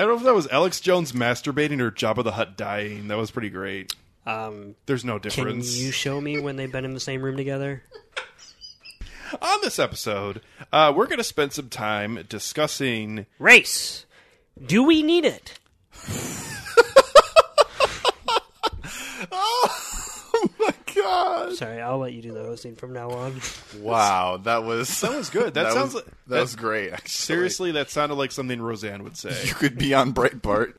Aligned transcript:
I 0.00 0.04
don't 0.04 0.12
know 0.12 0.16
if 0.20 0.22
that 0.24 0.34
was 0.34 0.48
Alex 0.48 0.80
Jones 0.80 1.12
masturbating 1.12 1.78
or 1.78 1.90
Jabba 1.90 2.24
the 2.24 2.32
Hutt 2.32 2.56
dying. 2.56 3.08
That 3.08 3.18
was 3.18 3.30
pretty 3.30 3.50
great. 3.50 3.94
Um, 4.24 4.74
There's 4.86 5.04
no 5.04 5.18
difference. 5.18 5.36
can 5.36 5.46
difference. 5.58 5.78
you 5.78 5.90
show 5.92 6.18
me 6.18 6.40
when 6.40 6.56
they've 6.56 6.72
been 6.72 6.86
in 6.86 6.94
the 6.94 7.00
same 7.00 7.20
room 7.20 7.36
together? 7.36 7.82
On 9.42 9.58
this 9.60 9.78
episode, 9.78 10.40
uh, 10.72 10.90
we're 10.96 11.04
going 11.04 11.18
to 11.18 11.22
spend 11.24 11.52
some 11.52 11.68
time 11.68 12.24
discussing. 12.30 13.26
Race. 13.38 14.06
Do 14.64 14.82
we 14.84 15.02
need 15.02 15.26
it? 15.26 15.58
Oh 19.32 20.48
my 20.58 20.72
god! 21.10 21.54
Sorry, 21.54 21.80
I'll 21.80 21.98
let 21.98 22.12
you 22.12 22.22
do 22.22 22.32
the 22.32 22.42
hosting 22.42 22.76
from 22.76 22.92
now 22.92 23.10
on. 23.10 23.40
Wow, 23.80 24.38
that 24.44 24.64
was 24.64 25.00
That 25.00 25.16
was 25.16 25.30
good. 25.30 25.54
That, 25.54 25.72
sounds 25.72 25.94
was, 25.94 26.04
like 26.04 26.14
that, 26.26 26.40
was 26.40 26.56
great. 26.56 26.92
Actually. 26.92 27.08
Seriously, 27.08 27.72
that 27.72 27.88
sounded 27.90 28.16
like 28.16 28.32
something 28.32 28.60
Roseanne 28.60 29.04
would 29.04 29.16
say. 29.16 29.34
you 29.44 29.54
could 29.54 29.78
be 29.78 29.94
on 29.94 30.12
Breitbart. 30.12 30.74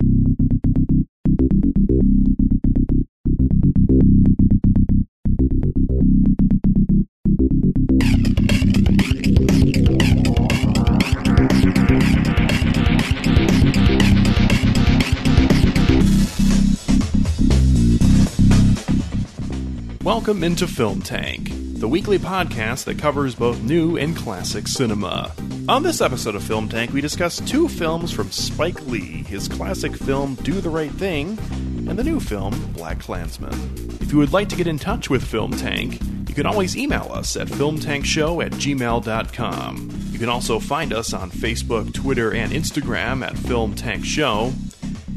Welcome 20.21 20.43
into 20.43 20.67
Film 20.67 21.01
Tank, 21.01 21.49
the 21.51 21.87
weekly 21.87 22.19
podcast 22.19 22.83
that 22.83 22.99
covers 22.99 23.33
both 23.33 23.59
new 23.63 23.97
and 23.97 24.15
classic 24.15 24.67
cinema. 24.67 25.31
On 25.67 25.81
this 25.81 25.99
episode 25.99 26.35
of 26.35 26.43
Film 26.43 26.69
Tank, 26.69 26.93
we 26.93 27.01
discuss 27.01 27.39
two 27.39 27.67
films 27.67 28.11
from 28.11 28.29
Spike 28.29 28.85
Lee 28.85 29.23
his 29.23 29.47
classic 29.47 29.95
film 29.95 30.35
Do 30.35 30.61
the 30.61 30.69
Right 30.69 30.91
Thing, 30.91 31.39
and 31.49 31.97
the 31.97 32.03
new 32.03 32.19
film 32.19 32.53
Black 32.73 32.99
Klansman. 32.99 33.51
If 33.99 34.11
you 34.11 34.19
would 34.19 34.31
like 34.31 34.47
to 34.49 34.55
get 34.55 34.67
in 34.67 34.77
touch 34.77 35.09
with 35.09 35.23
Film 35.23 35.53
Tank, 35.53 35.99
you 36.29 36.35
can 36.35 36.45
always 36.45 36.77
email 36.77 37.09
us 37.11 37.35
at 37.35 37.47
filmtankshow 37.47 38.45
at 38.45 38.51
gmail.com. 38.51 39.89
You 40.11 40.19
can 40.19 40.29
also 40.29 40.59
find 40.59 40.93
us 40.93 41.15
on 41.15 41.31
Facebook, 41.31 41.95
Twitter, 41.95 42.31
and 42.31 42.51
Instagram 42.51 43.25
at 43.25 43.35
Film 43.35 43.73
Tank 43.73 44.05
Show. 44.05 44.53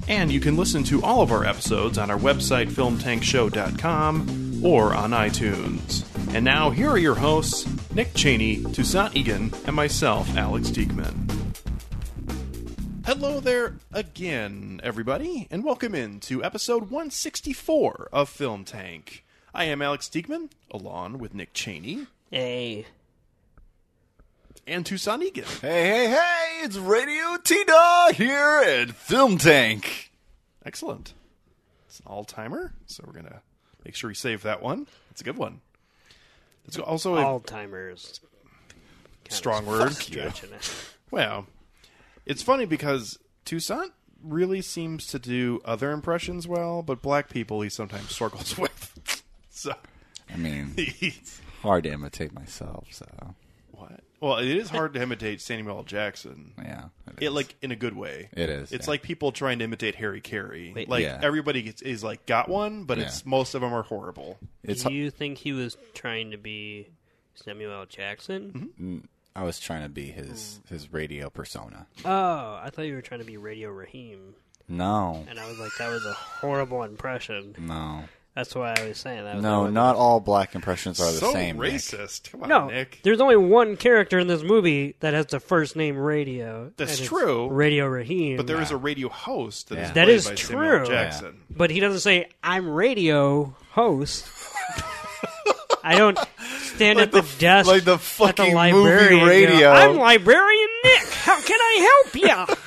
And 0.08 0.32
you 0.32 0.40
can 0.40 0.56
listen 0.56 0.82
to 0.84 1.02
all 1.02 1.20
of 1.20 1.30
our 1.30 1.44
episodes 1.44 1.98
on 1.98 2.10
our 2.10 2.18
website, 2.18 2.70
filmtankshow.com, 2.70 4.43
or 4.64 4.94
on 4.94 5.10
iTunes. 5.10 6.04
And 6.34 6.44
now, 6.44 6.70
here 6.70 6.88
are 6.88 6.98
your 6.98 7.14
hosts, 7.14 7.66
Nick 7.94 8.14
Cheney, 8.14 8.62
Toussaint 8.72 9.14
Egan, 9.14 9.52
and 9.66 9.76
myself, 9.76 10.34
Alex 10.36 10.70
Diekman. 10.70 11.30
Hello 13.04 13.38
there 13.38 13.76
again, 13.92 14.80
everybody, 14.82 15.46
and 15.50 15.62
welcome 15.62 15.94
in 15.94 16.18
to 16.20 16.42
episode 16.42 16.84
164 16.84 18.08
of 18.12 18.28
Film 18.30 18.64
Tank. 18.64 19.24
I 19.54 19.64
am 19.66 19.82
Alex 19.82 20.08
Diekman, 20.08 20.50
along 20.70 21.18
with 21.18 21.34
Nick 21.34 21.52
Cheney 21.52 22.06
Hey. 22.30 22.86
and 24.66 24.84
Toussaint 24.86 25.22
Egan. 25.22 25.44
Hey, 25.60 25.86
hey, 25.86 26.08
hey! 26.08 26.60
It's 26.64 26.76
Radio 26.78 27.36
T 27.44 27.62
Dog 27.64 28.14
here 28.14 28.62
at 28.64 28.90
Film 28.92 29.36
Tank. 29.36 30.10
Excellent. 30.64 31.12
It's 31.86 32.00
an 32.00 32.06
all 32.08 32.24
timer, 32.24 32.72
so 32.86 33.04
we're 33.06 33.12
going 33.12 33.26
to 33.26 33.42
make 33.84 33.94
sure 33.94 34.08
we 34.08 34.14
save 34.14 34.42
that 34.42 34.62
one. 34.62 34.86
It's 35.10 35.20
a 35.20 35.24
good 35.24 35.36
one. 35.36 35.60
It's 36.66 36.78
also 36.78 37.16
a 37.16 37.24
All 37.24 37.40
timers. 37.40 38.20
strong 39.28 39.66
word. 39.66 39.92
Stretching 39.94 40.52
it. 40.52 40.70
Well, 41.10 41.46
it's 42.26 42.42
funny 42.42 42.64
because 42.64 43.18
Toussaint 43.44 43.92
really 44.22 44.62
seems 44.62 45.06
to 45.08 45.18
do 45.18 45.60
other 45.64 45.90
impressions 45.90 46.48
well, 46.48 46.82
but 46.82 47.02
black 47.02 47.28
people 47.28 47.60
he 47.60 47.68
sometimes 47.68 48.10
struggles 48.10 48.56
with. 48.58 49.22
so, 49.50 49.74
I 50.32 50.36
mean, 50.36 50.72
he's- 50.76 51.40
hard 51.62 51.84
to 51.84 51.92
imitate 51.92 52.32
myself, 52.34 52.88
so 52.90 53.06
what? 53.18 53.34
Well, 54.24 54.38
it 54.38 54.48
is 54.48 54.70
hard 54.70 54.94
to 54.94 55.02
imitate 55.02 55.40
Samuel 55.40 55.78
L. 55.78 55.82
Jackson. 55.84 56.52
yeah. 56.58 56.84
It 57.20 57.30
like 57.30 57.54
in 57.62 57.70
a 57.70 57.76
good 57.76 57.96
way. 57.96 58.28
It 58.32 58.48
is, 58.50 58.72
It's 58.72 58.86
yeah. 58.86 58.90
like 58.92 59.02
people 59.02 59.30
trying 59.32 59.58
to 59.58 59.64
imitate 59.64 59.94
Harry 59.96 60.20
Caray. 60.20 60.72
Wait. 60.74 60.88
like 60.88 61.02
Yeah. 61.04 61.20
everybody 61.22 61.62
gets, 61.62 61.82
is 61.82 62.02
like 62.02 62.26
got 62.26 62.48
one, 62.48 62.84
but 62.84 62.98
it's 62.98 63.24
most 63.26 63.54
of 63.54 63.60
them 63.60 63.72
are 63.72 63.82
horrible. 63.82 64.38
it's. 64.62 64.82
Do 64.84 64.92
you 64.92 65.10
think 65.10 65.38
he 65.38 65.52
was 65.52 65.76
trying 65.94 66.30
to 66.32 66.36
be 66.38 66.88
Samuel 67.34 67.72
L. 67.72 67.86
Jackson? 67.86 68.72
Mm-hmm. 68.78 68.98
I 69.36 69.42
was 69.42 69.58
trying 69.60 69.82
to 69.82 69.88
be 69.88 70.06
his 70.10 70.60
his 70.68 70.92
radio 70.92 71.28
persona. 71.28 71.86
Oh, 72.04 72.08
I 72.62 72.70
thought 72.72 72.82
you 72.86 72.94
were 72.94 73.02
trying 73.02 73.20
to 73.20 73.26
be 73.26 73.36
Radio 73.36 73.70
Raheem. 73.70 74.34
No, 74.68 75.24
And 75.28 75.38
I 75.38 75.46
was 75.46 75.58
like, 75.58 75.72
that 75.78 75.90
was 75.90 76.06
a 76.06 76.14
horrible 76.14 76.84
impression. 76.84 77.54
no, 77.58 78.04
That's 78.34 78.52
why 78.54 78.74
I 78.76 78.88
was 78.88 78.98
saying 78.98 79.22
that. 79.24 79.40
no. 79.40 79.68
Not 79.70 79.94
all 79.94 80.18
black 80.18 80.56
impressions 80.56 80.98
are 81.00 81.12
the 81.12 81.18
so 81.18 81.32
same. 81.32 81.56
Nick. 81.56 81.72
racist. 81.74 82.32
Come 82.32 82.42
on, 82.42 82.48
No, 82.48 82.66
Nick. 82.68 82.98
there's 83.04 83.20
only 83.20 83.36
one 83.36 83.76
character 83.76 84.18
in 84.18 84.26
this 84.26 84.42
movie 84.42 84.96
that 85.00 85.14
has 85.14 85.26
the 85.26 85.38
first 85.38 85.76
name 85.76 85.96
Radio. 85.96 86.72
That's 86.76 86.92
and 86.92 87.00
it's 87.00 87.08
true. 87.08 87.48
Radio 87.48 87.86
Raheem. 87.86 88.36
But 88.36 88.48
there 88.48 88.60
is 88.60 88.72
a 88.72 88.76
radio 88.76 89.08
host 89.08 89.68
that 89.68 89.76
is 89.78 89.80
Yeah. 89.88 89.92
That 89.94 90.04
played 90.06 90.14
is 90.16 90.26
by 90.28 90.34
true. 90.34 90.56
Samuel 90.56 90.80
L. 90.80 90.86
Jackson. 90.86 91.40
But 91.48 91.70
he 91.70 91.78
doesn't 91.78 92.00
say, 92.00 92.28
I'm 92.42 92.68
radio 92.68 93.54
host. 93.70 94.26
I 95.84 95.96
don't 95.96 96.18
stand 96.76 96.98
at 97.00 97.12
the, 97.12 97.22
desk 97.38 97.66
like 97.68 97.84
the 97.84 97.92
at 97.94 97.98
the 97.98 98.04
fucking 98.04 98.54
movie 98.54 98.90
and 99.14 99.20
go, 99.20 99.26
radio. 99.26 99.70
I'm 99.70 99.96
librarian 99.96 100.68
Nick. 100.84 101.02
How 101.12 101.40
can 101.40 101.58
I 101.60 102.00
help 102.04 102.48
you? 102.48 102.56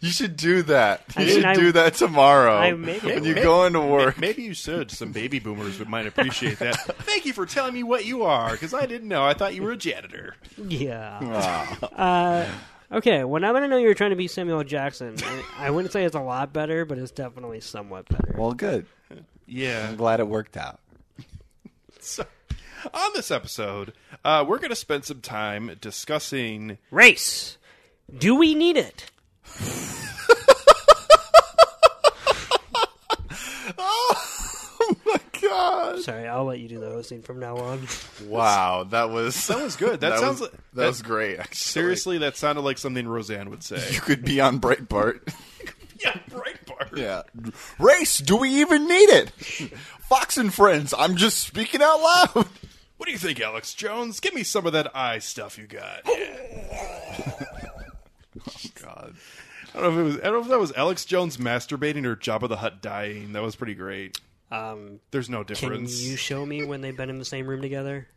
You 0.00 0.10
should 0.10 0.36
do 0.36 0.62
that. 0.62 1.02
You 1.16 1.22
I 1.22 1.24
mean, 1.24 1.34
should 1.34 1.44
I- 1.44 1.54
do 1.54 1.72
that 1.72 1.94
tomorrow 1.94 2.56
I 2.56 2.72
maybe 2.72 3.06
when 3.06 3.24
you 3.24 3.34
go 3.34 3.64
into 3.64 3.80
work. 3.80 4.18
Maybe 4.18 4.42
you 4.42 4.52
should. 4.52 4.90
Some 4.90 5.12
baby 5.12 5.38
boomers 5.38 5.78
would 5.78 5.88
might 5.88 6.06
appreciate 6.06 6.58
that. 6.58 6.76
Thank 7.04 7.24
you 7.24 7.32
for 7.32 7.46
telling 7.46 7.72
me 7.72 7.82
what 7.82 8.04
you 8.04 8.22
are, 8.24 8.52
because 8.52 8.74
I 8.74 8.84
didn't 8.86 9.08
know. 9.08 9.24
I 9.24 9.32
thought 9.34 9.54
you 9.54 9.62
were 9.62 9.72
a 9.72 9.76
janitor. 9.76 10.36
yeah. 10.58 11.18
Ah. 11.96 12.60
Okay, 12.92 13.24
well, 13.24 13.40
now 13.40 13.52
that 13.54 13.62
I 13.62 13.66
know 13.66 13.76
you're 13.78 13.94
trying 13.94 14.10
to 14.10 14.16
be 14.16 14.28
Samuel 14.28 14.62
Jackson, 14.62 15.16
I, 15.58 15.66
I 15.66 15.70
wouldn't 15.70 15.90
say 15.90 16.04
it's 16.04 16.14
a 16.14 16.20
lot 16.20 16.52
better, 16.52 16.84
but 16.84 16.96
it's 16.96 17.10
definitely 17.10 17.60
somewhat 17.60 18.08
better. 18.08 18.34
well, 18.38 18.52
good. 18.52 18.86
Yeah. 19.46 19.88
I'm 19.88 19.96
glad 19.96 20.20
it 20.20 20.28
worked 20.28 20.56
out. 20.56 20.78
So, 21.98 22.24
on 22.92 23.10
this 23.14 23.30
episode, 23.30 23.92
uh, 24.24 24.44
we're 24.46 24.58
going 24.58 24.70
to 24.70 24.76
spend 24.76 25.04
some 25.04 25.20
time 25.20 25.76
discussing. 25.80 26.78
Race. 26.90 27.56
Do 28.16 28.34
we 28.36 28.54
need 28.54 28.76
it? 28.76 29.10
Oh 34.86 34.96
my 35.06 35.20
god! 35.40 36.00
Sorry, 36.00 36.26
I'll 36.26 36.44
let 36.44 36.58
you 36.58 36.68
do 36.68 36.78
the 36.80 36.88
hosting 36.88 37.22
from 37.22 37.40
now 37.40 37.56
on. 37.56 37.86
Wow, 38.26 38.84
that 38.90 39.10
was 39.10 39.46
That 39.46 39.62
was 39.62 39.76
good. 39.76 40.00
That, 40.00 40.18
sounds 40.20 40.40
was, 40.40 40.50
like 40.50 40.60
that, 40.74 40.86
was 40.86 41.02
great. 41.02 41.38
Actually. 41.38 41.56
Seriously, 41.56 42.18
that 42.18 42.36
sounded 42.36 42.62
like 42.62 42.78
something 42.78 43.06
Roseanne 43.06 43.50
would 43.50 43.62
say. 43.62 43.82
you 43.92 44.00
could 44.00 44.24
be 44.24 44.40
on 44.40 44.60
Breitbart. 44.60 45.32
yeah, 46.00 46.18
Breitbart. 46.30 46.96
yeah, 46.96 47.22
race. 47.78 48.18
Do 48.18 48.36
we 48.36 48.60
even 48.60 48.86
need 48.86 49.08
it? 49.10 49.30
Fox 50.08 50.36
and 50.36 50.52
Friends. 50.52 50.92
I'm 50.96 51.16
just 51.16 51.38
speaking 51.38 51.80
out 51.82 52.00
loud. 52.00 52.46
What 53.04 53.08
do 53.08 53.12
you 53.12 53.18
think, 53.18 53.38
Alex 53.38 53.74
Jones? 53.74 54.18
Give 54.18 54.32
me 54.32 54.42
some 54.42 54.64
of 54.66 54.72
that 54.72 54.96
eye 54.96 55.18
stuff 55.18 55.58
you 55.58 55.66
got. 55.66 56.00
Oh 58.46 58.70
God, 58.82 59.14
I 59.74 59.80
don't 59.80 59.82
know 59.82 59.90
if 59.92 59.96
it 59.98 60.02
was. 60.02 60.16
I 60.16 60.20
don't 60.24 60.32
know 60.32 60.40
if 60.40 60.48
that 60.48 60.58
was 60.58 60.72
Alex 60.72 61.04
Jones 61.04 61.36
masturbating 61.36 62.04
or 62.06 62.16
Jabba 62.16 62.48
the 62.48 62.56
Hutt 62.56 62.80
dying. 62.82 63.32
That 63.34 63.42
was 63.42 63.56
pretty 63.56 63.74
great. 63.74 64.18
Um, 64.50 65.00
There's 65.12 65.28
no 65.30 65.44
difference. 65.44 65.60
can 65.60 65.70
difference. 65.84 66.02
you 66.02 66.16
show 66.16 66.44
me 66.46 66.64
when 66.64 66.80
they've 66.80 66.96
been 66.96 67.10
in 67.10 67.18
the 67.18 67.24
same 67.26 67.46
room 67.46 67.60
together? 67.60 68.08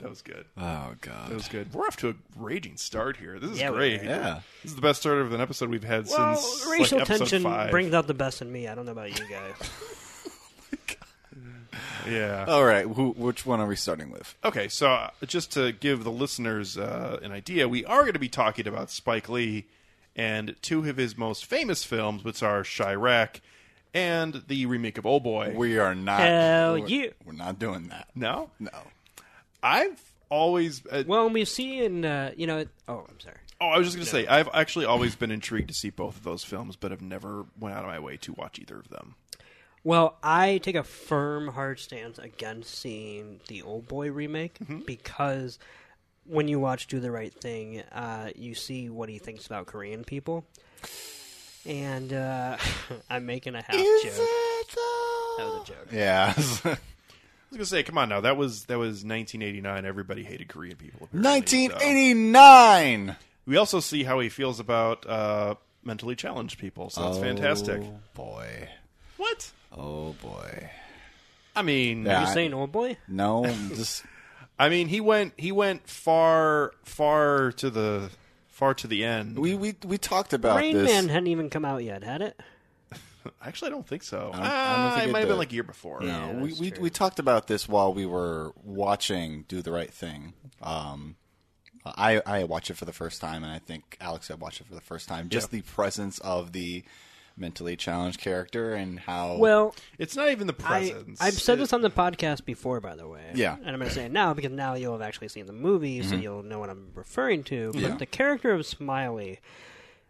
That 0.00 0.10
was 0.10 0.22
good. 0.22 0.44
oh 0.56 0.60
god. 0.60 0.96
That 1.00 1.28
God. 1.28 1.32
was 1.34 1.48
good. 1.48 1.72
We're 1.72 1.86
off 1.86 1.96
to 1.98 2.08
a 2.10 2.14
raging 2.36 2.76
start 2.76 3.16
here. 3.16 3.38
This 3.38 3.52
is 3.52 3.60
Yeah, 3.60 3.70
we 3.70 3.76
great. 3.76 4.00
are. 4.00 4.04
Yeah. 4.04 4.40
This 4.62 4.72
is 4.72 4.76
the 4.76 4.82
best 4.82 5.00
start 5.00 5.18
of 5.18 5.32
an 5.32 5.40
episode 5.40 5.70
we've 5.70 5.84
had 5.84 6.06
Well, 6.08 6.34
since 6.36 6.66
racial 6.66 6.98
like, 6.98 7.08
episode 7.08 7.18
tension 7.28 7.42
five. 7.44 7.70
brings 7.70 7.94
out 7.94 8.06
the 8.08 8.14
best 8.14 8.42
in 8.42 8.50
me. 8.50 8.66
I 8.68 8.74
don't 8.74 8.86
know 8.86 8.92
about 8.92 9.16
you 9.18 9.24
guys. 9.30 9.54
Yeah. 12.06 12.44
All 12.46 12.64
right. 12.64 12.86
Who, 12.86 13.10
which 13.12 13.46
one 13.46 13.60
are 13.60 13.66
we 13.66 13.76
starting 13.76 14.10
with? 14.10 14.34
Okay, 14.44 14.68
so 14.68 14.88
uh, 14.90 15.10
just 15.26 15.52
to 15.52 15.72
give 15.72 16.04
the 16.04 16.10
listeners 16.10 16.76
uh, 16.76 17.18
an 17.22 17.32
idea, 17.32 17.68
we 17.68 17.84
are 17.84 18.02
going 18.02 18.12
to 18.12 18.18
be 18.18 18.28
talking 18.28 18.68
about 18.68 18.90
Spike 18.90 19.28
Lee 19.28 19.66
and 20.16 20.56
two 20.62 20.88
of 20.88 20.96
his 20.96 21.16
most 21.16 21.44
famous 21.46 21.84
films, 21.84 22.24
which 22.24 22.42
are 22.42 22.62
Chi-Raq 22.64 23.40
and 23.94 24.42
the 24.48 24.66
remake 24.66 24.98
of 24.98 25.06
Oh 25.06 25.20
Boy. 25.20 25.54
We 25.56 25.78
are 25.78 25.94
not. 25.94 26.20
Hell 26.20 26.80
we're, 26.80 26.86
yeah. 26.88 27.06
We're 27.24 27.32
not 27.32 27.58
doing 27.58 27.88
that. 27.88 28.08
no, 28.14 28.50
No. 28.58 28.70
I've 29.62 30.00
always. 30.28 30.82
Uh, 30.86 31.04
well, 31.06 31.28
we've 31.30 31.48
seen, 31.48 32.04
uh, 32.04 32.32
you 32.36 32.46
know. 32.46 32.64
Oh, 32.86 33.06
I'm 33.08 33.18
sorry. 33.20 33.36
oh, 33.60 33.66
I 33.68 33.78
was 33.78 33.86
just 33.88 33.96
going 33.96 34.04
to 34.04 34.10
say, 34.10 34.26
I've 34.26 34.48
actually 34.54 34.84
always 34.84 35.16
been 35.16 35.30
intrigued 35.30 35.68
to 35.68 35.74
see 35.74 35.90
both 35.90 36.16
of 36.16 36.22
those 36.24 36.44
films, 36.44 36.76
but 36.76 36.90
have 36.90 37.02
never 37.02 37.46
went 37.58 37.74
out 37.76 37.82
of 37.84 37.88
my 37.90 37.98
way 37.98 38.16
to 38.18 38.32
watch 38.34 38.58
either 38.58 38.78
of 38.78 38.88
them. 38.88 39.14
Well, 39.84 40.16
I 40.22 40.58
take 40.58 40.74
a 40.74 40.82
firm, 40.82 41.48
hard 41.48 41.78
stance 41.80 42.18
against 42.18 42.74
seeing 42.74 43.40
the 43.48 43.62
Old 43.62 43.88
Boy 43.88 44.10
remake 44.10 44.58
Mm-hmm. 44.58 44.80
because 44.80 45.58
when 46.24 46.48
you 46.48 46.58
watch 46.60 46.86
Do 46.88 47.00
the 47.00 47.10
Right 47.10 47.32
Thing, 47.32 47.80
uh, 47.92 48.30
you 48.36 48.54
see 48.54 48.88
what 48.90 49.08
he 49.08 49.18
thinks 49.18 49.46
about 49.46 49.66
Korean 49.66 50.04
people. 50.04 50.44
And 51.66 52.12
uh, 52.12 52.56
I'm 53.10 53.24
making 53.26 53.54
a 53.54 53.62
half 53.62 53.74
joke. 53.76 54.02
That 55.38 55.44
was 55.44 55.62
a 55.62 55.64
joke. 55.72 55.88
Yeah. 55.92 56.32
I 56.36 56.38
was 57.50 57.56
gonna 57.56 57.64
say, 57.64 57.82
come 57.82 57.96
on 57.96 58.08
now. 58.10 58.20
That 58.20 58.36
was 58.36 58.64
that 58.66 58.78
was 58.78 59.04
1989. 59.04 59.86
Everybody 59.86 60.22
hated 60.22 60.48
Korean 60.48 60.76
people. 60.76 61.08
apparently, 61.10 61.68
so. 61.68 61.74
1989. 61.74 63.16
We 63.46 63.56
also 63.56 63.80
see 63.80 64.04
how 64.04 64.20
he 64.20 64.28
feels 64.28 64.60
about 64.60 65.06
uh, 65.06 65.54
mentally 65.82 66.14
challenged 66.14 66.58
people. 66.58 66.90
So 66.90 67.02
that's 67.04 67.18
fantastic. 67.18 67.80
Oh 67.82 68.00
boy. 68.14 68.68
What? 69.16 69.50
Oh 69.78 70.14
boy. 70.22 70.70
I 71.54 71.62
mean, 71.62 72.04
Yeah. 72.04 72.22
You 72.22 72.26
I- 72.28 72.34
saying 72.34 72.54
old 72.54 72.72
boy? 72.72 72.96
No, 73.08 73.44
just 73.74 74.04
I 74.58 74.68
mean, 74.68 74.88
he 74.88 75.00
went 75.00 75.34
he 75.36 75.52
went 75.52 75.88
far 75.88 76.72
far 76.84 77.52
to 77.52 77.70
the 77.70 78.10
far 78.48 78.74
to 78.74 78.86
the 78.86 79.04
end. 79.04 79.38
we 79.38 79.54
we 79.54 79.74
we 79.84 79.98
talked 79.98 80.32
about 80.32 80.56
Rain 80.58 80.76
this. 80.76 80.90
Man 80.90 81.08
hadn't 81.08 81.28
even 81.28 81.48
come 81.50 81.64
out 81.64 81.84
yet, 81.84 82.02
had 82.02 82.22
it? 82.22 82.40
Actually, 83.42 83.68
I 83.68 83.70
don't 83.70 83.86
think 83.86 84.02
so. 84.02 84.18
I 84.18 84.20
don't- 84.22 84.34
I 84.34 84.38
don't 84.38 84.46
Ah, 84.46 84.90
think 84.94 85.04
it 85.04 85.08
it 85.08 85.12
might 85.12 85.18
have 85.20 85.28
been 85.28 85.38
like 85.38 85.52
a 85.52 85.54
year 85.54 85.62
before. 85.62 86.00
No, 86.00 86.38
we 86.42 86.52
we, 86.54 86.72
we 86.80 86.90
talked 86.90 87.18
about 87.18 87.46
this 87.46 87.68
while 87.68 87.92
we 87.94 88.04
were 88.06 88.52
watching 88.64 89.44
Do 89.48 89.62
the 89.62 89.70
Right 89.70 89.92
Thing. 89.92 90.32
Um, 90.60 91.16
I 91.84 92.20
I 92.26 92.44
watched 92.44 92.70
it 92.70 92.76
for 92.76 92.84
the 92.84 92.92
first 92.92 93.20
time, 93.20 93.44
and 93.44 93.52
I 93.52 93.58
think 93.60 93.96
Alex 94.00 94.28
had 94.28 94.40
watched 94.40 94.60
it 94.60 94.66
for 94.66 94.74
the 94.74 94.80
first 94.80 95.08
time. 95.08 95.28
Just 95.28 95.52
Yeah. 95.52 95.58
the 95.60 95.62
presence 95.62 96.18
of 96.20 96.52
the 96.52 96.84
mentally 97.38 97.76
challenged 97.76 98.20
character 98.20 98.74
and 98.74 98.98
how 99.00 99.36
Well, 99.38 99.74
It's 99.98 100.16
not 100.16 100.28
even 100.30 100.46
the 100.46 100.52
presence. 100.52 101.20
I've 101.20 101.34
said 101.34 101.54
It- 101.54 101.62
this 101.62 101.72
on 101.72 101.82
the 101.82 101.90
podcast 101.90 102.44
before, 102.44 102.80
by 102.80 102.96
the 102.96 103.06
way. 103.08 103.30
Yeah. 103.34 103.52
Mm-hmm. 103.54 103.60
And 103.60 103.70
I'm 103.70 103.78
going 103.78 103.88
to 103.88 103.94
say 103.94 104.04
it 104.06 104.12
now 104.12 104.34
because 104.34 104.52
now 104.52 104.74
you'll 104.74 104.92
have 104.92 105.02
actually 105.02 105.28
seen 105.28 105.46
the 105.46 105.52
movie, 105.52 106.02
so 106.02 106.14
you'll 106.16 106.42
know 106.42 106.58
what 106.58 106.70
I'm 106.70 106.90
referring 106.94 107.44
to. 107.44 107.72
But 107.72 107.80
Yeah. 107.82 107.94
the 107.96 108.06
character 108.06 108.52
of 108.52 108.66
Smiley, 108.66 109.40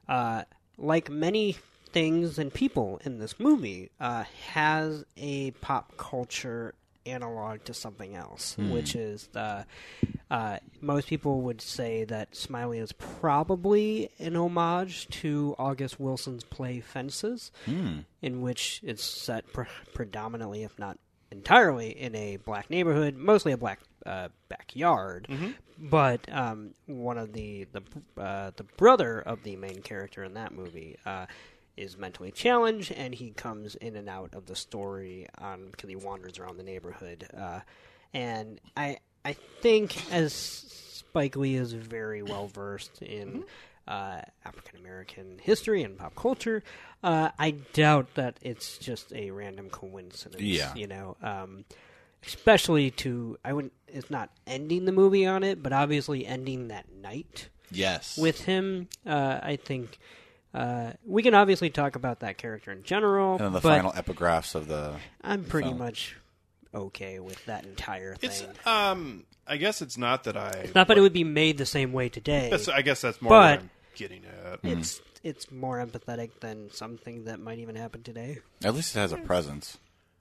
uh, 0.09 0.45
like 0.77 1.11
many 1.11 1.57
things 1.93 2.39
and 2.39 2.53
people 2.53 3.01
in 3.05 3.19
this 3.19 3.39
movie, 3.41 3.91
uh, 4.01 4.25
has 4.53 5.05
a 5.17 5.51
pop 5.53 5.97
culture 5.97 6.75
analog 7.07 7.65
to 7.65 7.75
something 7.75 8.15
else, 8.15 8.55
Hmm. 8.55 8.71
which 8.71 8.95
is 8.95 9.29
the. 9.33 9.67
Uh, 10.31 10.59
most 10.83 11.09
people 11.09 11.41
would 11.41 11.61
say 11.63 12.05
that 12.05 12.37
Smiley 12.37 12.79
is 12.79 12.93
probably 12.93 14.11
an 14.19 14.37
homage 14.37 15.09
to 15.09 15.55
August 15.59 15.99
Wilson's 15.99 16.45
play 16.45 16.81
Fences, 16.81 17.51
in 18.21 18.41
which 18.43 18.81
it's 18.85 19.03
set 19.05 19.51
pre- 19.53 19.65
predominantly, 19.95 20.63
if 20.65 20.79
not 20.79 20.99
entirely, 21.31 21.89
in 21.91 22.15
a 22.15 22.37
black 22.37 22.69
neighborhood, 22.71 23.17
mostly 23.17 23.53
a 23.53 23.57
black 23.57 23.81
uh, 24.05 24.29
backyard. 24.49 25.29
But 25.79 26.31
um, 26.33 26.75
one 26.87 27.17
of 27.19 27.33
the 27.33 27.67
the 27.73 27.83
uh, 28.21 28.51
the 28.57 28.65
brother 28.65 29.21
of 29.21 29.43
the 29.45 29.57
main 29.57 29.81
character 29.81 30.25
in 30.25 30.35
that 30.35 30.53
movie. 30.53 30.97
Is 31.79 31.97
mentally 31.97 32.33
challenged, 32.33 32.91
and 32.93 33.15
he 33.15 33.31
comes 33.31 33.75
in 33.77 33.95
and 33.95 34.09
out 34.09 34.35
of 34.35 34.47
the 34.47 34.57
story 34.57 35.27
on 35.39 35.71
because 35.71 35.89
he 35.89 35.97
wanders 35.97 36.39
around 36.39 36.57
the 36.57 36.65
neighborhood. 36.65 37.29
Uh, 37.37 37.61
and 38.13 38.61
I 38.77 38.99
I 39.25 39.35
think 39.63 40.13
as 40.13 40.33
Spike 40.33 41.37
Lee 41.37 41.55
is 41.55 41.73
very 41.73 42.23
well 42.23 42.49
versed 42.49 43.01
in 43.01 43.45
uh, 43.87 44.23
African 44.45 44.81
American 44.81 45.39
history 45.41 45.83
and 45.83 45.97
pop 45.97 46.15
culture, 46.15 46.63
uh, 47.03 47.31
I 47.39 47.53
doubt 47.53 48.15
that 48.15 48.39
it's 48.43 48.79
just 48.79 49.13
a 49.13 49.31
random 49.31 49.71
coincidence. 49.71 50.43
Yeah. 50.43 50.75
you 50.75 50.87
know. 50.87 51.17
Um, 51.23 51.65
especially 52.27 52.91
to 52.91 53.39
I 53.45 53.53
wouldn't. 53.53 53.73
It's 53.87 54.11
not 54.11 54.31
ending 54.47 54.85
the 54.85 54.93
movie 54.93 55.27
on 55.27 55.43
it, 55.45 55.63
but 55.63 55.73
obviously 55.73 56.27
ending 56.27 56.69
that 56.69 56.91
night 56.93 57.49
yes 57.71 58.19
with 58.19 58.45
him. 58.45 58.89
Uh, 59.07 59.39
I 59.43 59.57
think 59.57 59.99
uh, 60.59 60.93
we 61.07 61.23
can 61.23 61.35
obviously 61.35 61.71
talk 61.71 61.97
about 61.97 62.21
that 62.21 62.39
character 62.39 62.73
in 62.73 62.83
general, 62.83 63.33
and 63.37 63.41
then 63.41 63.53
the 63.53 63.61
but 63.61 63.69
final 63.77 63.93
epigraphs 63.93 64.55
of 64.55 64.67
the 64.69 64.97
I'm 65.23 65.45
pretty 65.45 65.69
film. 65.69 65.79
much 65.79 66.17
okay 66.75 67.19
with 67.21 67.45
that 67.47 67.65
entire 67.65 68.15
thing. 68.17 68.31
It's 68.31 68.67
um. 68.67 69.25
I 69.51 69.57
guess 69.57 69.81
it's 69.81 69.97
not 69.97 70.25
that 70.25 70.37
I. 70.37 70.69
not 70.75 70.89
that 70.89 70.99
it 70.99 71.01
would 71.01 71.15
be 71.15 71.25
made 71.25 71.57
the 71.57 71.65
same 71.65 71.95
way 71.95 72.11
today. 72.11 72.49
That's, 72.51 72.69
I 72.69 72.83
guess 72.83 73.01
that's 73.01 73.23
more 73.23 73.31
But- 73.31 73.51
what 73.51 73.61
I'm 73.61 73.71
getting 73.97 74.23
at. 74.27 74.61
it's 74.63 75.01
it's 75.25 75.51
more 75.51 75.79
empathetic 75.85 76.31
than 76.41 76.71
something 76.71 77.25
that 77.25 77.41
might 77.41 77.59
even 77.59 77.75
happen 77.75 78.03
today. 78.03 78.39
at 78.63 78.75
least 78.75 78.95
it 78.95 78.99
has 79.01 79.13
a 79.13 79.17
presence. 79.17 79.79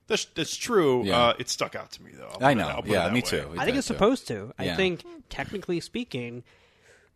That's, 0.08 0.24
that's 0.26 0.56
true. 0.56 1.04
Yeah. 1.04 1.20
Uh, 1.20 1.34
it 1.38 1.50
stuck 1.50 1.76
out 1.76 1.92
to 1.92 2.02
me 2.04 2.12
though. 2.18 2.30
I'll 2.40 2.46
I 2.46 2.54
know. 2.54 2.80
It 2.80 2.88
Yeah, 2.88 3.10
me 3.10 3.16
way. 3.16 3.22
too. 3.22 3.50
I 3.58 3.66
think 3.66 3.76
it's 3.78 3.88
too. 3.88 3.94
supposed 3.94 4.28
to. 4.30 4.54
I 4.58 4.74
think, 4.76 5.04
technically 5.30 5.82
speaking, 5.82 6.44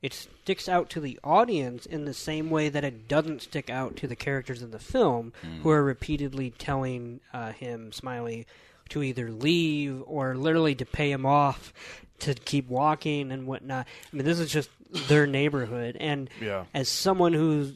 it 0.01 0.13
sticks 0.13 0.67
out 0.67 0.89
to 0.89 0.99
the 0.99 1.19
audience 1.23 1.85
in 1.85 2.05
the 2.05 2.13
same 2.13 2.49
way 2.49 2.69
that 2.69 2.83
it 2.83 3.07
doesn't 3.07 3.41
stick 3.43 3.69
out 3.69 3.95
to 3.97 4.07
the 4.07 4.15
characters 4.15 4.61
in 4.61 4.71
the 4.71 4.79
film, 4.79 5.31
Mm. 5.43 5.61
who 5.61 5.69
are 5.69 5.83
repeatedly 5.83 6.51
telling 6.51 7.19
uh, 7.33 7.51
him, 7.51 7.91
Smiley, 7.91 8.47
to 8.89 9.03
either 9.03 9.29
leave 9.31 10.01
or 10.07 10.35
literally 10.35 10.75
to 10.75 10.85
pay 10.85 11.11
him 11.11 11.25
off 11.25 11.71
to 12.19 12.33
keep 12.33 12.67
walking 12.67 13.31
and 13.31 13.47
whatnot. 13.47 13.87
I 14.11 14.15
mean, 14.15 14.25
this 14.25 14.39
is 14.39 14.51
just 14.51 14.69
their 15.07 15.25
neighborhood, 15.27 15.95
and 15.99 16.29
Yeah. 16.41 16.65
as 16.73 16.89
someone 16.89 17.33
who's 17.33 17.73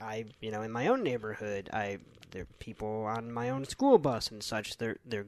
I, 0.00 0.24
you 0.40 0.50
know, 0.50 0.62
in 0.62 0.72
my 0.72 0.88
own 0.88 1.02
neighborhood, 1.04 1.70
I 1.72 1.98
there 2.32 2.42
are 2.42 2.46
people 2.58 3.04
on 3.04 3.30
my 3.32 3.48
own 3.50 3.64
school 3.64 3.96
bus 3.98 4.30
and 4.30 4.42
such. 4.42 4.76
They're 4.78 4.96
they're 5.06 5.26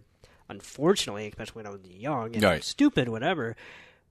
unfortunately, 0.48 1.28
especially 1.28 1.60
when 1.62 1.66
I 1.66 1.70
was 1.70 1.84
young 1.86 2.34
and 2.34 2.42
Right. 2.42 2.64
stupid, 2.64 3.08
whatever. 3.08 3.56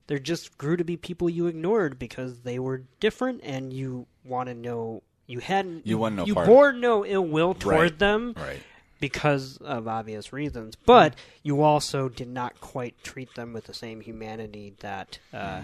There 0.06 0.18
just 0.18 0.56
grew 0.56 0.76
to 0.76 0.84
be 0.84 0.96
people 0.96 1.28
you 1.28 1.46
ignored 1.46 1.98
because 1.98 2.40
they 2.40 2.58
were 2.58 2.82
different, 3.00 3.40
and 3.42 3.72
you 3.72 4.06
want 4.24 4.48
to 4.48 4.54
know 4.54 5.02
you 5.26 5.40
hadn't 5.40 5.86
You 5.86 5.98
wanna 5.98 6.24
you 6.24 6.34
bore 6.34 6.72
no 6.72 7.04
ill 7.04 7.24
will 7.24 7.54
toward 7.54 7.76
Right. 7.92 7.98
them 7.98 8.34
Right. 8.36 8.62
because 9.00 9.56
of 9.58 9.88
obvious 9.88 10.32
reasons, 10.32 10.76
but 10.76 11.16
you 11.42 11.62
also 11.62 12.08
did 12.08 12.28
not 12.28 12.60
quite 12.60 13.02
treat 13.02 13.34
them 13.34 13.52
with 13.52 13.64
the 13.64 13.74
same 13.74 14.00
humanity 14.00 14.74
that 14.80 15.18
uh, 15.32 15.62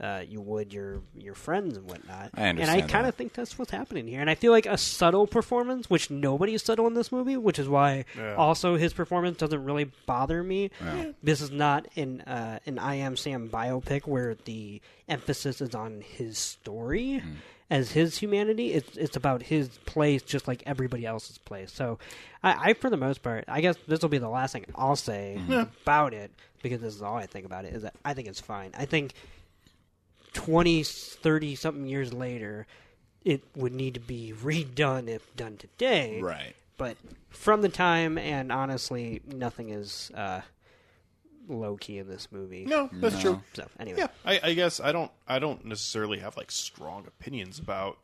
uh, 0.00 0.22
you 0.28 0.40
would 0.40 0.72
your 0.72 1.00
your 1.16 1.34
friends 1.34 1.76
and 1.76 1.88
whatnot. 1.88 2.30
I 2.34 2.48
and 2.48 2.60
I 2.70 2.82
kind 2.82 3.06
of 3.06 3.14
think 3.14 3.32
that's 3.32 3.58
what's 3.58 3.70
happening 3.70 4.06
here. 4.06 4.20
And 4.20 4.28
I 4.28 4.34
feel 4.34 4.52
like 4.52 4.66
a 4.66 4.76
subtle 4.76 5.26
performance, 5.26 5.88
which 5.88 6.10
nobody 6.10 6.54
is 6.54 6.62
subtle 6.62 6.86
in 6.86 6.94
this 6.94 7.10
movie, 7.10 7.36
which 7.36 7.58
is 7.58 7.68
why 7.68 8.04
Yeah. 8.16 8.34
also 8.34 8.76
his 8.76 8.92
performance 8.92 9.38
doesn't 9.38 9.64
really 9.64 9.90
bother 10.06 10.42
me. 10.42 10.70
This 11.22 11.40
is 11.40 11.50
not 11.50 11.86
an 11.96 12.20
uh, 12.22 12.58
an 12.66 12.78
I 12.78 12.96
Am 12.96 13.16
Sam 13.16 13.48
biopic 13.48 14.06
where 14.06 14.34
the 14.44 14.80
emphasis 15.08 15.60
is 15.60 15.74
on 15.74 16.02
his 16.02 16.36
story 16.38 17.18
Hmm. 17.18 17.32
as 17.70 17.92
his 17.92 18.18
humanity. 18.18 18.72
It's 18.74 18.96
it's 18.98 19.16
about 19.16 19.42
his 19.44 19.68
place, 19.86 20.22
just 20.22 20.46
like 20.46 20.62
everybody 20.66 21.06
else's 21.06 21.38
place. 21.38 21.72
So, 21.72 21.98
I, 22.42 22.70
I 22.70 22.72
for 22.74 22.90
the 22.90 22.96
most 22.96 23.22
part, 23.22 23.44
I 23.48 23.60
guess 23.62 23.76
this 23.88 24.02
will 24.02 24.08
be 24.10 24.18
the 24.18 24.28
last 24.28 24.52
thing 24.52 24.66
I'll 24.74 24.94
say 24.96 25.38
Hmm. 25.46 25.52
about 25.82 26.12
it 26.12 26.30
because 26.62 26.80
this 26.82 26.94
is 26.94 27.00
all 27.02 27.16
I 27.16 27.26
think 27.26 27.46
about 27.46 27.64
it. 27.64 27.72
Is 27.74 27.82
that 27.82 27.94
I 28.04 28.12
think 28.14 28.28
it's 28.28 28.40
fine. 28.40 28.72
I 28.76 28.84
think 28.84 29.14
20, 30.36 30.82
30 30.82 31.54
something 31.54 31.86
years 31.86 32.12
later, 32.12 32.66
it 33.24 33.42
would 33.56 33.74
need 33.74 33.94
to 33.94 34.00
be 34.00 34.32
redone 34.40 35.08
if 35.08 35.34
done 35.34 35.56
today. 35.56 36.20
Right. 36.20 36.54
But 36.76 36.96
from 37.30 37.62
the 37.62 37.68
time, 37.70 38.18
and 38.18 38.52
honestly, 38.52 39.22
nothing 39.26 39.70
is 39.70 40.10
uh, 40.14 40.42
low 41.48 41.76
key 41.78 41.98
in 41.98 42.06
this 42.08 42.28
movie. 42.30 42.66
No, 42.66 42.90
that's 42.92 43.18
true. 43.20 43.42
So 43.54 43.66
anyway, 43.80 44.00
Yeah, 44.00 44.08
I, 44.24 44.40
I 44.50 44.52
guess 44.54 44.78
I 44.78 44.92
don't. 44.92 45.10
I 45.26 45.38
don't 45.38 45.64
necessarily 45.64 46.18
have 46.18 46.36
like 46.36 46.50
strong 46.50 47.06
opinions 47.06 47.58
about 47.58 47.98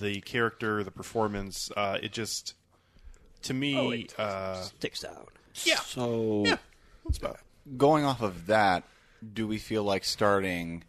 the 0.00 0.20
character, 0.20 0.84
the 0.84 0.92
performance. 0.92 1.70
Uh, 1.76 1.98
it 2.00 2.12
just, 2.12 2.54
to 3.42 3.52
me, 3.52 3.76
Oh, 3.76 3.90
it 3.90 4.14
uh, 4.18 4.62
sticks 4.62 5.04
out. 5.04 5.32
yeah, 5.64 5.80
So 5.80 6.44
yeah, 6.46 6.56
that's 7.04 7.18
about 7.18 7.34
it. 7.34 7.76
going 7.76 8.04
off 8.04 8.22
of 8.22 8.46
that, 8.46 8.84
do 9.32 9.46
we 9.48 9.58
feel 9.58 9.82
like 9.82 10.04
starting 10.04 10.84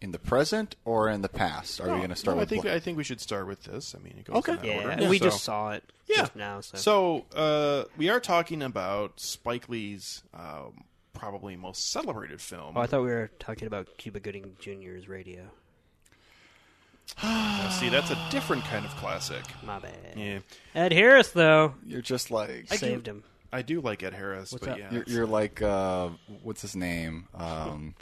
in 0.00 0.12
the 0.12 0.18
present 0.18 0.76
or 0.84 1.08
in 1.08 1.22
the 1.22 1.28
past? 1.28 1.80
Are 1.80 1.84
we 1.92 1.96
going 1.98 2.08
to 2.10 2.16
start 2.16 2.36
No, 2.36 2.42
I 2.42 2.46
think 2.46 2.62
bla- 2.62 2.74
I 2.74 2.78
think 2.80 2.96
we 2.96 3.04
should 3.04 3.20
start 3.20 3.46
with 3.46 3.64
this. 3.64 3.94
I 3.94 4.02
mean, 4.02 4.14
it 4.18 4.24
goes 4.24 4.36
Okay. 4.38 4.52
in 4.52 4.58
that 4.58 4.66
Yeah, 4.66 4.90
order. 4.90 5.08
we 5.08 5.18
So- 5.18 5.24
just 5.24 5.42
saw 5.44 5.70
it 5.72 5.84
yeah. 6.06 6.16
just 6.18 6.36
now. 6.36 6.60
So, 6.60 6.76
So 6.78 7.24
uh, 7.36 7.84
we 7.96 8.08
are 8.08 8.20
talking 8.20 8.62
about 8.62 9.18
Spike 9.20 9.68
Lee's 9.68 10.22
um, 10.34 10.84
probably 11.14 11.56
most 11.56 11.90
celebrated 11.90 12.40
film. 12.40 12.76
oh, 12.76 12.80
I 12.80 12.86
thought 12.86 13.00
we 13.02 13.08
were 13.08 13.30
talking 13.40 13.66
about 13.66 13.88
Cuba 13.98 14.20
Gooding 14.20 14.56
Jr.'s 14.60 15.08
radio. 15.08 15.48
Now, 17.22 17.70
see, 17.70 17.88
that's 17.88 18.10
a 18.10 18.18
different 18.30 18.64
kind 18.64 18.84
of 18.84 18.90
classic. 18.96 19.42
My 19.64 19.78
bad. 19.78 19.94
Yeah, 20.16 20.38
Ed 20.74 20.92
Harris, 20.92 21.30
though, 21.30 21.74
You're 21.84 22.02
just 22.02 22.30
like 22.30 22.66
I 22.70 22.76
saved 22.76 23.06
him. 23.08 23.24
I 23.52 23.62
do 23.62 23.80
like 23.80 24.02
Ed 24.02 24.12
Harris, 24.12 24.52
What's 24.52 24.66
but 24.66 24.72
up? 24.74 24.78
yeah, 24.78 24.92
you're, 24.92 25.04
you're 25.06 25.26
like 25.26 25.62
uh, 25.62 26.10
what's 26.42 26.60
his 26.60 26.76
name? 26.76 27.26
Um, 27.34 27.94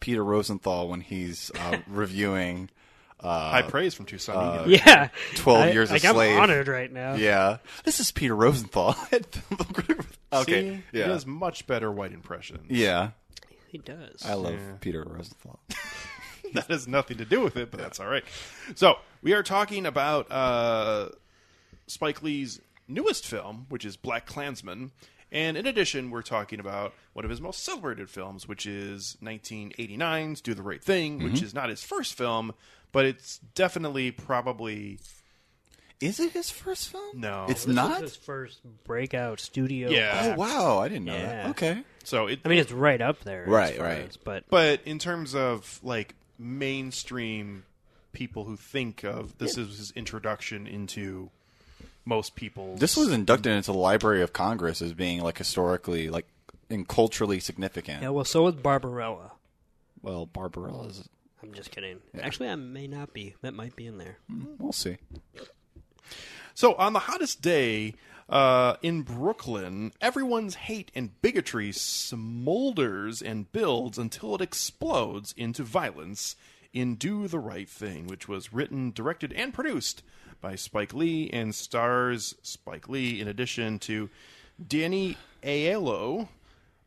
Peter 0.00 0.22
Rosenthal 0.24 0.88
when 0.88 1.00
he's 1.00 1.50
uh, 1.58 1.78
reviewing. 1.86 2.70
Uh, 3.20 3.50
high 3.50 3.62
praise 3.62 3.94
from 3.94 4.06
Toussaint. 4.06 4.66
Media. 4.68 4.80
Yeah, 4.86 5.08
12 5.36 5.58
I- 5.64 5.70
years 5.72 5.90
a 5.90 5.94
like, 5.94 6.04
I'm 6.04 6.40
honored 6.40 6.68
right 6.68 6.92
now. 6.92 7.14
yeah, 7.14 7.56
this 7.84 7.98
is 7.98 8.12
Peter 8.12 8.34
Rosenthal. 8.36 8.94
okay, 10.32 10.70
See, 10.70 10.82
he 10.92 10.98
does 11.00 11.26
much 11.26 11.66
better 11.66 11.90
white 11.90 12.12
impressions. 12.12 12.70
yeah. 12.70 13.10
he 13.68 13.78
does. 13.78 14.24
I 14.24 14.34
love 14.34 14.52
Yeah. 14.54 14.72
Peter 14.80 15.02
Rosenthal. 15.04 15.58
that 16.54 16.66
has 16.68 16.86
nothing 16.86 17.18
to 17.18 17.24
do 17.24 17.40
with 17.40 17.56
it, 17.56 17.70
but 17.72 17.80
that's 17.80 17.98
all 17.98 18.06
right. 18.06 18.24
So 18.76 18.94
we 19.20 19.32
are 19.34 19.42
talking 19.42 19.84
about 19.84 20.30
uh, 20.30 21.08
Spike 21.88 22.22
Lee's 22.22 22.60
newest 22.86 23.26
film, 23.26 23.66
which 23.68 23.84
is 23.84 23.96
Black 23.96 24.26
Klansman. 24.26 24.92
And 25.30 25.56
in 25.56 25.66
addition, 25.66 26.10
we're 26.10 26.22
talking 26.22 26.58
about 26.58 26.94
one 27.12 27.24
of 27.24 27.30
his 27.30 27.40
most 27.40 27.62
celebrated 27.62 28.08
films, 28.08 28.48
which 28.48 28.66
is 28.66 29.16
1989's 29.22 30.40
Do 30.40 30.54
the 30.54 30.62
Right 30.62 30.82
Thing, 30.82 31.22
which 31.22 31.34
mm-hmm. 31.34 31.44
is 31.44 31.54
not 31.54 31.68
his 31.68 31.82
first 31.82 32.14
film, 32.14 32.54
but 32.92 33.04
it's 33.04 33.38
definitely 33.54 34.10
probably 34.10 34.98
Is 36.00 36.18
it 36.20 36.32
his 36.32 36.48
first 36.50 36.88
film? 36.88 37.20
No. 37.20 37.46
it's 37.48 37.64
This 37.64 37.74
not. 37.74 38.00
was 38.00 38.10
his 38.12 38.16
first 38.16 38.60
breakout 38.84 39.40
studio. 39.40 39.90
Yeah. 39.90 40.34
Oh 40.36 40.38
wow, 40.38 40.78
I 40.78 40.88
didn't 40.88 41.04
know 41.04 41.16
Yeah. 41.16 41.26
that. 41.26 41.46
Okay. 41.50 41.82
so. 42.04 42.28
It, 42.28 42.40
I 42.44 42.48
mean, 42.48 42.58
it's 42.58 42.72
right 42.72 43.00
up 43.00 43.20
there. 43.24 43.44
Right, 43.46 43.78
right. 43.78 44.08
as- 44.08 44.16
but 44.16 44.44
but 44.48 44.80
in 44.86 44.98
terms 44.98 45.34
of 45.34 45.80
like 45.82 46.14
mainstream 46.38 47.64
people 48.12 48.44
who 48.44 48.56
think 48.56 49.04
of 49.04 49.36
this 49.38 49.58
is 49.58 49.76
his 49.76 49.90
introduction 49.92 50.66
into 50.66 51.30
most 52.08 52.34
people. 52.34 52.76
This 52.76 52.96
was 52.96 53.12
inducted 53.12 53.52
into 53.52 53.70
the 53.72 53.78
Library 53.78 54.22
of 54.22 54.32
Congress 54.32 54.80
as 54.82 54.94
being 54.94 55.20
like 55.20 55.38
historically, 55.38 56.08
like, 56.08 56.26
and 56.70 56.88
culturally 56.88 57.38
significant. 57.38 58.02
yeah, 58.02 58.08
well, 58.08 58.24
so 58.24 58.42
was 58.42 58.54
Barbarella. 58.54 59.32
Well, 60.02 60.26
Barbarella's. 60.26 61.08
I'm 61.42 61.52
just 61.52 61.70
kidding. 61.70 61.98
Actually, 62.20 62.48
I 62.48 62.56
may 62.56 62.86
not 62.88 63.12
be. 63.12 63.34
That 63.42 63.54
might 63.54 63.76
be 63.76 63.86
in 63.86 63.98
there. 63.98 64.18
We'll 64.58 64.72
see. 64.72 64.96
So 66.54 66.74
on 66.74 66.92
the 66.92 66.98
hottest 67.00 67.40
day 67.42 67.94
uh, 68.28 68.76
in 68.82 69.02
Brooklyn, 69.02 69.92
everyone's 70.00 70.56
hate 70.56 70.90
and 70.94 71.20
bigotry 71.22 71.70
smolders 71.70 73.22
and 73.24 73.52
builds 73.52 73.98
until 73.98 74.34
it 74.34 74.40
explodes 74.40 75.32
into 75.36 75.62
violence 75.62 76.34
in 76.72 76.96
Do 76.96 77.28
the 77.28 77.38
Right 77.38 77.68
Thing, 77.68 78.06
which 78.08 78.26
was 78.26 78.52
written, 78.52 78.90
directed, 78.90 79.32
and 79.32 79.54
produced 79.54 80.02
by 80.40 80.54
Spike 80.54 80.94
Lee 80.94 81.28
and 81.32 81.54
stars 81.54 82.34
Spike 82.42 82.88
Lee 82.88 83.20
in 83.20 83.28
addition 83.28 83.78
to 83.80 84.08
Danny 84.64 85.16
Aiello, 85.42 86.28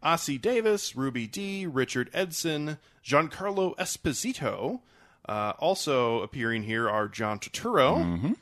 Ossie 0.03 0.41
Davis, 0.41 0.95
Ruby 0.95 1.27
Dee, 1.27 1.65
Richard 1.65 2.09
Edson, 2.13 2.77
Giancarlo 3.05 3.75
Esposito. 3.77 4.81
Uh, 5.27 5.53
also 5.59 6.21
appearing 6.21 6.63
here 6.63 6.89
are 6.89 7.07
John 7.07 7.39
Turturro, 7.39 8.35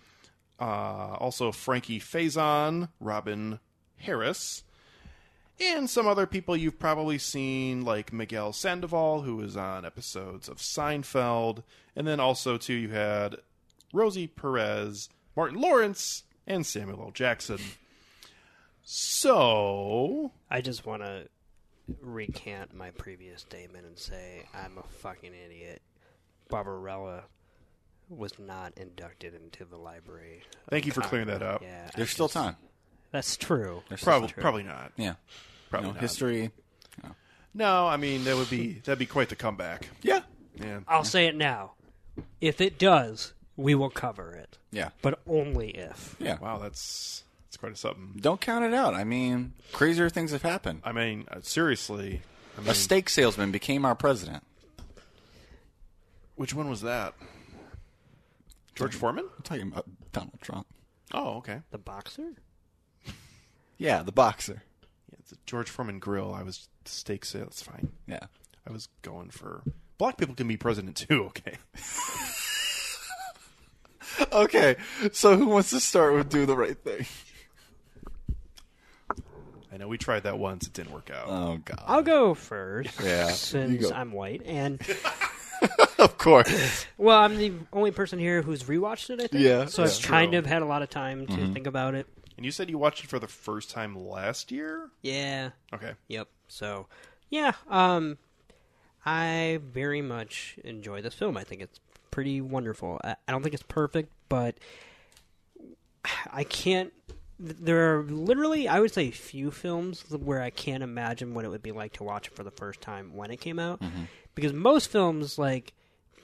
uh, 0.60 0.64
also 0.64 1.52
Frankie 1.52 2.00
Faison, 2.00 2.90
Robin 3.00 3.60
Harris, 3.98 4.64
and 5.60 5.90
some 5.90 6.08
other 6.08 6.26
people 6.26 6.56
you've 6.56 6.80
probably 6.80 7.18
seen, 7.18 7.84
like 7.84 8.14
Miguel 8.14 8.54
Sandoval, 8.54 9.24
who 9.24 9.36
was 9.36 9.58
on 9.58 9.86
episodes 9.86 10.48
of 10.48 10.58
Seinfeld, 10.58 11.64
and 11.98 12.08
then 12.08 12.22
also 12.22 12.58
too 12.58 12.74
you 12.74 12.90
had 12.90 13.36
Rosie 13.94 14.28
Perez, 14.28 15.10
Martin 15.36 15.60
Lawrence, 15.60 16.24
and 16.48 16.66
Samuel 16.66 17.02
L. 17.02 17.12
Jackson. 17.12 17.60
So 18.84 20.32
I 20.50 20.62
just 20.62 20.86
want 20.86 21.04
to 21.04 21.28
recant 22.02 22.74
my 22.74 22.92
previous 22.92 23.42
statement 23.42 23.86
and 23.86 23.98
say 23.98 24.44
I'm 24.54 24.78
a 24.78 24.84
fucking 25.00 25.32
idiot. 25.34 25.82
Barbarella 26.50 27.24
was 28.10 28.38
not 28.40 28.74
inducted 28.78 29.36
into 29.36 29.66
the 29.66 29.78
library. 29.78 30.42
Thank 30.70 30.86
you 30.88 30.92
for 30.92 31.02
clearing 31.02 31.28
that 31.28 31.44
up. 31.44 31.62
Yeah, 31.62 31.86
I 31.88 31.92
There's 31.98 32.10
still 32.10 32.26
just- 32.28 32.34
time. 32.34 32.56
That's 33.12 33.38
true. 33.38 33.82
There's 33.90 34.02
still 34.02 34.12
probably 34.14 34.28
time. 34.30 34.42
probably 34.42 34.64
not. 34.64 34.92
Yeah. 34.96 35.16
Probably 35.70 35.88
You 35.90 35.94
know, 35.94 35.96
not. 35.96 36.02
history. 36.02 36.52
No, 37.54 37.88
I 37.88 37.98
mean 37.98 38.24
that 38.26 38.36
would 38.36 38.50
be 38.50 38.74
that'd 38.86 39.00
be 39.00 39.08
quite 39.08 39.30
the 39.30 39.36
comeback. 39.36 39.90
Yeah. 40.04 40.22
Yeah. 40.56 40.82
I'll 40.88 41.04
say 41.04 41.26
it 41.26 41.36
now. 41.36 41.74
If 42.42 42.62
it 42.62 42.78
does, 42.78 43.34
we 43.60 43.76
will 43.76 43.90
cover 43.90 44.32
it, 44.34 44.58
Yeah. 44.72 44.90
but 45.02 45.20
only 45.28 45.70
if. 45.72 46.16
Yeah. 46.20 46.38
Wow, 46.40 46.58
that's 46.60 47.24
that's 47.48 47.58
quite 47.58 47.72
a 47.74 47.76
something. 47.76 48.14
Don't 48.20 48.40
count 48.42 48.64
it 48.66 48.74
out. 48.74 48.94
I 48.94 49.04
mean, 49.04 49.54
crazier 49.74 50.10
things 50.10 50.32
have 50.32 50.42
happened. 50.44 50.82
I 50.84 50.92
mean, 50.92 51.26
uh, 51.32 51.40
seriously. 51.42 52.22
I 52.58 52.62
mean, 52.62 52.70
A 52.70 52.74
steak 52.74 53.10
salesman 53.10 53.52
became 53.52 53.86
our 53.86 53.96
president. 53.96 54.44
which 56.36 56.54
one 56.54 56.70
was 56.70 56.82
that? 56.82 57.14
George 58.76 58.96
Foreman? 58.96 59.26
I'm 59.38 59.44
talking 59.44 59.68
about 59.68 59.86
Donald 60.14 60.40
Trump. 60.42 60.66
Oh, 61.14 61.38
okay. 61.38 61.62
The 61.72 61.78
boxer? 61.78 62.34
Yeah, 63.78 64.04
the 64.04 64.12
boxer. 64.12 64.64
Yeah, 65.10 65.16
it's 65.20 65.32
a 65.32 65.36
George 65.46 65.70
Foreman 65.70 66.00
grill. 66.00 66.34
I 66.34 66.44
was 66.44 66.68
steak 66.84 67.24
sale. 67.24 67.46
It's 67.48 67.62
fine. 67.62 67.94
Yeah. 68.08 68.20
I 68.68 68.74
was 68.74 68.90
going 69.04 69.30
for 69.30 69.64
black 69.98 70.18
people 70.18 70.36
can 70.36 70.48
be 70.50 70.58
president 70.58 70.98
too. 70.98 71.24
Okay. 71.28 71.56
Okay, 74.32 74.76
so 75.12 75.36
who 75.38 75.48
wants 75.48 75.70
to 75.72 75.80
start 75.80 76.14
with 76.14 76.30
do 76.30 76.46
the 76.46 76.56
right 76.56 76.78
thing? 76.78 77.06
I 79.72 79.78
know 79.78 79.88
we 79.88 79.98
tried 79.98 80.24
that 80.24 80.38
once. 80.40 80.68
It 80.68 80.74
didn't 80.74 80.92
work 80.92 81.10
out. 81.12 81.26
Oh 81.28 81.58
God. 81.64 81.84
I'll 81.86 82.02
go 82.02 82.34
first. 82.34 83.00
Yeah, 83.02 83.28
you 83.28 83.34
Since 83.34 83.90
go. 83.90 83.96
I'm 83.96 84.12
white. 84.12 84.42
And, 84.46 84.82
of 86.00 86.18
course. 86.18 86.86
well, 86.98 87.20
I'm 87.20 87.38
the 87.38 87.54
only 87.72 87.92
person 87.92 88.18
here 88.20 88.42
who's 88.42 88.64
rewatched 88.64 89.10
it, 89.12 89.22
I 89.22 89.28
think. 89.28 89.44
Yeah, 89.44 89.66
So 89.66 89.84
that's 89.84 90.00
I've 90.04 90.06
kind 90.10 90.32
true. 90.32 90.40
of 90.40 90.46
had 90.46 90.62
a 90.64 90.66
lot 90.66 90.82
of 90.82 90.90
time 90.90 91.28
to 91.28 91.54
think 91.54 91.68
about 91.68 91.94
it. 91.96 92.08
and 92.36 92.46
you 92.46 92.52
said 92.52 92.70
you 92.70 92.78
watched 92.78 93.04
it 93.04 93.10
for 93.10 93.20
the 93.20 93.28
first 93.28 93.70
time 93.70 93.96
last 93.96 94.52
year. 94.52 94.90
Yeah. 95.02 95.52
Okay. 95.74 95.94
Yep. 96.08 96.28
So, 96.48 96.88
yeah, 97.30 97.54
um, 97.70 98.18
I 99.06 99.60
very 99.64 100.02
much 100.02 100.58
enjoy 100.64 101.02
this 101.04 101.14
film. 101.14 101.38
I 101.38 101.44
think 101.44 101.62
it's 101.62 101.80
pretty 102.12 102.42
wonderful. 102.42 103.00
I, 103.04 103.16
I 103.28 103.32
don't 103.32 103.42
think 103.44 103.54
it's 103.54 103.64
perfect, 103.64 104.12
but 104.30 104.56
I 106.32 106.44
can't. 106.44 106.94
There 107.40 107.98
are 108.00 108.04
literally, 108.04 108.68
I 108.68 108.80
would 108.82 108.94
say, 108.94 109.12
few 109.12 109.50
films 109.52 110.04
where 110.10 110.42
I 110.42 110.50
can't 110.50 110.84
imagine 110.84 111.34
what 111.34 111.46
it 111.46 111.48
would 111.50 111.64
be 111.64 111.72
like 111.72 111.94
to 111.94 112.04
watch 112.04 112.28
it 112.28 112.36
for 112.36 112.44
the 112.44 112.52
first 112.52 112.82
time 112.82 113.16
when 113.16 113.32
it 113.32 113.38
came 113.38 113.60
out. 113.60 113.82
Because 114.36 114.52
most 114.54 114.92
films, 114.92 115.38
like, 115.38 115.74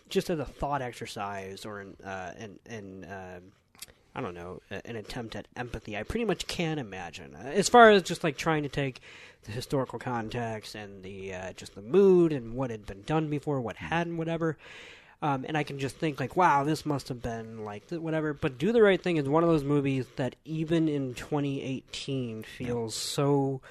just 0.10 0.30
as 0.30 0.40
a 0.40 0.46
thought 0.46 0.82
exercise 0.82 1.66
or 1.66 1.80
an, 1.80 1.96
uh, 2.04 2.32
an, 2.38 2.60
an 2.70 3.04
uh, 3.06 3.40
I 4.14 4.22
don't 4.22 4.34
know, 4.34 4.62
an 4.70 4.96
attempt 4.96 5.36
at 5.36 5.48
empathy. 5.56 5.98
I 5.98 6.04
pretty 6.04 6.26
much 6.26 6.48
can 6.48 6.80
imagine. 6.80 7.36
Uh, 7.36 7.48
As 7.48 7.68
far 7.70 7.92
as 7.92 8.04
just 8.04 8.24
like 8.24 8.38
trying 8.38 8.64
to 8.64 8.70
take 8.70 9.02
the 9.44 9.52
historical 9.52 10.00
context 10.00 10.76
and 10.76 11.04
the 11.04 11.34
uh, 11.34 11.54
just 11.54 11.76
the 11.76 11.82
mood 11.82 12.32
and 12.32 12.54
what 12.56 12.72
had 12.72 12.86
been 12.86 13.02
done 13.04 13.30
before, 13.30 13.60
what 13.62 13.78
hadn't, 13.78 14.18
whatever. 14.18 14.58
Um, 15.22 15.46
and 15.48 15.58
I 15.58 15.64
can 15.64 15.80
just 15.80 15.96
think 15.98 16.20
like, 16.20 16.36
wow, 16.36 16.64
this 16.64 16.86
must 16.86 17.10
have 17.10 17.22
been 17.22 17.64
like 17.64 17.90
whatever. 17.90 18.34
But 18.34 18.58
Do 18.58 18.72
the 18.72 18.82
Right 18.82 19.02
Thing 19.02 19.18
is 19.18 19.28
one 19.28 19.44
of 19.44 19.50
those 19.50 19.64
movies 19.64 20.06
that 20.18 20.36
even 20.46 20.88
in 20.88 21.14
2018 21.14 22.44
feels 22.44 22.96
so 22.96 23.62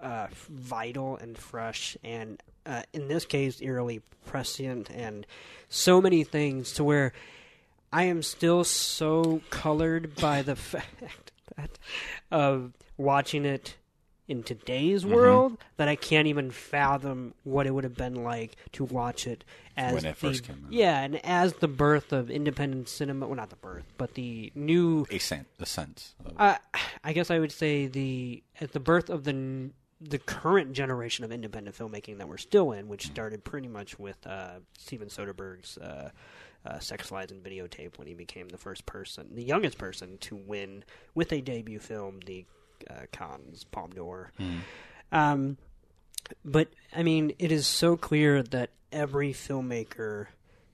uh, 0.00 0.28
vital 0.48 1.16
and 1.16 1.36
fresh, 1.36 1.96
and 2.04 2.42
uh, 2.64 2.82
in 2.92 3.08
this 3.08 3.24
case, 3.24 3.60
eerily 3.60 4.02
prescient, 4.24 4.90
and 4.90 5.26
so 5.68 6.00
many 6.00 6.24
things 6.24 6.72
to 6.74 6.84
where 6.84 7.12
I 7.92 8.04
am 8.04 8.22
still 8.22 8.64
so 8.64 9.42
colored 9.50 10.14
by 10.16 10.42
the 10.42 10.56
fact 10.56 11.32
that 11.56 11.78
of 12.30 12.72
watching 12.96 13.44
it 13.44 13.76
in 14.28 14.42
today's 14.42 15.04
Mm-hmm. 15.04 15.14
world 15.14 15.58
that 15.76 15.88
I 15.88 15.94
can't 15.96 16.26
even 16.26 16.50
fathom 16.50 17.34
what 17.44 17.66
it 17.66 17.70
would 17.74 17.84
have 17.84 17.96
been 17.96 18.24
like 18.24 18.56
to 18.72 18.84
watch 18.84 19.26
it 19.26 19.44
as 19.76 19.94
When 19.94 20.04
it 20.04 20.08
the, 20.20 20.28
first 20.28 20.44
came 20.44 20.62
out. 20.66 20.72
Yeah, 20.72 21.00
and 21.00 21.24
as 21.24 21.54
the 21.54 21.68
birth 21.68 22.12
of 22.12 22.30
independent 22.30 22.88
cinema. 22.88 23.26
Well, 23.26 23.36
not 23.36 23.50
the 23.50 23.56
birth, 23.56 23.84
but 23.98 24.14
the 24.14 24.50
new 24.54 25.06
ascent. 25.10 25.46
A 25.60 25.66
sense. 25.66 26.14
Of, 26.24 26.32
uh, 26.38 26.56
I 27.04 27.12
guess 27.12 27.30
I 27.30 27.38
would 27.38 27.52
say 27.52 27.86
the 27.86 28.42
at 28.60 28.72
the 28.72 28.80
birth 28.80 29.10
of 29.10 29.24
the 29.24 29.70
the 30.00 30.18
current 30.18 30.72
generation 30.74 31.24
of 31.24 31.32
independent 31.32 31.74
filmmaking 31.76 32.18
that 32.18 32.28
we're 32.28 32.36
still 32.36 32.72
in, 32.72 32.86
which 32.88 33.06
started 33.06 33.44
pretty 33.44 33.68
much 33.68 33.98
with 33.98 34.26
uh, 34.26 34.56
Steven 34.76 35.08
Soderbergh's 35.08 35.78
uh, 35.78 36.10
uh, 36.66 36.78
Sex 36.80 37.10
Lies 37.10 37.30
and 37.30 37.42
Videotape 37.42 37.96
when 37.96 38.06
he 38.06 38.12
became 38.12 38.48
the 38.48 38.58
first 38.58 38.84
person, 38.84 39.28
the 39.34 39.42
youngest 39.42 39.78
person 39.78 40.18
to 40.18 40.36
win 40.36 40.84
with 41.14 41.32
a 41.32 41.40
debut 41.40 41.78
film 41.78 42.20
the 42.26 42.44
uh, 42.90 43.06
Cannes 43.12 43.64
Palme 43.70 43.90
d'Or. 43.90 44.32
Um, 45.12 45.56
but 46.44 46.68
I 46.94 47.02
mean, 47.02 47.32
it 47.38 47.52
is 47.52 47.66
so 47.66 47.96
clear 47.96 48.42
that 48.42 48.70
every 48.92 49.32
filmmaker 49.32 50.26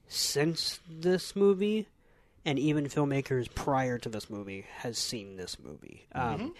since 0.07 0.79
this 0.89 1.35
movie, 1.35 1.87
and 2.45 2.57
even 2.59 2.85
filmmakers 2.87 3.53
prior 3.53 3.97
to 3.99 4.09
this 4.09 4.29
movie, 4.29 4.65
has 4.77 4.97
seen 4.97 5.37
this 5.37 5.57
movie. 5.59 6.05
Um, 6.13 6.53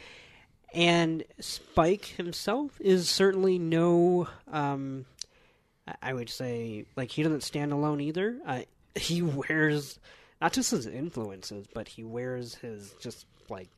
and 0.73 1.23
Spike 1.39 2.05
himself 2.05 2.79
is 2.79 3.09
certainly 3.09 3.59
no. 3.59 4.27
Um, 4.51 5.05
I- 5.87 5.95
I 6.01 6.13
would 6.13 6.29
say 6.29 6.85
like 6.95 7.11
he 7.11 7.23
doesn't 7.23 7.43
stand 7.43 7.71
alone 7.73 7.99
either. 8.01 8.39
Uh, 8.45 8.61
he 8.95 9.21
wears 9.21 9.99
not 10.41 10.53
just 10.53 10.71
his 10.71 10.85
influences, 10.87 11.67
but 11.73 11.87
he 11.87 12.03
wears 12.03 12.55
his 12.55 12.93
just 12.99 13.25
like 13.49 13.69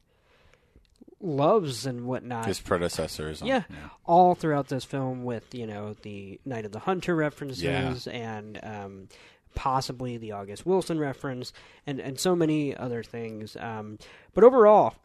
loves 1.26 1.86
and 1.86 2.06
whatnot. 2.06 2.46
his 2.46 2.60
predecessors. 2.60 3.42
on- 3.42 3.48
Yeah, 3.48 3.64
all 4.06 4.36
throughout 4.36 4.68
this 4.68 4.86
film 4.86 5.24
with 5.24 5.54
you 5.56 5.66
know 5.68 5.96
the 6.02 6.40
Night 6.46 6.66
of 6.66 6.72
the 6.72 6.80
Hunter 6.80 7.16
references 7.16 7.64
Yeah. 8.08 8.14
and 8.14 8.60
um, 8.64 9.08
possibly 9.56 10.18
the 10.18 10.32
August 10.34 10.66
Wilson 10.66 11.00
reference, 11.00 11.52
and 11.88 12.00
and 12.00 12.20
so 12.20 12.36
many 12.36 12.76
other 12.76 13.04
things. 13.04 13.56
Um, 13.58 13.98
but 14.34 14.44
overall, 14.44 14.96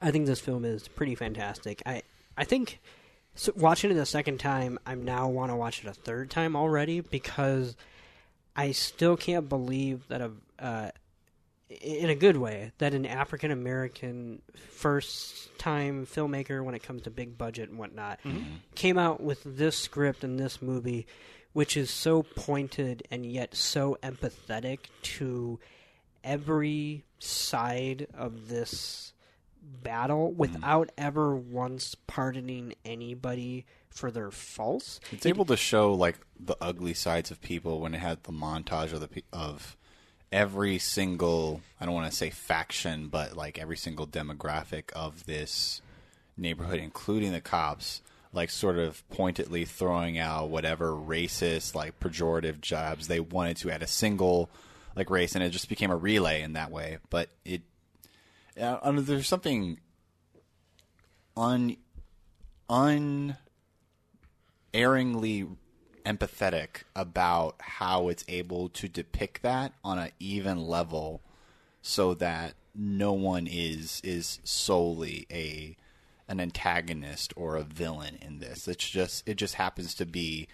I 0.00 0.10
think 0.10 0.26
this 0.26 0.40
film 0.40 0.64
is 0.64 0.88
pretty 0.88 1.14
fantastic. 1.14 1.82
I 1.86 2.02
I 2.36 2.44
think 2.44 2.80
so 3.34 3.52
watching 3.56 3.90
it 3.90 3.96
a 3.98 4.06
second 4.06 4.38
time, 4.38 4.78
I 4.86 4.94
now 4.94 5.28
want 5.28 5.50
to 5.52 5.56
watch 5.56 5.84
it 5.84 5.88
a 5.88 5.92
third 5.94 6.30
time 6.30 6.56
already 6.56 7.00
because 7.00 7.76
I 8.56 8.72
still 8.72 9.16
can't 9.16 9.48
believe 9.48 10.08
that 10.08 10.20
a 10.22 10.30
uh, 10.58 10.90
in 11.68 12.10
a 12.10 12.14
good 12.14 12.36
way 12.36 12.72
that 12.78 12.94
an 12.94 13.06
African 13.06 13.50
American 13.50 14.42
first 14.54 15.56
time 15.58 16.06
filmmaker 16.06 16.64
when 16.64 16.74
it 16.74 16.82
comes 16.82 17.02
to 17.02 17.10
big 17.10 17.36
budget 17.36 17.70
and 17.70 17.78
whatnot 17.78 18.20
mm-hmm. 18.22 18.56
came 18.74 18.98
out 18.98 19.20
with 19.20 19.42
this 19.44 19.76
script 19.76 20.22
and 20.22 20.38
this 20.38 20.62
movie 20.62 21.06
which 21.52 21.76
is 21.76 21.90
so 21.90 22.22
pointed 22.22 23.02
and 23.10 23.24
yet 23.24 23.54
so 23.54 23.96
empathetic 24.02 24.78
to 25.02 25.58
every 26.22 27.04
side 27.18 28.06
of 28.14 28.48
this 28.48 29.12
battle 29.82 30.28
mm-hmm. 30.28 30.38
without 30.38 30.90
ever 30.98 31.34
once 31.34 31.94
pardoning 32.06 32.74
anybody 32.84 33.64
for 33.88 34.10
their 34.10 34.30
faults. 34.30 35.00
It's 35.10 35.24
able 35.24 35.46
to 35.46 35.56
show 35.56 35.94
like 35.94 36.18
the 36.38 36.56
ugly 36.60 36.94
sides 36.94 37.30
of 37.30 37.40
people 37.40 37.80
when 37.80 37.94
it 37.94 38.00
had 38.00 38.24
the 38.24 38.32
montage 38.32 38.92
of 38.92 39.00
the 39.00 39.22
of 39.32 39.76
every 40.32 40.78
single 40.78 41.60
I 41.80 41.86
don't 41.86 41.94
want 41.94 42.10
to 42.10 42.16
say 42.16 42.30
faction, 42.30 43.08
but 43.08 43.36
like 43.36 43.58
every 43.58 43.76
single 43.76 44.06
demographic 44.06 44.92
of 44.92 45.26
this 45.26 45.80
neighborhood, 46.36 46.78
including 46.78 47.32
the 47.32 47.40
cops, 47.40 48.02
like 48.32 48.50
sort 48.50 48.78
of 48.78 49.08
pointedly 49.08 49.64
throwing 49.64 50.18
out 50.18 50.48
whatever 50.48 50.92
racist, 50.92 51.74
like 51.74 51.98
pejorative 52.00 52.60
jabs 52.60 53.08
they 53.08 53.20
wanted 53.20 53.56
to 53.58 53.70
at 53.70 53.82
a 53.82 53.86
single 53.86 54.50
like 54.94 55.10
race, 55.10 55.34
and 55.34 55.44
it 55.44 55.50
just 55.50 55.68
became 55.68 55.90
a 55.90 55.96
relay 55.96 56.42
in 56.42 56.54
that 56.54 56.70
way. 56.70 56.98
But 57.10 57.28
it, 57.44 57.62
uh, 58.60 58.92
there's 58.92 59.28
something 59.28 59.78
un 61.36 61.76
un 62.68 63.36
erringly 64.72 65.46
empathetic 66.06 66.84
about 66.94 67.56
how 67.58 68.08
it's 68.08 68.24
able 68.28 68.68
to 68.70 68.88
depict 68.88 69.42
that 69.42 69.72
on 69.82 69.98
an 69.98 70.10
even 70.20 70.66
level 70.66 71.20
so 71.82 72.14
that 72.14 72.54
no 72.74 73.12
one 73.12 73.46
is 73.46 74.00
is 74.04 74.38
solely 74.44 75.26
a 75.30 75.76
an 76.28 76.40
antagonist 76.40 77.32
or 77.36 77.56
a 77.56 77.62
villain 77.62 78.18
in 78.20 78.38
this. 78.38 78.68
It's 78.68 78.88
just 78.88 79.28
it 79.28 79.34
just 79.34 79.54
happens 79.54 79.94
to 79.96 80.06
be 80.06 80.48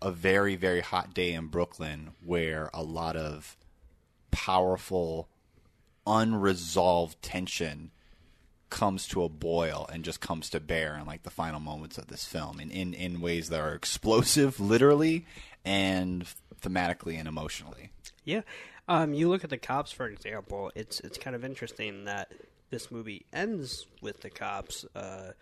a 0.00 0.10
very 0.10 0.56
very 0.56 0.80
hot 0.80 1.14
day 1.14 1.32
in 1.32 1.48
Brooklyn 1.48 2.10
where 2.24 2.70
a 2.72 2.82
lot 2.82 3.16
of 3.16 3.56
powerful 4.30 5.28
unresolved 6.06 7.20
tension 7.22 7.90
comes 8.70 9.06
to 9.08 9.22
a 9.22 9.28
boil 9.28 9.88
and 9.92 10.04
just 10.04 10.20
comes 10.20 10.48
to 10.50 10.60
bear 10.60 10.96
in 10.96 11.06
like 11.06 11.24
the 11.24 11.30
final 11.30 11.60
moments 11.60 11.98
of 11.98 12.06
this 12.06 12.24
film 12.24 12.60
in, 12.60 12.70
in, 12.70 12.94
in 12.94 13.20
ways 13.20 13.48
that 13.50 13.60
are 13.60 13.74
explosive 13.74 14.60
literally 14.60 15.26
and 15.64 16.24
thematically 16.62 17.18
and 17.18 17.28
emotionally. 17.28 17.90
Yeah. 18.24 18.42
Um, 18.88 19.14
you 19.14 19.28
look 19.28 19.44
at 19.44 19.50
the 19.50 19.58
cops, 19.58 19.92
for 19.92 20.06
example. 20.06 20.72
It's 20.74 21.00
it's 21.00 21.18
kind 21.18 21.36
of 21.36 21.44
interesting 21.44 22.04
that 22.04 22.32
this 22.70 22.90
movie 22.90 23.26
ends 23.32 23.86
with 24.00 24.20
the 24.20 24.30
cops 24.30 24.84
uh, 24.96 25.32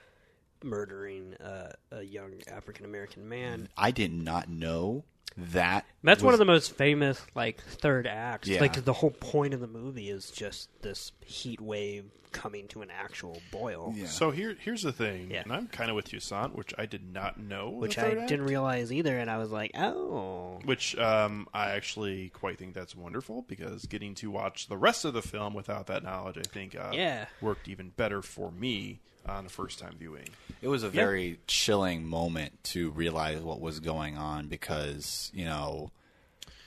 murdering 0.62 1.34
uh, 1.34 1.72
a 1.92 2.02
young 2.02 2.34
African 2.50 2.84
American 2.84 3.28
man. 3.28 3.68
I 3.76 3.90
did 3.90 4.12
not 4.12 4.48
know 4.48 5.04
that 5.36 5.86
That's 6.02 6.22
one 6.22 6.34
of 6.34 6.38
the 6.38 6.44
most 6.44 6.72
famous 6.72 7.20
like 7.34 7.62
third 7.62 8.06
acts. 8.06 8.48
Yeah. 8.48 8.60
Like 8.60 8.84
the 8.84 8.92
whole 8.92 9.10
point 9.10 9.54
of 9.54 9.60
the 9.60 9.66
movie 9.66 10.10
is 10.10 10.30
just 10.30 10.68
this 10.82 11.12
heat 11.24 11.60
wave 11.60 12.10
coming 12.38 12.68
to 12.68 12.82
an 12.82 12.88
actual 12.90 13.40
boil. 13.50 13.92
Yeah. 13.96 14.06
So 14.06 14.30
here, 14.30 14.56
here's 14.60 14.82
the 14.82 14.92
thing, 14.92 15.30
Yeah. 15.30 15.42
and 15.42 15.52
I'm 15.52 15.66
kind 15.66 15.90
of 15.90 15.96
with 15.96 16.12
you, 16.12 16.20
Sant, 16.20 16.54
which 16.56 16.72
I 16.78 16.86
did 16.86 17.12
not 17.12 17.38
know. 17.40 17.70
Which 17.70 17.98
I 17.98 18.12
act. 18.12 18.28
didn't 18.28 18.46
realize 18.46 18.92
either, 18.92 19.18
and 19.18 19.28
I 19.30 19.38
was 19.38 19.50
like, 19.50 19.72
"Oh, 19.76 20.60
Which 20.64 20.96
um, 20.98 21.48
I 21.52 21.70
actually 21.70 22.28
quite 22.30 22.58
think 22.58 22.74
that's 22.74 22.94
wonderful 22.94 23.42
because 23.48 23.86
getting 23.86 24.14
to 24.16 24.30
watch 24.30 24.68
the 24.68 24.76
rest 24.76 25.04
of 25.04 25.14
the 25.14 25.22
film 25.22 25.52
without 25.54 25.86
that 25.88 26.02
knowledge, 26.02 26.38
I 26.38 26.42
think, 26.42 26.74
uh, 26.76 26.90
Yeah. 26.94 27.26
worked 27.40 27.68
even 27.68 27.90
better 27.90 28.22
for 28.22 28.50
me 28.52 29.00
on 29.26 29.44
the 29.44 29.50
first 29.50 29.78
time 29.78 29.94
viewing. 29.98 30.28
It 30.62 30.68
was 30.68 30.82
a 30.82 30.88
very 30.88 31.38
chilling 31.46 32.06
moment 32.06 32.64
to 32.64 32.90
realize 32.90 33.40
what 33.40 33.60
was 33.60 33.78
going 33.80 34.16
on 34.16 34.48
because 34.48 35.30
you 35.34 35.44
know, 35.44 35.90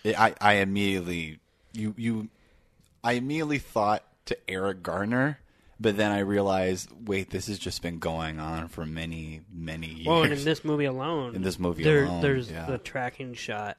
it, 0.04 0.19
I 0.19 0.36
I 0.39 0.54
immediately 0.56 1.39
you 1.74 1.96
you 1.98 2.30
I 3.04 3.13
immediately 3.13 3.58
thought 3.58 4.04
to 4.26 4.38
Eric 4.48 4.84
Garner, 4.84 5.39
but 5.82 5.98
then 5.98 6.12
I 6.12 6.20
realized 6.20 6.89
wait, 7.08 7.30
this 7.32 7.48
has 7.48 7.58
just 7.60 7.82
been 7.82 7.98
going 8.00 8.39
on 8.39 8.67
for 8.67 8.86
many 8.86 9.41
many 9.52 9.88
years. 9.88 10.08
Well, 10.08 10.24
and 10.24 10.34
in 10.34 10.44
this 10.44 10.63
movie 10.63 10.86
alone, 10.86 11.36
In 11.36 11.41
this 11.41 11.58
movie 11.60 11.84
there, 11.84 12.06
alone, 12.06 12.22
there's 12.22 12.52
yeah. 12.52 12.65
the 12.67 12.78
tracking 12.78 13.34
shot 13.34 13.78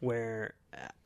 where 0.00 0.54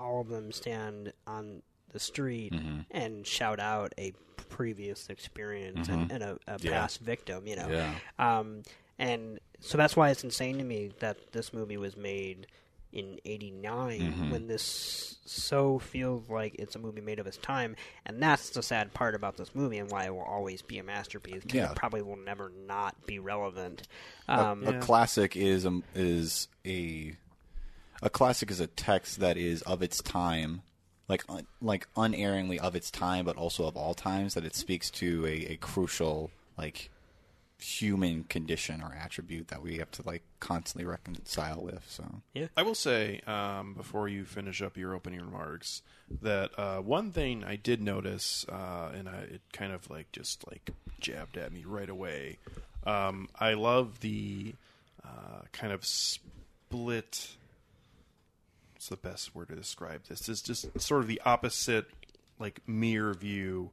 all 0.00 0.20
of 0.22 0.28
them 0.28 0.50
stand 0.52 1.12
on 1.26 1.62
the 1.92 1.98
street 2.00 2.52
Mm-hmm. 2.52 2.78
and 2.90 3.26
shout 3.26 3.60
out 3.60 3.92
a 3.98 4.12
previous 4.48 5.08
experience 5.08 5.88
and, 5.88 6.10
and 6.10 6.22
a, 6.22 6.38
a 6.46 6.52
Mm-hmm. 6.52 6.66
Yeah. 6.66 6.72
past 6.72 7.00
victim. 7.00 7.46
You 7.46 7.56
know, 7.56 7.68
Yeah. 7.68 7.92
um, 8.18 8.62
and 8.98 9.38
so 9.60 9.76
that's 9.78 9.94
why 9.96 10.10
it's 10.10 10.24
insane 10.24 10.58
to 10.58 10.64
me 10.64 10.90
that 11.00 11.32
this 11.32 11.52
movie 11.52 11.76
was 11.76 11.96
made 11.96 12.46
in 12.92 13.18
'89 13.24 14.00
Mm-hmm. 14.00 14.30
when 14.30 14.46
this 14.46 15.16
so 15.24 15.78
feels 15.78 16.28
like 16.30 16.54
it's 16.58 16.74
a 16.74 16.78
movie 16.78 17.00
made 17.02 17.18
of 17.18 17.26
its 17.26 17.36
time, 17.36 17.76
and 18.06 18.22
that's 18.22 18.50
the 18.50 18.62
sad 18.62 18.94
part 18.94 19.14
about 19.14 19.36
this 19.36 19.54
movie 19.54 19.78
and 19.78 19.90
why 19.90 20.06
it 20.06 20.14
will 20.14 20.22
always 20.22 20.62
be 20.62 20.78
a 20.78 20.82
masterpiece 20.82 21.42
Yeah. 21.52 21.70
it 21.70 21.76
probably 21.76 22.00
will 22.02 22.16
never 22.16 22.50
not 22.66 23.06
be 23.06 23.18
relevant. 23.18 23.82
A- 24.28 24.40
Um, 24.40 24.66
a, 24.66 24.78
classic 24.80 25.36
is 25.36 25.64
a, 25.66 25.82
is 25.94 26.48
a 26.66 27.14
a 28.00 28.08
classic 28.10 28.50
is 28.50 28.60
a 28.60 28.66
text 28.68 29.20
that 29.20 29.36
is 29.36 29.60
of 29.62 29.82
its 29.82 30.00
time, 30.02 30.62
like 31.08 31.24
un, 31.28 31.46
like 31.60 31.88
unerringly 31.96 32.58
of 32.58 32.74
its 32.76 32.90
time, 32.90 33.24
but 33.24 33.36
also 33.36 33.66
of 33.66 33.76
all 33.76 33.92
times. 33.92 34.34
That 34.34 34.44
it 34.44 34.54
speaks 34.54 34.88
to 34.92 35.26
a, 35.26 35.52
a 35.52 35.56
crucial 35.56 36.30
like 36.56 36.90
human 37.60 38.22
condition 38.24 38.80
or 38.82 38.94
attribute 38.94 39.48
that 39.48 39.60
we 39.60 39.78
have 39.78 39.90
to 39.90 40.02
like 40.06 40.22
constantly 40.38 40.84
reconcile 40.84 41.60
with. 41.60 41.84
So 41.88 42.04
yeah, 42.32 42.46
I 42.56 42.62
will 42.62 42.74
say, 42.74 43.20
um, 43.26 43.74
before 43.74 44.08
you 44.08 44.24
finish 44.24 44.62
up 44.62 44.76
your 44.76 44.94
opening 44.94 45.20
remarks, 45.20 45.82
that 46.22 46.50
uh, 46.56 46.78
one 46.78 47.10
thing 47.10 47.42
I 47.44 47.56
did 47.56 47.82
notice, 47.82 48.46
uh, 48.48 48.92
and 48.94 49.08
I, 49.08 49.16
it 49.18 49.40
kind 49.52 49.72
of 49.72 49.90
like 49.90 50.12
just 50.12 50.46
like 50.48 50.70
jabbed 51.00 51.36
at 51.36 51.52
me 51.52 51.64
right 51.66 51.88
away. 51.88 52.38
Um, 52.86 53.28
I 53.38 53.54
love 53.54 54.00
the 54.00 54.54
uh, 55.04 55.42
kind 55.52 55.72
of 55.72 55.84
split. 55.84 57.28
What's 58.74 58.88
the 58.88 58.96
best 58.96 59.34
word 59.34 59.48
to 59.48 59.56
describe 59.56 60.04
this? 60.04 60.28
Is 60.28 60.42
just 60.42 60.80
sort 60.80 61.02
of 61.02 61.08
the 61.08 61.20
opposite, 61.24 61.86
like 62.38 62.60
mirror 62.68 63.14
view 63.14 63.70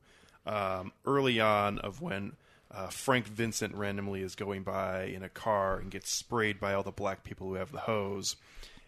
um, 0.47 0.91
early 1.05 1.39
on 1.39 1.77
of 1.79 2.01
when 2.01 2.33
uh, 2.75 2.87
Frank 2.87 3.25
Vincent 3.27 3.73
randomly 3.75 4.21
is 4.21 4.35
going 4.35 4.63
by 4.63 5.03
in 5.05 5.23
a 5.23 5.29
car 5.29 5.77
and 5.79 5.89
gets 5.89 6.09
sprayed 6.11 6.59
by 6.59 6.73
all 6.73 6.83
the 6.83 6.91
black 6.91 7.23
people 7.23 7.47
who 7.47 7.53
have 7.55 7.71
the 7.71 7.79
hose. 7.79 8.35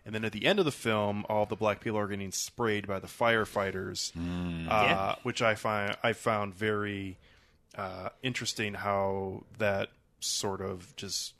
And 0.06 0.14
then 0.16 0.24
at 0.26 0.32
the 0.32 0.46
end 0.46 0.60
of 0.60 0.66
the 0.66 0.72
film, 0.72 1.26
all 1.30 1.46
the 1.46 1.56
black 1.56 1.82
people 1.82 1.98
are 2.00 2.08
getting 2.08 2.32
sprayed 2.32 2.88
by 2.88 3.00
the 3.00 3.08
firefighters, 3.08 4.16
uh, 4.16 4.20
Yeah. 4.70 5.16
which 5.24 5.42
I 5.42 5.56
find 5.56 5.96
I 6.04 6.14
found 6.14 6.54
very 6.56 7.18
uh, 7.78 8.10
interesting. 8.24 8.74
How 8.74 9.44
that 9.60 9.90
sort 10.20 10.62
of 10.62 10.96
just, 10.96 11.34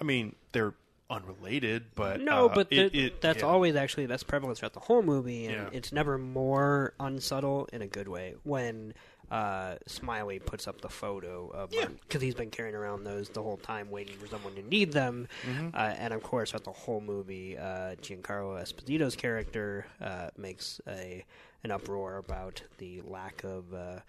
I 0.00 0.04
mean, 0.04 0.34
they're 0.52 0.74
unrelated, 1.10 1.84
but 1.94 2.20
No, 2.20 2.46
uh, 2.48 2.54
but 2.54 2.68
it, 2.72 2.94
it- 2.94 3.20
that's 3.20 3.40
yeah. 3.40 3.46
always 3.46 3.76
actually 3.76 4.06
that's 4.06 4.22
prevalent 4.24 4.58
throughout 4.58 4.72
the 4.74 4.80
whole 4.80 5.02
movie, 5.02 5.46
and 5.46 5.54
Yeah. 5.54 5.68
it's 5.72 5.92
never 5.92 6.18
more 6.18 6.94
unsubtle 7.00 7.68
in 7.72 7.80
a 7.82 7.86
good 7.86 8.08
way 8.08 8.34
when 8.42 8.92
uh, 9.30 9.74
Smiley 9.86 10.38
puts 10.38 10.66
up 10.66 10.80
the 10.80 10.88
photo 10.88 11.48
of 11.50 11.70
because 11.70 12.22
he's 12.22 12.34
been 12.34 12.50
carrying 12.50 12.74
around 12.74 13.04
those 13.04 13.28
the 13.28 13.42
whole 13.42 13.56
time, 13.58 13.90
waiting 13.90 14.16
for 14.16 14.26
someone 14.26 14.54
to 14.54 14.62
need 14.62 14.92
them, 14.92 15.28
Mm-hmm. 15.46 15.68
uh, 15.74 15.78
and 15.98 16.14
of 16.14 16.22
course, 16.22 16.50
throughout 16.50 16.64
the 16.64 16.72
whole 16.72 17.00
movie, 17.00 17.56
uh, 17.58 17.94
Giancarlo 18.02 18.60
Esposito's 18.62 19.16
character 19.16 19.86
uh, 20.00 20.28
makes 20.36 20.80
a 20.88 21.24
an 21.64 21.70
uproar 21.70 22.16
about 22.18 22.62
the 22.78 23.02
lack 23.02 23.44
of. 23.44 23.72
Uh, 23.74 24.00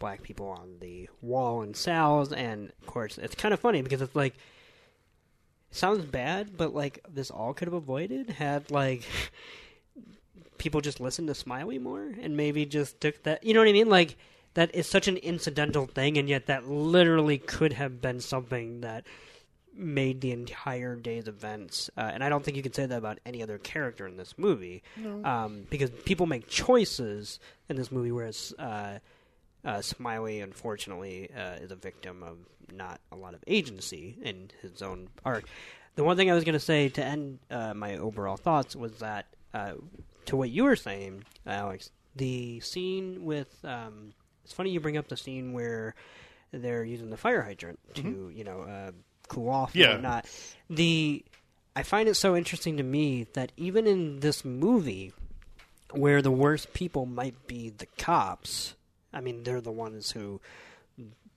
Black 0.00 0.22
people 0.22 0.46
on 0.46 0.76
the 0.80 1.08
wall 1.22 1.62
in 1.62 1.74
Sal's, 1.74 2.32
and 2.32 2.70
of 2.80 2.86
course, 2.86 3.18
it's 3.18 3.34
kind 3.34 3.52
of 3.52 3.58
funny 3.58 3.82
because 3.82 4.00
it's 4.00 4.14
like 4.14 4.34
sounds 5.72 6.04
bad, 6.04 6.56
but 6.56 6.72
like 6.72 7.00
this 7.12 7.32
all 7.32 7.52
could 7.52 7.66
have 7.66 7.74
avoided 7.74 8.30
had 8.30 8.70
like 8.70 9.02
people 10.58 10.80
just 10.80 11.00
listened 11.00 11.26
to 11.26 11.34
Smiley 11.34 11.78
more 11.80 12.14
and 12.20 12.36
maybe 12.36 12.64
just 12.64 13.00
took 13.00 13.22
that. 13.24 13.42
You 13.44 13.54
know 13.54 13.60
what 13.60 13.68
I 13.68 13.72
mean? 13.72 13.88
Like 13.88 14.16
that 14.54 14.74
is 14.74 14.86
such 14.86 15.08
an 15.08 15.16
incidental 15.18 15.86
thing, 15.86 16.18
and 16.18 16.28
yet 16.28 16.46
that 16.46 16.68
literally 16.68 17.38
could 17.38 17.72
have 17.74 18.00
been 18.00 18.20
something 18.20 18.80
that 18.80 19.04
made 19.74 20.20
the 20.20 20.32
entire 20.32 20.96
day's 20.96 21.28
events, 21.28 21.88
uh, 21.96 22.00
and 22.00 22.24
I 22.24 22.28
don't 22.28 22.44
think 22.44 22.56
you 22.56 22.64
can 22.64 22.72
say 22.72 22.86
that 22.86 22.98
about 22.98 23.20
any 23.24 23.42
other 23.44 23.58
character 23.58 24.08
in 24.08 24.16
this 24.16 24.36
movie, 24.36 24.82
um, 25.24 25.66
because 25.70 25.90
people 25.90 26.26
make 26.26 26.48
choices 26.48 27.38
in 27.68 27.76
this 27.76 27.92
movie, 27.92 28.10
whereas 28.10 28.52
uh, 28.58 28.98
uh, 29.64 29.80
Smiley, 29.80 30.40
unfortunately, 30.40 31.30
uh, 31.32 31.62
is 31.62 31.70
a 31.70 31.76
victim 31.76 32.24
of 32.24 32.38
not 32.72 33.00
a 33.12 33.16
lot 33.16 33.34
of 33.34 33.44
agency 33.46 34.18
in 34.20 34.50
his 34.62 34.82
own 34.82 35.08
arc. 35.24 35.44
The 35.94 36.02
one 36.04 36.16
thing 36.16 36.30
I 36.30 36.34
was 36.34 36.44
going 36.44 36.54
to 36.54 36.60
say 36.60 36.88
to 36.90 37.04
end 37.04 37.38
uh, 37.50 37.74
my 37.74 37.96
overall 37.98 38.36
thoughts 38.36 38.74
was 38.74 38.98
that, 38.98 39.26
uh, 39.54 39.74
to 40.26 40.36
what 40.36 40.50
you 40.50 40.64
were 40.64 40.76
saying, 40.76 41.24
Alex, 41.46 41.90
the 42.16 42.60
scene 42.60 43.24
with 43.24 43.64
um, 43.64 44.12
it's 44.48 44.54
funny 44.54 44.70
you 44.70 44.80
bring 44.80 44.96
up 44.96 45.08
the 45.08 45.16
scene 45.16 45.52
where 45.52 45.94
they're 46.52 46.82
using 46.82 47.10
the 47.10 47.18
fire 47.18 47.42
hydrant 47.42 47.78
to 47.96 48.32
you 48.34 48.42
know 48.44 48.62
uh, 48.62 48.90
cool 49.28 49.50
off 49.50 49.76
Yeah. 49.76 49.88
and 49.90 49.94
whatnot. 49.96 50.24
The 50.70 51.22
I 51.76 51.82
find 51.82 52.08
it 52.08 52.14
so 52.14 52.34
interesting 52.34 52.78
to 52.78 52.82
me 52.82 53.26
that 53.34 53.52
even 53.58 53.86
in 53.86 54.20
this 54.20 54.44
movie, 54.46 55.12
where 55.92 56.22
the 56.22 56.30
worst 56.30 56.72
people 56.72 57.04
might 57.04 57.46
be 57.46 57.68
the 57.68 57.84
cops, 57.98 58.74
I 59.12 59.20
mean 59.20 59.42
they're 59.42 59.60
the 59.60 59.70
ones 59.70 60.12
who 60.12 60.40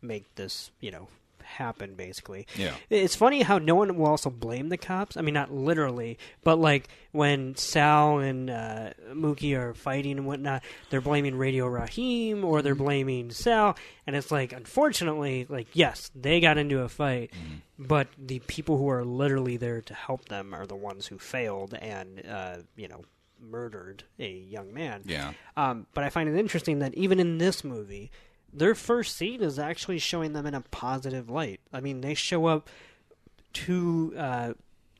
make 0.01 0.33
this 0.35 0.71
you 0.79 0.91
know 0.91 1.09
happen 1.51 1.95
basically. 1.95 2.47
Yeah. 2.55 2.73
It's 2.89 3.15
funny 3.15 3.41
how 3.41 3.57
no 3.57 3.75
one 3.75 3.95
will 3.97 4.07
also 4.07 4.29
blame 4.29 4.69
the 4.69 4.77
cops. 4.77 5.17
I 5.17 5.21
mean, 5.21 5.33
not 5.33 5.53
literally, 5.53 6.17
but 6.43 6.59
like 6.59 6.87
when 7.11 7.55
Sal 7.55 8.19
and 8.19 8.49
uh, 8.49 8.91
Mookie 9.11 9.57
are 9.57 9.73
fighting 9.73 10.17
and 10.17 10.25
whatnot, 10.25 10.63
they're 10.89 11.01
blaming 11.01 11.35
Radio 11.35 11.67
Raheem 11.67 12.43
or 12.43 12.61
they're 12.61 12.75
blaming 12.75 13.31
Sal, 13.31 13.77
and 14.07 14.15
it's 14.15 14.31
like, 14.31 14.53
unfortunately, 14.53 15.45
like 15.49 15.67
yes, 15.73 16.11
they 16.15 16.39
got 16.39 16.57
into 16.57 16.79
a 16.81 16.89
fight, 16.89 17.31
but 17.77 18.07
the 18.17 18.39
people 18.39 18.77
who 18.77 18.89
are 18.89 19.03
literally 19.03 19.57
there 19.57 19.81
to 19.81 19.93
help 19.93 20.25
them 20.25 20.53
are 20.53 20.65
the 20.65 20.75
ones 20.75 21.07
who 21.07 21.17
failed 21.17 21.73
and 21.73 22.25
uh, 22.27 22.57
you 22.75 22.87
know 22.87 23.01
murdered 23.41 24.03
a 24.19 24.29
young 24.29 24.73
man. 24.73 25.01
Yeah. 25.05 25.33
Um, 25.57 25.87
but 25.93 26.03
I 26.03 26.09
find 26.09 26.29
it 26.29 26.37
interesting 26.37 26.79
that 26.79 26.93
even 26.93 27.19
in 27.19 27.37
this 27.37 27.63
movie, 27.63 28.11
their 28.53 28.75
first 28.75 29.15
scene 29.15 29.41
is 29.41 29.57
actually 29.59 29.99
showing 29.99 30.33
them 30.33 30.45
in 30.45 30.53
a 30.53 30.61
positive 30.61 31.29
light. 31.29 31.59
I 31.71 31.79
mean, 31.81 32.01
they 32.01 32.13
show 32.13 32.45
up 32.47 32.69
to 33.53 34.13
uh, 34.17 34.53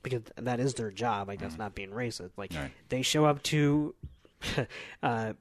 because 0.04 0.22
that 0.36 0.60
is 0.60 0.74
their 0.76 0.92
job, 0.92 1.30
I 1.30 1.36
guess, 1.36 1.58
not 1.58 1.76
being 1.76 1.92
racist. 1.92 2.32
Like 2.38 2.54
Right. 2.54 2.72
they 2.90 3.02
show 3.02 3.26
up 3.26 3.44
to 3.44 3.94
uh, 5.04 5.34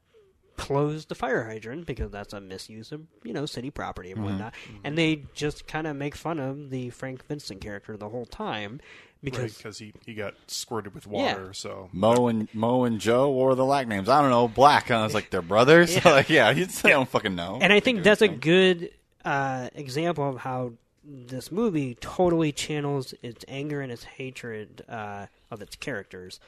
close 0.61 1.07
the 1.07 1.15
fire 1.15 1.45
hydrant 1.45 1.87
because 1.87 2.11
that's 2.11 2.33
a 2.33 2.41
misuse 2.41 2.93
of 2.93 3.03
you 3.25 3.33
know 3.33 3.47
city 3.47 3.71
property 3.71 4.13
and 4.13 4.25
whatnot, 4.25 4.55
and 4.85 4.97
they 4.99 5.23
just 5.35 5.67
kind 5.67 5.87
of 5.87 5.97
make 5.97 6.15
fun 6.15 6.39
of 6.39 6.71
the 6.71 6.91
Frank 6.91 7.27
Vincent 7.27 7.61
character 7.61 7.97
the 7.97 8.09
whole 8.09 8.27
time 8.27 8.81
because 9.23 9.57
because 9.57 9.79
he, 9.79 9.93
he 10.07 10.15
got 10.15 10.35
squirted 10.47 10.95
with 10.95 11.07
Yeah. 11.07 11.35
water. 11.35 11.53
So 11.53 11.89
Mo 11.93 12.29
and 12.29 12.49
Mo 12.55 12.85
and 12.85 13.01
Joe, 13.01 13.29
what 13.31 13.47
were 13.47 13.55
the 13.55 13.65
lack 13.65 13.87
names? 13.89 14.09
I 14.09 14.21
don't 14.21 14.31
know. 14.31 14.49
Black. 14.49 14.91
And 14.91 14.99
I 14.99 15.05
was 15.05 15.15
like, 15.15 15.31
they're 15.31 15.43
brothers. 15.43 15.95
Yeah. 16.05 16.09
like, 16.13 16.31
yeah, 16.31 16.51
you 16.51 16.67
I 16.85 16.89
don't 16.91 17.09
fucking 17.09 17.35
know. 17.35 17.59
and 17.61 17.73
I 17.73 17.81
think 17.81 18.03
that's 18.03 18.23
a 18.23 18.29
good 18.29 18.91
uh, 19.25 19.69
example 19.75 20.29
of 20.29 20.39
how 20.39 20.73
this 21.05 21.51
movie 21.51 21.97
totally 22.01 22.53
channels 22.53 23.15
its 23.23 23.45
anger 23.49 23.81
and 23.81 23.91
its 23.91 24.05
hatred 24.05 24.83
uh, 24.89 25.27
of 25.51 25.61
its 25.63 25.75
characters 25.77 26.39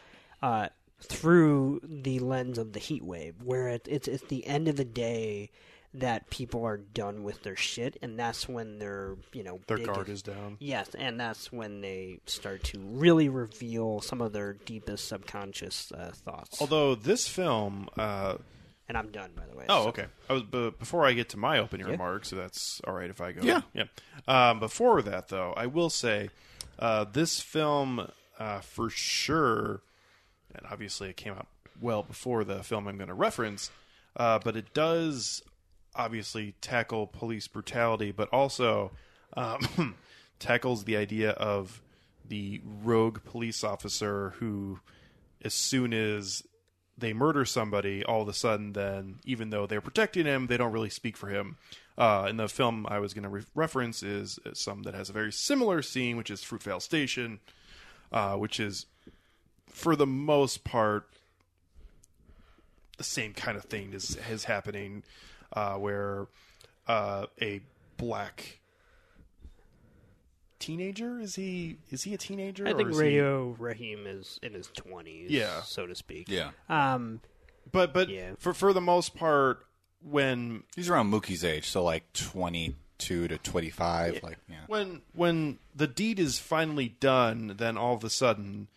uh, 0.42 0.68
through 1.02 1.80
the 1.84 2.18
lens 2.20 2.58
of 2.58 2.72
the 2.72 2.80
heat 2.80 3.04
wave, 3.04 3.34
where 3.42 3.68
it, 3.68 3.86
it's 3.90 4.08
it's 4.08 4.24
the 4.24 4.46
end 4.46 4.68
of 4.68 4.76
the 4.76 4.84
day 4.84 5.50
that 5.94 6.30
people 6.30 6.64
are 6.64 6.78
done 6.78 7.22
with 7.22 7.42
their 7.42 7.56
shit, 7.56 7.98
and 8.00 8.18
that's 8.18 8.48
when 8.48 8.78
their 8.78 9.16
you 9.32 9.42
know 9.42 9.60
their 9.66 9.76
biggest- 9.76 9.94
guard 9.94 10.08
is 10.08 10.22
down. 10.22 10.56
Yes, 10.58 10.94
and 10.94 11.20
that's 11.20 11.52
when 11.52 11.80
they 11.82 12.20
start 12.26 12.64
to 12.64 12.78
really 12.78 13.28
reveal 13.28 14.00
some 14.00 14.20
of 14.22 14.32
their 14.32 14.54
deepest 14.54 15.06
subconscious 15.08 15.92
uh, 15.92 16.12
thoughts. 16.14 16.60
Although 16.60 16.94
this 16.94 17.28
film, 17.28 17.88
uh, 17.98 18.36
and 18.88 18.96
I'm 18.96 19.10
done, 19.10 19.32
by 19.36 19.44
the 19.50 19.56
way. 19.56 19.66
oh 19.68 19.82
so- 19.84 19.88
okay, 19.90 20.06
I 20.30 20.32
was 20.32 20.42
but 20.44 20.78
before 20.78 21.04
I 21.04 21.12
get 21.12 21.28
to 21.30 21.36
my 21.36 21.58
opening 21.58 21.86
Yeah. 21.86 21.92
remarks, 21.92 22.28
so 22.28 22.36
that's 22.36 22.80
all 22.86 22.94
right 22.94 23.10
if 23.10 23.20
I 23.20 23.32
go. 23.32 23.42
Yeah. 23.42 23.60
yeah. 23.74 23.84
Um, 24.26 24.60
before 24.60 25.02
that, 25.02 25.28
though, 25.28 25.52
I 25.56 25.66
will 25.66 25.90
say 25.90 26.30
uh, 26.78 27.04
this 27.04 27.40
film 27.40 28.10
uh, 28.38 28.60
for 28.60 28.88
sure, 28.88 29.82
and 30.54 30.66
obviously 30.70 31.10
it 31.10 31.16
came 31.16 31.32
out 31.32 31.46
well 31.80 32.02
before 32.02 32.44
the 32.44 32.62
film 32.62 32.86
I'm 32.86 32.96
going 32.96 33.08
to 33.08 33.14
reference, 33.14 33.70
uh, 34.16 34.38
but 34.42 34.56
it 34.56 34.72
does 34.74 35.42
obviously 35.94 36.54
tackle 36.60 37.06
police 37.06 37.48
brutality, 37.48 38.12
but 38.12 38.28
also 38.30 38.92
um, 39.36 39.94
tackles 40.38 40.84
the 40.84 40.96
idea 40.96 41.30
of 41.30 41.82
the 42.28 42.60
rogue 42.82 43.22
police 43.24 43.62
officer 43.64 44.34
who, 44.38 44.80
as 45.44 45.54
soon 45.54 45.92
as 45.92 46.42
they 46.96 47.12
murder 47.12 47.44
somebody, 47.44 48.04
all 48.04 48.22
of 48.22 48.28
a 48.28 48.32
sudden, 48.32 48.72
then 48.72 49.16
even 49.24 49.50
though 49.50 49.66
they're 49.66 49.80
protecting 49.80 50.26
him, 50.26 50.46
they 50.46 50.56
don't 50.56 50.72
really 50.72 50.90
speak 50.90 51.16
for 51.16 51.28
him. 51.28 51.56
Uh, 51.98 52.24
and 52.28 52.38
the 52.38 52.48
film 52.48 52.86
I 52.88 52.98
was 52.98 53.12
going 53.12 53.24
to 53.24 53.28
re- 53.28 53.44
reference 53.54 54.02
is, 54.02 54.38
is 54.46 54.58
some 54.58 54.82
that 54.84 54.94
has 54.94 55.10
a 55.10 55.12
very 55.12 55.32
similar 55.32 55.82
scene, 55.82 56.16
which 56.16 56.30
is 56.30 56.40
Fruitvale 56.40 56.80
Station, 56.80 57.40
uh, 58.12 58.36
which 58.36 58.60
is, 58.60 58.86
for 59.72 59.96
the 59.96 60.06
most 60.06 60.64
part, 60.64 61.08
the 62.98 63.04
same 63.04 63.32
kind 63.34 63.56
of 63.56 63.64
thing 63.64 63.92
is, 63.92 64.16
is 64.30 64.44
happening, 64.44 65.02
uh, 65.52 65.74
where 65.74 66.26
uh, 66.86 67.26
a 67.40 67.60
black 67.96 68.60
teenager 70.58 71.18
is 71.18 71.34
he 71.34 71.76
is 71.90 72.04
he 72.04 72.14
a 72.14 72.18
teenager? 72.18 72.66
I 72.66 72.70
or 72.72 72.76
think 72.76 72.90
is 72.90 72.96
he- 72.96 73.02
Radio 73.02 73.56
Raheem 73.58 74.06
is 74.06 74.38
in 74.42 74.54
his 74.54 74.68
twenties, 74.68 75.30
Yeah. 75.30 75.62
so 75.62 75.86
to 75.86 75.94
speak. 75.94 76.28
yeah. 76.28 76.50
Um, 76.68 77.20
but 77.70 77.92
but 77.92 78.08
Yeah. 78.08 78.32
for 78.38 78.54
for 78.54 78.72
the 78.72 78.80
most 78.80 79.14
part, 79.14 79.66
when 80.02 80.62
He's 80.76 80.88
around 80.88 81.10
Mookie's 81.10 81.44
age, 81.44 81.68
so 81.68 81.82
like 81.82 82.12
22 82.12 83.28
to 83.28 83.38
25. 83.38 84.20
Like, 84.22 84.38
yeah. 84.48 84.56
when 84.68 85.02
when 85.14 85.58
the 85.74 85.86
deed 85.88 86.18
is 86.20 86.38
finally 86.38 86.88
done, 87.00 87.54
then 87.58 87.76
all 87.76 87.94
of 87.94 88.04
a 88.04 88.10
sudden, 88.10 88.68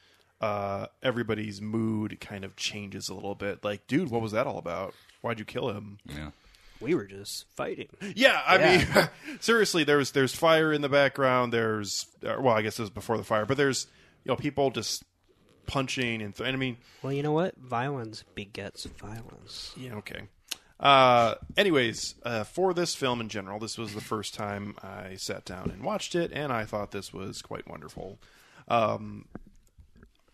uh, 0.45 0.87
everybody's 1.01 1.61
mood 1.61 2.19
kind 2.19 2.43
of 2.45 2.55
changes 2.55 3.09
a 3.09 3.13
little 3.13 3.35
bit. 3.35 3.63
Like, 3.63 3.87
dude, 3.87 4.09
what 4.11 4.21
was 4.21 4.31
that 4.33 4.45
all 4.47 4.57
about? 4.57 4.93
Why'd 5.21 5.39
you 5.39 5.45
kill 5.45 5.69
him? 5.69 5.97
Yeah. 6.05 6.31
we 6.79 6.93
were 6.93 7.05
just 7.05 7.45
fighting. 7.55 7.87
Yeah, 8.15 8.41
I 8.45 8.57
Yeah. 8.57 8.77
mean, 8.95 9.09
seriously, 9.39 9.83
there's 9.83 10.11
there's 10.11 10.35
fire 10.35 10.71
in 10.73 10.81
the 10.81 10.89
background. 10.89 11.51
There's 11.53 12.05
uh, 12.25 12.35
well, 12.39 12.53
I 12.55 12.61
guess 12.61 12.77
it 12.79 12.83
was 12.83 12.89
before 12.91 13.17
the 13.17 13.23
fire, 13.23 13.45
but 13.45 13.57
there's 13.57 13.87
you 14.23 14.29
know 14.31 14.35
people 14.35 14.69
just 14.71 15.03
punching 15.67 16.21
and, 16.21 16.35
th- 16.35 16.47
and 16.47 16.55
I 16.55 16.59
mean, 16.59 16.77
Well, 17.01 17.11
you 17.13 17.23
know 17.23 17.31
what? 17.31 17.57
Violence 17.57 18.23
begets 18.35 18.85
violence. 18.85 19.73
Yeah, 19.75 19.95
okay. 19.95 20.27
Uh, 20.79 21.35
anyways, 21.57 22.15
uh, 22.23 22.43
for 22.43 22.73
this 22.73 22.93
film 22.93 23.19
in 23.21 23.29
general, 23.29 23.57
this 23.59 23.77
was 23.77 23.95
the 23.95 24.01
first 24.01 24.33
time 24.35 24.75
I 24.83 25.15
sat 25.15 25.45
down 25.45 25.71
and 25.71 25.81
watched 25.83 26.13
it, 26.13 26.31
and 26.33 26.51
I 26.51 26.65
thought 26.65 26.91
this 26.91 27.11
was 27.13 27.41
quite 27.41 27.67
wonderful. 27.67 28.19
Um, 28.67 29.25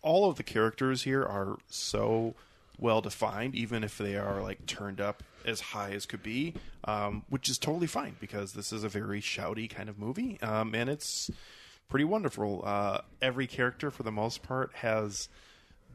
all 0.02 0.28
of 0.28 0.36
the 0.36 0.42
characters 0.42 1.02
here 1.02 1.22
are 1.22 1.56
so 1.68 2.34
well 2.78 3.00
defined, 3.00 3.54
even 3.54 3.84
if 3.84 3.96
they 3.96 4.16
are 4.16 4.42
like 4.42 4.66
turned 4.66 5.00
up 5.00 5.22
as 5.44 5.60
high 5.60 5.90
as 5.92 6.06
could 6.06 6.22
be, 6.22 6.54
um, 6.84 7.22
which 7.28 7.48
is 7.48 7.58
totally 7.58 7.86
fine 7.86 8.16
because 8.20 8.52
this 8.52 8.72
is 8.72 8.84
a 8.84 8.88
very 8.88 9.20
shouty 9.20 9.70
kind 9.70 9.88
of 9.88 9.98
movie, 9.98 10.38
um, 10.42 10.74
and 10.74 10.90
it's 10.90 11.30
pretty 11.88 12.04
wonderful. 12.04 12.62
Uh, 12.64 12.98
every 13.20 13.46
character, 13.46 13.90
for 13.90 14.02
the 14.02 14.12
most 14.12 14.42
part, 14.42 14.72
has 14.74 15.28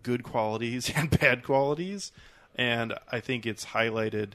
good 0.04 0.24
qualities 0.24 0.92
and 0.96 1.20
bad 1.20 1.44
qualities, 1.44 2.12
and 2.56 2.94
I 3.12 3.20
think 3.20 3.46
it's 3.46 3.66
highlighted, 3.66 4.32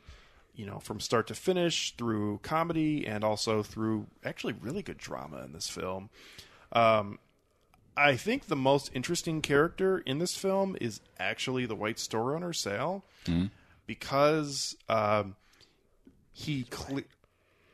you 0.55 0.67
know, 0.67 0.79
from 0.79 1.01
start 1.01 1.27
to 1.29 1.35
finish 1.35 1.95
through 1.97 2.41
comedy 2.43 3.07
and 3.07 3.25
also 3.25 3.63
through 3.63 4.07
actually 4.25 4.55
really 4.61 4.83
good 4.83 4.99
drama 4.99 5.43
in 5.45 5.53
this 5.53 5.69
film. 5.69 6.11
Um, 6.73 7.19
I 7.97 8.17
think 8.17 8.47
the 8.47 8.57
most 8.57 8.91
interesting 8.95 9.43
character 9.43 9.99
in 9.99 10.19
this 10.19 10.35
film 10.37 10.77
is 10.81 11.01
actually 11.19 11.67
the 11.67 11.75
white 11.77 11.99
store 11.99 12.35
owner 12.35 12.53
Sal, 12.53 13.05
because 13.87 14.77
um, 14.89 15.37
he 16.33 16.65
cle- 16.65 17.03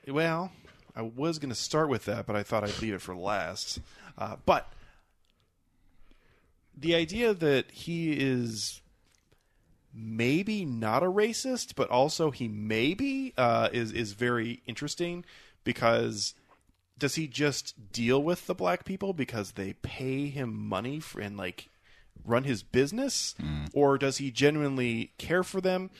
well, 0.06 0.50
I 0.96 1.02
was 1.02 1.38
going 1.38 1.50
to 1.50 1.54
start 1.54 1.88
with 1.88 2.04
that, 2.06 2.26
but 2.26 2.34
I 2.34 2.42
thought 2.42 2.64
I'd 2.64 2.80
leave 2.82 2.94
it 2.94 3.00
for 3.00 3.14
last. 3.14 3.80
Uh, 4.16 4.36
but 4.44 4.72
the 6.76 6.94
idea 6.94 7.34
that 7.34 7.70
he 7.70 8.12
is 8.12 8.80
maybe 9.94 10.64
not 10.64 11.02
a 11.02 11.06
racist, 11.06 11.74
but 11.76 11.88
also 11.90 12.30
he 12.30 12.48
maybe 12.48 13.34
uh, 13.36 13.68
is 13.72 13.92
is 13.92 14.12
very 14.12 14.62
interesting 14.66 15.24
because 15.64 16.34
does 16.98 17.14
he 17.14 17.26
just 17.28 17.92
deal 17.92 18.22
with 18.22 18.46
the 18.46 18.54
black 18.54 18.84
people 18.84 19.12
because 19.12 19.52
they 19.52 19.74
pay 19.74 20.26
him 20.28 20.54
money 20.54 21.00
for, 21.00 21.20
and 21.20 21.36
like 21.36 21.68
run 22.24 22.44
his 22.44 22.62
business, 22.62 23.34
or 23.72 23.96
does 23.98 24.18
he 24.18 24.30
genuinely 24.30 25.12
care 25.18 25.42
for 25.44 25.60
them? 25.60 25.90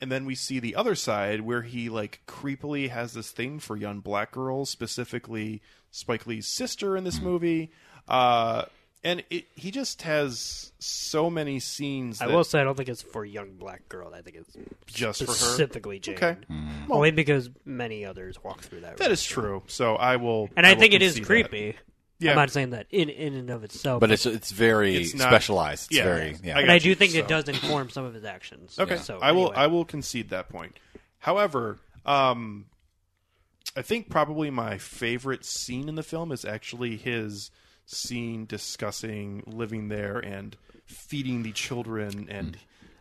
and 0.00 0.12
then 0.12 0.24
we 0.24 0.34
see 0.34 0.60
the 0.60 0.76
other 0.76 0.94
side 0.94 1.40
where 1.40 1.62
he 1.62 1.88
like 1.88 2.20
creepily 2.26 2.88
has 2.88 3.12
this 3.12 3.30
thing 3.30 3.58
for 3.58 3.76
young 3.76 4.00
black 4.00 4.30
girls, 4.30 4.70
specifically 4.70 5.60
Spike 5.90 6.26
Lee's 6.26 6.46
sister 6.46 6.96
in 6.96 7.04
this 7.04 7.20
movie. 7.20 7.70
Uh, 8.06 8.64
and 9.04 9.22
it, 9.30 9.46
he 9.54 9.70
just 9.70 10.02
has 10.02 10.72
so 10.78 11.30
many 11.30 11.60
scenes. 11.60 12.20
I 12.20 12.26
will 12.26 12.44
say 12.44 12.60
I 12.60 12.64
don't 12.64 12.76
think 12.76 12.88
it's 12.88 13.02
for 13.02 13.24
a 13.24 13.28
young 13.28 13.52
black 13.56 13.88
girl. 13.88 14.12
I 14.14 14.22
think 14.22 14.36
it's 14.36 14.56
Just 14.86 15.20
for 15.20 15.26
her? 15.26 15.32
specifically 15.32 15.98
Jade. 16.00 16.16
Okay. 16.16 16.36
Only 16.90 17.10
because 17.10 17.48
many 17.64 18.04
others 18.04 18.42
walk 18.42 18.60
through 18.62 18.80
that. 18.80 18.96
That 18.98 19.10
is 19.10 19.24
true. 19.24 19.62
So 19.68 19.96
I 19.96 20.16
will, 20.16 20.48
and 20.56 20.66
I, 20.66 20.72
will 20.72 20.80
think 20.80 20.94
it 20.94 21.02
is 21.02 21.14
concede 21.14 21.24
that. 21.24 21.26
creepy. 21.50 21.76
Yeah. 22.20 22.30
I'm 22.32 22.36
not 22.36 22.50
saying 22.50 22.70
that 22.70 22.86
in 22.90 23.08
in 23.10 23.34
and 23.34 23.48
of 23.50 23.62
itself, 23.62 24.00
But 24.00 24.10
it's 24.10 24.26
it's 24.26 24.50
very 24.50 24.96
It's 24.96 25.14
not- 25.14 25.28
specialized. 25.28 25.86
It's 25.90 25.98
yeah. 25.98 26.04
very 26.04 26.30
I 26.34 26.38
yeah. 26.42 26.54
but 26.54 26.60
got 26.66 26.70
I 26.70 26.78
do 26.80 26.88
you, 26.88 26.94
think 26.96 27.12
so. 27.12 27.18
it 27.18 27.28
does 27.28 27.48
inform 27.48 27.90
some 27.90 28.04
of 28.04 28.12
his 28.14 28.24
actions. 28.24 28.76
Okay, 28.78 28.96
So 28.96 29.20
I 29.22 29.30
will. 29.30 29.42
anyway. 29.46 29.56
I 29.56 29.66
will 29.68 29.84
concede 29.84 30.30
that 30.30 30.48
point. 30.48 30.76
However, 31.20 31.78
um, 32.04 32.66
I 33.76 33.82
think 33.82 34.10
probably 34.10 34.50
my 34.50 34.78
favorite 34.78 35.44
scene 35.44 35.88
in 35.88 35.94
the 35.94 36.02
film 36.02 36.32
is 36.32 36.44
actually 36.44 36.96
his 36.96 37.52
scene 37.88 38.46
discussing 38.46 39.42
living 39.46 39.88
there 39.88 40.18
and 40.18 40.56
feeding 40.86 41.42
the 41.42 41.52
children 41.52 42.28
and 42.30 42.56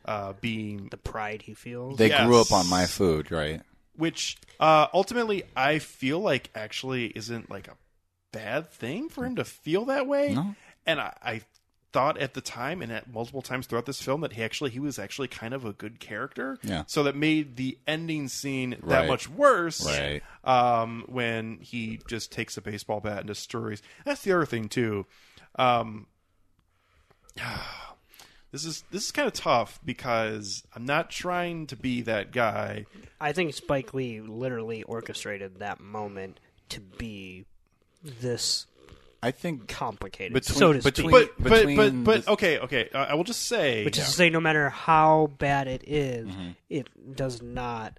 uh, 0.05 0.33
being 0.41 0.87
the 0.89 0.97
pride 0.97 1.41
he 1.43 1.53
feels. 1.53 1.97
They 1.97 2.09
grew 2.09 2.39
up 2.39 2.51
on 2.51 2.67
my 2.69 2.85
food, 2.85 3.31
right? 3.31 3.61
which 3.97 4.37
uh, 4.59 4.87
ultimately 4.93 5.43
I 5.55 5.79
feel 5.79 6.19
like 6.19 6.49
actually 6.55 7.07
isn't 7.07 7.49
like 7.49 7.67
a 7.67 7.75
bad 8.31 8.69
thing 8.71 9.09
for 9.09 9.25
him 9.25 9.35
to 9.35 9.43
feel 9.43 9.85
that 9.85 10.07
way. 10.07 10.33
No. 10.33 10.55
And 10.85 11.01
I, 11.01 11.13
I 11.21 11.41
thought 11.93 12.17
at 12.17 12.33
the 12.33 12.41
time 12.41 12.81
and 12.81 12.91
at 12.91 13.11
multiple 13.11 13.41
times 13.41 13.65
throughout 13.65 13.85
this 13.85 14.01
film 14.01 14.21
that 14.21 14.33
he 14.33 14.43
actually 14.43 14.69
he 14.71 14.79
was 14.79 14.99
actually 14.99 15.27
kind 15.27 15.53
of 15.53 15.63
a 15.65 15.73
good 15.73 15.99
character. 15.99 16.57
Yeah. 16.61 16.83
So 16.87 17.03
that 17.03 17.15
made 17.15 17.55
the 17.55 17.77
ending 17.87 18.27
scene 18.27 18.71
that 18.71 18.83
Right. 18.83 19.07
much 19.07 19.29
worse. 19.29 19.85
Right. 19.85 20.21
Um, 20.43 21.05
when 21.07 21.59
he 21.61 21.99
just 22.07 22.31
takes 22.31 22.57
a 22.57 22.61
baseball 22.61 22.99
bat 22.99 23.19
and 23.19 23.27
destroys. 23.27 23.81
That's 24.05 24.21
the 24.23 24.33
other 24.33 24.45
thing 24.45 24.67
too. 24.69 25.05
Um, 25.55 26.07
this 28.51 28.65
is 28.65 28.83
this 28.91 29.05
is 29.05 29.11
kind 29.11 29.27
of 29.27 29.33
tough 29.33 29.79
because 29.83 30.63
I'm 30.75 30.85
not 30.85 31.09
trying 31.09 31.67
to 31.67 31.75
be 31.75 32.01
that 32.03 32.31
guy. 32.31 32.85
I 33.19 33.31
think 33.31 33.53
Spike 33.53 33.93
Lee 33.93 34.21
literally 34.21 34.83
orchestrated 34.83 35.59
that 35.59 35.79
moment 35.79 36.39
to 36.69 36.79
be 36.81 37.45
this 38.03 38.65
I 39.23 39.31
think 39.31 39.67
complicated, 39.67 40.33
Between- 40.33 40.57
so 40.59 40.73
to 40.73 40.81
between- 40.81 41.09
speak. 41.11 41.31
but 41.37 41.49
but 41.49 41.75
but 41.75 42.03
but 42.03 42.25
the- 42.25 42.31
okay 42.33 42.59
okay 42.59 42.89
uh, 42.93 42.97
I 43.09 43.15
will 43.15 43.23
just 43.23 43.43
say 43.47 43.83
Which 43.85 43.97
is 43.97 44.05
to 44.05 44.11
say, 44.11 44.29
no 44.29 44.39
matter 44.39 44.69
how 44.69 45.31
bad 45.37 45.67
it 45.67 45.83
is, 45.87 46.27
Mm-hmm. 46.27 46.49
it 46.69 47.15
does 47.15 47.41
not 47.41 47.97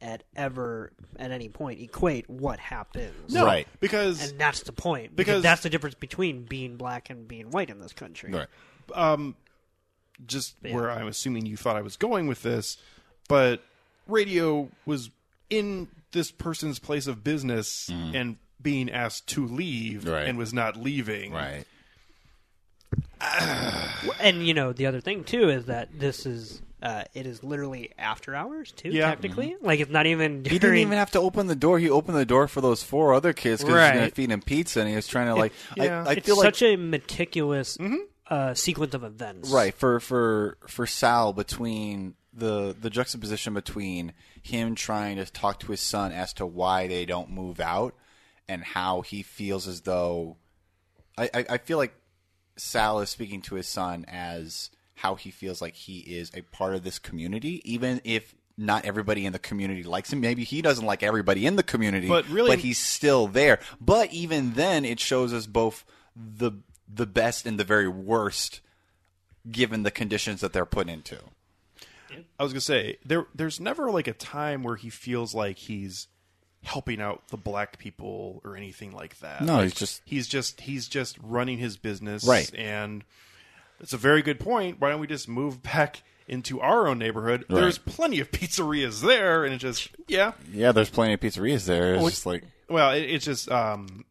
at 0.00 0.22
ever 0.36 0.92
at 1.18 1.30
any 1.32 1.48
point 1.48 1.80
equate 1.80 2.28
what 2.30 2.58
happens. 2.60 3.32
no 3.34 3.44
Right. 3.44 3.66
because 3.80 4.30
And 4.30 4.38
that's 4.38 4.62
the 4.62 4.72
point. 4.72 5.16
Because- 5.16 5.32
Because 5.38 5.42
that's 5.42 5.62
the 5.62 5.70
difference 5.70 5.94
between 5.96 6.44
being 6.44 6.76
black 6.76 7.10
and 7.10 7.26
being 7.26 7.50
white 7.50 7.70
in 7.70 7.80
this 7.80 7.92
country. 7.92 8.30
right. 8.32 8.46
um 8.94 9.34
just 10.26 10.56
Yeah. 10.62 10.74
where 10.74 10.90
I'm 10.90 11.06
assuming 11.08 11.46
you 11.46 11.56
thought 11.56 11.76
I 11.76 11.82
was 11.82 11.96
going 11.96 12.26
with 12.26 12.42
this, 12.42 12.76
but 13.28 13.62
radio 14.06 14.68
was 14.86 15.10
in 15.50 15.88
this 16.12 16.30
person's 16.30 16.78
place 16.78 17.06
of 17.06 17.22
business 17.24 17.88
and 17.88 18.36
being 18.60 18.90
asked 18.90 19.26
to 19.28 19.46
leave 19.46 20.00
Mm-hmm. 20.02 20.10
Right. 20.10 20.26
and 20.28 20.38
was 20.38 20.52
not 20.52 20.76
leaving. 20.76 21.32
Right. 21.32 21.64
And 24.20 24.46
you 24.46 24.54
know, 24.54 24.72
the 24.72 24.86
other 24.86 25.00
thing 25.00 25.24
too 25.24 25.48
is 25.48 25.66
that 25.66 25.88
this 25.98 26.26
is 26.26 26.62
uh, 26.82 27.02
it 27.14 27.26
is 27.26 27.42
literally 27.42 27.90
after 27.98 28.34
hours 28.34 28.70
too. 28.72 28.90
Yeah. 28.90 29.08
Technically, 29.08 29.56
like 29.60 29.80
it's 29.80 29.90
not 29.90 30.06
even. 30.06 30.44
He 30.44 30.58
didn't 30.58 30.76
even 30.78 30.96
have 30.98 31.10
to 31.12 31.20
open 31.20 31.46
the 31.48 31.56
door. 31.56 31.78
He 31.78 31.90
opened 31.90 32.16
the 32.16 32.24
door 32.26 32.46
for 32.48 32.60
those 32.60 32.82
four 32.82 33.14
other 33.14 33.32
kids 33.32 33.62
because 33.64 33.82
he's 33.90 33.98
going 33.98 34.08
to 34.08 34.14
feed 34.14 34.30
him 34.30 34.40
pizza, 34.42 34.80
and 34.80 34.88
he 34.88 34.94
was 34.94 35.06
trying 35.08 35.26
to 35.26 35.34
like. 35.34 35.52
yeah. 35.76 36.04
I, 36.06 36.10
I 36.10 36.12
It's 36.14 36.26
feel 36.26 36.36
like 36.36 36.44
such 36.44 36.62
a 36.62 36.76
meticulous 36.76 37.76
uh, 38.28 38.54
sequence 38.54 38.94
of 38.94 39.02
events. 39.04 39.50
right 39.50 39.74
for 39.74 39.98
for 40.00 40.56
for 40.68 40.86
Sal 40.86 41.32
between 41.32 42.14
the 42.32 42.76
the 42.80 42.90
juxtaposition 42.90 43.54
between 43.54 44.12
him 44.42 44.74
trying 44.76 45.16
to 45.16 45.24
talk 45.26 45.58
to 45.60 45.72
his 45.72 45.80
son 45.80 46.12
as 46.12 46.32
to 46.34 46.46
why 46.46 46.86
they 46.86 47.04
don't 47.04 47.30
move 47.30 47.58
out 47.58 47.94
and 48.48 48.62
how 48.64 49.02
he 49.02 49.22
feels 49.22 49.68
as 49.68 49.82
though 49.82 50.36
I, 51.16 51.30
I, 51.34 51.44
I 51.50 51.58
feel 51.58 51.78
like 51.78 51.94
Sal 52.56 53.00
is 53.00 53.10
speaking 53.10 53.42
to 53.42 53.54
his 53.56 53.68
son 53.68 54.04
as 54.08 54.70
how 54.96 55.14
he 55.14 55.30
feels 55.30 55.60
like 55.62 55.74
he 55.74 55.98
is 56.00 56.30
a 56.34 56.42
part 56.42 56.74
of 56.74 56.82
this 56.82 56.98
community, 56.98 57.60
even 57.70 58.00
if 58.04 58.34
not 58.56 58.84
everybody 58.84 59.24
in 59.26 59.32
the 59.32 59.38
community 59.38 59.84
likes 59.84 60.12
him. 60.12 60.20
Maybe 60.20 60.42
he 60.42 60.60
doesn't 60.62 60.84
like 60.84 61.02
everybody 61.04 61.46
in 61.46 61.54
the 61.56 61.62
community, 61.62 62.08
But 62.08 62.28
really- 62.28 62.50
but 62.50 62.58
he's 62.60 62.78
still 62.78 63.28
there. 63.28 63.60
But 63.80 64.12
even 64.12 64.54
then, 64.54 64.84
it 64.84 64.98
shows 64.98 65.32
us 65.32 65.46
both 65.46 65.84
the 66.16 66.52
the 66.92 67.06
best 67.06 67.46
and 67.46 67.60
the 67.60 67.64
very 67.64 67.86
worst, 67.86 68.60
given 69.50 69.82
the 69.82 69.90
conditions 69.90 70.40
that 70.40 70.52
they're 70.52 70.64
put 70.66 70.88
into. 70.88 71.18
I 72.40 72.42
was 72.42 72.52
gonna 72.52 72.60
say 72.62 72.96
there. 73.04 73.26
There's 73.34 73.60
never 73.60 73.90
like 73.92 74.08
a 74.08 74.12
time 74.14 74.62
where 74.64 74.76
he 74.76 74.90
feels 74.90 75.34
like 75.34 75.58
he's 75.58 76.08
helping 76.68 77.00
out 77.00 77.26
the 77.28 77.36
black 77.36 77.78
people 77.78 78.40
or 78.44 78.56
anything 78.56 78.92
like 78.92 79.18
that. 79.20 79.42
No, 79.42 79.54
Like, 79.54 79.62
he's 79.64 79.74
just- 79.74 80.02
he's 80.04 80.28
just 80.28 80.60
he's 80.60 80.86
just 80.88 81.16
running 81.22 81.58
his 81.58 81.76
business. 81.76 82.24
Right. 82.24 82.52
And 82.54 83.04
it's 83.80 83.92
a 83.92 83.96
very 83.96 84.22
good 84.22 84.38
point. 84.38 84.78
Why 84.80 84.90
don't 84.90 85.00
we 85.00 85.06
just 85.06 85.28
move 85.28 85.62
back 85.62 86.02
into 86.26 86.60
our 86.60 86.86
own 86.86 86.98
neighborhood? 86.98 87.44
There's 87.48 87.78
plenty 87.78 88.20
of 88.20 88.30
pizzerias 88.30 89.00
there, 89.00 89.44
and 89.44 89.54
it 89.54 89.58
just 89.58 89.88
yeah. 90.08 90.32
Yeah, 90.52 90.72
there's 90.72 90.90
plenty 90.90 91.14
of 91.14 91.20
pizzerias 91.20 91.64
there. 91.64 91.94
It's 91.94 92.04
just 92.10 92.26
like 92.26 92.44
Well, 92.68 92.92
it, 92.92 93.02
it's 93.04 93.24
just 93.24 93.50
um, 93.50 94.04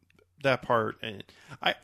that 0.44 0.62
part. 0.64 0.98
And 1.04 1.24
I 1.62 1.76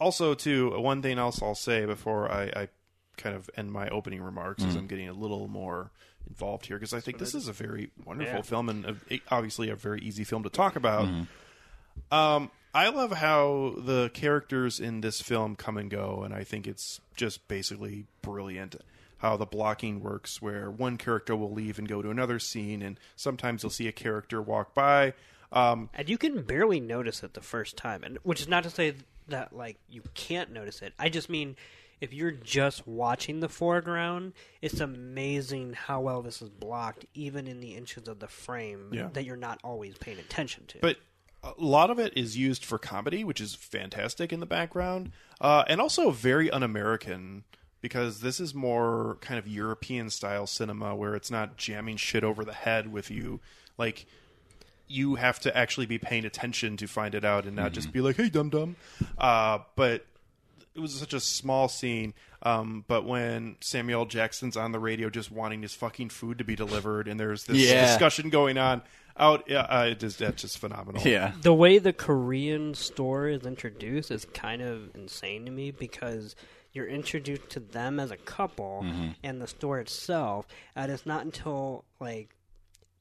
also 0.00 0.34
too 0.34 0.78
one 0.80 1.02
thing 1.02 1.18
else 1.18 1.40
I'll 1.42 1.54
say 1.54 1.86
before 1.86 2.30
I, 2.32 2.44
I 2.56 2.68
kind 3.16 3.36
of 3.36 3.48
end 3.56 3.70
my 3.70 3.88
opening 3.90 4.22
remarks 4.22 4.62
Mm-hmm. 4.62 4.70
is 4.70 4.76
I'm 4.76 4.86
getting 4.88 5.08
a 5.08 5.12
little 5.12 5.46
more 5.46 5.92
involved 6.30 6.66
here 6.66 6.76
because 6.78 6.94
I 6.94 7.00
think 7.00 7.18
this 7.18 7.34
is 7.34 7.46
a 7.48 7.52
very 7.52 7.90
wonderful 8.06 8.36
Yeah. 8.36 8.42
film 8.42 8.68
and 8.70 8.86
a, 9.10 9.20
obviously 9.30 9.68
a 9.68 9.76
very 9.76 10.00
easy 10.00 10.24
film 10.24 10.42
to 10.44 10.48
talk 10.50 10.76
about. 10.76 11.06
Mm-hmm. 11.06 12.14
Um, 12.14 12.50
I 12.72 12.88
love 12.88 13.12
how 13.12 13.74
the 13.76 14.10
characters 14.14 14.80
in 14.80 15.00
this 15.00 15.20
film 15.20 15.56
come 15.56 15.76
and 15.76 15.90
go, 15.90 16.22
and 16.24 16.32
I 16.32 16.44
think 16.44 16.66
it's 16.66 17.00
just 17.16 17.46
basically 17.48 18.06
brilliant 18.22 18.76
how 19.18 19.36
the 19.36 19.44
blocking 19.44 20.00
works. 20.00 20.40
Where 20.40 20.70
one 20.70 20.96
character 20.96 21.34
will 21.36 21.52
leave 21.52 21.78
and 21.78 21.88
go 21.88 22.00
to 22.00 22.10
another 22.10 22.38
scene, 22.38 22.80
and 22.80 22.98
sometimes 23.16 23.62
you'll 23.62 23.70
see 23.70 23.88
a 23.88 23.92
character 23.92 24.40
walk 24.40 24.72
by. 24.72 25.14
Um, 25.52 25.90
and 25.94 26.08
you 26.08 26.16
can 26.16 26.42
barely 26.42 26.78
notice 26.78 27.24
it 27.24 27.34
the 27.34 27.40
first 27.40 27.76
time 27.76 28.04
and 28.04 28.18
which 28.22 28.40
is 28.40 28.46
not 28.46 28.62
to 28.62 28.70
say 28.70 28.94
that 29.26 29.52
like 29.52 29.78
you 29.88 30.00
can't 30.14 30.52
notice 30.52 30.80
it 30.80 30.92
i 30.96 31.08
just 31.08 31.28
mean 31.28 31.56
if 32.00 32.12
you're 32.14 32.30
just 32.30 32.86
watching 32.86 33.40
the 33.40 33.48
foreground 33.48 34.32
it's 34.62 34.80
amazing 34.80 35.72
how 35.74 36.00
well 36.00 36.22
this 36.22 36.40
is 36.42 36.48
blocked 36.48 37.04
even 37.14 37.46
in 37.46 37.60
the 37.60 37.74
inches 37.74 38.08
of 38.08 38.18
the 38.20 38.28
frame 38.28 38.88
Yeah. 38.92 39.08
that 39.12 39.24
you're 39.24 39.36
not 39.36 39.60
always 39.62 39.96
paying 39.98 40.18
attention 40.18 40.64
to 40.68 40.78
but 40.80 40.96
a 41.42 41.52
lot 41.56 41.90
of 41.90 41.98
it 41.98 42.12
is 42.18 42.36
used 42.36 42.66
for 42.66 42.76
comedy, 42.78 43.24
which 43.24 43.40
is 43.40 43.54
fantastic 43.54 44.30
in 44.30 44.40
the 44.40 44.46
background, 44.46 45.10
uh, 45.40 45.64
and 45.68 45.80
also 45.80 46.10
very 46.10 46.50
un-American 46.50 47.44
because 47.80 48.20
this 48.20 48.40
is 48.40 48.54
more 48.54 49.16
kind 49.22 49.38
of 49.38 49.48
European 49.48 50.10
style 50.10 50.46
cinema 50.46 50.94
where 50.94 51.14
it's 51.14 51.30
not 51.30 51.56
jamming 51.56 51.96
shit 51.96 52.22
over 52.24 52.44
the 52.44 52.52
head 52.52 52.92
with 52.92 53.10
you, 53.10 53.40
like. 53.78 54.04
You 54.92 55.14
have 55.14 55.38
to 55.40 55.56
actually 55.56 55.86
be 55.86 55.98
paying 55.98 56.24
attention 56.24 56.76
to 56.78 56.88
find 56.88 57.14
it 57.14 57.24
out, 57.24 57.46
and 57.46 57.54
not 57.54 57.70
just 57.72 57.92
be 57.92 58.00
like, 58.00 58.16
"Hey, 58.16 58.28
dum 58.28 58.50
dum." 58.50 58.74
Uh, 59.16 59.60
but 59.76 60.04
it 60.80 60.82
was 60.82 60.94
such 60.94 61.12
a 61.14 61.20
small 61.20 61.68
scene. 61.68 62.14
Um, 62.42 62.84
but 62.88 63.04
when 63.04 63.56
Samuel 63.60 64.06
Jackson's 64.06 64.56
on 64.56 64.72
the 64.72 64.78
radio, 64.78 65.10
just 65.10 65.30
wanting 65.30 65.60
his 65.62 65.74
fucking 65.74 66.08
food 66.08 66.38
to 66.38 66.44
be 66.44 66.56
delivered, 66.56 67.06
and 67.06 67.20
there's 67.20 67.44
this 67.44 67.58
Yeah. 67.58 67.84
discussion 67.86 68.30
going 68.30 68.56
on 68.56 68.80
out, 69.16 69.44
yeah, 69.46 69.60
uh, 69.68 69.84
it 69.84 70.02
is, 70.02 70.16
that's 70.16 70.40
just 70.40 70.56
phenomenal. 70.58 71.02
yeah, 71.04 71.32
the 71.42 71.52
way 71.52 71.78
the 71.78 71.92
korean 71.92 72.72
store 72.74 73.28
is 73.28 73.42
introduced 73.44 74.10
is 74.10 74.24
kind 74.32 74.62
of 74.62 74.88
insane 74.94 75.44
to 75.44 75.50
me 75.50 75.70
because 75.70 76.34
you're 76.72 76.86
introduced 76.86 77.50
to 77.50 77.60
them 77.60 78.00
as 78.00 78.10
a 78.10 78.16
couple 78.16 78.86
and 79.22 79.42
the 79.42 79.46
store 79.46 79.78
itself 79.80 80.46
and 80.76 80.90
it's 80.90 81.04
not 81.04 81.24
until 81.24 81.84
like 82.00 82.34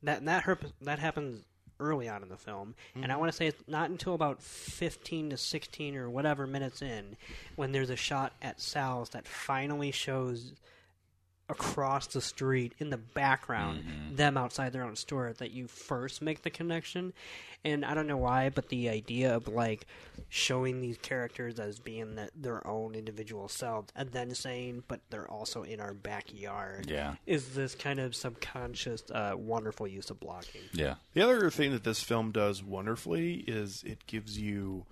that 0.04 0.26
that 0.26 0.44
herp- 0.44 0.74
that 0.82 1.00
happens 1.00 1.46
early 1.80 2.08
on 2.10 2.24
in 2.24 2.30
the 2.30 2.38
film. 2.38 2.76
And 2.96 3.06
i 3.06 3.08
mm-hmm. 3.08 3.20
want 3.20 3.32
to 3.32 3.36
say 3.36 3.48
it's 3.48 3.64
not 3.68 3.90
until 3.90 4.14
about 4.14 4.42
15 4.42 5.32
to 5.32 5.38
16 5.38 5.96
or 5.96 6.10
whatever 6.10 6.48
minutes 6.48 6.82
in 6.82 7.18
when 7.56 7.72
there's 7.72 7.90
a 7.90 7.96
shot 7.96 8.34
at 8.42 8.62
sal's 8.62 9.10
that 9.10 9.28
finally 9.28 9.92
shows 9.92 10.54
across 11.50 12.08
the 12.08 12.22
street 12.22 12.74
in 12.80 12.90
the 12.90 12.98
background, 12.98 13.84
Mm-hmm. 13.84 14.16
them 14.16 14.38
outside 14.38 14.72
their 14.74 14.84
own 14.84 14.96
store, 14.96 15.34
that 15.40 15.52
you 15.52 15.68
first 15.68 16.22
make 16.22 16.44
the 16.44 16.50
connection. 16.50 17.14
And 17.66 17.84
I 17.84 17.94
don't 17.94 18.08
know 18.08 18.18
why, 18.18 18.50
but 18.50 18.70
the 18.70 18.88
idea 18.90 19.36
of 19.36 19.48
like 19.50 19.86
showing 20.30 20.80
these 20.80 20.98
characters 20.98 21.60
as 21.60 21.80
being 21.80 22.16
that 22.16 22.32
their 22.36 22.66
own 22.66 22.96
individual 22.96 23.50
self, 23.50 23.88
and 23.96 24.12
then 24.12 24.34
saying, 24.34 24.84
"But 24.88 25.02
they're 25.10 25.30
also 25.30 25.64
in 25.64 25.82
our 25.82 25.94
backyard," 25.94 26.90
Yeah. 26.90 27.16
is 27.26 27.56
this 27.56 27.76
kind 27.76 28.00
of 28.00 28.16
subconscious, 28.16 29.04
uh, 29.12 29.34
wonderful 29.36 29.88
use 29.88 30.10
of 30.10 30.20
blocking. 30.22 30.62
Yeah. 30.72 30.96
The 31.14 31.22
other 31.22 31.50
thing 31.50 31.72
that 31.72 31.84
this 31.84 32.02
film 32.02 32.32
does 32.32 32.64
wonderfully 32.64 33.44
is 33.48 33.84
it 33.84 34.06
gives 34.08 34.38
you 34.40 34.86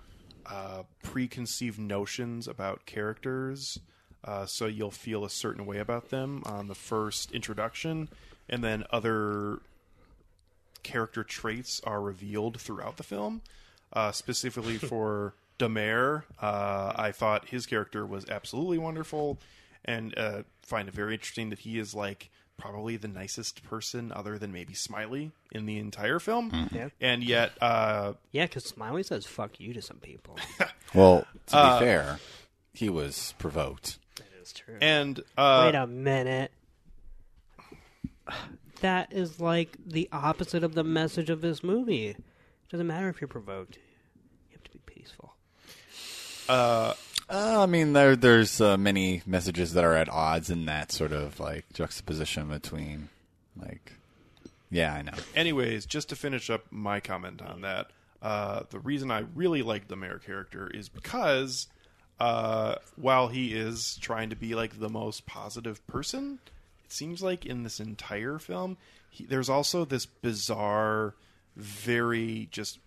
uh, 0.46 0.84
preconceived 1.04 1.78
notions 1.80 2.48
about 2.48 2.86
characters, 2.86 3.80
uh, 4.28 4.46
so 4.46 4.66
you'll 4.68 4.92
feel 4.92 5.24
a 5.24 5.30
certain 5.30 5.66
way 5.66 5.78
about 5.78 6.10
them 6.10 6.44
on 6.46 6.68
the 6.68 6.76
first 6.76 7.32
introduction, 7.32 8.10
and 8.50 8.64
then 8.64 8.84
other 8.92 9.60
character 10.84 11.24
traits 11.24 11.82
are 11.86 12.02
revealed 12.02 12.60
throughout 12.60 12.98
the 12.98 13.04
film. 13.04 13.42
Uh, 13.94 14.12
specifically 14.12 14.78
for 14.78 15.34
Da 15.58 15.70
Mayor, 15.70 16.26
uh, 16.42 16.92
I 16.96 17.12
thought 17.12 17.48
his 17.48 17.66
character 17.66 18.06
was 18.06 18.30
absolutely 18.30 18.78
wonderful, 18.78 19.40
and 19.86 20.16
uh, 20.18 20.44
find 20.62 20.90
it 20.90 20.94
very 20.94 21.14
interesting 21.14 21.50
that 21.50 21.60
he 21.60 21.80
is 21.80 21.96
like 21.96 22.30
probably 22.58 22.98
the 22.98 23.08
nicest 23.08 23.64
person, 23.64 24.12
other 24.12 24.38
than 24.38 24.52
maybe 24.52 24.74
Smiley, 24.74 25.32
in 25.52 25.66
the 25.66 25.78
entire 25.78 26.20
film. 26.20 26.70
Yeah. 26.72 26.90
And 27.00 27.24
yet, 27.24 27.52
uh, 27.62 28.14
Yeah, 28.32 28.46
because 28.46 28.66
Smiley 28.66 29.04
says 29.04 29.26
"fuck 29.26 29.60
you" 29.60 29.74
to 29.74 29.82
some 29.82 29.98
people. 29.98 30.38
Well, 30.94 31.28
to 31.48 31.80
be 31.80 31.86
fair, 31.86 32.20
he 32.74 32.88
was 32.88 33.34
provoked. 33.38 34.00
That 34.48 34.60
is 34.60 34.66
true. 34.66 34.78
and 34.82 35.20
uh, 35.38 35.64
Wait 35.66 35.76
a 35.76 35.88
minute. 35.88 36.52
That 38.82 39.12
is 39.12 39.40
like 39.40 39.78
the 39.86 40.08
opposite 40.12 40.64
of 40.64 40.76
the 40.76 40.84
message 40.84 41.30
of 41.30 41.42
this 41.42 41.64
movie. 41.64 42.10
It 42.10 42.24
doesn't 42.70 42.86
matter 42.86 43.10
if 43.10 43.20
you're 43.22 43.28
provoked. 43.28 43.78
You 44.50 44.54
have 44.54 44.64
to 44.64 44.72
be 44.72 44.80
peaceful. 44.86 45.34
Uh, 46.48 46.94
I 47.30 47.66
mean, 47.66 47.94
there 47.94 48.16
there's 48.16 48.62
uh, 48.62 48.78
many 48.78 49.22
messages 49.26 49.74
that 49.74 49.84
are 49.84 49.96
at 49.96 50.10
odds 50.10 50.50
in 50.50 50.66
that 50.66 50.92
sort 50.92 51.12
of 51.12 51.40
like 51.40 51.66
juxtaposition 51.74 52.50
between, 52.50 53.10
like, 53.60 53.94
yeah, 54.70 54.94
I 54.94 55.02
know. 55.02 55.14
anyways, 55.36 55.86
just 55.86 56.10
to 56.10 56.16
finish 56.16 56.50
up 56.50 56.66
my 56.70 57.00
comment 57.00 57.42
on 57.42 57.62
that, 57.62 57.88
uh, 58.22 58.64
the 58.70 58.80
reason 58.80 59.10
I 59.12 59.24
really 59.36 59.62
like 59.64 59.88
the 59.88 59.96
mayor 59.96 60.20
character 60.20 60.70
is 60.74 60.88
because 60.90 61.68
uh, 62.20 62.76
while 62.96 63.28
he 63.28 63.54
is 63.54 63.98
trying 64.02 64.30
to 64.32 64.36
be 64.36 64.56
like 64.56 64.80
the 64.80 64.90
most 64.90 65.26
positive 65.26 65.86
person, 65.88 66.40
it 66.86 66.92
seems 66.92 67.22
like 67.22 67.46
in 67.46 67.64
this 67.64 67.80
entire 67.80 68.40
film, 68.40 68.78
he, 69.10 69.26
there's 69.26 69.50
also 69.50 69.86
this 69.86 70.06
bizarre, 70.06 71.14
very 71.56 72.48
just 72.52 72.80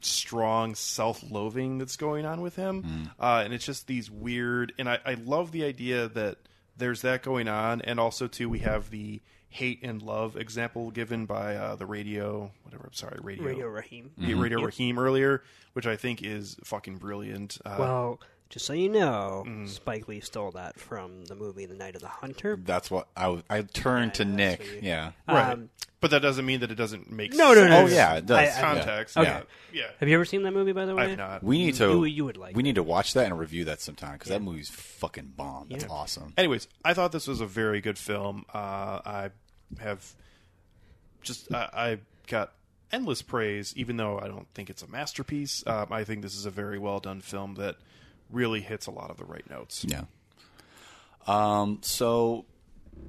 strong 0.00 0.74
self-loathing 0.74 1.78
that's 1.78 1.96
going 1.96 2.26
on 2.26 2.40
with 2.42 2.56
him, 2.56 3.10
uh, 3.18 3.42
and 3.44 3.54
it's 3.54 3.64
just 3.64 3.86
these 3.86 4.10
weird. 4.10 4.72
And 4.78 4.88
I, 4.88 4.98
I 5.04 5.14
love 5.14 5.50
the 5.52 5.64
idea 5.64 6.08
that 6.08 6.36
there's 6.76 7.02
that 7.02 7.22
going 7.22 7.48
on, 7.48 7.80
and 7.82 7.98
also 7.98 8.26
too 8.26 8.48
we 8.48 8.58
have 8.60 8.90
the 8.90 9.20
hate 9.48 9.80
and 9.84 10.02
love 10.02 10.36
example 10.36 10.90
given 10.90 11.26
by 11.26 11.54
uh, 11.56 11.76
the 11.76 11.86
radio, 11.86 12.50
whatever. 12.64 12.84
I'm 12.86 12.92
sorry, 12.92 13.18
radio, 13.22 13.44
Radio 13.44 13.66
Raheem. 13.68 14.10
yeah, 14.18 14.34
Radio 14.36 14.60
Raheem 14.60 14.98
earlier, 14.98 15.42
which 15.74 15.86
I 15.86 15.96
think 15.96 16.22
is 16.22 16.56
fucking 16.64 16.96
brilliant. 16.96 17.58
Uh, 17.64 17.76
Well, 17.78 18.20
just 18.54 18.66
so 18.66 18.72
you 18.72 18.88
know, 18.88 19.42
Mm. 19.46 19.68
Spike 19.68 20.06
Lee 20.08 20.20
stole 20.20 20.52
that 20.52 20.78
from 20.78 21.24
the 21.26 21.34
movie 21.34 21.66
The 21.66 21.74
Night 21.74 21.94
of 21.96 22.00
the 22.00 22.08
Hunter. 22.08 22.56
That's 22.62 22.88
what 22.90 23.08
I 23.16 23.22
w- 23.24 23.42
I 23.50 23.62
turned 23.62 24.14
to 24.14 24.24
Yeah, 24.24 24.34
Nick. 24.34 24.58
that's 24.60 24.82
Yeah. 24.82 25.12
right, 25.28 25.52
Um, 25.52 25.70
but 26.00 26.12
that 26.12 26.20
doesn't 26.22 26.46
mean 26.46 26.60
that 26.60 26.70
it 26.70 26.76
doesn't 26.76 27.10
make 27.10 27.34
No, 27.34 27.52
no, 27.52 27.66
no, 27.66 27.80
Oh 27.82 27.86
yeah, 27.86 28.14
it 28.14 28.26
does. 28.26 28.36
I- 28.38 28.42
I- 28.42 28.44
Yeah. 28.44 28.60
context. 28.60 29.16
Okay. 29.18 29.28
Yeah, 29.28 29.42
yeah. 29.72 29.90
Have 29.98 30.08
you 30.08 30.14
ever 30.14 30.24
seen 30.24 30.42
that 30.44 30.52
movie, 30.52 30.70
by 30.72 30.84
the 30.86 30.94
way? 30.94 31.12
I've 31.12 31.18
not. 31.18 31.42
We 31.42 31.58
need 31.58 31.74
to. 31.74 31.88
You- 31.88 32.04
you 32.04 32.24
would 32.24 32.36
like 32.36 32.54
We 32.54 32.60
it. 32.60 32.64
need 32.64 32.74
to 32.76 32.82
watch 32.84 33.12
that 33.14 33.26
and 33.26 33.38
review 33.38 33.64
that 33.66 33.80
sometime 33.80 34.12
because 34.14 34.28
that 34.30 34.40
movie's 34.40 34.70
fucking 34.70 35.32
bomb. 35.36 35.68
That's 35.70 35.84
Yeah. 35.84 35.90
awesome. 35.90 36.32
Anyways, 36.38 36.68
I 36.84 36.94
thought 36.94 37.10
this 37.12 37.26
was 37.26 37.40
a 37.40 37.46
very 37.46 37.80
good 37.80 37.98
film. 37.98 38.44
Uh, 38.54 39.00
I 39.04 39.30
have 39.80 40.14
just 41.22 41.52
I, 41.52 41.68
I 41.72 41.98
got 42.28 42.52
endless 42.92 43.22
praise, 43.22 43.72
even 43.76 43.96
though 43.96 44.18
I 44.20 44.28
don't 44.28 44.46
think 44.54 44.70
it's 44.70 44.82
a 44.82 44.86
masterpiece. 44.86 45.64
Um, 45.66 45.88
I 45.90 46.04
think 46.04 46.22
this 46.22 46.36
is 46.36 46.46
a 46.46 46.50
very 46.50 46.78
well 46.78 47.00
done 47.00 47.20
film 47.20 47.54
that 47.54 47.76
really 48.34 48.60
hits 48.60 48.86
a 48.86 48.90
lot 48.90 49.10
of 49.10 49.16
the 49.16 49.24
right 49.24 49.48
notes. 49.48 49.84
Yeah. 49.88 50.04
Um. 51.26 51.78
So, 51.82 52.44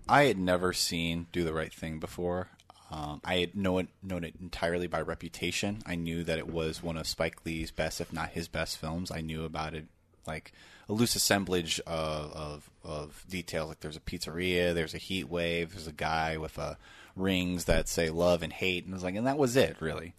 I 0.07 0.23
had 0.23 0.38
never 0.38 0.71
seen 0.71 1.27
Do 1.31 1.43
the 1.43 1.53
Right 1.53 1.73
Thing 1.73 1.99
before. 1.99 2.49
Um, 2.91 3.19
I 3.25 3.38
had 3.38 3.55
known 3.55 3.88
known 4.03 4.23
it 4.23 4.35
entirely 4.39 4.88
by 4.88 5.01
reputation. 5.01 5.81
I 5.85 5.95
knew 5.95 6.23
that 6.23 6.38
it 6.38 6.47
was 6.47 6.83
one 6.83 6.97
of 6.97 7.07
Spike 7.07 7.43
Lee's 7.45 7.71
best, 7.71 7.99
if 7.99 8.13
not 8.13 8.29
his 8.29 8.47
best, 8.47 8.77
films. 8.77 9.11
I 9.11 9.21
knew 9.21 9.43
about 9.43 9.73
it 9.73 9.85
like 10.27 10.53
a 10.88 10.93
loose 10.93 11.15
assemblage 11.15 11.79
of 11.81 12.31
of, 12.31 12.69
of 12.83 13.25
details. 13.27 13.69
Like 13.69 13.79
there's 13.79 13.97
a 13.97 14.01
pizzeria, 14.01 14.73
there's 14.73 14.93
a 14.93 14.99
heat 14.99 15.29
wave, 15.29 15.71
there's 15.71 15.88
a 15.88 15.91
guy 15.91 16.38
with 16.38 16.59
uh, 16.59 16.75
rings 17.15 17.65
that 17.65 17.89
say 17.89 18.09
love 18.09 18.43
and 18.43 18.53
hate, 18.53 18.85
and 18.85 18.93
it 18.93 18.95
was 18.95 19.03
like, 19.03 19.15
and 19.15 19.27
that 19.27 19.38
was 19.38 19.55
it 19.55 19.77
really. 19.79 20.13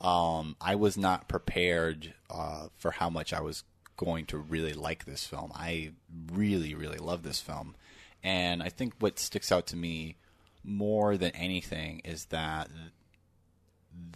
Um, 0.00 0.56
I 0.60 0.76
was 0.76 0.96
not 0.96 1.28
prepared 1.28 2.14
uh, 2.30 2.68
for 2.76 2.92
how 2.92 3.10
much 3.10 3.32
I 3.32 3.40
was 3.40 3.64
going 3.98 4.24
to 4.24 4.38
really 4.38 4.72
like 4.72 5.04
this 5.04 5.26
film. 5.26 5.52
I 5.54 5.90
really, 6.32 6.74
really 6.74 6.96
love 6.96 7.22
this 7.22 7.40
film. 7.40 7.74
And 8.22 8.62
I 8.62 8.70
think 8.70 8.94
what 9.00 9.18
sticks 9.18 9.52
out 9.52 9.66
to 9.66 9.76
me 9.76 10.16
more 10.64 11.18
than 11.18 11.32
anything 11.32 12.00
is 12.04 12.26
that 12.26 12.70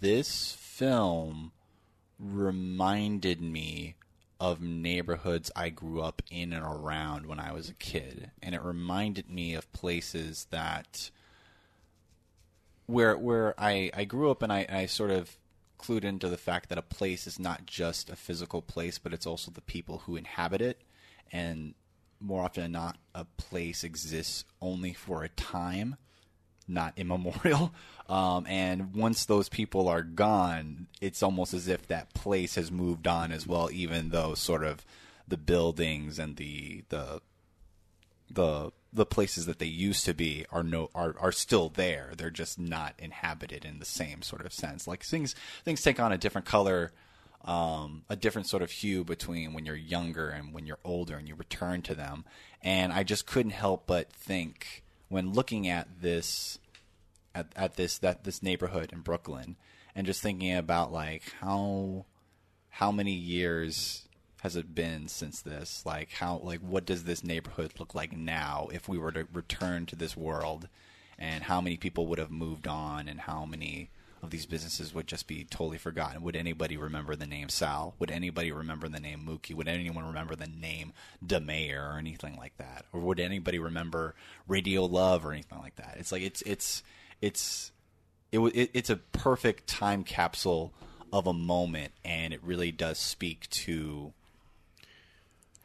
this 0.01 0.53
film 0.53 1.51
reminded 2.17 3.41
me 3.41 3.95
of 4.39 4.61
neighborhoods 4.61 5.51
I 5.55 5.69
grew 5.69 6.01
up 6.01 6.21
in 6.31 6.53
and 6.53 6.65
around 6.65 7.27
when 7.27 7.39
I 7.39 7.51
was 7.51 7.69
a 7.69 7.73
kid. 7.73 8.31
And 8.41 8.55
it 8.55 8.63
reminded 8.63 9.29
me 9.29 9.53
of 9.53 9.71
places 9.73 10.47
that 10.49 11.11
where 12.85 13.17
where 13.17 13.53
I, 13.57 13.91
I 13.93 14.03
grew 14.05 14.31
up 14.31 14.41
and 14.41 14.51
I, 14.51 14.65
I 14.69 14.85
sort 14.85 15.11
of 15.11 15.37
clued 15.77 16.03
into 16.03 16.29
the 16.29 16.37
fact 16.37 16.69
that 16.69 16.77
a 16.77 16.83
place 16.83 17.27
is 17.27 17.39
not 17.39 17.65
just 17.65 18.09
a 18.09 18.15
physical 18.15 18.61
place, 18.61 18.97
but 18.97 19.13
it's 19.13 19.25
also 19.25 19.51
the 19.51 19.61
people 19.61 19.99
who 19.99 20.15
inhabit 20.15 20.61
it. 20.61 20.81
And 21.31 21.73
more 22.19 22.43
often 22.43 22.63
than 22.63 22.71
not, 22.71 22.97
a 23.13 23.25
place 23.25 23.83
exists 23.83 24.45
only 24.61 24.93
for 24.93 25.23
a 25.23 25.29
time, 25.29 25.97
not 26.67 26.93
immemorial. 26.97 27.73
Um, 28.09 28.45
and 28.47 28.93
once 28.93 29.23
those 29.23 29.47
people 29.47 29.87
are 29.87 30.01
gone, 30.01 30.87
it's 30.99 31.23
almost 31.23 31.53
as 31.53 31.69
if 31.69 31.87
that 31.87 32.13
place 32.13 32.55
has 32.55 32.69
moved 32.69 33.07
on 33.07 33.31
as 33.31 33.47
well, 33.47 33.71
even 33.71 34.09
though 34.09 34.33
sort 34.33 34.65
of 34.65 34.85
the 35.25 35.37
buildings 35.37 36.19
and 36.19 36.35
the 36.35 36.83
the 36.89 37.21
the 38.29 38.71
the 38.93 39.05
places 39.05 39.47
that 39.47 39.59
they 39.59 39.65
used 39.65 40.05
to 40.05 40.13
be 40.13 40.45
are 40.51 40.63
no 40.63 40.89
are, 40.93 41.15
are 41.19 41.31
still 41.31 41.69
there. 41.69 42.11
They're 42.15 42.29
just 42.29 42.59
not 42.59 42.93
inhabited 42.99 43.65
in 43.65 43.79
the 43.79 43.85
same 43.85 44.21
sort 44.21 44.45
of 44.45 44.53
sense. 44.53 44.87
Like 44.87 45.03
things 45.03 45.35
things 45.65 45.81
take 45.81 45.99
on 45.99 46.11
a 46.11 46.17
different 46.17 46.45
color, 46.45 46.91
um, 47.43 48.03
a 48.09 48.15
different 48.15 48.47
sort 48.47 48.61
of 48.61 48.71
hue 48.71 49.03
between 49.03 49.53
when 49.53 49.65
you're 49.65 49.75
younger 49.75 50.29
and 50.29 50.53
when 50.53 50.65
you're 50.65 50.79
older, 50.83 51.17
and 51.17 51.27
you 51.27 51.35
return 51.35 51.81
to 51.83 51.95
them. 51.95 52.25
And 52.61 52.93
I 52.93 53.03
just 53.03 53.25
couldn't 53.25 53.51
help 53.51 53.87
but 53.87 54.11
think 54.13 54.83
when 55.09 55.33
looking 55.33 55.67
at 55.67 56.01
this 56.01 56.59
at, 57.33 57.47
at 57.55 57.75
this 57.75 57.97
that 57.99 58.23
this 58.23 58.43
neighborhood 58.43 58.93
in 58.93 59.01
Brooklyn, 59.01 59.55
and 59.95 60.05
just 60.05 60.21
thinking 60.21 60.55
about 60.55 60.91
like 60.91 61.23
how 61.41 62.05
how 62.69 62.91
many 62.91 63.13
years 63.13 64.07
has 64.43 64.57
it 64.57 64.75
been 64.75 65.07
since 65.07 65.41
this? 65.41 65.83
Like 65.85 66.11
how 66.11 66.41
like 66.43 66.59
what 66.59 66.85
does 66.85 67.05
this 67.05 67.23
neighborhood 67.23 67.71
look 67.79 67.95
like 67.95 68.11
now 68.11 68.67
if 68.73 68.89
we 68.89 68.97
were 68.97 69.13
to 69.13 69.25
return 69.31 69.85
to 69.85 69.95
this 69.95 70.17
world 70.17 70.67
and 71.17 71.45
how 71.45 71.61
many 71.61 71.77
people 71.77 72.07
would 72.07 72.19
have 72.19 72.29
moved 72.29 72.67
on 72.67 73.07
and 73.07 73.21
how 73.21 73.45
many 73.45 73.89
of 74.21 74.31
these 74.31 74.45
businesses 74.45 74.93
would 74.93 75.07
just 75.07 75.27
be 75.27 75.45
totally 75.45 75.77
forgotten. 75.77 76.21
Would 76.23 76.35
anybody 76.35 76.75
remember 76.75 77.15
the 77.15 77.25
name 77.25 77.47
Sal? 77.47 77.95
Would 77.99 78.11
anybody 78.11 78.51
remember 78.51 78.89
the 78.89 78.99
name 78.99 79.25
Mookie? 79.25 79.55
Would 79.55 79.69
anyone 79.69 80.05
remember 80.05 80.35
the 80.35 80.47
name 80.47 80.91
Da 81.25 81.39
Mayor 81.39 81.91
or 81.93 81.97
anything 81.97 82.35
like 82.35 82.57
that? 82.57 82.85
Or 82.91 82.99
would 82.99 83.21
anybody 83.21 83.59
remember 83.59 84.13
Radio 84.45 84.83
Love 84.83 85.25
or 85.25 85.31
anything 85.31 85.59
like 85.59 85.77
that? 85.77 85.95
It's 85.97 86.11
like 86.11 86.21
it's 86.21 86.41
it's 86.41 86.83
it's 87.21 87.71
it, 88.33 88.39
it 88.39 88.71
it's 88.73 88.89
a 88.89 88.97
perfect 88.97 89.67
time 89.67 90.03
capsule 90.03 90.73
of 91.13 91.27
a 91.27 91.33
moment 91.33 91.93
and 92.03 92.33
it 92.33 92.43
really 92.43 92.73
does 92.73 92.97
speak 92.97 93.49
to 93.49 94.11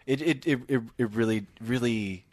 it 0.08 0.20
it 0.22 0.46
it, 0.46 0.60
it, 0.68 0.82
it 0.98 1.10
really 1.12 1.46
really 1.60 2.24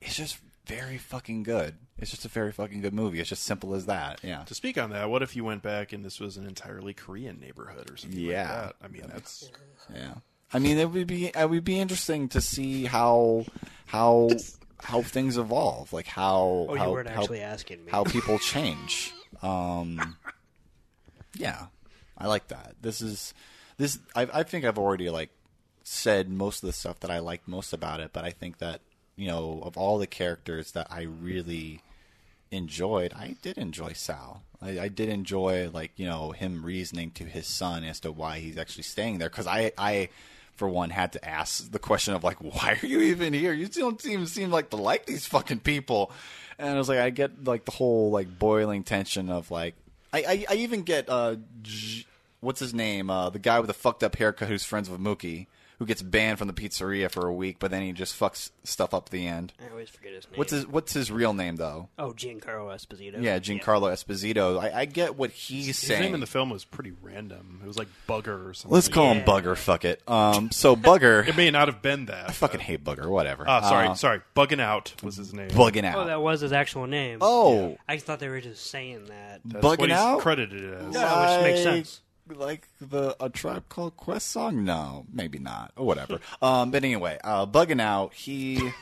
it's 0.00 0.16
just 0.16 0.38
very 0.66 0.98
fucking 0.98 1.42
good 1.42 1.74
it's 1.98 2.10
just 2.10 2.24
a 2.24 2.28
very 2.28 2.52
fucking 2.52 2.80
good 2.80 2.92
movie 2.94 3.20
it's 3.20 3.28
just 3.28 3.42
simple 3.44 3.74
as 3.74 3.86
that 3.86 4.18
yeah 4.22 4.42
To 4.44 4.54
speak 4.54 4.76
on 4.78 4.90
that, 4.90 5.08
what 5.10 5.22
if 5.22 5.34
you 5.36 5.44
went 5.44 5.62
back 5.62 5.92
and 5.92 6.04
this 6.04 6.18
was 6.20 6.36
an 6.36 6.46
entirely 6.46 6.94
Korean 6.94 7.38
neighborhood 7.40 7.90
or 7.90 7.96
something 7.96 8.18
Yeah. 8.18 8.42
like 8.42 8.48
that? 8.48 8.76
I 8.84 8.88
mean, 8.88 9.04
that's 9.08 9.50
yeah 9.94 10.14
i 10.54 10.58
mean 10.58 10.76
it 10.78 10.90
would 10.90 11.06
be 11.06 11.26
it 11.34 11.48
would 11.50 11.64
be 11.64 11.78
interesting 11.80 12.28
to 12.30 12.40
see 12.40 12.84
how 12.84 13.46
how 13.86 14.28
how 14.82 15.00
things 15.00 15.38
evolve, 15.38 15.92
like 15.92 16.06
how 16.08 16.66
Oh, 16.68 16.74
how, 16.74 16.86
you 16.86 16.92
weren't 16.92 17.08
how, 17.08 17.26
asking 17.34 17.84
me. 17.84 17.92
how 17.92 18.02
people 18.02 18.36
change. 18.52 19.12
Um, 19.40 20.16
yeah, 21.36 21.66
I 22.18 22.26
like 22.26 22.48
that. 22.48 22.74
This 22.82 23.00
is 23.00 23.32
this. 23.76 23.98
I, 24.16 24.22
I 24.32 24.42
think 24.42 24.64
I've 24.64 24.78
already 24.78 25.08
like 25.08 25.30
said 25.92 26.30
most 26.30 26.62
of 26.62 26.66
the 26.66 26.72
stuff 26.72 26.98
that 27.00 27.10
I 27.10 27.18
liked 27.18 27.46
most 27.46 27.72
about 27.72 28.00
it, 28.00 28.10
but 28.12 28.24
I 28.24 28.30
think 28.30 28.58
that 28.58 28.80
you 29.14 29.28
know 29.28 29.60
of 29.62 29.76
all 29.76 29.98
the 29.98 30.06
characters 30.06 30.72
that 30.72 30.86
I 30.90 31.02
really 31.02 31.80
enjoyed, 32.50 33.12
I 33.14 33.36
did 33.42 33.58
enjoy 33.58 33.92
Sal. 33.92 34.42
I, 34.60 34.80
I 34.80 34.88
did 34.88 35.08
enjoy 35.10 35.70
like 35.72 35.92
you 35.96 36.06
know 36.06 36.30
him 36.30 36.64
reasoning 36.64 37.10
to 37.12 37.24
his 37.24 37.46
son 37.46 37.84
as 37.84 38.00
to 38.00 38.10
why 38.10 38.38
he's 38.38 38.56
actually 38.56 38.84
staying 38.84 39.18
there 39.18 39.28
because 39.28 39.46
I 39.46 39.72
I 39.76 40.08
for 40.56 40.68
one 40.68 40.90
had 40.90 41.12
to 41.12 41.28
ask 41.28 41.70
the 41.70 41.78
question 41.78 42.14
of 42.14 42.24
like 42.24 42.38
why 42.42 42.78
are 42.82 42.86
you 42.86 43.00
even 43.00 43.34
here? 43.34 43.52
You 43.52 43.68
don't 43.68 44.00
seem 44.00 44.26
seem 44.26 44.50
like 44.50 44.70
to 44.70 44.76
like 44.76 45.06
these 45.06 45.26
fucking 45.26 45.60
people. 45.60 46.10
And 46.58 46.70
I 46.70 46.78
was 46.78 46.88
like 46.88 47.00
I 47.00 47.10
get 47.10 47.44
like 47.44 47.66
the 47.66 47.72
whole 47.72 48.10
like 48.10 48.38
boiling 48.38 48.82
tension 48.82 49.28
of 49.28 49.50
like 49.50 49.74
I 50.12 50.18
I, 50.22 50.46
I 50.50 50.54
even 50.54 50.82
get 50.82 51.10
uh 51.10 51.36
J- 51.60 52.06
what's 52.40 52.60
his 52.60 52.72
name 52.72 53.10
uh 53.10 53.28
the 53.28 53.38
guy 53.38 53.60
with 53.60 53.68
the 53.68 53.74
fucked 53.74 54.02
up 54.02 54.16
haircut 54.16 54.48
who's 54.48 54.64
friends 54.64 54.88
with 54.88 54.98
Mookie 54.98 55.46
who 55.82 55.86
gets 55.86 56.00
banned 56.02 56.38
from 56.38 56.46
the 56.46 56.54
pizzeria 56.54 57.10
for 57.10 57.26
a 57.26 57.32
week 57.32 57.56
but 57.58 57.70
then 57.72 57.82
he 57.82 57.90
just 57.92 58.18
fucks 58.18 58.50
stuff 58.62 58.94
up 58.94 59.06
at 59.08 59.10
the 59.10 59.26
end. 59.26 59.52
I 59.60 59.70
always 59.70 59.88
forget 59.88 60.12
his 60.12 60.24
name. 60.30 60.38
What's 60.38 60.52
his 60.52 60.66
What's 60.66 60.92
his 60.92 61.10
real 61.10 61.34
name 61.34 61.56
though? 61.56 61.88
Oh, 61.98 62.12
Giancarlo 62.12 62.72
Esposito. 62.72 63.20
Yeah, 63.22 63.38
Giancarlo 63.40 63.90
Esposito. 63.92 64.60
I, 64.62 64.80
I 64.80 64.84
get 64.84 65.16
what 65.16 65.30
he's 65.30 65.48
saying. 65.48 65.66
His 65.66 65.76
saying. 65.78 66.02
name 66.02 66.14
in 66.14 66.20
the 66.20 66.26
film 66.26 66.50
was 66.50 66.64
pretty 66.64 66.92
random. 67.02 67.60
It 67.62 67.66
was 67.66 67.76
like 67.76 67.88
Bugger 68.08 68.48
or 68.48 68.54
something. 68.54 68.74
Let's 68.74 68.88
call 68.88 69.12
that. 69.12 69.16
him 69.20 69.24
Bugger. 69.24 69.56
Fuck 69.56 69.84
it. 69.84 70.02
Um, 70.08 70.50
so 70.52 70.76
Bugger. 70.76 71.26
It 71.32 71.36
may 71.36 71.50
not 71.50 71.66
have 71.68 71.82
been 71.82 72.06
that. 72.06 72.28
I 72.28 72.32
fucking 72.32 72.60
hate 72.60 72.84
Bugger. 72.84 73.08
Whatever. 73.08 73.48
Uh, 73.48 73.62
sorry, 73.62 73.88
Uh, 73.88 73.94
sorry. 73.94 74.20
Bugging 74.36 74.60
out 74.60 74.94
was 75.02 75.16
his 75.16 75.32
name. 75.34 75.48
bugging 75.50 75.84
out. 75.84 75.96
Oh, 75.98 76.04
that 76.06 76.20
was 76.22 76.40
his 76.40 76.52
actual 76.52 76.86
name. 76.86 77.18
oh, 77.20 77.76
I 77.88 77.96
thought 77.98 78.20
they 78.20 78.28
were 78.28 78.40
just 78.40 78.66
saying 78.70 79.06
that. 79.06 79.40
That's 79.44 79.64
bugging 79.64 79.78
what 79.78 79.88
he's 79.90 79.98
out? 79.98 80.20
credited 80.20 80.74
as. 80.74 80.94
Yeah. 80.94 81.36
which 81.36 81.44
makes 81.44 81.64
Like- 81.64 81.74
sense. 81.74 82.00
Like 82.28 82.68
the 82.80 83.16
a 83.20 83.28
tribe 83.28 83.68
called 83.68 83.96
Quest 83.96 84.28
song? 84.30 84.64
No, 84.64 85.06
maybe 85.12 85.38
not. 85.38 85.72
Or 85.76 85.84
whatever. 85.86 86.20
um, 86.42 86.70
but 86.70 86.84
anyway, 86.84 87.18
uh, 87.22 87.46
bugging 87.46 87.80
out. 87.80 88.14
He. 88.14 88.70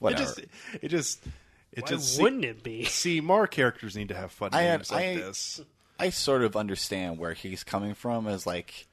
It 0.00 0.04
Whatever. 0.04 0.24
just, 0.24 0.40
it 0.82 0.88
just, 0.88 1.26
it 1.72 1.82
Why 1.84 1.88
just. 1.88 2.20
wouldn't 2.20 2.44
it 2.44 2.62
be? 2.62 2.84
See, 2.84 3.22
more 3.22 3.46
characters 3.46 3.96
need 3.96 4.08
to 4.08 4.14
have 4.14 4.32
fun 4.32 4.50
I- 4.52 4.64
names 4.66 4.90
like 4.92 5.04
I- 5.04 5.14
this. 5.16 5.60
I 5.98 6.10
sort 6.10 6.42
of 6.42 6.56
understand 6.56 7.18
where 7.18 7.32
he's 7.32 7.64
coming 7.64 7.94
from. 7.94 8.26
Is 8.26 8.46
like, 8.46 8.86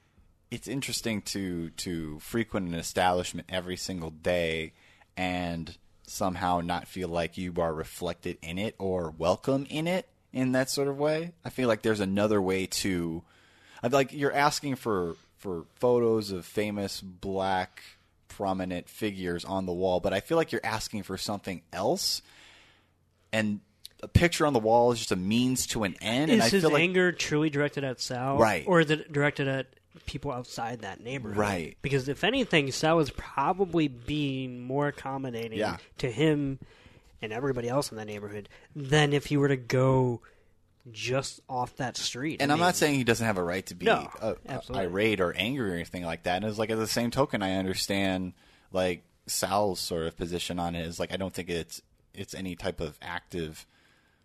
it's 0.50 0.68
interesting 0.68 1.20
to 1.22 1.68
to 1.70 2.18
frequent 2.20 2.68
an 2.68 2.74
establishment 2.74 3.48
every 3.50 3.76
single 3.76 4.10
day 4.10 4.72
and 5.16 5.76
somehow 6.06 6.60
not 6.60 6.86
feel 6.88 7.08
like 7.08 7.36
you 7.36 7.52
are 7.58 7.74
reflected 7.74 8.38
in 8.40 8.56
it 8.56 8.74
or 8.78 9.10
welcome 9.18 9.66
in 9.68 9.86
it 9.86 10.08
in 10.32 10.52
that 10.52 10.70
sort 10.70 10.88
of 10.88 10.96
way. 10.96 11.32
I 11.44 11.50
feel 11.50 11.68
like 11.68 11.82
there's 11.82 12.00
another 12.00 12.40
way 12.40 12.64
to. 12.66 13.22
Like 13.90 14.12
you're 14.12 14.32
asking 14.32 14.76
for 14.76 15.16
for 15.38 15.64
photos 15.76 16.30
of 16.30 16.44
famous 16.46 17.00
black 17.00 17.82
prominent 18.28 18.88
figures 18.88 19.44
on 19.44 19.66
the 19.66 19.72
wall, 19.72 20.00
but 20.00 20.12
I 20.12 20.20
feel 20.20 20.36
like 20.36 20.52
you're 20.52 20.64
asking 20.64 21.02
for 21.02 21.18
something 21.18 21.62
else. 21.72 22.22
And 23.32 23.60
a 24.02 24.08
picture 24.08 24.46
on 24.46 24.52
the 24.52 24.58
wall 24.60 24.92
is 24.92 24.98
just 24.98 25.12
a 25.12 25.16
means 25.16 25.66
to 25.68 25.84
an 25.84 25.96
end. 26.00 26.30
and 26.30 26.42
I 26.42 26.46
Is 26.46 26.52
his 26.52 26.62
feel 26.62 26.72
like 26.72 26.82
anger 26.82 27.12
truly 27.12 27.50
directed 27.50 27.84
at 27.84 28.00
Sal? 28.00 28.38
Right. 28.38 28.64
Or 28.66 28.80
is 28.80 28.90
it 28.90 29.12
directed 29.12 29.48
at 29.48 29.66
people 30.06 30.32
outside 30.32 30.80
that 30.80 31.00
neighborhood? 31.02 31.36
Right. 31.38 31.76
Because 31.82 32.08
if 32.08 32.24
anything, 32.24 32.70
Sal 32.72 32.98
is 33.00 33.10
probably 33.10 33.88
being 33.88 34.60
more 34.62 34.88
accommodating 34.88 35.58
Yeah. 35.58 35.76
to 35.98 36.10
him 36.10 36.58
and 37.20 37.32
everybody 37.32 37.68
else 37.68 37.90
in 37.90 37.96
that 37.98 38.06
neighborhood 38.06 38.48
than 38.74 39.12
if 39.12 39.26
he 39.26 39.36
were 39.36 39.48
to 39.48 39.56
go 39.56 40.20
just 40.90 41.40
off 41.48 41.76
that 41.76 41.96
street. 41.96 42.40
And 42.42 42.50
I 42.50 42.54
I'm 42.54 42.60
not 42.60 42.74
saying 42.76 42.96
he 42.96 43.04
doesn't 43.04 43.26
have 43.26 43.38
a 43.38 43.42
right 43.44 43.64
to 43.66 43.74
be 43.74 43.86
No, 43.86 44.10
uh, 44.20 44.34
absolutely. 44.48 44.86
irate 44.86 45.20
or 45.20 45.32
angry 45.34 45.70
or 45.70 45.74
anything 45.74 46.04
like 46.04 46.24
that. 46.24 46.36
And 46.36 46.44
it's 46.44 46.58
like 46.58 46.70
at 46.70 46.78
the 46.78 46.86
same 46.88 47.10
token, 47.10 47.42
I 47.42 47.54
understand 47.56 48.32
like 48.72 49.04
Sal's 49.26 49.78
sort 49.80 50.06
of 50.06 50.16
position 50.16 50.58
on 50.58 50.74
it 50.74 50.86
is 50.86 50.98
like 50.98 51.12
I 51.12 51.16
don't 51.16 51.32
think 51.32 51.48
it's 51.48 51.80
it's 52.14 52.34
any 52.34 52.56
type 52.56 52.80
of 52.80 52.98
active 53.00 53.64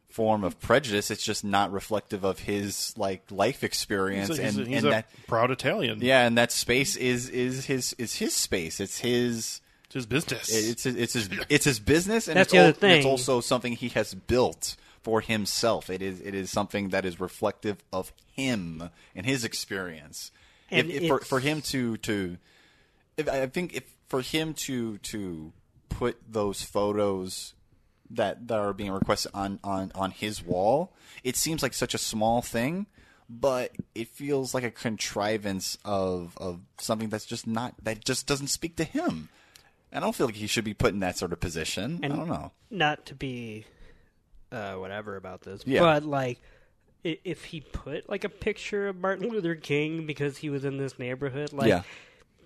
form 0.09 0.43
of 0.43 0.59
prejudice. 0.59 1.11
It's 1.11 1.23
just 1.23 1.43
not 1.43 1.71
reflective 1.71 2.23
of 2.23 2.39
his 2.39 2.93
like 2.97 3.29
life 3.29 3.63
experience 3.63 4.29
He's, 4.29 4.39
a, 4.39 4.43
he's, 4.43 4.57
and, 4.57 4.65
a, 4.65 4.69
he's 4.69 4.77
and 4.79 4.87
a 4.87 4.89
that 4.89 5.09
proud 5.27 5.51
Italian. 5.51 5.99
yeah, 6.01 6.25
and 6.25 6.37
that 6.37 6.51
space 6.51 6.95
is 6.95 7.29
is 7.29 7.65
his 7.65 7.93
is 7.99 8.15
his 8.15 8.33
space. 8.33 8.79
It's 8.79 8.99
his. 8.99 9.61
It's 9.85 9.93
his 9.93 10.05
business. 10.05 10.49
It's 10.53 10.83
his, 10.83 10.95
it's 10.95 11.13
his 11.13 11.29
it's 11.49 11.63
his 11.65 11.79
business, 11.79 12.27
and 12.27 12.35
That's 12.35 12.47
it's, 12.47 12.51
the 12.51 12.57
other 12.59 12.77
al- 12.87 12.89
and 12.91 12.97
it's 12.97 13.05
also 13.05 13.39
something 13.39 13.71
he 13.73 13.87
has 13.89 14.13
built 14.13 14.75
for 15.07 15.21
himself. 15.21 15.89
It 15.89 16.01
is 16.01 16.19
it 16.19 16.35
is 16.35 16.49
something 16.49 16.89
that 16.89 17.05
is 17.05 17.17
reflective 17.17 17.81
of 17.93 18.11
him 18.35 18.89
and 19.15 19.25
his 19.25 19.45
experience. 19.45 20.31
And 20.69 20.89
if, 20.89 21.03
if 21.03 21.07
for, 21.07 21.19
for 21.21 21.39
him 21.39 21.61
to 21.61 21.95
to, 21.95 22.37
if, 23.15 23.29
I 23.29 23.45
think 23.47 23.73
if 23.73 23.85
for 24.09 24.19
him 24.19 24.53
to 24.65 24.97
to 24.97 25.53
put 25.87 26.17
those 26.27 26.61
photos 26.61 27.53
that 28.09 28.49
that 28.49 28.59
are 28.59 28.73
being 28.73 28.91
requested 28.91 29.31
on 29.33 29.61
on 29.63 29.93
on 29.95 30.11
his 30.11 30.43
wall, 30.43 30.91
it 31.23 31.37
seems 31.37 31.63
like 31.63 31.73
such 31.73 31.93
a 31.93 31.97
small 31.97 32.41
thing. 32.41 32.85
But 33.29 33.71
it 33.95 34.09
feels 34.09 34.53
like 34.53 34.65
a 34.65 34.71
contrivance 34.71 35.77
of, 35.85 36.37
of 36.37 36.59
something 36.79 37.07
that's 37.07 37.25
just 37.25 37.47
not 37.47 37.75
that 37.83 38.03
just 38.03 38.27
doesn't 38.27 38.47
speak 38.47 38.75
to 38.75 38.83
him. 38.83 39.29
I 39.93 40.01
don't 40.01 40.13
feel 40.13 40.25
like 40.25 40.35
he 40.35 40.47
should 40.47 40.65
be 40.65 40.73
put 40.73 40.93
in 40.93 40.99
that 40.99 41.17
sort 41.17 41.31
of 41.31 41.39
position. 41.39 42.01
And- 42.03 42.11
I 42.11 42.15
don't 42.17 42.27
know. 42.27 42.51
not 42.69 43.05
to 43.05 43.15
be 43.15 43.65
uh, 44.51 44.73
whatever 44.75 45.15
about 45.15 45.41
this, 45.41 45.61
Yeah. 45.65 45.81
but 45.81 46.03
like 46.03 46.39
if 47.03 47.45
he 47.45 47.61
put 47.61 48.09
like 48.09 48.23
a 48.23 48.29
picture 48.29 48.87
of 48.87 48.97
Martin 48.97 49.29
Luther 49.29 49.55
King 49.55 50.05
because 50.05 50.37
he 50.37 50.49
was 50.49 50.65
in 50.65 50.77
this 50.77 50.97
neighborhood, 50.99 51.53
like 51.53 51.69
yeah. 51.69 51.83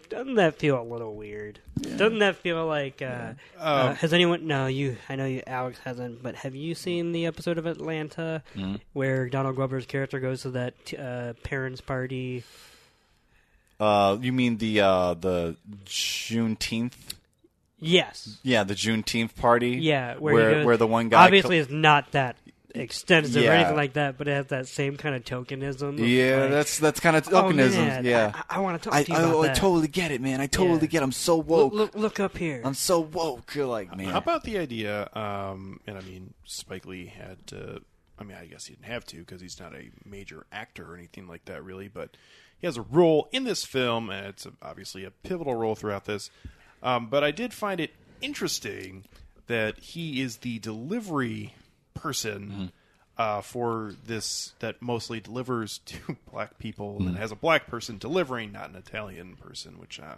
doesn't 0.10 0.36
that 0.36 0.60
feel 0.60 0.80
a 0.80 0.84
little 0.84 1.16
weird? 1.16 1.60
Doesn't 1.82 2.20
that 2.20 2.36
feel 2.36 2.66
like 2.68 3.02
uh, 3.02 3.34
uh, 3.58 3.94
has 3.96 4.14
anyone? 4.14 4.46
No, 4.46 4.68
you. 4.68 4.98
I 5.10 5.16
know 5.16 5.26
you. 5.26 5.42
Alex 5.48 5.80
hasn't, 5.84 6.22
but 6.22 6.36
have 6.36 6.54
you 6.54 6.76
seen 6.76 7.12
the 7.12 7.26
episode 7.26 7.58
of 7.58 7.66
Atlanta 7.66 8.44
Mm-hmm. 8.56 8.76
where 8.94 9.30
Donald 9.30 9.56
Glover's 9.56 9.86
character 9.88 10.20
goes 10.20 10.42
to 10.44 10.52
that 10.52 10.74
uh, 11.00 11.34
parents' 11.44 11.82
party? 11.82 12.44
Uh, 13.80 14.18
you 14.22 14.32
mean 14.32 14.58
the 14.58 14.82
uh, 14.82 15.14
the 15.16 15.56
Juneteenth? 15.86 16.94
Yes. 17.82 18.38
Yeah, 18.44 18.64
the 18.64 18.76
Juneteenth 18.76 19.36
party. 19.36 19.72
Yeah, 19.72 20.16
where, 20.18 20.34
where 20.34 20.52
goes, 20.54 20.66
where 20.66 20.78
the 20.78 20.88
one 20.88 21.10
guy 21.10 21.26
obviously 21.26 21.58
is 21.58 21.70
not 21.70 22.12
that 22.12 22.38
extensive 22.74 23.44
or 23.44 23.52
anything 23.52 23.76
like 23.76 23.94
that, 23.94 24.18
but 24.18 24.28
it 24.28 24.32
has 24.32 24.46
that 24.48 24.68
same 24.68 24.96
kind 24.98 25.16
of 25.16 25.24
tokenism. 25.26 25.98
Yeah, 26.00 26.42
like, 26.44 26.52
that's 26.52 26.78
that's 26.80 27.00
kind 27.00 27.16
of 27.18 27.28
Oh, 27.28 27.44
tokenism. 27.44 27.76
man, 27.76 28.06
yeah, 28.06 28.42
I, 28.50 28.60
want 28.60 28.82
to 28.82 28.90
talk 28.90 28.98
I, 28.98 29.04
to 29.04 29.12
you 29.12 29.18
I, 29.18 29.22
about 29.24 29.40
I 29.42 29.48
that. 29.48 29.56
totally 29.58 29.88
get 29.88 30.12
it, 30.12 30.22
man. 30.22 30.40
I 30.40 30.48
totally 30.48 30.80
Yeah. 30.82 30.86
get. 30.88 31.04
I'm 31.04 31.12
so 31.12 31.38
look, 31.38 31.48
woke. 31.48 31.74
look, 31.74 31.96
look 31.96 32.20
up 32.20 32.38
here. 32.38 32.62
I'm 32.64 32.74
so 32.74 33.00
woke. 33.02 33.56
You're 33.56 33.66
like, 33.66 33.96
man. 33.98 34.08
How 34.10 34.20
about 34.20 34.44
the 34.44 34.58
idea? 34.58 35.10
Um, 35.14 35.80
and 35.88 35.98
I 35.98 36.02
mean, 36.02 36.34
Spike 36.46 36.86
Lee 36.86 37.08
had 37.08 37.46
to. 37.48 37.82
I 38.20 38.24
mean, 38.24 38.38
I 38.40 38.46
guess 38.46 38.68
he 38.68 38.76
didn't 38.76 38.86
have 38.86 39.04
to 39.08 39.18
because 39.18 39.42
he's 39.42 39.60
not 39.60 39.74
a 39.74 39.90
major 40.06 40.46
actor 40.52 40.94
or 40.94 40.96
anything 40.96 41.28
like 41.28 41.46
that, 41.46 41.64
really. 41.64 41.88
But 41.88 42.16
he 42.60 42.68
has 42.68 42.78
a 42.78 42.84
role 42.84 43.28
in 43.32 43.46
this 43.46 43.66
film, 43.66 44.12
and 44.12 44.28
it's 44.28 44.46
obviously 44.62 45.04
a 45.04 45.10
pivotal 45.12 45.56
role 45.56 45.74
throughout 45.76 46.06
this. 46.06 46.30
Um, 46.84 47.08
but 47.08 47.24
I 47.24 47.32
did 47.32 47.54
find 47.54 47.80
it 47.80 47.92
interesting 48.22 49.04
that 49.48 49.78
he 49.80 50.22
is 50.22 50.38
the 50.38 50.60
delivery 50.60 51.54
person 51.94 52.72
uh, 53.18 53.42
for 53.42 53.94
this 54.06 54.54
that 54.60 54.82
mostly 54.82 55.20
delivers 55.20 55.78
to 55.86 56.18
black 56.32 56.58
people 56.58 56.98
and 57.00 57.18
has 57.18 57.32
a 57.32 57.36
black 57.36 57.68
person 57.68 57.98
delivering, 57.98 58.52
not 58.52 58.70
an 58.70 58.76
Italian 58.76 59.36
person, 59.36 59.80
which 59.80 60.00
uh, 60.00 60.16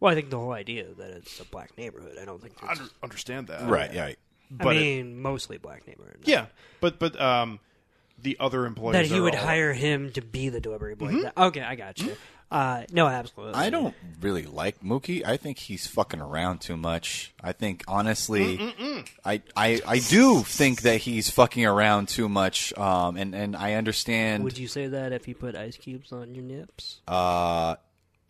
well, 0.00 0.10
I 0.10 0.14
think 0.16 0.30
the 0.30 0.38
whole 0.38 0.52
idea 0.52 0.86
that 0.98 1.10
it's 1.10 1.38
a 1.38 1.44
black 1.44 1.76
neighborhood. 1.78 2.16
I 2.20 2.24
don't 2.24 2.42
think. 2.42 2.54
I 2.62 2.72
under- 2.72 2.88
understand 3.04 3.46
that. 3.48 3.68
right? 3.68 3.92
Yeah. 3.92 4.04
I 4.06 4.16
but 4.50 4.76
it- 4.76 4.80
mean, 4.80 5.20
mostly 5.22 5.58
black 5.58 5.86
neighborhood. 5.86 6.18
Yeah, 6.24 6.46
but 6.80 6.98
but 6.98 7.20
um, 7.20 7.60
the 8.20 8.36
other 8.40 8.66
employees 8.66 8.94
that 8.94 9.06
he 9.06 9.18
are 9.20 9.22
would 9.22 9.34
all- 9.36 9.40
hire 9.44 9.72
him 9.72 10.10
to 10.12 10.20
be 10.22 10.48
the 10.48 10.60
delivery 10.60 10.94
boy. 10.96 11.06
Mm-hmm. 11.12 11.20
That- 11.22 11.36
okay, 11.38 11.60
I 11.62 11.76
got 11.76 12.00
you. 12.00 12.16
Uh, 12.52 12.84
no, 12.92 13.06
absolutely. 13.08 13.54
I 13.54 13.70
don't 13.70 13.94
really 14.20 14.44
like 14.44 14.80
Mookie. 14.82 15.24
I 15.24 15.38
think 15.38 15.56
he's 15.58 15.86
fucking 15.86 16.20
around 16.20 16.60
too 16.60 16.76
much. 16.76 17.32
I 17.42 17.52
think 17.52 17.82
honestly, 17.88 18.60
I, 19.24 19.40
I 19.56 19.80
I 19.86 19.98
do 20.00 20.42
think 20.42 20.82
that 20.82 20.98
he's 20.98 21.30
fucking 21.30 21.64
around 21.64 22.08
too 22.08 22.28
much. 22.28 22.76
Um, 22.76 23.16
and 23.16 23.34
and 23.34 23.56
I 23.56 23.74
understand. 23.74 24.44
Would 24.44 24.58
you 24.58 24.68
say 24.68 24.86
that 24.88 25.12
if 25.12 25.26
you 25.26 25.34
put 25.34 25.56
ice 25.56 25.76
cubes 25.78 26.12
on 26.12 26.34
your 26.34 26.44
nips? 26.44 27.00
uh, 27.08 27.76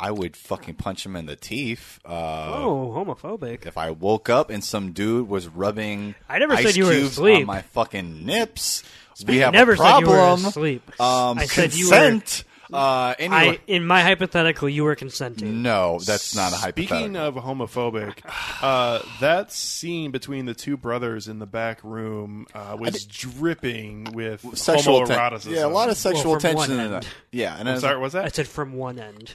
I 0.00 0.10
would 0.10 0.36
fucking 0.36 0.74
punch 0.76 1.04
him 1.06 1.14
in 1.16 1.26
the 1.26 1.36
teeth. 1.36 2.00
Uh, 2.04 2.52
oh, 2.54 2.92
homophobic. 2.96 3.66
if 3.66 3.76
I 3.78 3.90
woke 3.92 4.28
up 4.30 4.50
and 4.50 4.62
some 4.64 4.92
dude 4.92 5.28
was 5.28 5.46
rubbing 5.48 6.14
I 6.28 6.38
never 6.38 6.54
ice 6.54 6.64
said 6.66 6.76
you 6.76 6.86
were 6.86 6.92
cubes 6.92 7.12
asleep. 7.12 7.40
on 7.40 7.46
my 7.46 7.62
fucking 7.62 8.24
nips, 8.26 8.82
we 9.26 9.38
have 9.38 9.52
never 9.52 9.72
a 9.72 9.76
said 9.76 9.98
you 10.00 10.06
were 10.06 10.12
problem. 10.14 10.46
asleep. 10.46 11.00
Um, 11.00 11.38
I 11.38 11.46
said 11.46 11.74
you 11.74 11.86
were- 11.90 11.96
consent. 11.96 12.44
Uh, 12.72 13.14
anyway, 13.18 13.58
I, 13.58 13.60
in 13.66 13.86
my 13.86 14.02
hypothetical, 14.02 14.68
you 14.68 14.84
were 14.84 14.94
consenting. 14.94 15.62
no, 15.62 15.98
that's 16.04 16.34
not 16.34 16.52
a 16.52 16.56
hypothetical. 16.56 16.96
Speaking 16.98 17.16
of 17.16 17.34
homophobic, 17.34 18.18
uh, 18.62 19.00
that 19.20 19.52
scene 19.52 20.10
between 20.10 20.46
the 20.46 20.54
two 20.54 20.76
brothers 20.76 21.28
in 21.28 21.38
the 21.38 21.46
back 21.46 21.82
room 21.84 22.46
uh, 22.54 22.76
was 22.78 23.04
dripping 23.04 24.04
with 24.12 24.56
sexual 24.56 25.06
ten- 25.06 25.40
yeah, 25.48 25.64
a 25.64 25.68
lot 25.68 25.88
of 25.88 25.96
sexual 25.96 26.32
Well, 26.32 26.40
tension 26.40 26.78
in 26.80 26.90
that. 26.92 27.06
Yeah, 27.30 27.56
and 27.58 27.68
I'm 27.68 27.76
as- 27.76 27.80
sorry, 27.82 27.98
was 27.98 28.12
that? 28.14 28.24
I 28.24 28.28
said 28.28 28.48
from 28.48 28.74
one 28.74 28.98
end. 28.98 29.34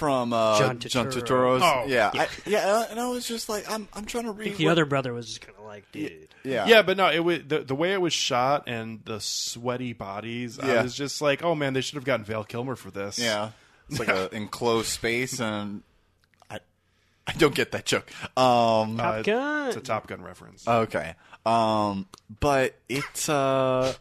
From 0.00 0.32
uh, 0.32 0.58
John 0.58 0.78
John 0.80 1.06
Turturro. 1.06 1.58
Turturro's. 1.60 1.62
Oh, 1.62 1.84
yeah, 1.86 2.10
I, 2.12 2.26
yeah, 2.46 2.86
and 2.90 2.98
I 2.98 3.06
was 3.08 3.28
just 3.28 3.48
like, 3.48 3.70
I'm, 3.70 3.86
I'm 3.92 4.04
trying 4.06 4.24
to 4.24 4.32
read 4.32 4.56
The 4.56 4.64
what- 4.64 4.72
other 4.72 4.84
brother 4.86 5.12
was 5.12 5.26
just 5.28 5.42
kind 5.42 5.56
of 5.58 5.64
like, 5.66 5.84
dude. 5.92 6.26
Yeah, 6.42 6.66
Yeah, 6.66 6.80
but 6.82 6.96
no, 6.96 7.10
it 7.10 7.20
was 7.20 7.40
the, 7.46 7.58
the 7.60 7.74
way 7.74 7.92
it 7.92 8.00
was 8.00 8.12
shot 8.14 8.64
and 8.66 9.04
the 9.04 9.20
sweaty 9.20 9.92
bodies. 9.92 10.58
I 10.58 10.66
Yeah. 10.74 10.82
was 10.82 10.94
just 10.94 11.20
like, 11.20 11.44
oh 11.44 11.54
man, 11.54 11.74
they 11.74 11.82
should 11.82 11.96
have 11.96 12.04
gotten 12.04 12.24
Val 12.24 12.44
Kilmer 12.44 12.76
for 12.76 12.90
this. 12.90 13.18
yeah. 13.18 13.50
It's 13.90 13.98
like 13.98 14.08
an 14.08 14.28
enclosed 14.32 14.88
space, 14.88 15.38
and 15.40 15.82
I, 16.50 16.60
I 17.26 17.32
don't 17.32 17.54
get 17.54 17.72
that 17.72 17.84
joke. 17.84 18.10
Um, 18.38 18.96
Top 18.96 19.14
Uh, 19.16 19.22
Gun. 19.22 19.68
It's 19.68 19.76
a 19.76 19.80
Top 19.80 20.06
Gun 20.06 20.22
reference. 20.22 20.66
Okay. 20.66 21.14
Um, 21.44 22.06
but 22.40 22.74
it's 22.88 23.28
uh, 23.28 23.92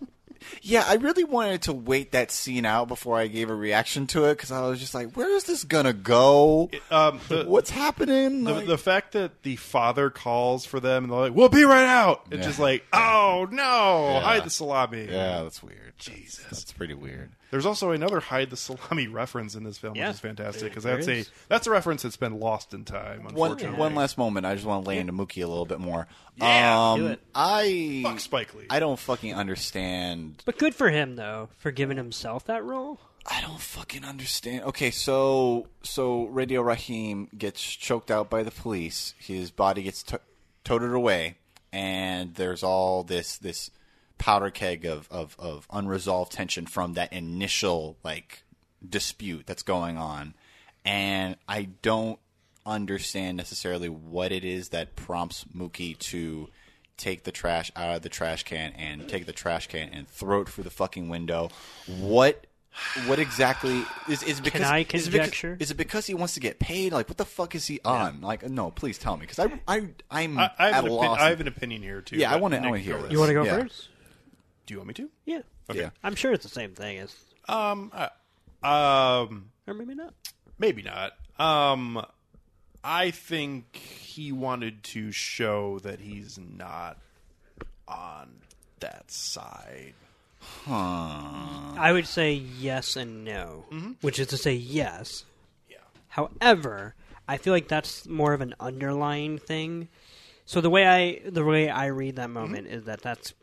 yeah, 0.62 0.84
I 0.88 0.96
really 0.96 1.24
wanted 1.24 1.64
to 1.64 1.74
wait 1.74 2.12
that 2.14 2.32
scene 2.32 2.66
out 2.66 2.88
before 2.88 3.18
I 3.18 3.28
gave 3.28 3.50
a 3.50 3.56
reaction 3.56 4.08
to 4.08 4.26
it 4.26 4.36
because 4.36 4.52
I 4.52 4.62
was 4.68 4.80
just 4.80 4.94
like, 4.94 5.16
where 5.16 5.30
is 5.36 5.44
this 5.46 5.64
gonna 5.64 5.94
go? 5.94 6.70
um, 6.92 7.20
the, 7.30 7.46
What's 7.46 7.70
happening? 7.70 8.44
the, 8.44 8.54
Like- 8.54 8.68
the 8.68 8.78
fact 8.78 9.12
that 9.14 9.44
the 9.44 9.56
father 9.58 10.10
calls 10.10 10.66
for 10.66 10.80
them 10.80 11.04
and 11.06 11.14
they're 11.14 11.20
like, 11.20 11.36
"We'll 11.36 11.50
be 11.50 11.64
right 11.64 11.86
out," 11.88 12.24
it's 12.32 12.42
Yeah. 12.42 12.48
just 12.48 12.60
like, 12.60 12.86
"Oh 12.94 13.48
no, 13.52 14.10
Yeah. 14.14 14.22
hide 14.22 14.44
the 14.44 14.50
salami." 14.50 15.06
yeah, 15.10 15.44
that's 15.44 15.62
weird. 15.64 15.94
Jesus. 15.98 16.38
that's, 16.46 16.64
that's 16.64 16.74
pretty 16.74 16.94
weird. 16.94 17.32
There's 17.52 17.66
also 17.66 17.92
another 17.92 18.20
hide 18.20 18.50
the 18.50 18.58
salami 18.58 19.08
reference 19.12 19.56
in 19.56 19.64
this 19.64 19.78
film, 19.78 19.96
Yeah. 19.96 20.08
which 20.08 20.16
is 20.16 20.20
fantastic 20.20 20.70
because 20.70 20.84
There 20.84 20.98
that's 20.98 21.08
a 21.08 21.26
that's 21.48 21.68
a 21.68 21.72
reference 21.72 22.04
that's 22.04 22.18
been 22.18 22.40
lost 22.40 22.74
in 22.74 22.86
time. 22.86 23.24
One 23.24 23.30
Unfortunately, 23.52 23.80
one 23.80 23.96
last 23.96 24.18
moment. 24.18 24.46
I 24.46 24.54
just 24.56 24.66
want 24.68 24.84
to 24.86 24.90
lay 24.90 25.00
into 25.00 25.14
Mookie 25.14 25.44
a 25.44 25.48
little 25.48 25.66
bit 25.66 25.80
more. 25.80 26.08
Yeah, 26.36 26.92
um, 26.92 27.00
do 27.00 27.08
it. 27.08 27.22
I 27.34 28.02
Fuck 28.04 28.20
Spike 28.20 28.54
Lee. 28.56 28.66
I 28.70 28.80
don't 28.80 29.00
fucking 29.00 29.34
understand 29.34 30.44
But 30.46 30.58
good 30.58 30.76
for 30.76 30.90
him, 30.90 31.16
though, 31.16 31.50
for 31.58 31.72
giving 31.72 31.98
himself 31.98 32.46
that 32.46 32.64
role. 32.64 33.00
I 33.32 33.42
don't 33.42 33.60
fucking 33.60 34.06
understand. 34.06 34.64
Okay, 34.64 34.92
so 34.92 35.68
so 35.84 36.26
Radio 36.26 36.62
Raheem 36.62 37.28
gets 37.38 37.62
choked 37.62 38.10
out 38.12 38.30
by 38.30 38.44
the 38.44 38.52
police. 38.52 39.14
His 39.20 39.52
body 39.52 39.84
gets 39.84 40.02
to- 40.04 40.22
toted 40.64 40.94
away, 40.94 41.38
and 41.72 42.34
there's 42.36 42.64
all 42.64 43.04
this 43.04 43.38
this 43.38 43.70
powder 44.20 44.52
keg 44.52 44.86
of, 44.86 45.08
of 45.10 45.36
of 45.40 45.66
unresolved 45.72 46.32
tension 46.32 46.68
from 46.68 46.94
that 46.94 47.12
initial 47.12 47.98
like 48.04 48.44
dispute 48.88 49.46
that's 49.48 49.64
going 49.64 49.98
on, 49.98 50.36
and 50.86 51.36
I 51.48 51.70
don't 51.82 52.20
understand 52.66 53.38
necessarily 53.38 53.90
what 53.90 54.32
it 54.32 54.44
is 54.46 54.70
that 54.70 54.96
prompts 54.96 55.46
Mookie 55.56 55.98
to 55.98 56.50
take 56.98 57.24
the 57.24 57.32
trash 57.32 57.72
out 57.76 57.96
of 57.96 58.02
the 58.04 58.10
trash 58.10 58.44
can 58.44 58.74
and 58.74 59.08
take 59.08 59.26
the 59.26 59.32
trash 59.32 59.68
can 59.68 59.90
and 59.90 60.08
throw 60.08 60.42
it 60.42 60.50
through 60.50 60.66
the 60.66 60.70
fucking 60.70 61.08
window. 61.10 61.50
What 61.88 62.46
what 63.08 63.18
exactly 63.20 63.84
is 64.08 64.22
is 64.24 64.40
it 64.40 64.44
because 64.44 64.62
I 64.62 64.86
is 64.94 65.08
it 65.08 65.12
because- 65.12 65.62
Is 65.62 65.72
it 65.72 65.78
because 65.78 66.06
he 66.06 66.14
wants 66.14 66.36
to 66.36 66.40
get 66.40 66.60
paid? 66.60 66.92
Like 66.94 67.08
what 67.10 67.18
the 67.18 67.26
fuck 67.26 67.56
is 67.56 67.66
he 67.66 67.80
on? 67.84 68.22
Like 68.22 68.48
no, 68.50 68.70
please 68.72 68.98
tell 68.98 69.16
me 69.18 69.22
because 69.26 69.40
I 69.40 69.60
I 69.68 69.88
I'm 70.12 70.38
I, 70.38 70.52
I, 70.60 70.68
at 70.70 70.74
have 70.76 70.84
a 70.84 70.88
an 70.88 70.94
loss. 70.94 71.04
opinion, 71.06 71.20
I 71.26 71.30
have 71.30 71.42
an 71.42 71.48
opinion 71.48 71.82
here 71.82 72.02
too. 72.02 72.18
Yeah, 72.18 72.32
I 72.32 72.36
wanna- 72.36 72.58
I 72.58 72.60
Nick, 72.60 72.70
wanna 72.70 72.82
hear 72.84 72.98
go 72.98 73.02
this. 73.04 73.12
You 73.12 73.20
want 73.20 73.30
to 73.30 73.34
go 73.34 73.44
Yeah. 73.46 73.58
first? 73.62 73.88
Do 74.70 74.76
you 74.76 74.80
want 74.82 74.90
me 74.90 74.94
to? 74.94 75.10
Yeah. 75.26 75.42
Okay. 75.68 75.80
Yeah. 75.80 75.90
I'm 76.04 76.14
sure 76.14 76.32
it's 76.32 76.44
the 76.44 76.50
same 76.50 76.76
thing 76.76 77.00
as, 77.00 77.16
Um. 77.48 77.92
uh, 77.92 78.10
um. 78.64 79.50
or 79.66 79.74
maybe 79.74 79.96
not. 79.96 80.14
Maybe 80.60 80.84
not. 80.84 81.14
Um. 81.40 82.06
I 82.84 83.10
think 83.10 83.76
he 83.76 84.32
wanted 84.32 84.84
to 84.84 85.12
show 85.12 85.80
that 85.80 86.00
he's 86.00 86.38
not 86.38 87.00
on 87.88 88.30
that 88.80 89.10
side. 89.10 89.96
I 90.68 91.90
would 91.92 92.06
say 92.06 92.34
yes 92.34 92.96
and 92.96 93.26
no, 93.26 93.66
which 94.02 94.20
is 94.20 94.28
to 94.28 94.38
say 94.38 94.54
yes. 94.54 95.26
Yeah. 95.68 95.78
However, 96.10 96.94
I 97.28 97.38
feel 97.38 97.54
like 97.54 97.68
that's 97.70 98.08
more 98.08 98.34
of 98.34 98.42
an 98.42 98.54
underlying 98.60 99.40
thing. 99.40 99.88
So 100.46 100.62
the 100.62 100.70
way 100.70 100.86
I 100.86 101.28
the 101.28 101.44
way 101.44 101.70
I 101.72 101.88
read 101.88 102.18
that 102.18 102.30
moment 102.30 102.68
is 102.68 102.84
that 102.84 103.02
that's. 103.02 103.34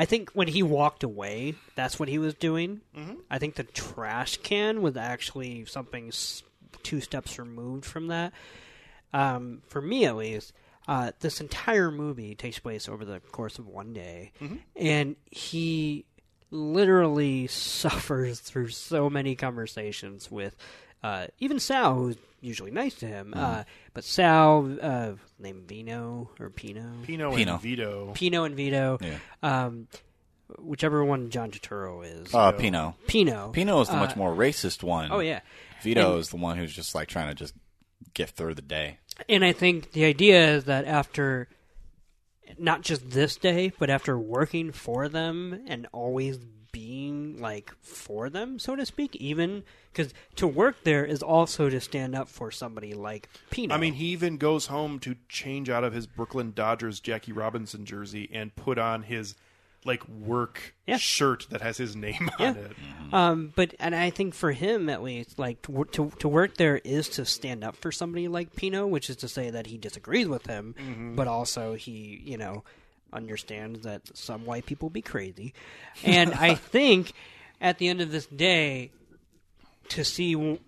I 0.00 0.06
think 0.06 0.30
when 0.30 0.48
he 0.48 0.62
walked 0.62 1.02
away, 1.02 1.56
that's 1.74 1.98
what 1.98 2.08
he 2.08 2.16
was 2.16 2.32
doing. 2.32 2.80
I 3.30 3.38
think 3.38 3.56
the 3.56 3.64
trash 3.64 4.38
can 4.38 4.80
was 4.80 4.96
actually 4.96 5.66
something 5.66 6.10
two 6.82 7.02
steps 7.02 7.38
removed 7.38 7.84
from 7.84 8.06
that. 8.06 8.32
Um, 9.12 9.60
for 9.66 9.82
me, 9.82 10.06
at 10.06 10.16
least, 10.16 10.54
uh, 10.88 11.12
this 11.20 11.42
entire 11.42 11.90
movie 11.90 12.34
takes 12.34 12.58
place 12.58 12.88
over 12.88 13.04
the 13.04 13.20
course 13.20 13.58
of 13.58 13.66
one 13.66 13.92
day, 13.92 14.32
and 14.74 15.16
he 15.30 16.06
literally 16.50 17.46
suffers 17.48 18.40
through 18.40 18.68
so 18.68 19.10
many 19.10 19.36
conversations 19.36 20.30
with 20.30 20.56
uh, 21.02 21.26
even 21.38 21.58
Sal, 21.60 21.94
who's 21.94 22.16
usually 22.40 22.70
nice 22.70 22.94
to 22.96 23.06
him. 23.06 23.34
Uh, 23.36 23.64
but 23.94 24.04
Sal, 24.04 24.78
uh, 24.80 25.12
named 25.38 25.68
Vino 25.68 26.30
or 26.40 26.50
Pino, 26.50 26.82
Pino, 27.04 27.34
Pino. 27.34 27.52
and 27.52 27.60
Vito. 27.62 28.12
Pino 28.14 28.44
and 28.44 28.54
Vito, 28.56 28.98
Yeah. 29.00 29.18
um, 29.42 29.88
whichever 30.58 31.04
one 31.04 31.30
John 31.30 31.50
Turturro 31.50 32.04
is. 32.04 32.34
Uh, 32.34 32.52
Pino. 32.52 32.96
Pino. 33.06 33.50
Pino 33.52 33.80
is 33.82 33.88
the 33.88 33.96
Uh, 33.96 34.00
much 34.00 34.16
more 34.16 34.34
racist 34.34 34.82
one. 34.82 35.10
Oh 35.12 35.20
yeah, 35.20 35.40
Vito 35.82 36.12
And- 36.12 36.20
is 36.20 36.30
the 36.30 36.36
one 36.36 36.56
who's 36.56 36.74
just 36.74 36.94
like 36.94 37.08
trying 37.08 37.28
to 37.28 37.34
just 37.34 37.54
get 38.14 38.30
through 38.30 38.54
the 38.54 38.62
day. 38.62 38.98
And 39.28 39.44
I 39.44 39.52
think 39.52 39.92
the 39.92 40.04
idea 40.06 40.54
is 40.56 40.64
that 40.64 40.86
after 40.86 41.48
not 42.58 42.82
just 42.82 43.10
this 43.10 43.36
day, 43.36 43.72
but 43.78 43.90
after 43.90 44.18
working 44.18 44.72
for 44.72 45.08
them 45.08 45.62
and 45.68 45.86
always 45.92 46.38
being 46.72 47.40
like 47.40 47.72
for 47.82 48.30
them, 48.30 48.58
so 48.58 48.76
to 48.76 48.86
speak, 48.86 49.16
even 49.16 49.64
because 49.92 50.12
to 50.36 50.46
work 50.46 50.76
there 50.84 51.04
is 51.04 51.22
also 51.22 51.68
to 51.70 51.80
stand 51.80 52.14
up 52.14 52.28
for 52.28 52.50
somebody 52.50 52.94
like 52.94 53.28
Pino. 53.50 53.74
I 53.74 53.78
mean, 53.78 53.94
he 53.94 54.06
even 54.06 54.36
goes 54.36 54.66
home 54.66 54.98
to 55.00 55.16
change 55.28 55.68
out 55.68 55.84
of 55.84 55.92
his 55.92 56.06
Brooklyn 56.06 56.52
Dodgers 56.54 57.00
Jackie 57.00 57.32
Robinson 57.32 57.84
jersey 57.84 58.28
and 58.32 58.54
put 58.56 58.78
on 58.78 59.02
his 59.02 59.34
like 59.86 60.06
work 60.08 60.74
Yeah. 60.86 60.98
shirt 60.98 61.46
that 61.50 61.62
has 61.62 61.78
his 61.78 61.96
name 61.96 62.28
on 62.38 62.56
it. 62.56 62.72
Um, 63.14 63.52
but 63.56 63.74
and 63.80 63.94
I 63.94 64.10
think 64.10 64.34
for 64.34 64.52
him 64.52 64.90
at 64.90 65.02
least, 65.02 65.38
like 65.38 65.62
to, 65.62 65.84
to 65.92 66.12
to 66.18 66.28
work 66.28 66.58
there 66.58 66.76
is 66.84 67.08
to 67.10 67.24
stand 67.24 67.64
up 67.64 67.76
for 67.76 67.90
somebody 67.90 68.28
like 68.28 68.54
Pino, 68.54 68.86
which 68.86 69.08
is 69.08 69.16
to 69.16 69.28
say 69.28 69.48
that 69.50 69.66
he 69.68 69.78
disagrees 69.78 70.28
with 70.28 70.46
him, 70.46 71.14
but 71.16 71.26
also 71.26 71.74
he, 71.74 72.20
you 72.24 72.36
know, 72.36 72.62
understands 73.12 73.82
that 73.82 74.16
some 74.16 74.44
white 74.44 74.66
people 74.66 74.90
be 74.90 75.02
crazy, 75.02 75.54
and 76.04 76.34
I 76.34 76.54
think 76.56 77.12
at 77.60 77.78
the 77.78 77.88
end 77.88 78.00
of 78.00 78.10
this 78.10 78.26
day, 78.26 78.90
to 79.90 80.04
see 80.04 80.58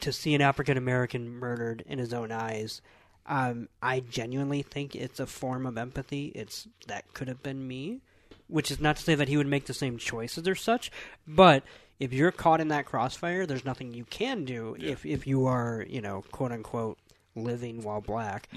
to 0.00 0.12
see 0.12 0.34
an 0.34 0.42
African 0.42 0.76
American 0.76 1.28
murdered 1.28 1.82
in 1.86 1.98
his 1.98 2.12
own 2.12 2.30
eyes. 2.30 2.80
Um, 3.28 3.68
I 3.82 4.00
genuinely 4.00 4.62
think 4.62 4.94
it's 4.94 5.18
a 5.18 5.26
form 5.26 5.66
of 5.66 5.76
empathy. 5.76 6.26
It's 6.34 6.68
that 6.86 7.12
could 7.12 7.26
have 7.28 7.42
been 7.42 7.66
me, 7.66 8.00
which 8.46 8.70
is 8.70 8.80
not 8.80 8.96
to 8.96 9.02
say 9.02 9.14
that 9.16 9.28
he 9.28 9.36
would 9.36 9.48
make 9.48 9.66
the 9.66 9.74
same 9.74 9.98
choices 9.98 10.46
or 10.46 10.54
such, 10.54 10.92
but 11.26 11.64
if 11.98 12.12
you're 12.12 12.30
caught 12.30 12.60
in 12.60 12.68
that 12.68 12.86
crossfire, 12.86 13.46
there's 13.46 13.64
nothing 13.64 13.94
you 13.94 14.04
can 14.04 14.44
do 14.44 14.76
if 14.78 15.04
if 15.04 15.26
you 15.26 15.46
are, 15.46 15.84
you 15.88 16.00
know, 16.00 16.24
quote 16.30 16.52
unquote 16.52 16.98
living 17.36 17.82
while 17.82 18.00
black 18.00 18.48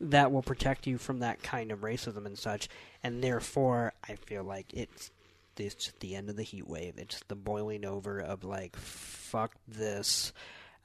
that 0.00 0.32
will 0.32 0.42
protect 0.42 0.86
you 0.86 0.96
from 0.96 1.18
that 1.18 1.42
kind 1.42 1.70
of 1.72 1.80
racism 1.80 2.24
and 2.24 2.38
such. 2.38 2.68
And 3.02 3.22
therefore, 3.22 3.92
I 4.08 4.14
feel 4.14 4.44
like 4.44 4.72
it's 4.72 5.10
it's 5.58 5.74
just 5.74 5.98
the 6.00 6.14
end 6.14 6.30
of 6.30 6.36
the 6.36 6.44
heat 6.44 6.68
wave. 6.68 6.94
It's 6.98 7.20
the 7.26 7.34
boiling 7.34 7.84
over 7.84 8.20
of 8.20 8.44
like 8.44 8.76
fuck 8.76 9.54
this. 9.66 10.32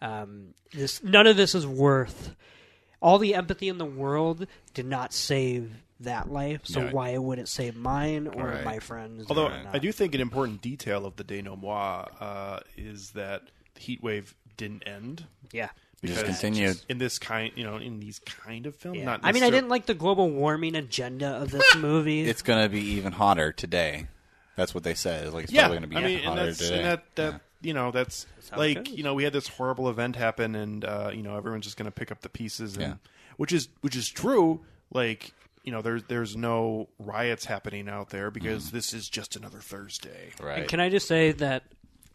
Um, 0.01 0.56
this 0.74 1.04
none 1.04 1.28
of 1.28 1.38
this 1.38 1.54
is 1.56 1.66
worth 1.68 2.36
all 3.01 3.20
the 3.20 3.36
empathy 3.36 3.70
in 3.70 3.78
the 3.78 3.86
world 3.86 4.47
did 4.74 4.86
not 4.86 5.14
save 5.14 5.72
that 5.99 6.30
life. 6.32 6.62
So 6.64 6.82
Right. 6.84 6.93
why 6.93 7.18
would 7.18 7.38
it 7.39 7.47
save 7.47 7.76
mine 7.78 8.28
or 8.28 8.47
Right. 8.47 8.66
my 8.66 8.80
friends? 8.80 9.26
Although? 9.30 9.47
I 9.72 9.78
do 9.80 9.91
think 9.91 10.16
an 10.16 10.22
important 10.22 10.62
detail 10.62 11.06
of 11.06 11.16
the 11.18 11.24
denouement 11.24 12.10
uh, 12.20 12.60
is 12.76 13.12
that 13.12 13.43
the 13.76 13.80
heat 13.80 14.01
wave 14.04 14.36
didn't 14.58 14.84
end. 14.88 15.28
yeah. 15.51 15.70
It 16.04 16.08
just 16.08 16.20
Because 16.22 16.39
continued. 16.41 16.82
in 16.89 16.97
this 16.97 17.18
kind, 17.18 17.51
you 17.56 17.64
know, 17.64 17.78
in 17.78 17.99
these 17.99 18.20
kind 18.20 18.66
of 18.66 18.76
films. 18.76 18.99
Yeah. 18.99 19.06
Not 19.06 19.22
I 19.24 19.32
mean, 19.32 19.41
I 19.43 19.49
didn't 19.49 19.70
like 19.70 19.86
the 19.86 19.93
global 19.93 20.30
warming 20.30 20.76
agenda 20.76 21.28
of 21.30 21.49
this 21.51 21.64
movie. 21.78 22.22
It's 22.30 22.41
gonna 22.41 22.68
be 22.70 22.82
even 22.82 23.14
hotter 23.14 23.51
today. 23.54 24.08
That's 24.56 24.76
what 24.76 24.84
they 24.84 24.93
said. 24.93 25.26
It's 25.26 25.34
like 25.34 25.45
it's 25.45 25.54
Yeah, 25.54 25.62
probably 25.62 25.78
gonna 25.78 25.88
be 25.88 25.95
I 25.95 26.01
mean, 26.04 26.18
and 26.20 26.26
hotter 26.28 26.45
that's 26.47 26.58
today. 26.60 26.76
and 26.76 26.86
that 26.86 27.16
that 27.16 27.41
you 27.62 27.74
know 27.74 27.91
that's, 27.91 28.26
how 28.51 28.58
like 28.58 28.84
goes. 28.86 28.93
you 28.93 29.04
know 29.04 29.14
we 29.14 29.24
had 29.24 29.32
this 29.34 29.47
horrible 29.47 29.89
event 29.89 30.16
happen, 30.18 30.54
and 30.56 30.84
uh, 30.84 31.10
you 31.14 31.24
know 31.24 31.38
everyone's 31.38 31.64
just 31.64 31.78
going 31.78 31.86
to 31.86 31.91
pick 31.91 32.12
up 32.12 32.20
the 32.22 32.30
pieces, 32.30 32.74
and 32.76 32.82
Yeah. 32.84 32.93
which 33.38 33.54
is 33.54 33.70
which 33.82 33.95
is 33.95 34.10
true. 34.10 34.60
Like 34.93 35.32
you 35.64 35.72
know, 35.72 35.82
there's 35.82 36.04
there's 36.10 36.36
no 36.36 36.89
riots 36.99 37.45
happening 37.45 37.88
out 37.88 38.10
there 38.10 38.30
because 38.30 38.66
Mm. 38.68 38.72
this 38.72 38.93
is 38.93 39.08
just 39.08 39.38
another 39.38 39.60
Thursday. 39.60 40.32
right. 40.41 40.60
And 40.60 40.68
can 40.68 40.82
I 40.82 40.89
just 40.89 41.08
say 41.08 41.32
that 41.32 41.64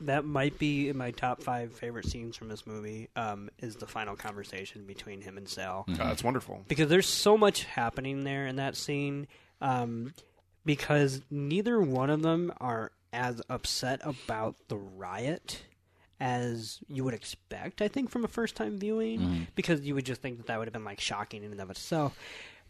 that 0.01 0.25
might 0.25 0.59
be 0.59 0.89
in 0.89 0.97
my 0.97 1.11
top 1.11 1.43
five 1.43 1.73
favorite 1.73 2.07
scenes 2.07 2.37
from 2.37 2.49
this 2.49 2.67
movie. 2.67 3.09
Um, 3.17 3.51
is 3.59 3.77
the 3.77 3.87
final 3.87 4.17
conversation 4.17 4.85
between 4.87 5.21
him 5.23 5.37
and 5.37 5.49
Sal 5.49 5.87
Uh, 5.89 6.09
it's 6.13 6.23
wonderful. 6.25 6.65
because 6.69 6.89
there's 6.89 7.09
so 7.09 7.37
much 7.37 7.65
happening 7.65 8.25
there 8.25 8.47
in 8.47 8.57
that 8.57 8.77
scene. 8.77 9.27
Um, 9.61 10.15
because 10.65 11.23
neither 11.31 11.81
one 11.81 12.11
of 12.11 12.23
them 12.23 12.53
are 12.61 12.93
as 13.13 13.41
upset 13.49 14.01
about 14.05 14.55
the 14.69 14.77
riot 14.77 15.63
as 16.21 16.81
you 16.89 17.05
would 17.05 17.15
expect. 17.15 17.81
I 17.81 17.89
think 17.89 18.11
from 18.11 18.25
a 18.25 18.29
first 18.29 18.55
time 18.57 18.79
viewing, 18.79 19.47
because 19.55 19.81
you 19.83 19.95
would 19.95 20.05
just 20.05 20.21
think 20.21 20.37
that 20.39 20.47
that 20.49 20.59
would 20.59 20.67
have 20.67 20.73
been 20.73 20.85
like 20.85 21.01
shocking 21.01 21.43
in 21.45 21.53
and 21.53 21.61
of 21.61 21.71
itself. 21.71 22.19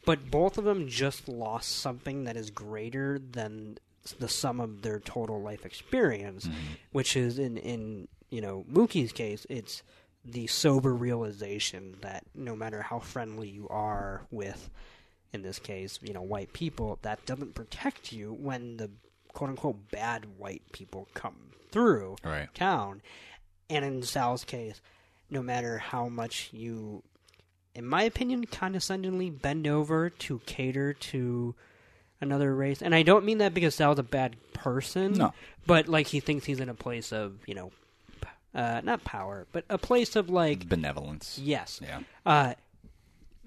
But 0.04 0.30
both 0.30 0.58
of 0.58 0.64
them 0.64 0.86
just 0.86 1.28
lost 1.28 1.70
something 1.80 2.24
that 2.24 2.36
is 2.36 2.50
greater 2.50 3.18
than 3.18 3.78
the 4.12 4.28
sum 4.28 4.60
of 4.60 4.82
their 4.82 5.00
total 5.00 5.40
life 5.40 5.64
experience, 5.64 6.46
mm-hmm. 6.46 6.56
which 6.92 7.16
is 7.16 7.38
in 7.38 7.56
in 7.56 8.08
you 8.30 8.40
know 8.40 8.64
Mookie's 8.70 9.12
case, 9.12 9.46
it's 9.48 9.82
the 10.24 10.46
sober 10.46 10.94
realization 10.94 11.96
that 12.02 12.24
no 12.34 12.54
matter 12.54 12.82
how 12.82 12.98
friendly 12.98 13.48
you 13.48 13.66
are 13.68 14.26
with, 14.30 14.68
in 15.32 15.42
this 15.42 15.58
case, 15.58 15.98
you 16.02 16.12
know, 16.12 16.20
white 16.22 16.52
people, 16.52 16.98
that 17.02 17.24
doesn't 17.24 17.54
protect 17.54 18.12
you 18.12 18.36
when 18.38 18.76
the 18.76 18.90
quote 19.32 19.50
unquote 19.50 19.90
bad 19.90 20.26
white 20.36 20.62
people 20.72 21.08
come 21.14 21.36
through 21.70 22.16
Right. 22.24 22.52
town. 22.54 23.00
And 23.70 23.84
in 23.84 24.02
Sal's 24.02 24.44
case, 24.44 24.80
no 25.30 25.42
matter 25.42 25.78
how 25.78 26.08
much 26.08 26.50
you, 26.52 27.02
in 27.74 27.84
my 27.86 28.02
opinion, 28.02 28.46
condescendingly 28.46 29.30
bend 29.30 29.66
over 29.66 30.10
to 30.10 30.40
cater 30.46 30.92
to 30.94 31.54
another 32.20 32.54
race, 32.54 32.82
and 32.82 32.94
I 32.94 33.02
don't 33.02 33.24
mean 33.24 33.38
that 33.38 33.54
because 33.54 33.74
Sal's 33.74 33.98
a 33.98 34.02
bad 34.02 34.36
person, 34.52 35.12
No. 35.12 35.32
but 35.66 35.88
like 35.88 36.08
he 36.08 36.20
thinks 36.20 36.44
he's 36.46 36.60
in 36.60 36.68
a 36.68 36.74
place 36.74 37.12
of, 37.12 37.38
you 37.46 37.54
know, 37.54 37.70
uh, 38.54 38.80
not 38.82 39.04
power, 39.04 39.46
but 39.52 39.64
a 39.68 39.78
place 39.78 40.16
of 40.16 40.28
like, 40.30 40.68
Benevolence. 40.68 41.38
yes, 41.42 41.80
Yeah. 41.82 42.00
uh, 42.26 42.54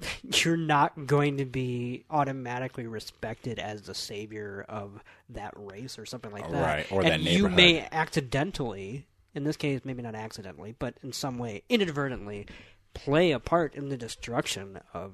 you're 0.44 0.58
not 0.58 1.06
going 1.06 1.38
to 1.38 1.46
be 1.46 2.06
automatically 2.10 2.88
respected 2.88 3.60
as 3.60 3.84
the 3.84 3.94
savior 3.94 4.66
of 4.68 5.04
that 5.30 5.54
race 5.56 6.00
or 6.00 6.06
something 6.06 6.32
like 6.32 6.50
that. 6.50 6.62
Right, 6.76 6.92
or 6.92 7.02
and 7.04 7.10
that 7.26 7.32
you 7.32 7.50
may 7.50 7.88
accidentally, 7.92 9.06
in 9.36 9.44
this 9.44 9.58
case, 9.58 9.82
maybe 9.84 10.02
not 10.02 10.16
accidentally, 10.16 10.76
but 10.78 10.96
in 11.04 11.14
some 11.14 11.38
way, 11.38 11.64
inadvertently, 11.70 12.48
play 12.94 13.32
a 13.32 13.40
part 13.40 13.76
in 13.76 13.90
the 13.90 13.98
destruction 13.98 14.80
of 14.94 15.14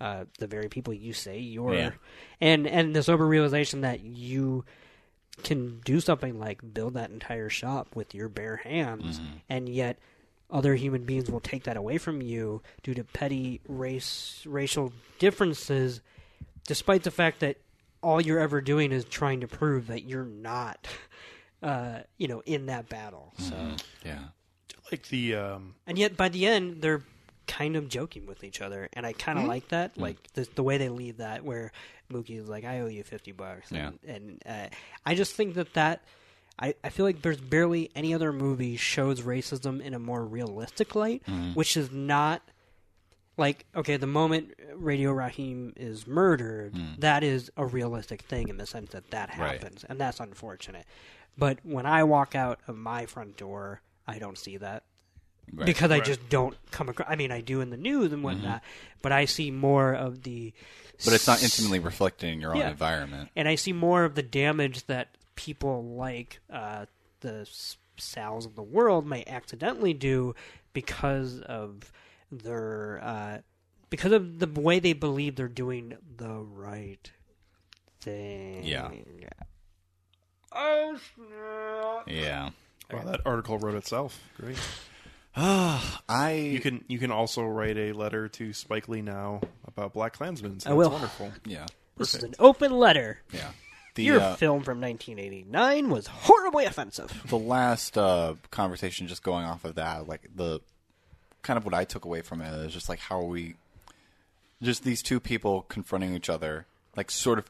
uh, 0.00 0.24
the 0.38 0.46
very 0.46 0.68
people 0.68 0.92
you 0.94 1.12
say 1.12 1.38
you're, 1.38 1.74
Yeah. 1.74 1.90
and 2.40 2.66
and 2.66 2.94
the 2.94 3.02
sober 3.02 3.26
realization 3.26 3.82
that 3.82 4.00
you 4.00 4.64
can 5.42 5.80
do 5.84 5.98
something 6.00 6.38
like 6.38 6.60
build 6.74 6.94
that 6.94 7.10
entire 7.10 7.48
shop 7.48 7.94
with 7.96 8.14
your 8.14 8.28
bare 8.28 8.56
hands, 8.56 9.18
Mm-hmm. 9.18 9.36
and 9.48 9.68
yet 9.68 9.98
other 10.50 10.74
human 10.76 11.04
beings 11.04 11.30
will 11.30 11.40
take 11.40 11.64
that 11.64 11.76
away 11.76 11.98
from 11.98 12.20
you 12.22 12.62
due 12.82 12.94
to 12.94 13.02
petty 13.02 13.60
race 13.66 14.42
racial 14.46 14.92
differences, 15.18 16.00
despite 16.66 17.02
the 17.02 17.10
fact 17.10 17.40
that 17.40 17.56
all 18.02 18.20
you're 18.20 18.38
ever 18.38 18.60
doing 18.60 18.92
is 18.92 19.04
trying 19.06 19.40
to 19.40 19.48
prove 19.48 19.86
that 19.88 20.04
you're 20.04 20.26
not, 20.26 20.86
uh, 21.62 22.00
you 22.18 22.28
know, 22.28 22.42
in 22.46 22.66
that 22.66 22.88
battle. 22.88 23.32
So, 23.38 23.56
Yeah. 24.04 24.18
Like 24.92 25.08
the 25.08 25.34
um, 25.34 25.74
and 25.86 25.98
yet 25.98 26.14
by 26.16 26.28
the 26.28 26.46
end 26.46 26.82
they're 26.82 27.02
kind 27.46 27.76
of 27.76 27.88
joking 27.88 28.26
with 28.26 28.44
each 28.44 28.60
other, 28.60 28.88
and 28.92 29.06
I 29.06 29.12
kind 29.12 29.38
of 29.38 29.42
mm-hmm. 29.42 29.50
like 29.50 29.68
that, 29.68 29.92
mm-hmm. 29.92 30.02
like 30.02 30.32
the, 30.34 30.48
the 30.54 30.62
way 30.62 30.78
they 30.78 30.88
leave 30.88 31.18
that, 31.18 31.44
where 31.44 31.72
Mookie's 32.12 32.48
like, 32.48 32.64
"I 32.64 32.80
owe 32.80 32.86
you 32.86 33.04
fifty 33.04 33.32
bucks," 33.32 33.70
and, 33.70 33.98
and 34.06 34.42
uh, 34.46 34.68
I 35.04 35.14
just 35.14 35.34
think 35.34 35.54
that 35.54 35.74
that. 35.74 36.02
I, 36.56 36.74
I 36.84 36.90
feel 36.90 37.04
like 37.04 37.20
there's 37.20 37.40
barely 37.40 37.90
any 37.96 38.14
other 38.14 38.32
movie 38.32 38.76
shows 38.76 39.22
racism 39.22 39.80
in 39.80 39.92
a 39.92 39.98
more 39.98 40.24
realistic 40.24 40.94
light, 40.94 41.24
mm-hmm. 41.26 41.54
which 41.54 41.76
is 41.76 41.90
not 41.90 42.42
like 43.36 43.66
okay, 43.74 43.96
the 43.96 44.06
moment 44.06 44.54
Radio 44.74 45.10
Raheem 45.10 45.72
is 45.76 46.06
murdered, 46.06 46.74
mm. 46.74 47.00
that 47.00 47.24
is 47.24 47.50
a 47.56 47.66
realistic 47.66 48.22
thing 48.22 48.48
in 48.48 48.56
the 48.56 48.66
sense 48.66 48.92
that 48.92 49.10
that 49.10 49.30
Right. 49.30 49.60
happens, 49.60 49.84
and 49.84 49.98
that's 49.98 50.20
unfortunate. 50.20 50.86
But 51.36 51.58
when 51.64 51.86
I 51.86 52.04
walk 52.04 52.36
out 52.36 52.60
of 52.68 52.76
my 52.76 53.06
front 53.06 53.36
door, 53.36 53.80
I 54.06 54.20
don't 54.20 54.38
see 54.38 54.56
that 54.58 54.84
Right. 55.52 55.66
because 55.66 55.90
I 55.90 55.96
Right. 55.96 56.04
just 56.04 56.28
don't 56.28 56.56
come 56.70 56.88
across. 56.88 57.08
I 57.10 57.16
mean, 57.16 57.30
I 57.30 57.40
do 57.40 57.60
in 57.60 57.70
the 57.70 57.76
news 57.76 58.12
and 58.12 58.22
whatnot, 58.24 58.62
but 59.02 59.12
I 59.12 59.24
see 59.26 59.50
more 59.50 59.92
of 59.92 60.22
the. 60.22 60.52
But 61.04 61.12
it's 61.14 61.26
not 61.26 61.42
intimately 61.42 61.78
reflected 61.80 62.28
in 62.32 62.40
your 62.40 62.54
own 62.54 62.62
environment. 62.62 63.30
and 63.36 63.48
I 63.48 63.54
see 63.56 63.72
more 63.72 64.04
of 64.04 64.14
the 64.14 64.22
damage 64.22 64.86
that 64.86 65.08
people 65.36 65.84
like 65.96 66.40
uh, 66.50 66.86
the 67.20 67.40
S- 67.42 67.76
Sal's 67.96 68.46
of 68.46 68.54
the 68.54 68.62
world 68.62 69.06
may 69.06 69.24
accidentally 69.26 69.92
do 69.94 70.34
because 70.72 71.40
of 71.40 71.92
their 72.32 73.00
uh, 73.02 73.38
because 73.90 74.12
of 74.12 74.38
the 74.40 74.46
way 74.60 74.78
they 74.80 74.92
believe 74.92 75.36
they're 75.36 75.46
doing 75.48 75.96
the 76.16 76.34
right 76.40 77.10
thing. 78.00 78.64
Yeah. 78.64 78.90
Oh 80.52 80.96
snap! 81.14 82.08
Yeah. 82.08 82.50
wow, 82.92 83.02
that 83.04 83.20
article 83.26 83.58
wrote 83.58 83.74
itself. 83.74 84.20
Great. 84.40 84.58
I 85.36 86.50
You 86.52 86.60
can 86.60 86.84
you 86.86 86.98
can 86.98 87.10
also 87.10 87.42
write 87.42 87.76
a 87.76 87.92
letter 87.92 88.28
to 88.28 88.52
Spike 88.52 88.88
Lee 88.88 89.02
now 89.02 89.40
about 89.66 89.92
Black 89.92 90.12
Klansman. 90.12 90.60
So 90.60 90.70
I 90.70 90.74
will. 90.74 90.90
That's 90.90 91.18
wonderful. 91.18 91.32
yeah. 91.44 91.66
This 91.96 92.14
is 92.14 92.22
an 92.22 92.34
open 92.38 92.72
letter. 92.72 93.20
Yeah. 93.32 93.50
The 93.94 94.02
Your 94.04 94.20
uh, 94.20 94.34
film 94.34 94.62
from 94.64 94.80
1989 94.80 95.88
was 95.88 96.08
horribly 96.08 96.64
offensive. 96.64 97.22
the 97.28 97.38
last 97.38 97.96
uh, 97.96 98.34
conversation, 98.50 99.06
just 99.06 99.22
going 99.22 99.44
off 99.44 99.64
of 99.64 99.76
that, 99.76 100.08
like 100.08 100.28
the 100.34 100.60
kind 101.42 101.56
of 101.56 101.64
what 101.64 101.74
I 101.74 101.84
took 101.84 102.04
away 102.04 102.20
from 102.22 102.40
it 102.40 102.52
is 102.66 102.72
just 102.72 102.88
like 102.88 102.98
how 102.98 103.20
are 103.20 103.24
we, 103.24 103.54
just 104.60 104.82
these 104.82 105.00
two 105.00 105.20
people 105.20 105.62
confronting 105.62 106.12
each 106.14 106.28
other, 106.28 106.66
like 106.96 107.08
sort 107.10 107.38
of 107.38 107.48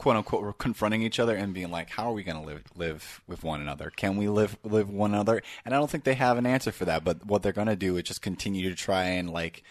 quote 0.00 0.16
unquote 0.16 0.42
we're 0.42 0.54
confronting 0.54 1.02
each 1.02 1.20
other 1.20 1.36
and 1.36 1.52
being 1.52 1.70
like, 1.70 1.90
how 1.90 2.08
are 2.08 2.14
we 2.14 2.22
going 2.22 2.40
to 2.40 2.46
live 2.46 2.62
live 2.74 3.20
with 3.26 3.44
one 3.44 3.60
another? 3.60 3.90
Can 3.94 4.16
we 4.16 4.28
live 4.28 4.56
live 4.64 4.88
one 4.88 5.12
another? 5.12 5.42
And 5.66 5.74
I 5.74 5.78
don't 5.78 5.90
think 5.90 6.04
they 6.04 6.14
have 6.14 6.38
an 6.38 6.46
answer 6.46 6.72
for 6.72 6.86
that. 6.86 7.04
But 7.04 7.26
what 7.26 7.42
they're 7.42 7.52
going 7.52 7.66
to 7.66 7.76
do 7.76 7.98
is 7.98 8.04
just 8.04 8.22
continue 8.22 8.70
to 8.70 8.74
try 8.74 9.04
and 9.04 9.28
like 9.30 9.62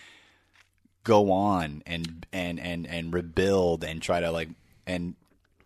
go 1.04 1.32
on 1.32 1.82
and 1.88 2.28
and 2.32 2.60
and 2.60 2.86
and 2.86 3.12
rebuild 3.12 3.84
and 3.84 4.04
try 4.04 4.20
to 4.20 4.30
like 4.32 4.50
and 4.86 5.16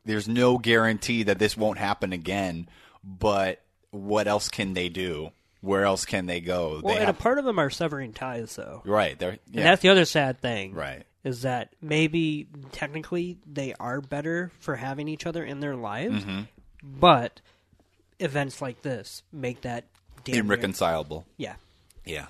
there's 0.05 0.27
no 0.29 0.57
guarantee 0.57 1.23
that 1.23 1.39
this 1.39 1.57
won't 1.57 1.77
happen 1.79 2.13
again 2.13 2.69
but 3.03 3.59
what 3.91 4.27
else 4.27 4.47
can 4.47 4.73
they 4.73 4.87
do 4.89 5.29
where 5.59 5.83
else 5.83 6.05
can 6.05 6.27
they 6.27 6.39
go 6.39 6.79
Well, 6.83 6.93
they 6.93 6.99
and 6.99 7.07
have, 7.07 7.17
a 7.17 7.21
part 7.21 7.39
of 7.39 7.45
them 7.45 7.57
are 7.59 7.69
severing 7.69 8.13
ties, 8.13 8.55
though. 8.55 8.81
right 8.85 9.17
they're 9.17 9.37
And 9.53 9.65
that's 9.65 9.81
the 9.81 9.89
other 9.89 10.05
sad 10.05 10.39
thing. 10.39 10.73
right 10.73 11.03
Is 11.23 11.43
that 11.43 11.69
maybe 11.81 12.47
technically 12.73 13.37
they 13.45 13.73
are 13.79 14.01
better 14.01 14.51
for 14.59 14.75
having 14.75 15.07
each 15.07 15.25
other 15.25 15.43
in 15.43 15.59
their 15.61 15.75
lives, 15.75 16.23
Mm-hmm. 16.25 16.41
but 16.99 17.39
events 18.19 18.61
like 18.61 18.81
this 18.81 19.23
make 19.31 19.61
that 19.61 19.85
damn 20.23 20.33
near- 20.35 20.43
irreconcilable 20.45 21.25
Yeah. 21.37 21.55
yeah 22.05 22.27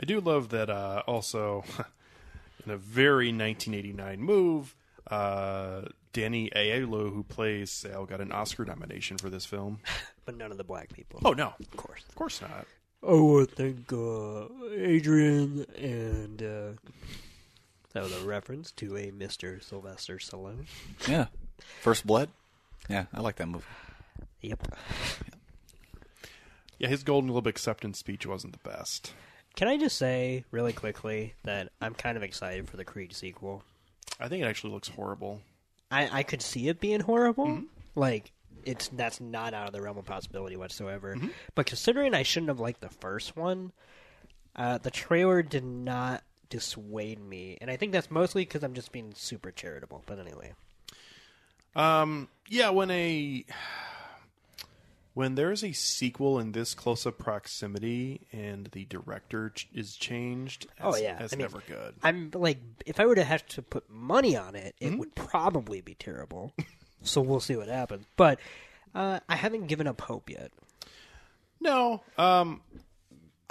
I 0.00 0.04
do 0.06 0.20
love 0.20 0.48
that 0.50 0.68
uh, 0.70 1.02
also 1.06 1.64
in 2.66 2.72
a 2.72 2.76
very 2.76 3.26
1989 3.28 4.20
move, 4.20 4.74
uh, 5.10 5.82
Danny 6.12 6.50
Aiello, 6.56 7.12
who 7.12 7.22
plays 7.22 7.70
Sal, 7.70 8.04
got 8.06 8.20
an 8.20 8.32
Oscar 8.32 8.64
nomination 8.64 9.18
for 9.18 9.30
this 9.30 9.44
film. 9.44 9.80
But 10.24 10.36
none 10.36 10.52
of 10.52 10.56
the 10.56 10.62
black 10.64 10.92
people. 10.92 11.18
Oh 11.24 11.32
no, 11.32 11.52
of 11.58 11.76
course. 11.76 12.04
of 12.08 12.14
course 12.14 12.40
not. 12.40 12.66
Oh, 13.02 13.42
I 13.42 13.44
think 13.46 13.92
uh, 13.92 14.46
Adrian 14.76 15.66
and 15.76 16.40
uh, 16.40 16.72
that 17.92 18.02
was 18.02 18.12
a 18.14 18.24
reference 18.24 18.70
to 18.72 18.96
a 18.96 19.10
Mr. 19.10 19.62
Sylvester 19.62 20.16
Stallone. 20.16 20.66
yeah 21.08 21.26
first 21.80 22.06
blood 22.06 22.28
yeah 22.88 23.04
i 23.14 23.20
like 23.20 23.36
that 23.36 23.48
movie 23.48 23.64
Yep. 24.40 24.74
Yeah, 26.78 26.88
his 26.88 27.04
Golden 27.04 27.30
Globe 27.30 27.46
acceptance 27.46 27.98
speech 27.98 28.26
wasn't 28.26 28.54
the 28.60 28.68
best. 28.68 29.12
Can 29.54 29.68
I 29.68 29.76
just 29.76 29.96
say 29.96 30.44
really 30.50 30.72
quickly 30.72 31.34
that 31.44 31.68
I'm 31.80 31.94
kind 31.94 32.16
of 32.16 32.22
excited 32.24 32.68
for 32.68 32.76
the 32.76 32.84
Creed 32.84 33.12
sequel. 33.14 33.62
I 34.18 34.26
think 34.28 34.42
it 34.42 34.46
actually 34.46 34.72
looks 34.72 34.88
horrible. 34.88 35.40
I, 35.90 36.08
I 36.20 36.22
could 36.24 36.42
see 36.42 36.68
it 36.68 36.80
being 36.80 37.00
horrible. 37.00 37.62
Like 37.94 38.32
it's 38.64 38.88
that's 38.88 39.20
not 39.20 39.54
out 39.54 39.66
of 39.68 39.72
the 39.72 39.80
realm 39.82 39.98
of 39.98 40.06
possibility 40.06 40.56
whatsoever. 40.56 41.16
But 41.54 41.66
considering 41.66 42.14
I 42.14 42.22
shouldn't 42.24 42.48
have 42.48 42.60
liked 42.60 42.80
the 42.80 42.88
first 42.88 43.36
one, 43.36 43.70
uh, 44.56 44.78
the 44.78 44.90
trailer 44.90 45.42
did 45.42 45.64
not 45.64 46.22
dissuade 46.52 47.18
me, 47.18 47.56
and 47.62 47.70
I 47.70 47.76
think 47.76 47.92
that's 47.92 48.10
mostly 48.10 48.42
because 48.44 48.62
I'm 48.62 48.74
just 48.74 48.92
being 48.92 49.14
super 49.16 49.50
charitable. 49.50 50.02
But 50.04 50.18
anyway, 50.18 50.52
Um, 51.74 52.28
yeah, 52.50 52.68
when 52.68 52.90
a 52.90 53.44
when 55.14 55.34
there's 55.34 55.62
a 55.64 55.72
sequel 55.72 56.38
in 56.38 56.52
this 56.52 56.74
close 56.74 57.06
up 57.06 57.18
proximity 57.18 58.20
and 58.32 58.66
the 58.72 58.84
director 58.86 59.50
ch- 59.50 59.68
is 59.74 59.96
changed, 59.96 60.66
Oh, 60.80 60.94
yeah. 60.96 61.18
that's 61.18 61.32
I 61.32 61.36
mean- 61.36 61.42
never 61.42 61.62
good. 61.66 61.94
I'm 62.02 62.30
like, 62.34 62.58
if 62.86 62.98
I 63.00 63.06
were 63.06 63.14
to 63.14 63.24
have 63.24 63.46
to 63.48 63.62
put 63.62 63.88
money 63.90 64.36
on 64.36 64.54
it, 64.54 64.74
it 64.80 64.98
would 64.98 65.14
probably 65.14 65.80
be 65.80 65.94
terrible. 65.94 66.52
so 67.02 67.20
we'll 67.20 67.40
see 67.40 67.56
what 67.56 67.68
happens. 67.68 68.04
But 68.16 68.38
uh, 68.94 69.20
I 69.28 69.36
haven't 69.36 69.66
given 69.68 69.86
up 69.86 70.00
hope 70.02 70.28
yet. 70.30 70.50
No. 71.60 72.02
Um, 72.18 72.60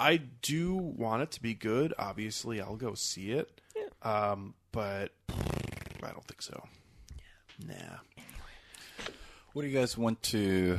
I 0.02 0.16
do 0.42 0.74
want 0.74 1.22
it 1.22 1.30
to 1.32 1.42
be 1.42 1.54
good. 1.54 1.94
Obviously, 1.98 2.60
I'll 2.60 2.76
go 2.76 2.94
see 2.94 3.30
it. 3.32 3.60
Um, 4.02 4.54
but 4.72 5.12
I 5.30 6.10
don't 6.10 6.24
think 6.26 6.42
so. 6.42 6.64
Nah. 7.66 7.74
What 9.52 9.62
do 9.62 9.68
you 9.68 9.78
guys 9.78 9.96
want 9.98 10.22
to? 10.24 10.78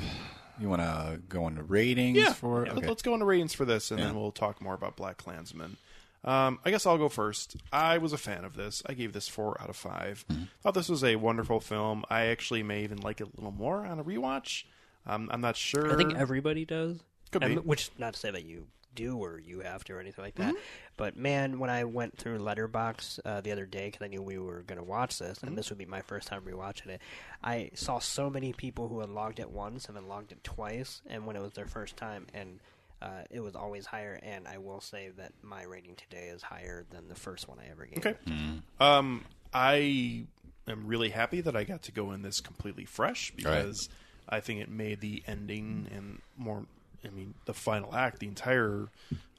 You 0.59 0.69
want 0.69 0.81
to 0.81 1.19
go 1.29 1.47
into 1.47 1.63
ratings 1.63 2.17
Yeah. 2.17 2.33
for? 2.33 2.65
yeah, 2.65 2.73
Okay. 2.73 2.87
Let's 2.87 3.01
go 3.01 3.13
into 3.13 3.25
ratings 3.25 3.53
for 3.53 3.65
this, 3.65 3.91
and 3.91 3.99
then 3.99 4.15
we'll 4.15 4.31
talk 4.31 4.61
more 4.61 4.73
about 4.73 4.95
Black 4.95 5.17
Klansman. 5.17 5.77
Um, 6.25 6.59
I 6.63 6.71
guess 6.71 6.85
I'll 6.85 6.97
go 6.97 7.09
first. 7.09 7.57
I 7.71 7.97
was 7.97 8.13
a 8.13 8.17
fan 8.17 8.45
of 8.45 8.55
this. 8.55 8.81
I 8.85 8.93
gave 8.93 9.11
this 9.13 9.27
four 9.27 9.59
out 9.61 9.69
of 9.69 9.75
5 9.75 10.25
Mm-hmm. 10.29 10.43
Thought 10.61 10.73
this 10.73 10.87
was 10.87 11.03
a 11.03 11.17
wonderful 11.17 11.59
film. 11.59 12.05
I 12.09 12.27
actually 12.27 12.63
may 12.63 12.83
even 12.83 12.99
like 12.99 13.19
it 13.19 13.27
a 13.27 13.35
little 13.35 13.51
more 13.51 13.85
on 13.85 13.99
a 13.99 14.03
rewatch. 14.05 14.63
Um, 15.05 15.27
I'm 15.33 15.41
not 15.41 15.57
sure. 15.57 15.91
I 15.93 15.97
think 15.97 16.15
everybody 16.15 16.63
does. 16.65 16.99
Could 17.31 17.43
And- 17.43 17.55
be. 17.55 17.61
Which 17.61 17.89
not 17.97 18.13
to 18.13 18.19
say 18.19 18.31
that 18.31 18.45
you 18.45 18.67
do 18.95 19.17
or 19.17 19.39
you 19.39 19.59
have 19.61 19.83
to 19.85 19.93
or 19.93 19.99
anything 19.99 20.23
like 20.23 20.35
Mm-hmm. 20.35 20.51
that. 20.53 20.61
But 20.97 21.17
man, 21.17 21.59
when 21.59 21.69
I 21.69 21.83
went 21.85 22.17
through 22.17 22.39
Letterboxd 22.39 23.19
uh, 23.25 23.41
the 23.41 23.51
other 23.51 23.65
day 23.65 23.87
because 23.87 24.01
I 24.03 24.07
knew 24.07 24.21
we 24.21 24.37
were 24.37 24.61
going 24.61 24.77
to 24.79 24.83
watch 24.83 25.19
this, 25.19 25.37
Mm-hmm. 25.39 25.47
and 25.47 25.57
this 25.57 25.69
would 25.69 25.77
be 25.79 25.85
my 25.85 26.01
first 26.01 26.27
time 26.27 26.41
rewatching 26.41 26.87
it, 26.87 27.01
I 27.43 27.71
saw 27.73 27.99
so 27.99 28.29
many 28.29 28.53
people 28.53 28.87
who 28.87 28.99
had 28.99 29.09
logged 29.09 29.39
it 29.39 29.49
once 29.51 29.85
and 29.87 29.95
then 29.97 30.07
logged 30.07 30.31
it 30.31 30.43
twice, 30.43 31.01
and 31.07 31.25
when 31.25 31.35
it 31.35 31.41
was 31.41 31.53
their 31.53 31.67
first 31.67 31.97
time, 31.97 32.27
and 32.33 32.59
uh, 33.01 33.23
it 33.29 33.41
was 33.41 33.55
always 33.55 33.85
higher. 33.85 34.19
And 34.23 34.47
I 34.47 34.59
will 34.59 34.79
say 34.79 35.09
that 35.17 35.33
my 35.41 35.63
rating 35.63 35.95
today 35.95 36.27
is 36.27 36.41
higher 36.41 36.85
than 36.89 37.09
the 37.09 37.15
first 37.15 37.49
one 37.49 37.57
I 37.59 37.69
ever 37.71 37.85
gave. 37.85 37.97
Okay. 37.97 38.15
it. 38.25 38.61
Um, 38.81 39.25
I 39.53 40.25
am 40.67 40.87
really 40.87 41.09
happy 41.09 41.41
that 41.41 41.55
I 41.55 41.65
got 41.65 41.81
to 41.83 41.91
go 41.91 42.11
in 42.11 42.21
this 42.21 42.39
completely 42.39 42.85
fresh 42.85 43.33
because 43.35 43.89
I 44.29 44.39
think 44.39 44.61
it 44.61 44.69
made 44.69 45.01
the 45.01 45.21
ending 45.27 45.87
and 45.93 46.21
more. 46.37 46.65
I 47.05 47.09
mean, 47.09 47.33
the 47.45 47.53
final 47.53 47.93
act, 47.95 48.19
the 48.19 48.27
entire 48.27 48.87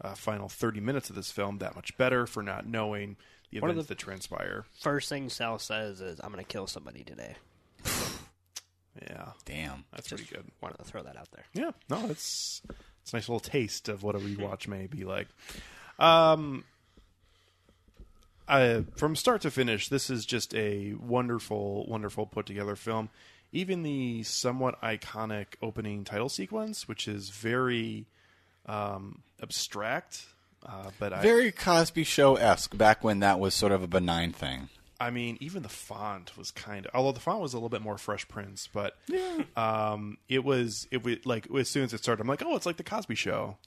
uh, 0.01 0.15
final 0.15 0.49
thirty 0.49 0.81
minutes 0.81 1.09
of 1.11 1.17
this 1.17 1.31
film, 1.31 1.59
that 1.59 1.75
much 1.75 1.97
better 1.97 2.27
for 2.27 2.43
not 2.43 2.67
knowing 2.67 3.17
the 3.51 3.61
One 3.61 3.71
of 3.71 3.77
events 3.77 3.89
the- 3.89 3.95
that 3.95 4.01
transpire. 4.01 4.65
First 4.81 5.09
thing 5.09 5.29
Sal 5.31 5.59
says 5.59 6.01
is, 6.01 6.21
"I'm 6.23 6.33
going 6.33 6.45
to 6.45 6.49
kill 6.51 6.67
somebody 6.67 7.05
today." 7.05 7.37
Yeah, 9.03 9.31
Damn. 9.45 9.85
that's 9.93 10.09
pretty 10.09 10.25
good. 10.25 10.45
Wanted 10.61 10.79
to 10.79 10.85
throw 10.85 11.03
that 11.03 11.17
out 11.17 11.29
there. 11.33 11.45
Yeah, 11.53 11.73
no, 11.91 12.07
it's 12.09 12.63
it's 13.03 13.13
a 13.13 13.17
nice 13.17 13.29
little 13.29 13.41
taste 13.41 13.89
of 13.89 14.03
what 14.03 14.15
a 14.15 14.19
rewatch 14.19 14.69
may 14.69 14.87
be 14.87 15.05
like. 15.05 15.27
Um, 15.99 16.65
I, 18.47 18.85
from 18.97 19.17
start 19.17 19.41
to 19.43 19.51
finish, 19.51 19.89
this 19.89 20.11
is 20.11 20.25
just 20.25 20.55
a 20.55 20.95
wonderful, 20.95 21.87
wonderful 21.87 22.27
put 22.27 22.47
together 22.47 22.77
film. 22.77 23.09
Even 23.55 23.83
the 23.83 24.23
somewhat 24.25 24.81
iconic 24.83 25.47
opening 25.63 26.05
title 26.05 26.29
sequence, 26.29 26.87
which 26.87 27.09
is 27.09 27.31
very 27.31 28.07
um, 28.67 29.23
abstract, 29.43 30.27
uh, 30.67 30.91
but 30.99 31.13
I, 31.13 31.23
Very 31.23 31.53
Cosby 31.53 32.05
Show 32.05 32.37
esque 32.37 32.77
back 32.77 33.05
when 33.05 33.21
that 33.21 33.39
was 33.39 33.55
sort 33.55 33.73
of 33.73 33.83
a 33.83 33.87
benign 33.87 34.33
thing. 34.33 34.69
I 35.01 35.11
mean, 35.11 35.37
even 35.41 35.63
the 35.63 35.69
font 35.69 36.37
was 36.39 36.51
kind 36.51 36.87
of, 36.87 36.95
although 36.95 37.13
the 37.13 37.21
font 37.21 37.41
was 37.41 37.53
a 37.53 37.57
little 37.57 37.69
bit 37.69 37.83
more 37.83 37.99
Fresh 37.99 38.29
Prince, 38.29 38.69
but 38.73 38.97
um, 39.57 40.19
it 40.29 40.45
was 40.45 40.87
it 40.91 41.05
was 41.05 41.17
like 41.25 41.47
as 41.55 41.69
soon 41.69 41.85
as 41.85 41.93
it 41.93 41.99
started, 42.03 42.23
I'm 42.23 42.29
like, 42.29 42.43
oh, 42.45 42.57
it's 42.57 42.67
like 42.67 42.77
the 42.77 42.85
Cosby 42.85 43.15
Show. 43.15 43.59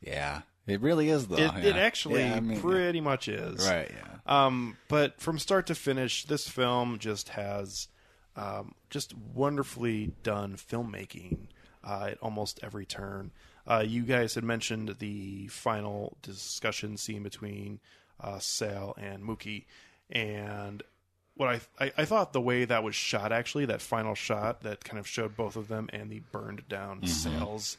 Yeah, 0.00 0.42
it 0.66 0.80
really 0.80 1.08
is 1.10 1.28
though. 1.28 1.36
It, 1.36 1.52
yeah. 1.52 1.58
it 1.60 1.76
actually 1.76 2.22
Yeah, 2.22 2.36
I 2.36 2.40
mean, 2.40 2.60
pretty 2.60 3.00
much 3.00 3.28
is. 3.28 3.66
Right, 3.68 3.90
yeah. 3.90 4.46
Um, 4.46 4.76
but 4.88 5.20
from 5.20 5.38
start 5.38 5.66
to 5.68 5.74
finish, 5.74 6.24
this 6.24 6.48
film 6.48 6.98
just 6.98 7.30
has 7.30 7.88
um, 8.40 8.74
just 8.88 9.14
wonderfully 9.34 10.12
done 10.22 10.56
filmmaking 10.56 11.48
uh, 11.84 12.08
at 12.12 12.18
almost 12.22 12.58
every 12.62 12.86
turn. 12.86 13.32
Uh, 13.66 13.84
you 13.86 14.02
guys 14.02 14.34
had 14.34 14.44
mentioned 14.44 14.96
the 14.98 15.46
final 15.48 16.16
discussion 16.22 16.96
scene 16.96 17.22
between 17.22 17.80
uh, 18.18 18.38
Sal 18.38 18.96
and 18.98 19.22
Mookie, 19.22 19.64
and 20.10 20.82
what 21.36 21.48
I, 21.48 21.60
I 21.84 21.92
I 21.98 22.04
thought 22.06 22.32
the 22.32 22.40
way 22.40 22.64
that 22.64 22.82
was 22.82 22.94
shot 22.94 23.30
actually 23.30 23.66
that 23.66 23.82
final 23.82 24.14
shot 24.14 24.62
that 24.62 24.84
kind 24.84 24.98
of 24.98 25.06
showed 25.06 25.36
both 25.36 25.56
of 25.56 25.68
them 25.68 25.90
and 25.92 26.10
the 26.10 26.20
burned 26.32 26.66
down 26.68 27.06
Sal's 27.06 27.76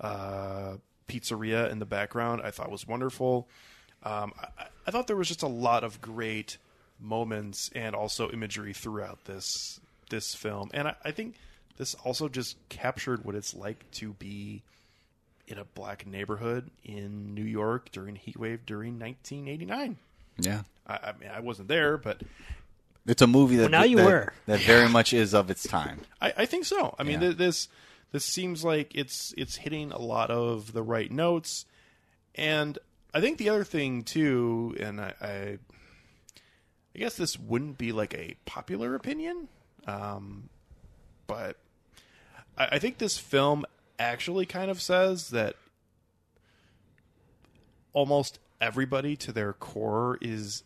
uh, 0.00 0.74
pizzeria 1.08 1.70
in 1.70 1.78
the 1.78 1.86
background 1.86 2.42
I 2.44 2.50
thought 2.50 2.70
was 2.70 2.86
wonderful. 2.86 3.48
Um, 4.02 4.32
I, 4.38 4.66
I 4.86 4.90
thought 4.90 5.06
there 5.06 5.16
was 5.16 5.28
just 5.28 5.42
a 5.42 5.48
lot 5.48 5.84
of 5.84 6.00
great 6.00 6.58
moments 7.00 7.70
and 7.74 7.94
also 7.94 8.30
imagery 8.30 8.72
throughout 8.72 9.24
this 9.24 9.80
this 10.12 10.32
film, 10.36 10.70
and 10.72 10.86
I, 10.86 10.94
I 11.04 11.10
think 11.10 11.34
this 11.78 11.94
also 12.04 12.28
just 12.28 12.56
captured 12.68 13.24
what 13.24 13.34
it's 13.34 13.52
like 13.54 13.90
to 13.92 14.12
be 14.12 14.62
in 15.48 15.58
a 15.58 15.64
black 15.64 16.06
neighborhood 16.06 16.70
in 16.84 17.34
New 17.34 17.42
York 17.42 17.90
during 17.90 18.14
heat 18.14 18.38
wave 18.38 18.64
during 18.64 19.00
1989. 19.00 19.96
Yeah. 20.38 20.62
I, 20.86 20.92
I 20.94 21.12
mean, 21.18 21.30
I 21.34 21.40
wasn't 21.40 21.66
there, 21.68 21.96
but 21.98 22.22
It's 23.06 23.20
a 23.22 23.26
movie 23.26 23.56
that 23.56 23.70
Well, 23.72 23.80
now 23.80 23.84
you 23.84 23.96
that, 23.96 24.06
were. 24.06 24.32
that 24.46 24.60
very 24.60 24.88
much 24.88 25.12
is 25.12 25.34
of 25.34 25.50
its 25.50 25.64
time. 25.64 26.02
I, 26.20 26.32
I 26.38 26.46
think 26.46 26.64
so. 26.66 26.94
I 26.98 27.02
mean, 27.02 27.14
Yeah. 27.20 27.28
th- 27.28 27.36
this 27.38 27.68
this 28.12 28.24
seems 28.24 28.62
like 28.64 28.94
it's 28.94 29.34
it's 29.36 29.56
hitting 29.56 29.90
a 29.90 29.98
lot 29.98 30.30
of 30.30 30.72
the 30.74 30.82
right 30.82 31.10
notes, 31.10 31.64
and 32.36 32.78
I 33.14 33.20
think 33.20 33.38
the 33.38 33.48
other 33.48 33.64
thing 33.64 34.02
too, 34.04 34.76
and 34.78 35.00
I, 35.00 35.14
I, 35.20 35.58
I 36.94 36.98
guess 36.98 37.16
this 37.16 37.38
wouldn't 37.38 37.78
be 37.78 37.90
like 37.92 38.14
a 38.14 38.36
popular 38.44 38.94
opinion, 38.94 39.48
um, 39.86 40.48
but 41.26 41.56
I, 42.56 42.68
I 42.72 42.78
think 42.78 42.98
this 42.98 43.18
film 43.18 43.64
actually 43.98 44.46
kind 44.46 44.70
of 44.70 44.80
says 44.80 45.30
that 45.30 45.56
almost 47.92 48.38
everybody 48.60 49.16
to 49.16 49.32
their 49.32 49.52
core 49.52 50.18
is 50.20 50.62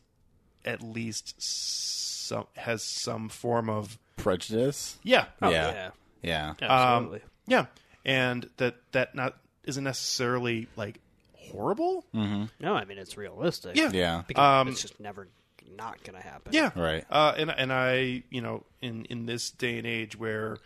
at 0.65 0.83
least 0.83 1.35
some 1.41 2.47
has 2.57 2.83
some 2.83 3.29
form 3.29 3.69
of 3.71 3.99
Prejudice. 4.17 4.99
yeah 5.03 5.27
yeah. 5.43 5.51
yeah. 5.51 5.91
Yeah. 6.23 6.55
Absolutely. 6.61 7.21
yeah, 7.47 7.67
and 8.05 8.49
that 8.57 8.77
that 8.93 9.15
not 9.15 9.37
isn't 9.65 9.85
necessarily 9.85 10.67
like 10.77 10.99
horrible. 11.35 12.05
Mm-hmm. 12.15 12.45
no, 12.61 12.75
I 12.75 12.85
mean 12.85 12.99
it's 12.99 13.17
realistic. 13.17 13.77
Yeah, 13.77 13.91
Yeah. 13.93 14.23
because 14.27 14.61
Um, 14.63 14.69
it's 14.69 14.83
just 14.83 14.99
never 14.99 15.29
not 15.77 16.03
going 16.05 16.21
to 16.21 16.27
happen. 16.27 16.53
yeah, 16.53 16.71
Right. 16.77 17.05
Uh, 17.11 17.35
and 17.37 17.51
and 17.51 17.73
I, 17.73 18.23
you 18.31 18.41
know, 18.41 18.65
in 18.83 19.05
in 19.07 19.27
this 19.27 19.51
day 19.51 19.79
and 19.79 19.87
age 19.87 20.19
where 20.19 20.59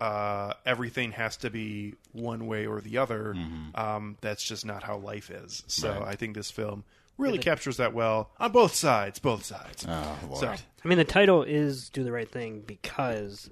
uh, 0.00 0.54
everything 0.66 1.12
has 1.12 1.36
to 1.38 1.50
be 1.50 1.94
one 2.12 2.46
way 2.46 2.66
or 2.66 2.80
the 2.80 2.98
other, 2.98 3.36
um, 3.74 4.16
that's 4.20 4.42
just 4.42 4.66
not 4.66 4.82
how 4.82 4.96
life 4.98 5.30
is. 5.30 5.62
So 5.68 5.90
Right. 5.90 6.02
I 6.08 6.14
think 6.16 6.34
this 6.34 6.50
film 6.50 6.84
really 7.18 7.38
captures 7.38 7.76
that 7.76 7.94
well 7.94 8.30
on 8.40 8.50
both 8.52 8.74
sides. 8.74 9.18
Both 9.20 9.44
sides. 9.44 9.86
Oh 9.88 10.18
lord. 10.28 10.38
so 10.40 10.48
I 10.84 10.88
mean 10.88 10.98
the 10.98 11.04
title 11.04 11.42
is 11.44 11.88
"Do 11.90 12.02
the 12.04 12.10
Right 12.12 12.28
Thing" 12.28 12.62
because 12.66 13.48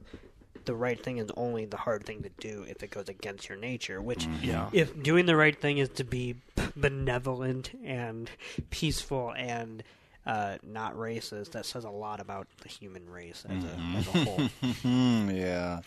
the 0.66 0.74
right 0.74 1.02
thing 1.02 1.18
is 1.18 1.30
only 1.36 1.64
the 1.64 1.76
hard 1.78 2.04
thing 2.04 2.22
to 2.22 2.28
do 2.38 2.64
if 2.68 2.82
it 2.82 2.90
goes 2.90 3.08
against 3.08 3.48
your 3.48 3.56
nature. 3.56 4.00
Which, 4.02 4.26
Yeah. 4.42 4.68
if 4.72 5.00
doing 5.02 5.24
the 5.26 5.34
right 5.36 5.58
thing 5.58 5.78
is 5.78 5.88
to 5.90 6.04
be 6.04 6.36
benevolent 6.76 7.70
and 7.84 8.30
peaceful 8.70 9.32
and 9.36 9.82
uh, 10.26 10.58
not 10.62 10.94
racist, 10.96 11.52
that 11.52 11.64
says 11.66 11.84
a 11.84 11.90
lot 11.90 12.20
about 12.20 12.46
the 12.62 12.68
human 12.68 13.08
race 13.08 13.44
as 13.48 13.64
a, 13.64 13.76
as 13.96 14.06
a 14.08 14.24
whole. 14.24 14.40
Hmm, 14.82 15.30
yeah. 15.30 15.80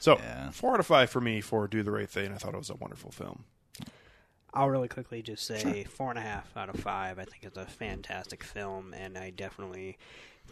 so 0.00 0.18
Yeah. 0.18 0.50
four 0.50 0.74
out 0.74 0.80
of 0.80 0.86
five 0.86 1.10
for 1.10 1.20
me 1.20 1.40
for 1.40 1.66
Do 1.66 1.82
the 1.82 1.90
Right 1.90 2.08
Thing. 2.08 2.32
I 2.32 2.36
thought 2.36 2.54
it 2.54 2.58
was 2.58 2.70
a 2.70 2.74
wonderful 2.76 3.10
film. 3.10 3.44
I'll 4.54 4.70
really 4.70 4.88
quickly 4.88 5.20
just 5.22 5.44
say 5.46 5.84
four 5.84 6.10
and 6.10 6.18
a 6.18 6.22
half 6.22 6.56
out 6.56 6.68
of 6.70 6.80
five. 6.80 7.18
I 7.18 7.24
think 7.24 7.44
it's 7.44 7.58
a 7.58 7.66
fantastic 7.66 8.42
film, 8.42 8.94
and 8.94 9.16
I 9.18 9.30
definitely 9.30 9.98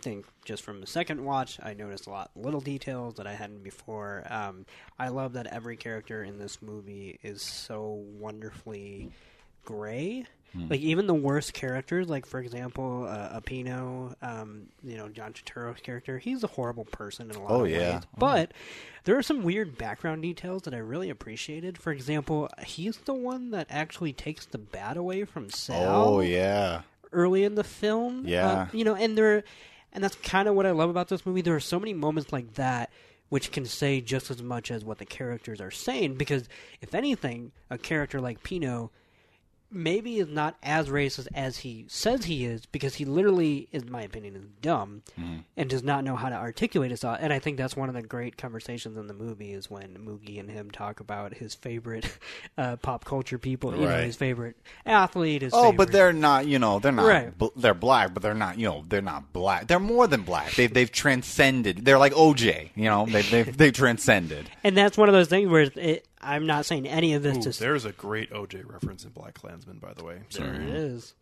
think 0.02 0.26
just 0.44 0.62
from 0.62 0.82
the 0.82 0.86
second 0.86 1.24
watch, 1.24 1.58
I 1.62 1.72
noticed 1.72 2.06
a 2.06 2.10
lot 2.10 2.30
little 2.36 2.60
details 2.60 3.14
that 3.14 3.26
I 3.26 3.32
hadn't 3.34 3.64
before. 3.64 4.24
Um, 4.28 4.66
I 4.98 5.08
love 5.08 5.32
that 5.32 5.46
every 5.46 5.76
character 5.78 6.22
in 6.22 6.38
this 6.38 6.60
movie 6.60 7.18
is 7.22 7.40
so 7.40 8.04
wonderfully 8.18 9.10
gray. 9.64 10.26
Like 10.54 10.80
even 10.80 11.06
the 11.06 11.12
worst 11.14 11.52
characters, 11.52 12.08
like 12.08 12.24
for 12.24 12.40
example, 12.40 13.06
uh, 13.06 13.38
Apino, 13.38 14.14
um, 14.22 14.62
you 14.82 14.96
know 14.96 15.08
John 15.10 15.34
Turturro's 15.34 15.80
character, 15.82 16.18
he's 16.18 16.42
a 16.44 16.46
horrible 16.46 16.86
person 16.86 17.28
in 17.30 17.36
a 17.36 17.42
lot 17.42 17.50
Oh, 17.50 17.64
of 17.64 17.70
yeah. 17.70 17.96
ways. 17.96 18.02
But 18.16 18.52
there 19.04 19.18
are 19.18 19.22
some 19.22 19.42
weird 19.42 19.76
background 19.76 20.22
details 20.22 20.62
that 20.62 20.72
I 20.72 20.78
really 20.78 21.10
appreciated. 21.10 21.76
For 21.76 21.92
example, 21.92 22.48
he's 22.64 22.96
the 22.98 23.12
one 23.12 23.50
that 23.50 23.66
actually 23.68 24.14
takes 24.14 24.46
the 24.46 24.56
bat 24.56 24.96
away 24.96 25.24
from 25.26 25.50
Sal 25.50 26.14
Oh 26.16 26.20
yeah. 26.20 26.82
early 27.12 27.44
in 27.44 27.54
the 27.54 27.64
film. 27.64 28.26
Yeah. 28.26 28.48
Uh, 28.48 28.66
you 28.72 28.84
know, 28.84 28.94
and 28.94 29.16
there, 29.18 29.44
and 29.92 30.02
that's 30.02 30.16
kind 30.16 30.48
of 30.48 30.54
what 30.54 30.64
I 30.64 30.70
love 30.70 30.88
about 30.88 31.08
this 31.08 31.26
movie. 31.26 31.42
There 31.42 31.54
are 31.56 31.60
so 31.60 31.78
many 31.78 31.92
moments 31.92 32.32
like 32.32 32.54
that 32.54 32.90
which 33.28 33.50
can 33.52 33.66
say 33.66 34.00
just 34.00 34.30
as 34.30 34.40
much 34.40 34.70
as 34.70 34.84
what 34.84 34.96
the 34.98 35.04
characters 35.04 35.60
are 35.60 35.70
saying. 35.72 36.14
Because 36.14 36.48
if 36.80 36.94
anything, 36.94 37.50
a 37.68 37.76
character 37.76 38.20
like 38.22 38.42
Pino 38.42 38.90
maybe 39.70 40.18
is 40.18 40.28
not 40.28 40.56
as 40.62 40.88
racist 40.88 41.26
as 41.34 41.58
he 41.58 41.84
says 41.88 42.24
he 42.26 42.44
is 42.44 42.66
because 42.66 42.94
he 42.96 43.04
literally, 43.04 43.68
in 43.72 43.90
my 43.90 44.02
opinion, 44.02 44.36
is 44.36 44.44
dumb 44.62 45.02
Mm-hmm. 45.18 45.36
and 45.56 45.70
does 45.70 45.82
not 45.82 46.04
know 46.04 46.14
how 46.16 46.28
to 46.28 46.34
articulate 46.34 46.90
his 46.90 47.00
thought. 47.00 47.20
And 47.22 47.32
I 47.32 47.38
think 47.38 47.56
that's 47.56 47.76
one 47.76 47.88
of 47.88 47.94
the 47.94 48.02
great 48.02 48.36
conversations 48.36 48.96
in 48.96 49.06
the 49.06 49.14
movie 49.14 49.52
is 49.52 49.70
when 49.70 49.96
Mookie 49.98 50.38
and 50.38 50.50
him 50.50 50.70
talk 50.70 51.00
about 51.00 51.34
his 51.34 51.54
favorite 51.54 52.18
uh, 52.58 52.76
pop 52.76 53.04
culture 53.04 53.38
people, 53.38 53.74
you 53.74 53.86
know, 53.86 54.02
his 54.02 54.16
favorite 54.16 54.56
athlete. 54.84 55.42
His 55.42 55.52
Oh, 55.54 55.70
favorite, 55.70 55.76
but 55.78 55.92
they're 55.92 56.12
not. 56.12 56.46
You 56.46 56.58
know, 56.58 56.78
they're 56.78 56.92
not. 56.92 57.06
Right. 57.06 57.36
bl- 57.36 57.46
they're 57.56 57.74
black, 57.74 58.12
but 58.14 58.22
they're 58.22 58.34
not. 58.34 58.58
You 58.58 58.68
know, 58.68 58.84
they're 58.88 59.00
not 59.02 59.32
black. 59.32 59.66
They're 59.66 59.78
more 59.80 60.06
than 60.06 60.22
black. 60.22 60.52
They've 60.54 60.72
they've 60.72 60.90
transcended. 60.92 61.84
They're 61.84 61.98
like 61.98 62.12
OJ. 62.12 62.70
You 62.74 62.84
know, 62.84 63.06
they 63.06 63.22
they've 63.22 63.56
they've 63.56 63.72
transcended. 63.72 64.50
and 64.64 64.76
that's 64.76 64.96
one 64.98 65.08
of 65.08 65.14
those 65.14 65.28
things 65.28 65.48
where 65.50 65.70
it, 65.74 66.06
I'm 66.26 66.46
not 66.46 66.66
saying 66.66 66.86
any 66.86 67.14
of 67.14 67.22
this 67.22 67.38
Ooh, 67.38 67.52
to 67.52 67.58
there's 67.58 67.84
a 67.84 67.92
great 67.92 68.30
OJ 68.30 68.70
reference 68.70 69.04
in 69.04 69.10
Black 69.10 69.34
Klansman, 69.34 69.78
by 69.78 69.94
the 69.94 70.04
way. 70.04 70.20
There 70.32 70.46
Sorry. 70.46 70.56
it 70.56 70.74
is. 70.74 71.14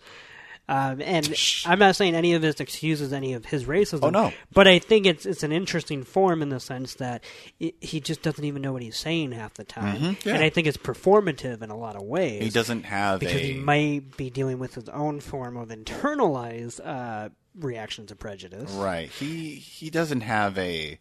Um, 0.67 1.03
and 1.03 1.35
I'm 1.67 1.79
not 1.79 1.95
saying 1.95 2.15
any 2.15 2.33
of 2.33 2.41
this 2.41 2.59
excuses 2.59 3.13
any 3.13 3.35
of 3.35 3.45
his 3.45 3.65
racism. 3.65 4.01
Oh, 4.03 4.11
no. 4.11 4.33
But 4.53 4.67
I 4.67 4.79
think 4.79 5.05
it's 5.05 5.27
it's 5.27 5.43
an 5.43 5.53
interesting 5.53 6.05
form 6.05 6.41
in 6.41 6.49
the 6.49 6.59
sense 6.59 6.95
that 6.95 7.23
it, 7.61 7.75
he 7.81 8.01
just 8.01 8.23
doesn't 8.23 8.45
even 8.45 8.63
know 8.63 8.73
what 8.73 8.81
he's 8.81 8.97
saying 8.97 9.33
half 9.33 9.55
the 9.55 9.65
time, 9.65 10.17
yeah. 10.25 10.35
and 10.35 10.43
I 10.43 10.49
think 10.49 10.67
it's 10.67 10.79
performative 10.79 11.61
in 11.61 11.69
a 11.69 11.77
lot 11.77 11.97
of 11.97 12.03
ways. 12.03 12.43
He 12.43 12.49
doesn't 12.49 12.85
have 12.85 13.21
because 13.21 13.37
a. 13.37 13.53
he 13.53 13.55
might 13.55 14.17
be 14.17 14.31
dealing 14.31 14.59
with 14.59 14.75
his 14.75 14.89
own 14.89 15.21
form 15.21 15.59
of 15.59 15.69
internalized 15.69 16.81
uh, 16.83 17.29
reaction 17.59 18.07
to 18.07 18.17
prejudice. 18.17 18.71
Right. 18.73 19.11
He 19.11 19.57
he 19.57 19.91
doesn't 19.91 20.23
have 20.23 20.57
a 20.57 20.99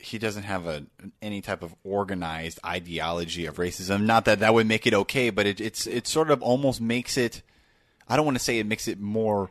he 0.00 0.18
doesn't 0.18 0.44
have 0.44 0.66
a 0.66 0.84
any 1.20 1.40
type 1.40 1.62
of 1.62 1.74
organized 1.84 2.58
ideology 2.64 3.46
of 3.46 3.56
racism. 3.56 4.02
Not 4.04 4.24
that 4.24 4.40
that 4.40 4.54
would 4.54 4.66
make 4.66 4.86
it 4.86 4.94
okay, 4.94 5.30
but 5.30 5.46
it, 5.46 5.60
it's 5.60 5.86
it 5.86 6.06
sort 6.06 6.30
of 6.30 6.42
almost 6.42 6.80
makes 6.80 7.16
it. 7.16 7.42
I 8.08 8.16
don't 8.16 8.24
want 8.24 8.36
to 8.38 8.42
say 8.42 8.58
it 8.58 8.66
makes 8.66 8.88
it 8.88 8.98
more 9.00 9.50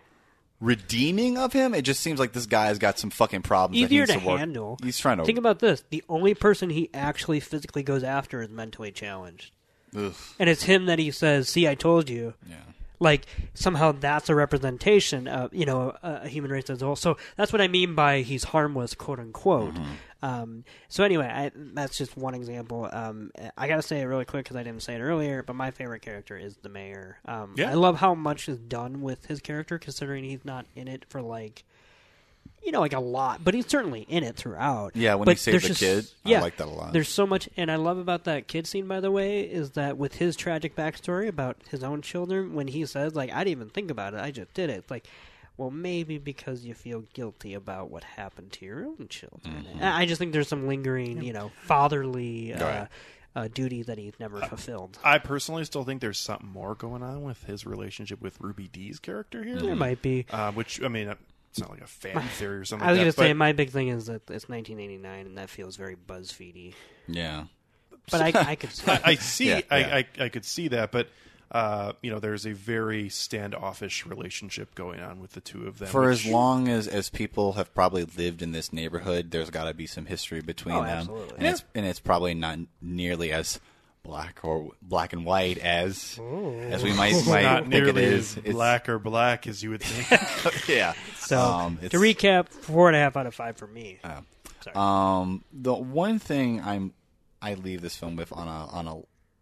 redeeming 0.60 1.38
of 1.38 1.54
him. 1.54 1.74
It 1.74 1.84
just 1.84 2.02
seems 2.02 2.20
like 2.20 2.34
this 2.34 2.45
guy's 2.45 2.80
got 2.80 3.00
some 3.00 3.10
fucking 3.10 3.43
problems. 3.43 3.82
that 3.82 3.89
he 3.89 3.95
Easier 3.95 4.06
needs 4.08 4.22
to 4.22 4.28
work- 4.28 4.39
handle. 4.39 4.78
He's 4.84 4.97
trying 4.97 5.18
to 5.20 5.26
Think 5.26 5.38
about 5.38 5.60
this: 5.60 5.84
the 5.89 6.04
only 6.10 6.34
person 6.34 6.70
he 6.70 6.89
actually 6.93 7.39
physically 7.39 7.84
goes 7.84 8.04
after 8.04 8.41
is 8.41 8.50
mentally 8.50 8.91
challenged, 8.91 9.52
Ugh. 9.95 10.14
and 10.39 10.50
it's 10.50 10.64
him 10.64 10.86
that 10.88 11.00
he 11.00 11.12
says, 11.12 11.50
"See, 11.50 11.68
I 11.68 11.76
told 11.76 12.10
you." 12.10 12.34
yeah. 12.47 12.56
like 13.02 13.26
somehow 13.54 13.93
that's 13.93 14.28
a 14.30 14.36
representation 14.36 15.28
of 15.30 15.54
you 15.54 15.66
know 15.66 15.95
a, 16.04 16.22
a 16.24 16.28
human 16.28 16.52
race 16.52 16.70
as 16.70 16.82
a 16.82 16.86
whole. 16.86 16.95
So 16.97 17.16
that's 17.38 17.54
what 17.54 17.62
I 17.62 17.68
mean 17.70 17.95
by 17.95 18.22
he's 18.22 18.43
harmless, 18.45 18.93
quote 18.93 19.20
unquote. 19.20 19.74
Mm-hmm. 19.76 19.91
Um, 20.22 20.65
so 20.89 21.03
anyway, 21.03 21.28
I, 21.28 21.51
that's 21.55 21.97
just 21.97 22.17
one 22.17 22.36
example. 22.36 22.89
Um, 22.91 23.32
I 23.57 23.67
gotta 23.67 23.82
say 23.82 24.01
it 24.01 24.05
really 24.05 24.26
quick 24.26 24.43
because 24.45 24.57
I 24.57 24.63
didn't 24.63 24.84
say 24.84 24.95
it 24.95 24.99
earlier, 24.99 25.43
but 25.43 25.55
my 25.55 25.72
favorite 25.72 26.01
character 26.01 26.38
is 26.38 26.57
the 26.57 26.70
mayor. 26.70 27.20
Um, 27.26 27.53
Yeah. 27.57 27.72
I 27.72 27.76
love 27.76 27.97
how 27.99 28.15
much 28.15 28.49
is 28.49 28.57
done 28.57 29.01
with 29.01 29.28
his 29.28 29.39
character, 29.39 29.80
considering 29.80 30.24
he's 30.26 30.43
not 30.43 30.65
in 30.76 30.88
it 30.88 31.05
for 31.09 31.22
like. 31.22 31.63
You 32.61 32.74
know, 32.74 32.82
like 32.82 32.91
a 32.93 32.99
lot, 32.99 33.41
but 33.41 33.53
he's 33.53 33.67
certainly 33.67 34.01
in 34.01 34.22
it 34.26 34.36
throughout. 34.36 34.93
Yeah, 34.93 35.15
when 35.15 35.24
but 35.26 35.32
he 35.32 35.38
saved 35.38 35.53
there's 35.53 35.63
the 35.63 35.70
just- 35.70 35.80
kid, 35.80 36.13
I 36.26 36.30
yeah, 36.30 36.41
like 36.41 36.57
that 36.57 36.67
a 36.67 36.70
lot. 36.70 36.91
There's 36.91 37.07
so 37.07 37.26
much, 37.26 37.47
and 37.55 37.72
I 37.72 37.78
love 37.78 37.97
about 37.97 38.26
that 38.26 38.49
kid 38.49 38.67
scene. 38.67 38.86
By 38.86 38.99
the 38.99 39.09
way, 39.11 39.41
is 39.43 39.72
that 39.72 39.97
with 39.97 40.15
his 40.15 40.36
tragic 40.36 40.76
backstory 40.76 41.30
about 41.30 41.55
his 41.70 41.86
own 41.86 42.01
children, 42.01 42.53
when 42.55 42.67
he 42.67 42.86
says 42.86 43.15
like, 43.15 43.32
"I 43.32 43.45
didn't 43.45 43.51
even 43.51 43.70
think 43.70 43.89
about 43.89 44.13
it, 44.13 44.20
I 44.20 44.32
just 44.32 44.53
did 44.53 44.70
it." 44.70 44.84
Like, 44.89 45.07
well, 45.60 45.72
maybe 45.72 46.18
because 46.18 46.64
you 46.64 46.74
feel 46.74 47.01
guilty 47.14 47.53
about 47.53 47.91
what 47.91 48.05
happened 48.05 48.53
to 48.53 48.66
your 48.66 48.86
own 48.86 49.07
children. 49.10 49.66
Mm-hmm. 49.70 49.84
I 49.84 50.05
just 50.05 50.18
think 50.18 50.32
there's 50.32 50.47
some 50.47 50.68
lingering, 50.68 51.22
you 51.22 51.34
know, 51.34 51.51
fatherly 51.64 52.53
uh, 52.53 52.64
Right. 52.64 52.88
uh, 53.36 53.47
duty 53.53 53.84
that 53.84 53.97
he's 53.97 54.14
never 54.22 54.39
fulfilled. 54.39 54.97
I 55.03 55.18
personally 55.18 55.66
still 55.66 55.84
think 55.84 55.99
there's 55.99 56.18
something 56.18 56.47
more 56.47 56.76
going 56.76 57.03
on 57.03 57.24
with 57.24 57.43
his 57.43 57.66
relationship 57.66 58.22
with 58.22 58.39
Ruby 58.39 58.70
Dee's 58.70 58.99
character 58.99 59.43
here. 59.43 59.57
There 59.60 59.76
might 59.76 60.01
be. 60.01 60.26
Uh, 60.30 60.53
which, 60.53 60.82
I 60.82 60.88
mean, 60.88 61.14
it's 61.49 61.60
not 61.60 61.72
like 61.72 61.82
a 61.82 61.88
fan 61.88 62.22
theory 62.38 62.60
or 62.60 62.64
something 62.64 62.88
I 62.88 62.91
was 62.91 62.97
like 62.97 63.03
gonna 63.16 63.28
say 63.28 63.34
my 63.34 63.51
big 63.51 63.72
thing 63.72 63.89
is 63.89 64.05
that 64.05 64.22
it's 64.32 64.47
1989, 64.47 65.26
and 65.26 65.38
that 65.38 65.49
feels 65.49 65.76
very 65.76 65.97
BuzzFeedy. 65.97 66.74
Yeah. 67.05 67.43
But 68.10 68.22
I, 68.34 68.51
I 68.51 68.55
could. 68.55 68.72
See 68.72 68.89
I, 68.91 69.01
I 69.03 69.16
see, 69.16 69.49
Yeah, 69.49 69.62
I, 69.70 69.78
yeah. 69.80 69.95
I, 69.95 70.24
I 70.24 70.30
could 70.30 70.45
see 70.45 70.70
that, 70.70 70.93
but 70.93 71.10
uh, 71.52 71.93
you 72.02 72.12
know, 72.12 72.20
there's 72.20 72.45
a 72.45 72.54
very 72.54 73.10
standoffish 73.10 74.06
relationship 74.06 74.76
going 74.76 75.00
on 75.00 75.20
with 75.20 75.32
the 75.32 75.41
two 75.41 75.66
of 75.68 75.80
them. 75.80 75.88
For 75.89 76.08
which- 76.10 76.26
as 76.26 76.32
long 76.32 76.68
as, 76.68 76.88
as 76.88 77.10
people 77.10 77.54
have 77.54 77.74
probably 77.74 78.04
lived 78.06 78.41
in 78.41 78.52
this 78.52 78.72
neighborhood, 78.72 79.32
there's 79.32 79.50
got 79.50 79.66
to 79.66 79.74
be 79.74 79.88
some 79.88 80.06
history 80.06 80.41
between 80.41 80.76
Oh, 80.76 80.84
them, 80.84 80.97
absolutely. 81.00 81.38
and 81.38 81.47
it's 81.47 81.64
and 81.74 81.86
it's 81.86 82.00
probably 82.00 82.34
not 82.34 82.60
nearly 82.82 83.32
as 83.32 83.60
black 84.04 84.39
or 84.43 84.72
black 84.82 85.12
and 85.14 85.26
white 85.26 85.58
as 85.58 86.20
as 86.70 86.84
we 86.84 86.93
might, 86.93 87.14
might 87.28 87.43
not 87.43 87.60
think 87.64 87.70
nearly 87.74 88.04
is. 88.04 88.32
as 88.34 88.38
It's- 88.38 88.54
black 88.54 88.88
or 88.88 88.97
black 89.00 89.45
as 89.47 89.62
you 89.64 89.72
would 89.72 89.82
think. 89.84 90.68
yeah. 90.70 90.93
so 91.18 91.39
Um, 91.41 91.78
to 91.78 91.97
recap, 91.97 92.50
four 92.50 92.88
and 92.88 92.95
a 92.95 93.00
half 93.00 93.18
out 93.18 93.28
of 93.28 93.34
five 93.36 93.58
for 93.58 93.68
me. 93.68 94.00
Sorry. 94.62 94.76
Um, 94.76 95.43
the 95.54 95.74
one 95.74 96.20
thing 96.20 96.62
I'm 96.62 96.93
I 97.41 97.54
leave 97.56 97.82
this 97.82 97.95
film 97.95 98.16
with 98.18 98.32
on 98.34 98.47
a 98.47 98.68
on 98.68 98.88
a 98.88 99.02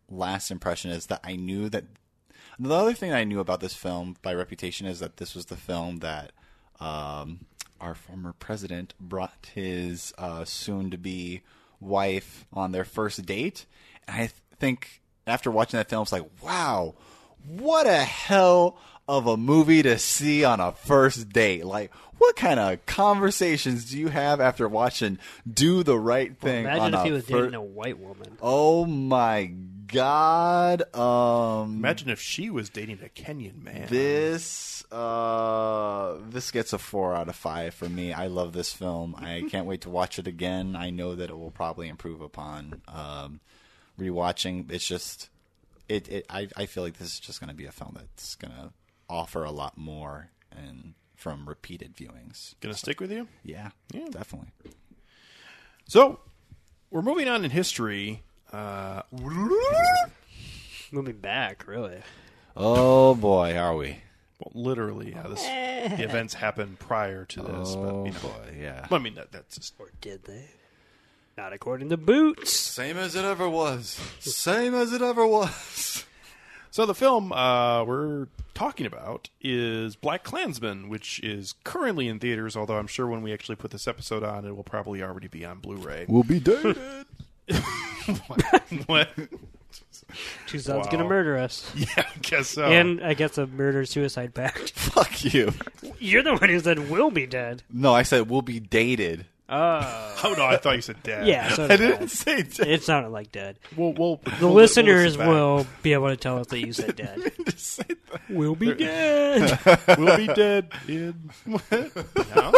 last 0.10 0.52
impression 0.52 0.92
is 0.92 1.08
that 1.08 1.22
I 1.24 1.36
knew 1.36 1.70
that 1.70 1.86
the 2.60 2.74
other 2.74 2.94
thing 2.94 3.14
I 3.14 3.24
knew 3.24 3.40
about 3.40 3.60
this 3.60 3.74
film 3.74 4.16
by 4.22 4.34
reputation 4.34 4.88
is 4.88 5.00
that 5.00 5.18
this 5.18 5.36
was 5.36 5.46
the 5.46 5.58
film 5.58 5.98
that 5.98 6.32
um, 6.80 7.42
our 7.80 7.94
former 7.94 8.34
president 8.34 8.94
brought 9.00 9.50
his 9.54 10.14
uh, 10.18 10.46
soon 10.46 10.90
to 10.92 10.98
be 10.98 11.42
wife 11.80 12.46
on 12.52 12.72
their 12.72 12.86
first 12.86 13.26
date. 13.26 13.66
And 14.08 14.16
I 14.16 14.20
th- 14.20 14.34
think 14.60 15.02
after 15.28 15.52
watching 15.52 15.78
that 15.78 15.90
film, 15.90 16.02
it's 16.02 16.12
like, 16.12 16.28
wow, 16.42 16.96
what 17.46 17.86
a 17.86 17.98
hell 17.98 18.80
of 19.08 19.26
a 19.28 19.38
movie 19.38 19.82
to 19.84 19.98
see 19.98 20.44
on 20.44 20.60
a 20.60 20.72
first 20.74 21.30
date. 21.30 21.66
Like, 21.66 21.94
what 22.18 22.36
kind 22.36 22.60
of 22.60 22.86
conversations 22.86 23.90
do 23.92 23.98
you 23.98 24.10
have 24.10 24.42
after 24.42 24.68
watching 24.68 25.18
Do 25.52 25.84
the 25.84 25.98
Right 25.98 26.36
Thing 26.38 26.66
Imagine 26.66 26.82
on 26.82 26.94
if 26.96 27.00
a 27.00 27.04
he 27.04 27.12
was 27.12 27.26
fir- 27.26 27.38
dating 27.42 27.56
a 27.56 27.62
white 27.62 28.00
woman. 28.00 28.38
Oh 28.42 28.86
my 28.86 29.52
god. 29.88 30.94
Um 30.96 31.76
Imagine 31.78 32.10
if 32.10 32.20
she 32.20 32.50
was 32.50 32.70
dating 32.70 33.00
a 33.04 33.10
Kenyan 33.10 33.64
man. 33.64 33.88
this 33.88 34.84
uh 34.92 36.16
this 36.30 36.52
gets 36.52 36.74
a 36.74 36.78
4 36.78 37.16
out 37.16 37.30
of 37.30 37.36
5 37.36 37.74
for 37.74 37.88
me. 37.88 38.12
I 38.14 38.28
love 38.28 38.52
this 38.54 38.74
film. 38.74 39.16
I 39.18 39.44
can't 39.52 39.66
wait 39.68 39.82
to 39.82 39.90
watch 39.90 40.18
it 40.20 40.28
again. 40.28 40.76
I 40.76 40.90
know 40.90 41.16
that 41.16 41.30
it 41.30 41.38
will 41.38 41.52
probably 41.52 41.88
improve 41.88 42.20
upon 42.22 42.82
um 42.88 43.40
rewatching. 44.00 44.72
It's 44.72 44.88
just 44.88 45.30
it, 45.88 46.10
it 46.10 46.26
I 46.30 46.48
I 46.58 46.66
feel 46.66 46.84
like 46.84 46.98
this 46.98 47.14
is 47.14 47.20
just 47.20 47.40
going 47.40 47.50
to 47.50 47.56
be 47.56 47.66
a 47.66 47.72
film 47.72 47.94
that's 47.96 48.36
going 48.36 48.54
to 48.54 48.72
offer 49.10 49.44
a 49.44 49.52
lot 49.52 49.78
more 49.78 50.30
and 50.52 50.94
from 51.16 51.48
repeated 51.48 51.96
viewings. 51.96 52.56
Gonna 52.62 52.76
stick 52.76 53.00
with 53.00 53.12
you? 53.12 53.28
Yeah. 53.44 53.70
Yeah. 53.94 54.08
Definitely. 54.12 54.50
So, 55.88 56.20
we're 56.92 57.02
moving 57.02 57.28
on 57.28 57.44
in 57.46 57.52
history. 57.52 58.24
Uh, 58.52 59.02
Moving 60.92 61.18
back, 61.18 61.68
really. 61.68 62.00
Oh 62.56 63.14
boy, 63.16 63.56
are 63.58 63.76
we? 63.76 63.98
well, 64.40 64.52
literally, 64.54 65.12
yeah, 65.12 65.24
this, 65.28 65.44
the 65.44 66.04
events 66.04 66.34
happened 66.34 66.80
prior 66.80 67.26
to 67.26 67.42
this. 67.42 67.76
but, 67.76 67.82
Oh 67.90 68.06
you 68.06 68.12
know, 68.12 68.20
boy, 68.20 68.56
yeah. 68.60 68.88
I 68.92 68.98
mean, 69.00 69.16
that, 69.16 69.32
that's 69.32 69.58
just 69.58 69.74
Or 69.80 69.90
did 70.02 70.24
they? 70.26 70.46
Not 71.38 71.54
according 71.54 71.90
to 71.90 71.98
Boots. 71.98 72.52
Same 72.54 72.98
as 72.98 73.16
it 73.16 73.26
ever 73.26 73.48
was. 73.50 74.00
Same 74.20 74.74
as 74.74 74.92
it 74.94 75.02
ever 75.02 75.26
was. 75.28 76.06
So 76.78 76.86
the 76.86 76.94
film 76.94 77.32
uh, 77.32 77.84
we're 77.86 78.28
talking 78.54 78.86
about 78.86 79.32
is 79.42 79.96
Black 79.96 80.24
Klansman, 80.24 80.90
which 80.90 81.20
is 81.24 81.56
currently 81.64 82.08
in 82.08 82.20
theaters. 82.20 82.56
Although 82.56 82.78
I'm 82.78 82.86
sure 82.86 83.08
when 83.08 83.24
we 83.24 83.34
actually 83.34 83.56
put 83.56 83.72
this 83.72 83.88
episode 83.88 84.22
on, 84.22 84.46
it 84.46 84.56
will 84.56 84.64
probably 84.64 85.02
already 85.02 85.28
be 85.28 85.44
on 85.44 85.58
Blu-ray. 85.58 86.06
We'll 86.08 86.22
be 86.22 86.40
dated. 86.40 86.78
what? 88.86 89.10
Toussaint's 90.46 90.68
Wow. 90.86 90.92
gonna 90.92 91.06
murder 91.06 91.36
us. 91.36 91.68
Yeah, 91.76 91.88
I 91.98 92.20
guess 92.22 92.50
so. 92.50 92.66
And 92.66 93.04
I 93.04 93.16
guess 93.16 93.40
a 93.40 93.48
murder 93.48 93.84
suicide 93.84 94.36
pact. 94.36 94.74
Fuck 94.74 95.34
you. 95.34 95.54
You're 95.98 96.22
the 96.22 96.36
one 96.36 96.48
who 96.48 96.60
said 96.60 96.92
we'll 96.92 97.10
be 97.10 97.26
dead. 97.26 97.64
No, 97.74 97.92
I 97.96 98.04
said 98.04 98.30
we'll 98.30 98.44
be 98.44 98.60
dated. 98.60 99.26
Oh. 99.50 100.20
oh 100.26 100.34
no, 100.38 100.46
I 100.46 100.58
thought 100.58 100.76
you 100.76 100.82
said 100.82 101.02
dad. 101.04 101.26
Yeah, 101.26 101.50
so 101.50 101.66
I 101.66 101.68
did 101.70 101.78
didn't 101.78 102.04
I. 102.04 102.06
say 102.08 102.42
dead. 102.44 102.68
It 102.68 102.84
sounded 102.84 103.10
like 103.10 103.32
dead. 103.32 103.60
We'll, 103.78 103.94
we'll, 103.94 104.20
The 104.40 104.48
listeners 104.48 105.18
will 105.18 105.66
be 105.84 105.94
able 105.94 106.10
to 106.10 106.18
tell 106.18 106.40
us 106.40 106.48
that 106.48 106.60
you 106.60 106.74
said 106.74 106.96
dead. 106.98 107.32
Just 107.46 107.60
say 107.66 107.84
that. 107.88 108.22
we'll 108.30 108.56
be 108.56 108.74
dead. 108.74 109.58
we'll 109.98 110.18
be 110.18 110.28
dead 110.28 110.70
in. 110.90 111.30
no, 111.46 111.60
I 111.72 112.52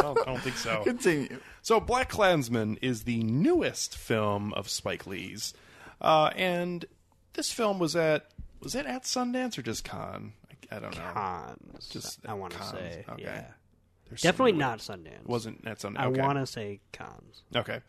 don't, 0.00 0.18
I 0.18 0.24
don't 0.24 0.40
think 0.40 0.56
so. 0.56 0.82
Continue. 0.82 1.38
So, 1.62 1.78
Black 1.78 2.08
Klansman 2.08 2.76
is 2.82 3.04
the 3.04 3.22
newest 3.22 3.96
film 3.96 4.52
of 4.54 4.68
Spike 4.68 5.06
Lee's, 5.06 5.54
uh, 6.00 6.30
and 6.34 6.84
this 7.34 7.52
film 7.52 7.78
was 7.78 7.94
at 7.94 8.26
was 8.60 8.74
it 8.74 8.86
at 8.86 9.04
Sundance 9.04 9.58
or 9.58 9.62
just 9.62 9.84
Cannes? 9.84 10.32
I, 10.72 10.76
I 10.76 10.80
don't 10.80 10.96
know. 10.96 11.12
Cannes. 11.14 11.88
Just 11.88 12.18
I 12.26 12.34
want 12.34 12.54
to 12.54 12.64
say. 12.64 13.04
Okay. 13.08 13.22
Yeah. 13.22 13.44
There's 14.12 14.20
Definitely 14.22 14.52
not 14.52 14.78
Sundance. 14.80 15.26
Wasn't 15.26 15.66
at 15.66 15.78
Sundance. 15.78 15.98
I 15.98 16.06
okay. 16.06 16.20
want 16.20 16.38
to 16.38 16.46
say 16.46 16.80
Cannes. 16.92 17.42
Okay. 17.56 17.80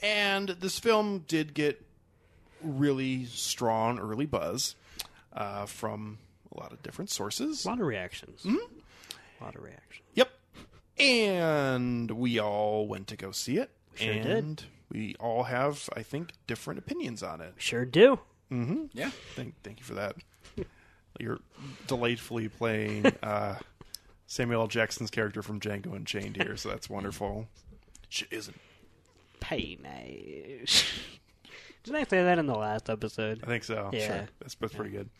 And 0.00 0.48
this 0.48 0.78
film 0.78 1.24
did 1.26 1.54
get 1.54 1.84
really 2.62 3.24
strong 3.26 3.98
early 3.98 4.26
buzz. 4.26 4.76
uh, 5.32 5.66
from 5.66 6.18
a 6.54 6.60
lot 6.60 6.72
of 6.72 6.82
different 6.82 7.10
sources. 7.10 7.64
A 7.64 7.68
lot 7.68 7.80
of 7.80 7.86
reactions. 7.86 8.44
A 8.44 9.44
lot 9.44 9.54
of 9.54 9.62
reactions. 9.62 10.06
Yep. 10.14 10.30
And 10.98 12.10
we 12.12 12.38
all 12.40 12.86
went 12.88 13.06
to 13.08 13.16
go 13.16 13.30
see 13.30 13.56
it. 13.58 13.70
Sure 13.94 14.14
did. 14.14 14.26
and 14.26 14.64
we 14.90 15.14
all 15.20 15.44
have, 15.44 15.88
I 15.94 16.02
think, 16.02 16.32
different 16.46 16.78
opinions 16.78 17.22
on 17.22 17.40
it. 17.40 17.54
Sure 17.58 17.84
do. 17.84 18.20
Yeah. 18.50 19.10
Thank, 19.34 19.54
thank 19.62 19.78
you 19.80 19.84
for 19.84 19.94
that. 19.94 20.16
You're 21.20 21.40
delightfully 21.86 22.48
playing 22.48 23.06
uh, 23.22 23.56
Samuel 24.30 24.60
L. 24.60 24.68
Jackson's 24.68 25.10
character 25.10 25.42
from 25.42 25.58
Django 25.58 25.96
Unchained 25.96 26.36
here, 26.36 26.56
so 26.56 26.68
that's 26.68 26.88
wonderful. 26.88 27.48
She 28.10 28.24
isn't. 28.30 28.58
Pay 29.38 29.76
nice. 29.82 30.82
Didn't 31.84 31.96
I 31.96 32.04
say 32.04 32.22
that 32.22 32.38
in 32.38 32.46
the 32.46 32.54
last 32.54 32.88
episode? 32.88 33.40
I 33.42 33.46
think 33.46 33.64
so. 33.64 33.90
Yeah. 33.92 34.06
Sure. 34.06 34.28
That's, 34.40 34.54
that's 34.54 34.72
pretty 34.72 34.92
good. 34.92 35.10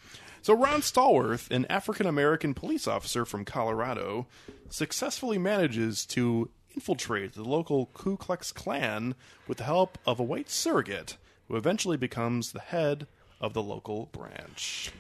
So, 0.41 0.55
Ron 0.55 0.81
Stallworth, 0.81 1.51
an 1.51 1.67
African 1.69 2.07
American 2.07 2.55
police 2.55 2.89
officer 2.89 3.27
from 3.27 3.45
Colorado, 3.45 4.27
successfully 4.71 5.37
manages 5.37 6.07
to 6.07 6.49
infiltrate 6.75 7.35
the 7.35 7.45
local 7.45 7.91
Ku 7.93 8.17
Klux 8.17 8.53
Klan 8.53 9.15
with 9.47 9.59
the 9.59 9.65
help 9.65 9.99
of 10.07 10.19
a 10.19 10.25
white 10.25 10.49
surrogate, 10.49 11.19
who 11.47 11.57
eventually 11.57 11.99
becomes 11.99 12.53
the 12.53 12.61
head 12.61 13.07
of 13.39 13.53
the 13.53 13.63
local 13.63 14.07
branch. 14.13 14.91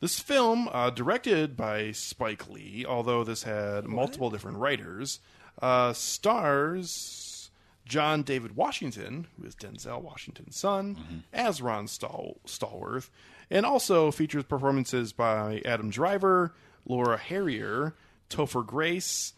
This 0.00 0.20
film, 0.20 0.68
uh, 0.72 0.90
directed 0.90 1.56
by 1.56 1.90
Spike 1.92 2.48
Lee, 2.48 2.84
although 2.88 3.24
this 3.24 3.42
had 3.42 3.84
multiple 3.86 4.30
different 4.30 4.58
writers, 4.58 5.18
uh, 5.60 5.92
stars 5.92 7.50
John 7.84 8.22
David 8.22 8.54
Washington, 8.54 9.26
who 9.36 9.46
is 9.46 9.56
Denzel 9.56 10.00
Washington's 10.02 10.56
son, 10.56 11.24
as 11.32 11.60
Ron 11.60 11.88
Stall- 11.88 12.36
Stallworth, 12.46 13.08
and 13.50 13.64
also 13.66 14.10
features 14.12 14.44
performances 14.44 15.12
by 15.12 15.62
Adam 15.64 15.90
Driver, 15.90 16.54
Laura 16.86 17.16
Harrier, 17.16 17.94
Topher 18.30 18.64
Grace, 18.64 19.32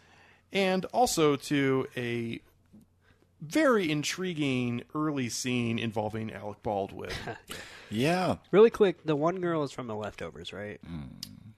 and 0.52 0.84
also 0.86 1.36
to 1.36 1.86
a 1.96 2.40
very 3.40 3.90
intriguing 3.90 4.82
early 4.94 5.28
scene 5.28 5.78
involving 5.78 6.32
Alec 6.32 6.62
Baldwin. 6.62 7.10
Yeah. 7.92 8.36
Really 8.52 8.70
quick, 8.70 9.04
the 9.04 9.16
one 9.16 9.40
girl 9.40 9.64
is 9.64 9.72
from 9.72 9.88
The 9.88 9.96
Leftovers, 9.96 10.52
right? 10.52 10.80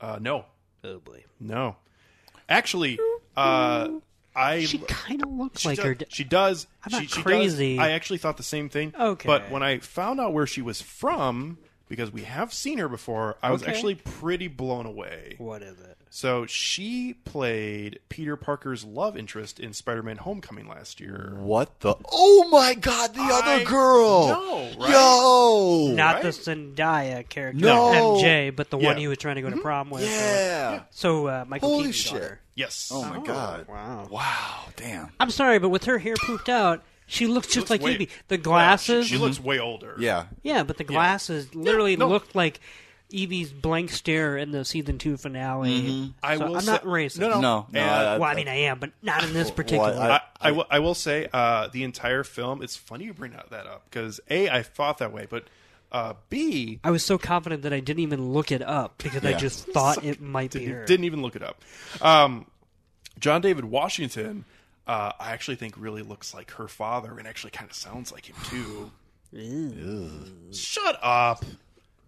uh, 0.01 0.19
no, 0.19 0.47
Oh 0.83 0.99
boy. 0.99 1.25
no. 1.39 1.77
Actually, 2.49 2.99
uh, 3.37 3.89
I 4.35 4.65
She 4.65 4.79
kind 4.79 5.23
of 5.23 5.31
looks 5.31 5.61
She 5.61 5.69
like 5.69 5.77
does, 5.77 5.85
her. 5.85 5.95
d- 5.95 6.07
she 6.09 6.25
does. 6.25 6.67
I'm 6.85 6.91
she, 6.91 6.97
not 7.01 7.11
she 7.11 7.23
crazy. 7.23 7.77
Does, 7.77 7.85
I 7.87 7.91
actually 7.91 8.17
thought 8.19 8.39
the 8.39 8.43
same 8.43 8.71
thing. 8.71 8.95
Okay. 8.99 9.27
But 9.27 9.51
when 9.51 9.63
I 9.63 9.79
found 9.81 10.21
out 10.21 10.33
where 10.33 10.47
she 10.47 10.63
was 10.63 10.81
from, 10.81 11.59
because 11.91 12.11
we 12.11 12.23
have 12.23 12.51
seen 12.55 12.79
her 12.79 12.89
before, 12.89 13.37
I 13.43 13.51
was 13.51 13.63
Okay. 13.63 13.71
actually 13.73 13.97
pretty 13.97 14.49
blown 14.49 14.87
away. 14.87 15.35
What 15.37 15.61
is 15.61 15.79
it? 15.81 15.99
So 16.15 16.45
she 16.45 17.15
played 17.25 17.99
Peter 18.11 18.37
Parker's 18.37 18.85
love 18.85 19.17
interest 19.17 19.59
in 19.59 19.73
Spider-Man: 19.73 20.19
Homecoming 20.19 20.69
last 20.69 21.01
year. 21.01 21.33
What 21.39 21.81
the? 21.81 21.95
Oh 22.13 22.49
my 22.51 22.75
God! 22.75 23.15
The 23.15 23.23
I 23.23 23.41
other 23.57 23.65
girl. 23.65 24.27
No, 24.29 24.71
right? 24.79 24.91
Yo. 24.91 25.95
Not 25.95 26.17
right? 26.17 26.23
the 26.25 26.29
Zendaya 26.29 27.27
character, 27.27 27.65
No. 27.65 28.19
MJ, 28.21 28.55
but 28.55 28.69
the 28.69 28.77
one 28.77 28.99
he 28.99 29.09
was 29.09 29.17
trying 29.17 29.37
to 29.37 29.41
go 29.43 29.49
to 29.49 29.57
prom 29.57 29.89
with. 29.89 30.03
Yeah. 30.03 30.83
So 30.91 31.29
uh, 31.29 31.45
Michael 31.49 31.71
Holy 31.71 31.85
Keaton's 31.85 31.97
shit. 31.97 32.13
daughter. 32.13 32.41
Yes. 32.57 32.91
Oh 32.93 33.03
my 33.05 33.25
God. 33.25 33.67
Wow. 33.67 34.09
Wow. 34.11 34.65
Damn. 34.77 35.09
I'm 35.19 35.31
sorry, 35.31 35.59
but 35.61 35.71
with 35.71 35.85
her 35.85 35.97
hair 35.97 36.15
poofed 36.17 36.51
out, 36.51 36.83
she 37.07 37.27
looks 37.27 37.47
just 37.47 37.57
Looks 37.57 37.71
like 37.71 37.81
way- 37.83 37.95
Evie. 37.95 38.09
The 38.29 38.35
Yeah, 38.35 38.39
she- 38.39 38.43
glasses, 38.43 39.07
she, 39.07 39.17
looks 39.17 39.41
way 39.41 39.59
older. 39.59 39.97
Yeah. 39.99 40.27
yeah, 40.43 40.63
but 40.63 40.77
the 40.77 40.85
glasses 40.85 41.55
literally 41.55 41.97
no. 41.97 42.07
looked 42.07 42.35
like 42.35 42.61
Evie's 43.13 43.53
blank 43.53 43.91
stare 43.91 44.37
in 44.37 44.51
the 44.51 44.65
season 44.65 44.99
two 44.99 45.17
finale. 45.17 46.13
I 46.23 46.37
So 46.39 46.47
will 46.47 46.57
I'm 46.57 46.63
say- 46.63 46.73
not 46.73 46.85
racist. 46.85 47.19
No, 47.19 47.29
no, 47.29 47.41
No. 47.41 47.67
No. 47.73 47.81
And- 47.81 47.91
I- 47.91 48.19
Well, 48.19 48.31
I 48.31 48.35
mean, 48.35 48.49
I 48.49 48.55
am, 48.55 48.79
but 48.79 48.91
not 49.03 49.23
in 49.25 49.33
this 49.33 49.51
particular. 49.51 49.93
I- 49.93 50.17
I, 50.17 50.21
I, 50.41 50.51
will, 50.53 50.67
I 50.71 50.79
will 50.81 50.95
say 50.95 51.29
uh, 51.33 51.69
the 51.69 51.85
entire 51.85 52.25
film. 52.25 52.63
It's 52.63 52.77
funny 52.77 53.05
you 53.05 53.15
bring 53.15 53.33
that 53.33 53.67
up 53.67 53.85
because 53.91 54.21
a 54.31 54.49
I 54.49 54.63
thought 54.63 54.99
that 54.99 55.13
way, 55.13 55.27
but 55.29 55.45
uh, 55.93 56.15
b 56.31 56.81
I 56.83 56.91
was 56.91 57.05
so 57.05 57.19
confident 57.19 57.63
that 57.63 57.73
I 57.73 57.81
didn't 57.81 58.01
even 58.03 58.33
look 58.33 58.51
it 58.51 58.63
up 58.63 58.97
because 58.99 59.25
I 59.25 59.35
just 59.35 59.67
thought 59.69 60.03
it 60.05 60.21
might 60.23 60.53
be 60.53 60.61
didn't, 60.61 60.75
her. 60.75 60.85
didn't 60.87 61.05
even 61.05 61.23
look 61.23 61.37
it 61.37 61.43
up. 61.43 61.61
Um, 62.01 62.47
John 63.19 63.41
David 63.43 63.67
Washington, 63.67 64.45
uh, 64.87 65.13
I 65.21 65.33
actually 65.33 65.57
think 65.57 65.75
really 65.77 66.03
looks 66.03 66.33
like 66.35 66.53
her 66.53 66.67
father, 66.67 67.19
and 67.19 67.29
actually 67.29 67.51
kind 67.51 67.71
of 67.71 67.77
sounds 67.77 68.11
like 68.11 68.25
him 68.29 68.37
too. 68.49 68.91
Shut 70.53 70.99
up! 71.03 71.45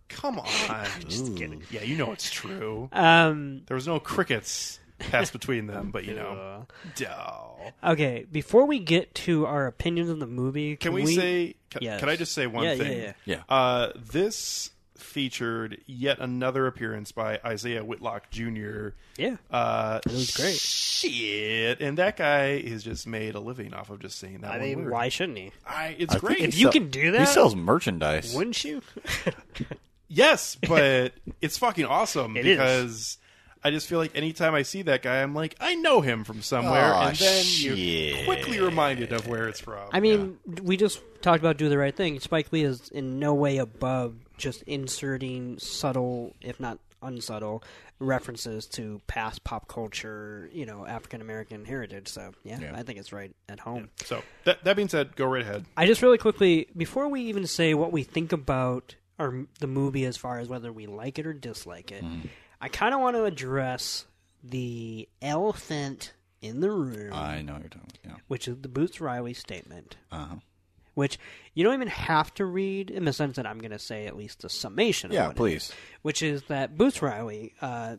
Come 0.09 0.39
on, 0.39 0.47
just 1.09 1.37
kidding. 1.37 1.63
Yeah, 1.71 1.83
you 1.83 1.97
know 1.97 2.13
it's 2.13 2.31
true. 2.31 2.89
Um, 2.93 3.63
There 3.67 3.75
was 3.75 3.87
no 3.87 3.99
crickets 4.01 4.79
passed 4.99 5.33
between 5.33 5.67
them, 5.67 5.91
but 5.91 6.05
you 6.05 6.15
know, 6.15 6.67
duh. 6.97 7.41
okay, 7.83 8.27
before 8.31 8.67
we 8.67 8.79
get 8.79 9.15
to 9.17 9.47
our 9.47 9.67
opinions 9.67 10.11
on 10.11 10.19
the 10.21 10.27
movie, 10.27 10.77
Can 10.77 10.93
we, 10.93 11.07
say? 11.15 11.55
Can, 11.71 11.83
Yes. 11.83 12.01
can 12.01 12.09
I 12.09 12.17
just 12.17 12.33
say 12.33 12.47
one 12.47 12.65
Yeah, 12.65 12.75
thing? 12.77 12.99
yeah, 13.03 13.13
yeah. 13.25 13.43
Uh, 13.49 13.93
this 13.97 14.71
featured 14.97 15.81
yet 15.87 16.19
another 16.21 16.67
appearance 16.67 17.11
by 17.13 17.41
Isaiah 17.45 17.85
Whitlock 17.85 18.31
Jr. 18.31 18.91
Yeah, 19.17 19.37
Uh, 19.51 20.01
it 20.07 20.13
was 20.13 20.31
great. 20.37 20.55
Shit, 20.57 21.81
and 21.81 21.99
that 21.99 22.17
guy 22.17 22.61
has 22.69 22.83
just 22.85 23.07
made 23.07 23.35
a 23.35 23.41
living 23.41 23.75
off 23.75 23.91
of 23.91 23.99
just 24.01 24.19
saying 24.19 24.41
that 24.43 24.53
I 24.53 24.59
one 24.59 24.67
mean, 24.67 24.85
word. 24.85 24.93
why 24.93 25.09
shouldn't 25.09 25.39
he? 25.39 25.51
I, 25.67 25.97
it's 25.99 26.15
I 26.15 26.19
think 26.19 26.21
great. 26.27 26.39
he 26.39 26.45
If 26.45 26.55
you 26.57 26.63
sell- 26.67 26.73
can 26.73 26.91
do 26.91 27.11
that- 27.13 27.21
He 27.21 27.27
sells 27.27 27.57
merchandise. 27.57 28.35
Wouldn't 28.35 28.63
you? 28.65 28.83
yes, 30.09 30.57
but 30.69 31.13
it's 31.41 31.59
fucking 31.59 31.85
awesome 31.87 32.37
It 32.37 32.47
is. 32.47 32.57
because 32.57 33.19
I 33.63 33.71
just 33.71 33.87
feel 33.89 33.99
like 33.99 34.15
anytime 34.15 34.55
I 34.55 34.63
see 34.63 34.83
that 34.83 35.03
guy, 35.03 35.23
I'm 35.23 35.35
like, 35.35 35.57
I 35.61 35.75
know 35.77 36.01
him 36.03 36.25
from 36.25 36.43
somewhere, 36.43 36.93
Aw, 36.93 37.09
and 37.09 37.17
then 37.17 37.45
shit. 37.45 37.79
you're 37.79 38.25
quickly 38.25 38.61
reminded 38.61 39.13
of 39.13 39.27
where 39.27 39.49
it's 39.49 39.61
from. 39.61 39.89
I 39.93 40.01
mean, 40.01 40.39
we 40.63 40.77
just 40.77 41.01
talked 41.23 41.41
about 41.41 41.57
do 41.57 41.69
the 41.71 41.79
right 41.79 41.97
thing. 41.97 42.21
Spike 42.21 42.53
Lee 42.53 42.65
is 42.65 42.91
in 42.91 43.19
no 43.19 43.33
way 43.35 43.57
above 43.59 44.17
just 44.37 44.63
inserting 44.65 45.59
subtle, 45.59 46.35
if 46.43 46.61
not 46.61 46.79
unsubtle, 47.03 47.63
references 48.01 48.67
to 48.67 49.01
past 49.07 49.45
pop 49.45 49.69
culture, 49.69 50.49
you 50.53 50.67
know, 50.67 50.87
African 50.87 51.21
American 51.21 51.65
heritage. 51.65 52.09
So 52.09 52.33
yeah, 52.45 52.59
Yeah. 52.61 52.73
I 52.75 52.83
think 52.83 52.99
it's 52.99 53.13
right 53.13 53.35
at 53.49 53.61
home. 53.61 53.89
so 54.05 54.23
that 54.45 54.63
that 54.65 54.77
being 54.77 54.89
said, 54.89 55.17
go 55.17 55.27
right 55.27 55.43
ahead. 55.43 55.65
I 55.77 55.87
just 55.87 56.03
really 56.03 56.19
quickly 56.19 56.69
before 56.77 57.09
we 57.09 57.23
even 57.23 57.47
say 57.47 57.73
what 57.75 57.93
we 57.93 58.03
think 58.03 58.33
about 58.33 58.97
our 59.19 59.47
the 59.61 59.67
movie 59.67 60.05
as 60.05 60.17
far 60.17 60.39
as 60.39 60.49
whether 60.49 60.73
we 60.73 60.87
like 60.87 61.19
it 61.19 61.27
or 61.27 61.33
dislike 61.33 61.91
it, 61.93 62.05
I 62.61 62.69
kind 62.69 62.95
of 62.95 63.01
want 63.01 63.17
to 63.17 63.25
address 63.25 64.07
the 64.43 65.09
elephant 65.23 66.13
in 66.43 66.61
the 66.61 66.71
room, 66.71 67.13
I 67.15 67.41
know 67.43 67.55
what 67.55 67.63
you're 67.63 67.69
talking 67.71 67.89
about. 68.05 68.21
which 68.29 68.47
is 68.49 68.57
the 68.61 68.69
Boots 68.69 69.01
Riley 69.01 69.33
statement. 69.33 69.97
Uh-huh. 70.13 70.37
which 70.95 71.19
you 71.55 71.65
don't 71.65 71.75
even 71.75 71.89
have 71.89 72.33
to 72.35 72.45
read 72.45 72.91
in 72.91 73.05
the 73.07 73.13
sense 73.13 73.37
that 73.37 73.47
I'm 73.47 73.59
going 73.59 73.71
to 73.71 73.79
say 73.79 74.07
at 74.07 74.17
least 74.17 74.45
a 74.45 74.49
summation. 74.51 75.11
of 75.11 75.15
Yeah, 75.15 75.33
please. 75.33 75.69
is, 75.71 75.73
which 76.03 76.23
is 76.23 76.43
that 76.45 76.77
Boots 76.77 77.01
Riley 77.01 77.55
uh, 77.63 77.97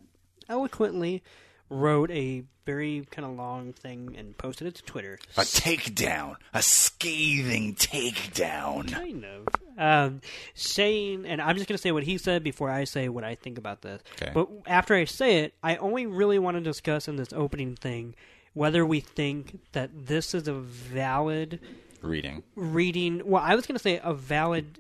eloquently 0.48 1.24
wrote 1.70 2.12
a 2.12 2.44
very 2.66 3.08
kind 3.12 3.26
of 3.28 3.36
long 3.36 3.74
thing 3.74 4.16
and 4.18 4.38
posted 4.38 4.68
it 4.68 4.76
to 4.76 4.84
Twitter. 4.84 5.20
A 5.38 5.42
takedown. 5.42 6.36
A 6.54 6.62
scathing 6.62 7.76
takedown. 7.76 8.92
Kind 8.92 9.24
of. 9.26 9.48
Um, 9.78 10.22
saying, 10.54 11.26
and 11.26 11.42
I'm 11.42 11.56
just 11.56 11.68
going 11.68 11.78
to 11.78 11.82
say 11.82 11.92
what 11.92 12.04
he 12.04 12.18
said 12.18 12.44
before 12.44 12.72
I 12.72 12.86
say 12.86 13.08
what 13.10 13.24
I 13.24 13.36
think 13.36 13.58
about 13.58 13.82
this. 13.82 14.02
Okay. 14.22 14.32
But 14.34 14.50
after 14.66 14.96
I 14.96 15.06
say 15.06 15.44
it, 15.44 15.54
I 15.62 15.76
only 15.78 16.06
really 16.08 16.40
want 16.40 16.58
to 16.58 16.62
discuss 16.62 17.08
in 17.08 17.18
this 17.18 17.34
opening 17.34 17.76
thing 17.76 18.16
whether 18.54 18.86
we 18.86 19.00
think 19.02 19.60
that 19.74 20.08
this 20.08 20.34
is 20.34 20.48
a 20.48 20.54
valid 20.54 21.60
Reading. 22.02 22.44
reading. 22.56 23.22
Well, 23.26 23.44
I 23.44 23.56
was 23.56 23.66
going 23.68 23.76
to 23.78 23.84
say 23.84 24.00
a 24.04 24.14
valid 24.14 24.80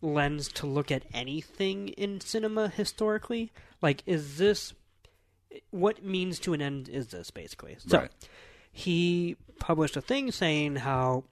lens 0.00 0.48
to 0.52 0.66
look 0.66 0.90
at 0.90 1.02
anything 1.12 1.88
in 1.88 2.20
cinema 2.20 2.68
historically. 2.68 3.52
Like, 3.80 4.02
is 4.06 4.38
this 4.38 4.72
what 5.70 6.04
means 6.04 6.38
to 6.40 6.52
an 6.52 6.62
end? 6.62 6.88
Is 6.88 7.08
this 7.08 7.30
basically? 7.30 7.76
So 7.78 7.98
Right. 7.98 8.10
he 8.72 9.36
published 9.58 9.96
a 9.96 10.00
thing 10.00 10.30
saying 10.32 10.76
how 10.76 11.24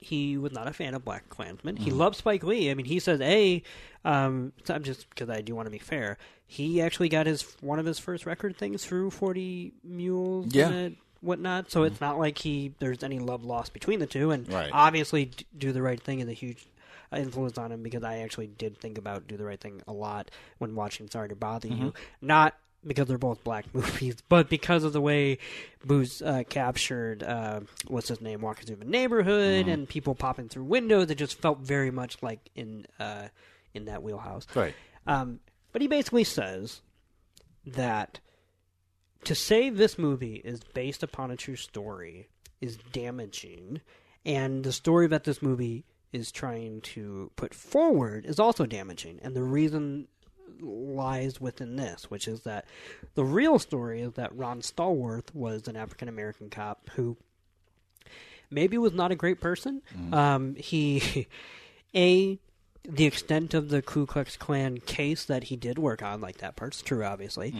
he 0.00 0.36
was 0.36 0.52
not 0.52 0.68
a 0.68 0.72
fan 0.72 0.94
of 0.94 1.04
Black 1.04 1.28
Klansman. 1.28 1.76
He 1.76 1.90
mm-hmm. 1.90 1.98
loved 1.98 2.16
Spike 2.16 2.42
Lee. 2.42 2.70
I 2.70 2.74
mean, 2.74 2.86
he 2.86 2.98
says, 2.98 3.20
"A, 3.20 3.62
um, 4.04 4.52
I'm 4.68 4.82
just 4.82 5.08
because 5.10 5.30
I 5.30 5.40
do 5.40 5.54
want 5.54 5.66
to 5.66 5.70
be 5.70 5.78
fair. 5.78 6.18
He 6.46 6.80
actually 6.82 7.08
got 7.08 7.26
his 7.26 7.42
one 7.60 7.78
of 7.78 7.86
his 7.86 7.98
first 7.98 8.26
record 8.26 8.56
things 8.56 8.84
through 8.84 9.10
Forty 9.10 9.72
Mules, 9.82 10.54
Yeah. 10.54 10.68
and 10.68 10.96
whatnot. 11.20 11.70
So 11.70 11.82
it's 11.82 12.00
not 12.00 12.18
like 12.18 12.38
he 12.38 12.74
there's 12.78 13.02
any 13.02 13.18
love 13.18 13.44
lost 13.44 13.72
between 13.72 13.98
the 13.98 14.06
two. 14.06 14.30
And 14.30 14.50
Right. 14.52 14.70
obviously, 14.72 15.30
Do 15.56 15.72
the 15.72 15.82
Right 15.82 16.00
Thing 16.00 16.20
is 16.20 16.28
a 16.28 16.32
huge 16.32 16.66
uh, 17.12 17.16
influence 17.16 17.58
on 17.58 17.72
him 17.72 17.82
because 17.82 18.04
I 18.04 18.18
actually 18.18 18.48
did 18.48 18.78
think 18.78 18.98
about 18.98 19.26
Do 19.26 19.36
the 19.36 19.44
Right 19.44 19.60
Thing 19.60 19.82
a 19.88 19.92
lot 19.92 20.30
when 20.58 20.74
watching 20.74 21.08
Sorry 21.08 21.28
to 21.28 21.36
Bother 21.36 21.68
mm-hmm. 21.68 21.86
You. 21.86 21.94
Not 22.20 22.54
because 22.86 23.08
they're 23.08 23.18
both 23.18 23.42
black 23.44 23.66
movies, 23.74 24.16
but 24.28 24.48
because 24.48 24.84
of 24.84 24.92
the 24.92 25.00
way 25.00 25.38
Boots 25.84 26.20
uh, 26.20 26.42
captured 26.48 27.22
uh, 27.22 27.60
what's 27.86 28.08
his 28.08 28.20
name 28.20 28.40
walking 28.40 28.66
through 28.66 28.76
the 28.76 28.84
neighborhood 28.84 29.68
and 29.68 29.88
people 29.88 30.14
popping 30.14 30.48
through 30.48 30.64
windows. 30.64 31.10
It 31.10 31.16
just 31.16 31.40
felt 31.40 31.60
very 31.60 31.90
much 31.90 32.22
like 32.22 32.50
in 32.54 32.86
uh, 32.98 33.28
in 33.74 33.84
that 33.84 34.02
wheelhouse. 34.02 34.46
Right. 34.54 34.74
Um, 35.06 35.40
but 35.72 35.82
he 35.82 35.88
basically 35.88 36.24
says 36.24 36.80
that 37.64 38.20
to 39.24 39.34
say 39.34 39.70
this 39.70 39.98
movie 39.98 40.36
is 40.36 40.60
based 40.74 41.02
upon 41.02 41.30
a 41.30 41.36
true 41.36 41.56
story 41.56 42.28
is 42.60 42.78
damaging, 42.92 43.80
and 44.24 44.64
the 44.64 44.72
story 44.72 45.06
that 45.08 45.24
this 45.24 45.42
movie 45.42 45.84
is 46.12 46.32
trying 46.32 46.80
to 46.80 47.30
put 47.36 47.52
forward 47.54 48.24
is 48.24 48.40
also 48.40 48.66
damaging. 48.66 49.20
And 49.22 49.36
the 49.36 49.42
reason 49.42 50.08
lies 50.60 51.40
within 51.40 51.76
this, 51.76 52.10
which 52.10 52.26
is 52.28 52.40
that 52.40 52.64
the 53.14 53.24
real 53.24 53.58
story 53.58 54.00
is 54.00 54.12
that 54.14 54.36
Ron 54.36 54.60
Stallworth 54.60 55.34
was 55.34 55.68
an 55.68 55.76
African 55.76 56.08
American 56.08 56.50
cop 56.50 56.88
who 56.94 57.16
maybe 58.50 58.78
was 58.78 58.92
not 58.92 59.10
a 59.10 59.16
great 59.16 59.40
person. 59.40 59.82
Um, 60.12 60.54
he, 60.56 61.26
a, 61.94 62.38
the 62.88 63.04
extent 63.04 63.54
of 63.54 63.68
the 63.68 63.82
Ku 63.82 64.06
Klux 64.06 64.36
Klan 64.36 64.78
case 64.78 65.24
that 65.24 65.44
he 65.44 65.56
did 65.56 65.78
work 65.78 66.02
on, 66.02 66.20
like 66.20 66.38
that 66.38 66.56
part's 66.56 66.82
true, 66.82 67.04
obviously, 67.04 67.54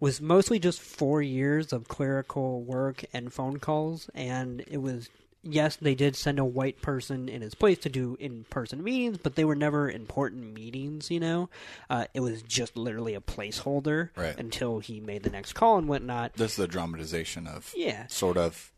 was 0.00 0.20
mostly 0.20 0.58
just 0.58 0.80
four 0.80 1.22
years 1.22 1.72
of 1.72 1.86
clerical 1.88 2.62
work 2.62 3.04
and 3.12 3.32
phone 3.32 3.58
calls, 3.58 4.10
and 4.14 4.64
it 4.68 4.78
was. 4.78 5.08
Yes, 5.44 5.74
they 5.76 5.94
did 5.96 6.14
send 6.14 6.38
a 6.38 6.44
white 6.44 6.80
person 6.80 7.28
in 7.28 7.42
his 7.42 7.54
place 7.56 7.78
to 7.78 7.88
do 7.88 8.16
in-person 8.20 8.82
meetings, 8.84 9.18
but 9.18 9.34
they 9.34 9.44
were 9.44 9.56
never 9.56 9.90
important 9.90 10.54
meetings. 10.54 11.10
You 11.10 11.18
know, 11.20 11.50
uh, 11.90 12.04
it 12.14 12.20
was 12.20 12.42
just 12.42 12.76
literally 12.76 13.14
a 13.14 13.20
placeholder 13.20 14.10
Right. 14.16 14.38
until 14.38 14.78
he 14.78 15.00
made 15.00 15.24
the 15.24 15.30
next 15.30 15.54
call 15.54 15.78
and 15.78 15.88
whatnot. 15.88 16.34
This 16.34 16.52
is 16.52 16.56
the 16.58 16.68
dramatization 16.68 17.48
of 17.48 17.72
Yeah. 17.76 18.06
sort 18.06 18.36
of 18.36 18.70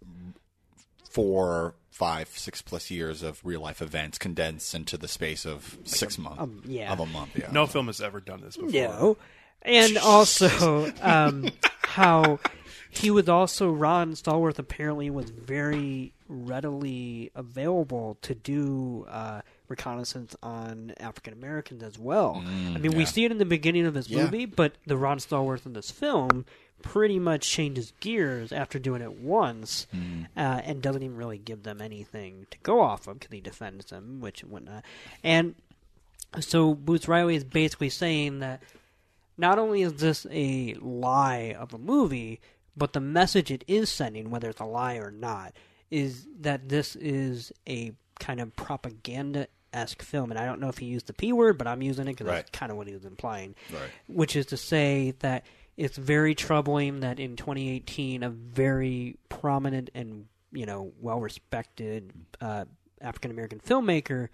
four, 1.10 1.74
five, 1.90 2.28
six 2.28 2.62
plus 2.62 2.90
years 2.90 3.22
of 3.22 3.40
real 3.44 3.60
life 3.60 3.80
events 3.82 4.18
condensed 4.18 4.74
into 4.74 4.96
the 4.96 5.06
space 5.08 5.44
of 5.44 5.78
six 5.84 6.18
months. 6.18 6.40
um, 6.40 6.62
yeah. 6.66 6.92
Of 6.92 7.00
a 7.00 7.06
month, 7.06 7.36
yeah. 7.38 7.50
No 7.52 7.66
film 7.66 7.86
has 7.86 8.00
ever 8.00 8.20
done 8.20 8.40
this 8.40 8.56
before. 8.56 8.70
No. 8.72 9.16
And 9.62 9.96
also, 10.02 10.92
um, 11.02 11.50
how 11.82 12.40
he 12.90 13.10
was 13.10 13.28
also, 13.28 13.70
Ron 13.70 14.12
Stallworth 14.14 14.58
apparently 14.58 15.10
was 15.10 15.30
very 15.30 16.13
readily 16.29 17.31
available 17.35 18.16
to 18.22 18.35
do 18.35 19.07
uh, 19.09 19.43
reconnaissance 19.68 20.35
on 20.43 20.93
African 20.99 21.33
Americans 21.33 21.83
as 21.83 21.99
well. 21.99 22.43
I 22.47 22.79
mean, 22.79 22.93
we 22.97 23.05
see 23.05 23.25
it 23.25 23.31
in 23.31 23.39
the 23.39 23.45
beginning 23.45 23.87
of 23.87 23.95
this 23.95 24.09
Yeah. 24.09 24.25
movie, 24.25 24.47
but 24.47 24.72
the 24.87 24.97
Ron 24.97 25.18
Stallworth 25.18 25.66
in 25.66 25.72
this 25.75 25.91
film 25.91 26.45
pretty 26.83 27.18
much 27.18 27.49
changes 27.49 27.93
gears 28.01 28.53
after 28.53 28.79
doing 28.79 29.01
it 29.01 29.12
once 29.12 29.87
uh, 30.37 30.41
and 30.64 30.83
doesn't 30.83 31.03
even 31.03 31.16
really 31.16 31.39
give 31.39 31.62
them 31.62 31.81
anything 31.81 32.47
to 32.51 32.59
go 32.62 32.81
off 32.81 33.07
of 33.07 33.18
because 33.18 33.33
he 33.33 33.41
defends 33.41 33.87
them, 33.87 34.20
which 34.20 34.43
and 34.43 34.51
whatnot. 34.53 34.85
And 35.22 35.55
so 36.41 36.75
Boots 36.75 37.09
Riley 37.09 37.37
is 37.37 37.45
basically 37.45 37.89
saying 37.91 38.41
that 38.41 38.62
not 39.39 39.59
only 39.59 39.83
is 39.83 39.95
this 39.95 40.27
a 40.31 40.75
lie 40.81 41.55
of 41.59 41.72
a 41.75 41.79
movie, 41.79 42.41
but 42.77 42.93
the 42.93 43.01
message 43.01 43.51
it 43.51 43.64
is 43.66 43.89
sending, 43.91 44.31
whether 44.31 44.51
it's 44.51 44.61
a 44.61 44.64
lie 44.64 44.97
or 44.97 45.11
not, 45.11 45.53
is 45.91 46.26
that 46.41 46.68
this 46.68 46.97
is 46.97 47.53
a 47.68 47.93
kind 48.20 48.41
of 48.41 48.55
propaganda 48.57 49.47
esque 49.72 50.03
film. 50.03 50.30
And 50.30 50.39
I 50.39 50.47
don't 50.47 50.61
know 50.61 50.68
if 50.68 50.78
he 50.78 50.87
used 50.87 51.07
the 51.07 51.12
P 51.12 51.32
word, 51.32 51.59
but 51.59 51.66
I'm 51.66 51.82
using 51.82 52.07
it 52.07 52.12
because 52.12 52.26
Right. 52.28 52.37
that's 52.37 52.51
kind 52.51 52.70
of 52.70 52.78
what 52.78 52.87
he 52.87 52.95
was 52.95 53.05
implying. 53.05 53.55
Right. 53.72 53.91
Which 54.07 54.37
is 54.37 54.47
to 54.47 54.57
say 54.57 55.14
that 55.20 55.45
it's 55.76 55.97
very 55.97 56.35
troubling 56.37 57.01
that 57.01 57.18
in 57.18 57.35
2018, 57.37 58.22
a 58.22 58.30
very 58.30 59.16
prominent 59.28 59.91
and 59.95 60.26
you 60.53 60.66
know 60.66 60.93
well 61.01 61.18
respected 61.20 62.12
uh, 62.41 62.64
African 63.01 63.32
American 63.32 63.59
filmmaker 63.59 64.28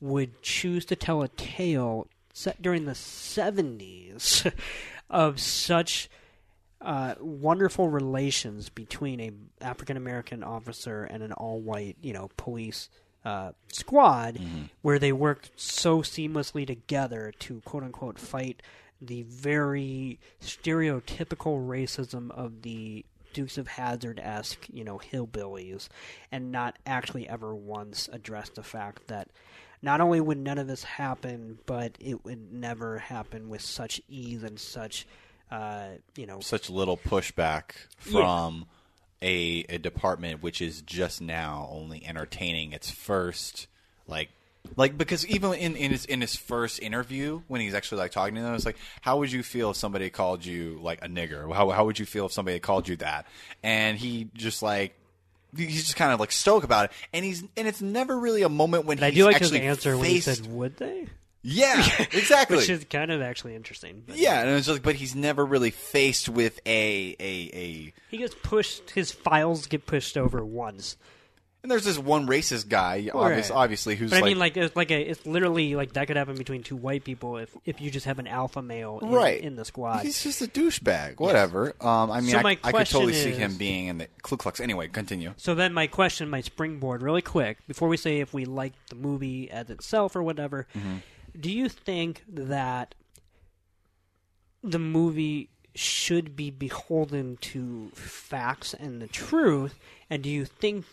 would 0.00 0.42
choose 0.42 0.84
to 0.84 0.96
tell 0.96 1.22
a 1.22 1.28
tale 1.28 2.06
set 2.34 2.60
during 2.60 2.84
the 2.84 2.92
70s 2.92 4.52
of 5.10 5.40
such 5.40 6.10
uh, 6.84 7.14
wonderful 7.20 7.88
relations 7.88 8.68
between 8.68 9.20
a 9.20 9.30
African 9.60 9.96
American 9.96 10.42
officer 10.44 11.04
and 11.04 11.22
an 11.22 11.32
all 11.32 11.60
white, 11.60 11.96
you 12.02 12.12
know, 12.12 12.30
police 12.36 12.88
uh, 13.24 13.52
squad, 13.72 14.38
where 14.82 14.98
they 14.98 15.12
worked 15.12 15.50
so 15.56 16.02
seamlessly 16.02 16.66
together 16.66 17.32
to 17.40 17.60
quote 17.64 17.82
unquote 17.82 18.18
fight 18.18 18.62
the 19.00 19.22
very 19.22 20.18
stereotypical 20.40 21.66
racism 21.66 22.30
of 22.30 22.62
the 22.62 23.04
Dukes 23.32 23.58
of 23.58 23.66
Hazzard 23.66 24.20
esque, 24.22 24.66
you 24.72 24.84
know, 24.84 24.98
hillbillies, 24.98 25.88
and 26.30 26.52
not 26.52 26.78
actually 26.86 27.28
ever 27.28 27.54
once 27.54 28.08
address 28.12 28.48
the 28.50 28.62
fact 28.62 29.08
that 29.08 29.28
not 29.82 30.00
only 30.00 30.20
would 30.20 30.38
none 30.38 30.58
of 30.58 30.66
this 30.66 30.84
happen, 30.84 31.58
but 31.66 31.96
it 32.00 32.24
would 32.24 32.52
never 32.52 32.98
happen 32.98 33.48
with 33.48 33.60
such 33.60 34.00
ease 34.08 34.42
and 34.42 34.58
such, 34.58 35.06
uh, 35.50 35.86
you 36.16 36.26
know, 36.26 36.40
Such 36.40 36.70
little 36.70 36.96
pushback 36.96 37.72
from 37.98 38.66
a 39.22 39.64
a 39.68 39.78
department 39.78 40.42
which 40.42 40.60
is 40.60 40.82
just 40.82 41.22
now 41.22 41.68
only 41.70 42.04
entertaining 42.04 42.72
its 42.72 42.90
first 42.90 43.68
like 44.06 44.28
like 44.76 44.98
because 44.98 45.26
even 45.26 45.54
in, 45.54 45.76
in 45.76 45.92
his 45.92 46.04
in 46.04 46.20
his 46.20 46.36
first 46.36 46.80
interview 46.82 47.40
when 47.48 47.60
he's 47.60 47.74
actually 47.74 47.98
like 47.98 48.10
talking 48.10 48.34
to 48.34 48.42
them 48.42 48.54
it's 48.54 48.66
like 48.66 48.76
how 49.00 49.18
would 49.18 49.32
you 49.32 49.42
feel 49.42 49.70
if 49.70 49.76
somebody 49.76 50.10
called 50.10 50.44
you 50.44 50.78
like 50.82 51.02
a 51.02 51.08
nigger? 51.08 51.52
How, 51.54 51.70
how 51.70 51.84
would 51.86 51.98
you 51.98 52.06
feel 52.06 52.26
if 52.26 52.32
somebody 52.32 52.58
called 52.58 52.88
you 52.88 52.96
that? 52.96 53.26
And 53.62 53.96
he 53.96 54.28
just 54.34 54.62
like 54.62 54.94
he's 55.56 55.84
just 55.84 55.96
kind 55.96 56.12
of 56.12 56.20
like 56.20 56.32
stoked 56.32 56.64
about 56.64 56.86
it. 56.86 56.92
And 57.12 57.24
he's 57.24 57.42
and 57.56 57.68
it's 57.68 57.82
never 57.82 58.18
really 58.18 58.42
a 58.42 58.48
moment 58.48 58.84
when 58.86 59.02
I 59.02 59.10
he's 59.10 59.18
do 59.18 59.24
like 59.26 59.38
his 59.38 59.52
actually 59.52 59.66
answer 59.66 59.96
when 59.96 60.06
he 60.06 60.20
said, 60.20 60.46
"Would 60.46 60.76
they?" 60.76 61.06
Yeah 61.46 61.86
exactly 62.12 62.56
Which 62.56 62.70
is 62.70 62.84
kind 62.90 63.12
of 63.12 63.20
actually 63.22 63.54
interesting. 63.54 64.02
But 64.06 64.16
yeah 64.16 64.40
and 64.40 64.50
it's 64.50 64.66
like 64.68 64.82
but 64.82 64.96
he's 64.96 65.14
never 65.14 65.44
really 65.44 65.70
faced 65.70 66.28
with 66.28 66.58
a 66.66 67.14
a 67.20 67.50
a 67.54 67.92
he 68.10 68.16
gets 68.16 68.34
pushed. 68.42 68.90
His 68.90 69.12
files 69.12 69.66
get 69.66 69.86
pushed 69.86 70.16
over 70.16 70.44
once. 70.44 70.96
And 71.62 71.70
there's 71.70 71.84
this 71.86 71.98
one 71.98 72.26
racist 72.26 72.68
guy, 72.68 73.08
obvious, 73.14 73.48
Right. 73.48 73.56
obviously, 73.56 73.96
who's 73.96 74.10
But 74.10 74.16
I 74.18 74.20
like, 74.20 74.28
mean, 74.28 74.38
like 74.38 74.56
it's 74.58 74.76
like 74.76 74.90
a, 74.90 75.00
it's 75.00 75.24
literally 75.24 75.74
like 75.74 75.94
that 75.94 76.08
could 76.08 76.16
happen 76.18 76.36
between 76.36 76.62
two 76.62 76.76
white 76.76 77.04
people 77.04 77.38
if 77.38 77.56
if 77.64 77.80
you 77.80 77.90
just 77.90 78.04
have 78.04 78.18
an 78.18 78.26
alpha 78.26 78.60
male 78.60 78.98
in, 79.00 79.08
right 79.08 79.40
in 79.40 79.56
the 79.56 79.64
squad. 79.64 80.02
He's 80.02 80.22
just 80.22 80.42
a 80.42 80.46
douchebag. 80.46 81.18
Whatever. 81.20 81.74
Um, 81.80 82.10
I 82.10 82.20
mean, 82.20 82.32
So 82.32 82.38
I, 82.40 82.50
I 82.50 82.54
could 82.56 82.86
totally 82.86 83.12
question 83.12 83.32
see 83.32 83.38
him 83.38 83.56
being 83.56 83.86
in 83.86 83.96
the 83.96 84.08
Ku 84.22 84.36
Klux. 84.36 84.60
Anyway, 84.60 84.88
continue. 84.88 85.32
So 85.38 85.54
then, 85.54 85.72
my 85.72 85.86
question, 85.86 86.28
my 86.28 86.42
springboard, 86.42 87.00
really 87.00 87.22
quick, 87.22 87.66
before 87.66 87.88
we 87.88 87.96
say 87.96 88.20
if 88.20 88.34
we 88.34 88.44
like 88.44 88.74
the 88.90 88.96
movie 88.96 89.50
as 89.50 89.70
itself 89.70 90.14
or 90.16 90.22
whatever, 90.22 90.66
Mm-hmm. 90.76 90.96
Do 91.38 91.50
you 91.50 91.68
think 91.68 92.22
that 92.28 92.94
the 94.62 94.78
movie 94.78 95.50
should 95.74 96.36
be 96.36 96.50
beholden 96.50 97.36
to 97.38 97.90
facts 97.94 98.74
and 98.74 99.02
the 99.02 99.08
truth? 99.08 99.78
And 100.08 100.22
do 100.22 100.30
you 100.30 100.44
think 100.44 100.84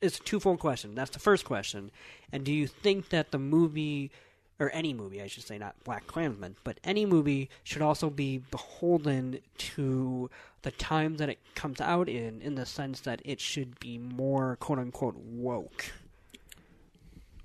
it's 0.00 0.18
a 0.18 0.22
twofold 0.22 0.58
question? 0.58 0.94
That's 0.94 1.10
the 1.10 1.18
first 1.18 1.44
question. 1.44 1.90
And 2.32 2.44
do 2.44 2.52
you 2.52 2.66
think 2.66 3.10
that 3.10 3.30
the 3.30 3.38
movie, 3.38 4.10
or 4.58 4.70
any 4.72 4.92
movie, 4.92 5.22
I 5.22 5.28
should 5.28 5.46
say, 5.46 5.58
not 5.58 5.76
Black 5.84 6.06
Klansman, 6.06 6.56
but 6.64 6.78
any 6.84 7.06
movie 7.06 7.48
should 7.62 7.82
also 7.82 8.10
be 8.10 8.38
beholden 8.38 9.38
to 9.58 10.30
the 10.62 10.72
time 10.72 11.16
that 11.16 11.28
it 11.28 11.38
comes 11.54 11.80
out 11.80 12.08
in, 12.08 12.42
in 12.42 12.56
the 12.56 12.66
sense 12.66 13.00
that 13.00 13.22
it 13.24 13.40
should 13.40 13.78
be 13.78 13.98
more 13.98 14.56
quote 14.56 14.78
unquote 14.78 15.16
woke? 15.16 15.92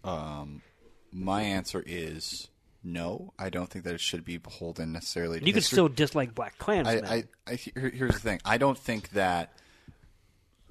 Um, 0.04 0.62
My 1.14 1.44
answer 1.44 1.84
is 1.86 2.50
no. 2.84 3.34
I 3.38 3.50
don't 3.50 3.70
think 3.70 3.86
that 3.86 3.94
it 3.94 4.02
should 4.02 4.26
be 4.26 4.38
beholden 4.38 4.92
necessarily. 4.92 5.40
To 5.40 5.46
You 5.46 5.54
could 5.54 5.60
history. 5.64 5.76
still 5.76 5.90
dislike 5.90 6.34
Black 6.36 6.56
I, 6.68 6.82
I, 6.82 7.24
I, 7.48 7.54
here- 7.56 7.92
here's 7.96 8.14
the 8.16 8.20
thing. 8.20 8.42
I 8.44 8.58
don't 8.58 8.78
think 8.78 9.12
that 9.12 9.54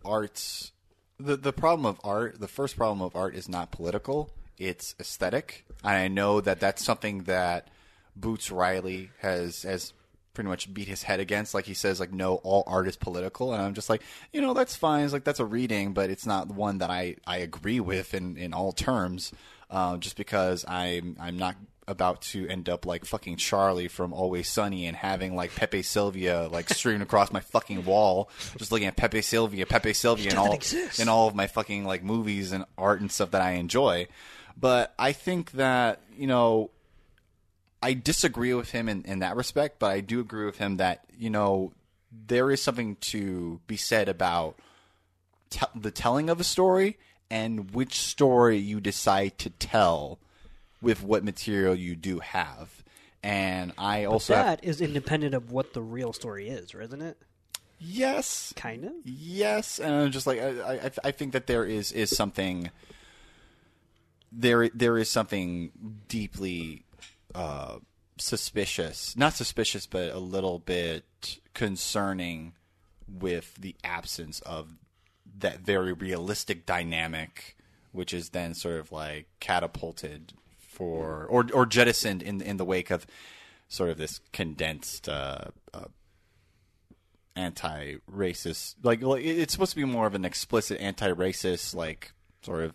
arts. 0.04 0.72
The 1.18 1.36
the 1.36 1.52
problem 1.52 1.86
of 1.86 2.00
art. 2.02 2.40
The 2.40 2.48
first 2.48 2.76
problem 2.76 3.00
of 3.02 3.14
art 3.14 3.34
is 3.34 3.48
not 3.48 3.70
political. 3.70 4.30
It's 4.58 4.94
aesthetic. 5.00 5.64
And 5.84 5.94
I 5.94 6.08
know 6.08 6.40
that 6.40 6.60
that's 6.60 6.84
something 6.84 7.24
that 7.24 7.68
Boots 8.16 8.50
Riley 8.50 9.10
has 9.20 9.62
has 9.62 9.92
pretty 10.34 10.48
much 10.48 10.72
beat 10.72 10.88
his 10.88 11.02
head 11.04 11.20
against. 11.20 11.54
Like 11.54 11.66
he 11.66 11.74
says, 11.74 12.00
like 12.00 12.12
no, 12.12 12.36
all 12.36 12.64
art 12.66 12.88
is 12.88 12.96
political. 12.96 13.52
And 13.52 13.62
I'm 13.62 13.74
just 13.74 13.88
like, 13.90 14.02
you 14.32 14.40
know, 14.40 14.54
that's 14.54 14.74
fine. 14.74 15.04
It's 15.04 15.12
like 15.12 15.24
that's 15.24 15.40
a 15.40 15.44
reading, 15.44 15.92
but 15.92 16.10
it's 16.10 16.26
not 16.26 16.48
one 16.48 16.78
that 16.78 16.90
I 16.90 17.16
I 17.26 17.38
agree 17.38 17.80
with 17.80 18.14
in 18.14 18.36
in 18.36 18.52
all 18.52 18.72
terms. 18.72 19.32
Uh, 19.72 19.96
just 19.96 20.16
because 20.18 20.66
I'm 20.68 21.16
I'm 21.18 21.38
not 21.38 21.56
about 21.88 22.20
to 22.22 22.46
end 22.46 22.68
up 22.68 22.84
like 22.84 23.06
fucking 23.06 23.36
Charlie 23.36 23.88
from 23.88 24.12
Always 24.12 24.48
Sunny 24.48 24.86
and 24.86 24.94
having 24.94 25.34
like 25.34 25.54
Pepe 25.56 25.82
Silvia 25.82 26.46
like 26.52 26.68
streaming 26.68 27.00
across 27.00 27.32
my 27.32 27.40
fucking 27.40 27.86
wall, 27.86 28.28
just 28.58 28.70
looking 28.70 28.86
at 28.86 28.96
Pepe 28.96 29.22
Silvia, 29.22 29.64
Pepe 29.64 29.94
Silvia, 29.94 30.28
and 30.28 30.38
all 30.38 30.52
exist. 30.52 31.00
in 31.00 31.08
all 31.08 31.26
of 31.26 31.34
my 31.34 31.46
fucking 31.46 31.86
like 31.86 32.04
movies 32.04 32.52
and 32.52 32.66
art 32.76 33.00
and 33.00 33.10
stuff 33.10 33.30
that 33.30 33.40
I 33.40 33.52
enjoy. 33.52 34.08
But 34.60 34.94
I 34.98 35.12
think 35.12 35.52
that 35.52 36.00
you 36.18 36.26
know 36.26 36.70
I 37.82 37.94
disagree 37.94 38.52
with 38.52 38.70
him 38.70 38.90
in, 38.90 39.04
in 39.04 39.20
that 39.20 39.36
respect, 39.36 39.78
but 39.78 39.90
I 39.90 40.00
do 40.00 40.20
agree 40.20 40.44
with 40.44 40.58
him 40.58 40.76
that 40.76 41.04
you 41.18 41.30
know 41.30 41.72
there 42.26 42.50
is 42.50 42.62
something 42.62 42.96
to 42.96 43.58
be 43.66 43.78
said 43.78 44.10
about 44.10 44.58
te- 45.48 45.64
the 45.74 45.90
telling 45.90 46.28
of 46.28 46.40
a 46.40 46.44
story 46.44 46.98
and 47.32 47.70
which 47.70 47.98
story 47.98 48.58
you 48.58 48.78
decide 48.78 49.38
to 49.38 49.48
tell 49.48 50.18
with 50.82 51.02
what 51.02 51.24
material 51.24 51.74
you 51.74 51.96
do 51.96 52.18
have. 52.18 52.84
and 53.22 53.72
I 53.78 54.04
also 54.04 54.34
have, 54.34 54.44
That 54.60 54.64
is 54.64 54.80
independent 54.82 55.34
of 55.34 55.50
what 55.50 55.72
the 55.72 55.80
real 55.80 56.12
story 56.12 56.48
is, 56.48 56.74
isn't 56.74 57.00
it? 57.02 57.16
yes, 57.78 58.52
Kind 58.54 58.84
of. 58.84 58.92
Yes, 59.04 59.78
and 59.80 59.94
I'm 59.94 60.10
just 60.10 60.26
like 60.26 60.40
I, 60.40 60.74
I, 60.74 60.90
I 61.04 61.10
think 61.10 61.32
that 61.32 61.46
there 61.46 61.64
is 61.64 61.90
is 61.90 62.14
something 62.14 62.70
there 64.30 64.68
there 64.68 64.98
is 64.98 65.10
something 65.10 65.72
deeply 66.08 66.84
uh, 67.34 67.78
suspicious, 68.18 69.16
not 69.16 69.32
suspicious, 69.32 69.86
but 69.86 70.12
a 70.12 70.18
little 70.18 70.58
bit 70.58 71.38
concerning 71.54 72.52
with 73.08 73.54
the 73.56 73.74
absence 73.84 74.40
of 74.40 74.76
that 75.38 75.60
very 75.60 75.92
realistic 75.92 76.66
dynamic, 76.66 77.56
which 77.92 78.12
is 78.12 78.30
then 78.30 78.54
sort 78.54 78.76
of 78.76 78.92
like 78.92 79.26
catapulted 79.40 80.32
for 80.58 81.26
or 81.26 81.46
or 81.52 81.66
jettisoned 81.66 82.22
in 82.22 82.40
in 82.40 82.56
the 82.56 82.64
wake 82.64 82.90
of 82.90 83.06
sort 83.68 83.90
of 83.90 83.98
this 83.98 84.20
condensed 84.32 85.08
uh, 85.08 85.46
uh, 85.72 85.84
anti-racist 87.34 88.74
like, 88.82 89.02
like 89.02 89.24
it's 89.24 89.54
supposed 89.54 89.70
to 89.70 89.76
be 89.76 89.84
more 89.84 90.06
of 90.06 90.14
an 90.14 90.24
explicit 90.26 90.78
anti-racist 90.78 91.74
like 91.74 92.12
sort 92.42 92.62
of 92.62 92.74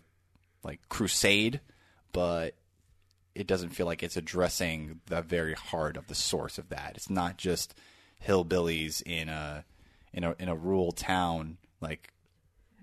like 0.64 0.80
crusade 0.88 1.60
but 2.12 2.54
it 3.38 3.46
doesn't 3.46 3.70
feel 3.70 3.86
like 3.86 4.02
it's 4.02 4.16
addressing 4.16 5.00
the 5.06 5.22
very 5.22 5.54
heart 5.54 5.96
of 5.96 6.08
the 6.08 6.14
source 6.14 6.58
of 6.58 6.70
that. 6.70 6.94
It's 6.96 7.08
not 7.08 7.36
just 7.36 7.72
hillbillies 8.26 9.00
in 9.06 9.28
a 9.28 9.64
in 10.12 10.24
a 10.24 10.34
in 10.40 10.48
a 10.48 10.56
rural 10.56 10.90
town 10.90 11.58
like 11.80 12.12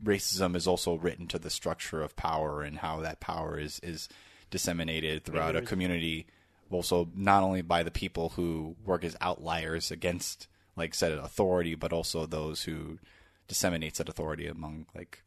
racism 0.03 0.55
is 0.55 0.67
also 0.67 0.95
written 0.95 1.27
to 1.27 1.39
the 1.39 1.49
structure 1.49 2.01
of 2.01 2.15
power 2.15 2.61
and 2.61 2.79
how 2.79 2.99
that 3.01 3.19
power 3.19 3.57
is 3.57 3.79
is 3.81 4.07
disseminated 4.49 5.23
throughout 5.23 5.55
a 5.55 5.61
community 5.61 6.27
also 6.69 7.09
not 7.15 7.43
only 7.43 7.61
by 7.61 7.83
the 7.83 7.91
people 7.91 8.29
who 8.29 8.75
work 8.85 9.03
as 9.03 9.15
outliers 9.21 9.91
against 9.91 10.47
like 10.75 10.93
said 10.93 11.11
authority 11.13 11.75
but 11.75 11.91
also 11.93 12.25
those 12.25 12.63
who 12.63 12.99
disseminate 13.47 13.95
that 13.95 14.09
authority 14.09 14.47
among 14.47 14.85
like 14.95 15.23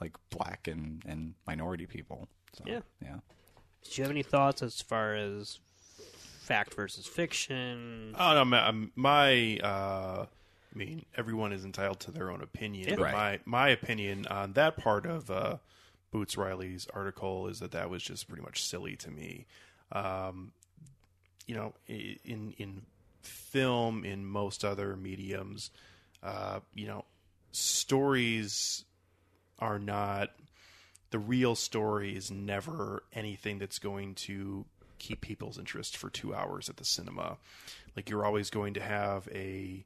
like 0.00 0.16
black 0.30 0.66
and 0.68 1.02
and 1.06 1.34
minority 1.46 1.86
people 1.86 2.28
so, 2.52 2.64
Yeah. 2.66 2.80
yeah 3.02 3.16
Do 3.84 3.90
you 3.92 4.02
have 4.02 4.10
any 4.10 4.22
thoughts 4.22 4.62
as 4.62 4.80
far 4.80 5.14
as 5.14 5.58
fact 6.42 6.74
versus 6.74 7.06
fiction? 7.06 8.14
Oh 8.18 8.34
no, 8.34 8.44
my, 8.44 8.74
my 8.96 9.56
uh, 9.58 10.26
I 10.72 10.78
mean, 10.78 11.04
everyone 11.16 11.52
is 11.52 11.64
entitled 11.64 12.00
to 12.00 12.10
their 12.10 12.30
own 12.30 12.42
opinion. 12.42 12.88
Yeah. 12.88 12.96
but 12.96 13.02
Right. 13.02 13.12
My 13.12 13.40
my 13.44 13.68
opinion 13.70 14.26
on 14.26 14.52
that 14.54 14.76
part 14.76 15.06
of 15.06 15.30
uh, 15.30 15.56
Boots 16.10 16.36
Riley's 16.36 16.86
article 16.94 17.48
is 17.48 17.60
that 17.60 17.72
that 17.72 17.90
was 17.90 18.02
just 18.02 18.28
pretty 18.28 18.42
much 18.42 18.64
silly 18.64 18.96
to 18.96 19.10
me. 19.10 19.46
Um, 19.92 20.52
you 21.46 21.54
know, 21.54 21.74
in 21.88 22.54
in 22.58 22.82
film, 23.22 24.04
in 24.04 24.24
most 24.24 24.64
other 24.64 24.96
mediums, 24.96 25.70
uh, 26.22 26.60
you 26.74 26.86
know, 26.86 27.04
stories 27.52 28.84
are 29.58 29.78
not 29.78 30.30
the 31.10 31.18
real 31.18 31.54
story 31.54 32.16
is 32.16 32.30
never 32.30 33.02
anything 33.12 33.58
that's 33.58 33.78
going 33.78 34.14
to 34.14 34.64
keep 34.98 35.20
people's 35.20 35.58
interest 35.58 35.96
for 35.96 36.08
two 36.08 36.34
hours 36.34 36.68
at 36.68 36.76
the 36.76 36.84
cinema. 36.84 37.36
Like 37.96 38.08
you're 38.08 38.24
always 38.24 38.50
going 38.50 38.74
to 38.74 38.80
have 38.80 39.28
a 39.32 39.84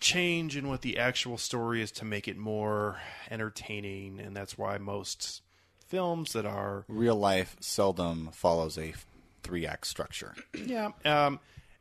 change 0.00 0.56
in 0.56 0.68
what 0.68 0.82
the 0.82 0.98
actual 0.98 1.38
story 1.38 1.82
is 1.82 1.90
to 1.92 2.04
make 2.04 2.28
it 2.28 2.36
more 2.36 3.00
entertaining, 3.30 4.20
and 4.20 4.36
that's 4.36 4.58
why 4.58 4.78
most 4.78 5.42
films 5.86 6.32
that 6.32 6.46
are 6.46 6.84
real 6.88 7.16
life 7.16 7.56
seldom 7.60 8.30
follows 8.32 8.78
a 8.78 8.94
three 9.42 9.66
act 9.66 9.86
structure 9.86 10.34
yeah, 10.66 10.90
um, 11.04 11.38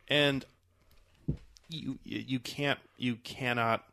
and 0.09 0.45
you 1.73 1.99
you 2.03 2.39
can't 2.39 2.79
you 2.97 3.15
cannot. 3.17 3.83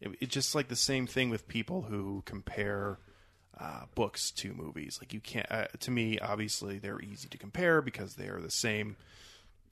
It's 0.00 0.32
just 0.32 0.54
like 0.54 0.68
the 0.68 0.76
same 0.76 1.06
thing 1.06 1.30
with 1.30 1.48
people 1.48 1.82
who 1.82 2.22
compare 2.26 2.98
uh, 3.58 3.82
books 3.94 4.30
to 4.32 4.52
movies. 4.52 4.98
Like 5.00 5.12
you 5.12 5.20
can't. 5.20 5.50
Uh, 5.50 5.66
to 5.80 5.90
me, 5.90 6.18
obviously, 6.18 6.78
they're 6.78 7.00
easy 7.00 7.28
to 7.28 7.38
compare 7.38 7.82
because 7.82 8.14
they 8.14 8.28
are 8.28 8.40
the 8.40 8.50
same. 8.50 8.96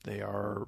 They 0.03 0.21
are 0.21 0.67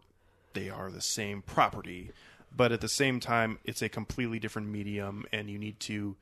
they 0.53 0.69
are 0.69 0.89
the 0.89 1.01
same 1.01 1.41
property, 1.41 2.11
but 2.55 2.71
at 2.71 2.81
the 2.81 2.89
same 2.89 3.19
time, 3.19 3.59
it's 3.63 3.81
a 3.81 3.89
completely 3.89 4.39
different 4.39 4.69
medium, 4.69 5.25
and 5.31 5.49
you 5.49 5.57
need 5.57 5.79
to 5.81 6.15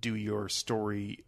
do 0.00 0.14
your 0.14 0.48
story 0.48 1.24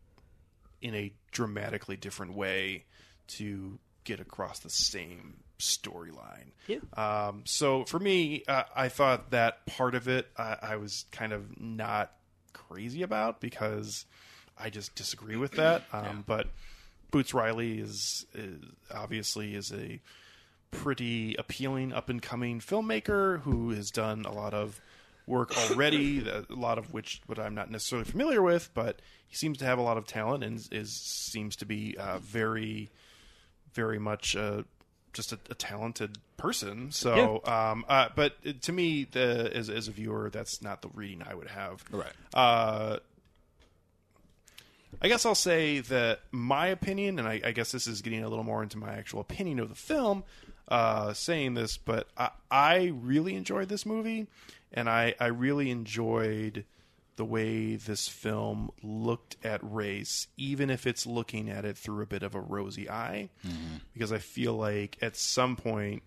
in 0.81 0.95
a 0.95 1.13
dramatically 1.33 1.97
different 1.97 2.35
way 2.35 2.85
to 3.27 3.79
get 4.05 4.21
across 4.21 4.59
the 4.61 4.71
same 4.71 5.39
storyline. 5.59 6.53
Yeah. 6.67 6.79
Um, 6.95 7.43
so 7.45 7.85
for 7.85 7.99
me, 7.99 8.43
uh, 8.47 8.65
I 8.75 8.89
thought 8.89 9.31
that 9.31 9.65
part 9.67 9.95
of 9.95 10.09
it 10.09 10.29
I, 10.37 10.57
I 10.63 10.77
was 10.77 11.07
kind 11.11 11.33
of 11.33 11.61
not 11.61 12.13
crazy 12.53 13.03
about 13.03 13.41
because 13.41 14.05
I 14.59 14.71
just 14.71 14.95
disagree 14.95 15.37
with 15.37 15.53
that. 15.53 15.85
Um, 15.93 16.25
But 16.27 16.49
Boots 17.11 17.33
Riley 17.33 17.79
is, 17.79 18.27
is 18.35 18.63
obviously 18.93 19.55
is 19.55 19.73
a 19.73 20.01
pretty 20.75 21.37
appealing 21.37 21.93
up 21.93 22.09
and 22.09 22.21
coming 22.21 22.61
filmmaker 22.61 23.41
who 23.41 23.71
has 23.71 23.91
done 23.91 24.25
a 24.25 24.33
lot 24.33 24.53
of 24.53 24.81
work 25.27 25.57
already, 25.57 26.27
a 26.29 26.45
lot 26.51 26.79
of 26.79 26.93
which 26.93 27.21
what 27.27 27.39
I'm 27.39 27.55
not 27.55 27.71
necessarily 27.71 28.09
familiar 28.09 28.43
with, 28.43 28.71
but 28.75 29.01
he 29.27 29.37
seems 29.37 29.59
to 29.59 29.65
have 29.65 29.79
a 29.79 29.83
lot 29.83 29.97
of 29.97 30.07
talent 30.07 30.45
and 30.45 30.67
is 30.71 30.93
seems 30.93 31.57
to 31.57 31.67
be 31.67 31.97
uh, 31.99 32.19
very, 32.19 32.91
very 33.73 33.99
much 33.99 34.37
uh, 34.37 34.63
just 35.13 35.33
a, 35.33 35.39
a 35.49 35.55
talented 35.55 36.19
person. 36.37 36.91
So, 36.91 37.41
um, 37.45 37.85
uh, 37.89 38.09
but 38.15 38.63
to 38.63 38.73
me, 38.73 39.05
the 39.11 39.51
as 39.55 39.71
as 39.71 39.89
a 39.89 39.93
viewer, 39.93 40.31
that's 40.31 40.61
not 40.61 40.83
the 40.83 40.89
reading 40.95 41.23
I 41.27 41.35
would 41.35 41.49
have. 41.49 41.85
Right. 41.91 42.13
Uh, 42.35 42.99
I 45.03 45.09
guess 45.09 45.27
I'll 45.27 45.35
say 45.35 45.81
that 45.81 46.21
my 46.31 46.69
opinion, 46.69 47.19
and 47.19 47.27
I, 47.29 47.41
I 47.45 47.53
guess 47.53 47.73
this 47.73 47.87
is 47.87 48.03
getting 48.03 48.23
a 48.23 48.29
little 48.29 48.45
more 48.45 48.63
into 48.63 48.79
my 48.79 48.95
actual 48.95 49.21
opinion 49.21 49.59
of 49.59 49.69
the 49.69 49.75
film, 49.75 50.25
uh, 50.69 51.13
saying 51.13 51.55
this, 51.55 51.77
but 51.77 52.09
I, 52.17 52.31
I 52.51 52.93
really 52.95 53.35
enjoyed 53.35 53.69
this 53.69 53.85
movie, 53.85 54.27
and 54.73 54.89
I, 54.89 55.15
I 55.21 55.27
really 55.27 55.71
enjoyed 55.71 56.65
the 57.17 57.25
way 57.25 57.77
this 57.77 58.09
film 58.09 58.71
looked 58.83 59.37
at 59.45 59.61
race, 59.63 60.27
even 60.37 60.69
if 60.69 60.87
it's 60.87 61.07
looking 61.07 61.49
at 61.49 61.65
it 61.65 61.77
through 61.77 62.03
a 62.03 62.07
bit 62.07 62.23
of 62.25 62.35
a 62.35 62.41
rosy 62.41 62.91
eye, 62.91 63.29
because 63.93 64.11
I 64.11 64.19
feel 64.19 64.55
like 64.55 64.99
at 65.01 65.17
some 65.17 65.55
point, 65.55 66.03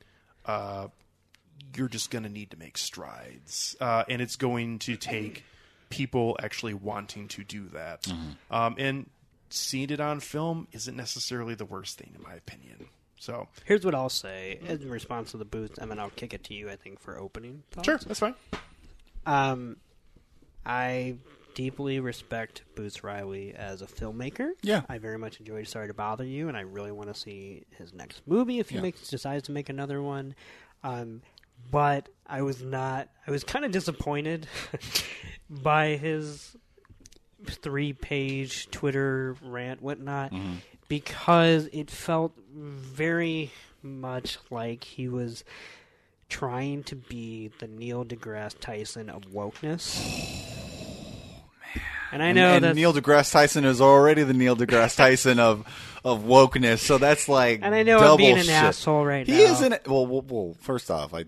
uh, 0.46 0.88
you're 1.76 1.88
just 1.88 2.12
going 2.12 2.24
to 2.24 2.30
need 2.30 2.52
to 2.52 2.58
make 2.58 2.78
strides, 2.78 3.76
uh, 3.80 4.04
and 4.10 4.22
it's 4.22 4.36
going 4.36 4.80
to 4.80 4.98
take 4.98 5.44
people 5.90 6.38
actually 6.44 6.74
wanting 6.74 7.30
to 7.30 7.44
do 7.44 7.70
that. 7.70 8.06
Um, 8.52 8.76
and 8.78 9.10
seeing 9.50 9.90
it 9.90 10.02
on 10.02 10.20
film 10.20 10.68
isn't 10.74 10.98
necessarily 10.98 11.56
the 11.56 11.64
worst 11.64 11.98
thing, 11.98 12.12
in 12.16 12.22
my 12.22 12.34
opinion. 12.34 12.88
So, 13.20 13.48
Here's 13.66 13.84
what 13.84 13.96
I'll 13.96 14.10
say 14.10 14.60
in 14.68 14.90
response 14.90 15.32
to 15.32 15.38
the 15.38 15.46
booth, 15.46 15.78
and 15.80 15.90
then 15.90 16.00
I'll 16.00 16.12
kick 16.12 16.34
it 16.34 16.44
to 16.46 16.54
you. 16.54 16.70
I 16.70 16.76
think 16.76 17.00
for 17.00 17.18
opening. 17.18 17.64
Thoughts. 17.72 17.86
sure, 17.86 17.98
that's 17.98 18.20
fine. 18.20 18.36
Um, 19.26 19.78
I 20.66 21.16
deeply 21.56 22.00
respect 22.00 22.62
Boots 22.76 23.04
Riley 23.04 23.54
as 23.56 23.82
a 23.82 23.88
filmmaker. 23.88 24.52
Yeah. 24.62 24.84
I 24.88 25.00
very 25.00 25.18
much 25.18 25.40
enjoyed 25.40 25.68
Sorry 25.68 25.88
to 25.88 25.94
Bother 25.94 26.24
You, 26.24 26.48
and 26.48 26.56
I 26.56 26.62
really 26.62 26.92
want 26.92 27.12
to 27.14 27.20
see 27.20 27.64
his 27.78 27.94
next 27.94 28.22
movie 28.28 28.60
if 28.60 28.70
he 28.70 28.76
Yeah. 28.76 28.82
makes 28.84 29.08
decides 29.10 29.44
to 29.48 29.52
make 29.52 29.70
another 29.70 30.02
one. 30.02 30.36
Um, 30.84 31.24
but 31.72 32.10
I 32.28 32.44
was 32.44 32.62
not. 32.62 33.10
I 33.26 33.32
was 33.32 33.44
kind 33.44 33.66
of 33.66 33.72
disappointed 33.72 34.48
by 35.50 35.96
his 35.98 36.56
three-page 37.46 38.70
Twitter 38.72 39.36
rant, 39.42 39.82
whatnot, 39.82 40.32
because 40.88 41.68
it 41.74 41.90
felt 41.92 42.34
very 42.54 43.52
much 43.84 44.38
like 44.50 44.84
he 44.84 45.08
was 45.08 45.44
trying 46.30 46.84
to 46.84 46.96
be 46.96 47.52
the 47.60 47.68
Neil 47.68 48.04
deGrasse 48.04 48.60
Tyson 48.60 49.10
of 49.10 49.24
wokeness. 49.24 50.04
And 52.10 52.24
I 52.24 52.32
know 52.32 52.58
that 52.58 52.74
Neil 52.76 52.94
deGrasse 52.94 53.34
Tyson 53.34 53.66
is 53.66 53.82
already 53.82 54.24
the 54.24 54.34
Neil 54.34 54.56
deGrasse 54.56 54.96
Tyson 54.96 55.40
of 55.40 55.66
of 56.06 56.24
wokeness, 56.24 56.80
so 56.80 56.98
that's 56.98 57.28
like 57.28 57.60
And 57.62 57.76
I 57.76 57.84
know 57.84 58.00
I'm 58.00 58.16
being 58.16 58.38
an 58.38 58.44
shit. 58.46 58.54
asshole 58.54 59.04
right 59.06 59.26
he 59.28 59.34
now. 59.34 59.38
He 59.40 59.44
is 59.44 59.62
an 59.62 59.76
well, 59.86 60.08
well, 60.08 60.22
well. 60.26 60.56
First 60.62 60.90
off, 60.90 61.14
I 61.14 61.26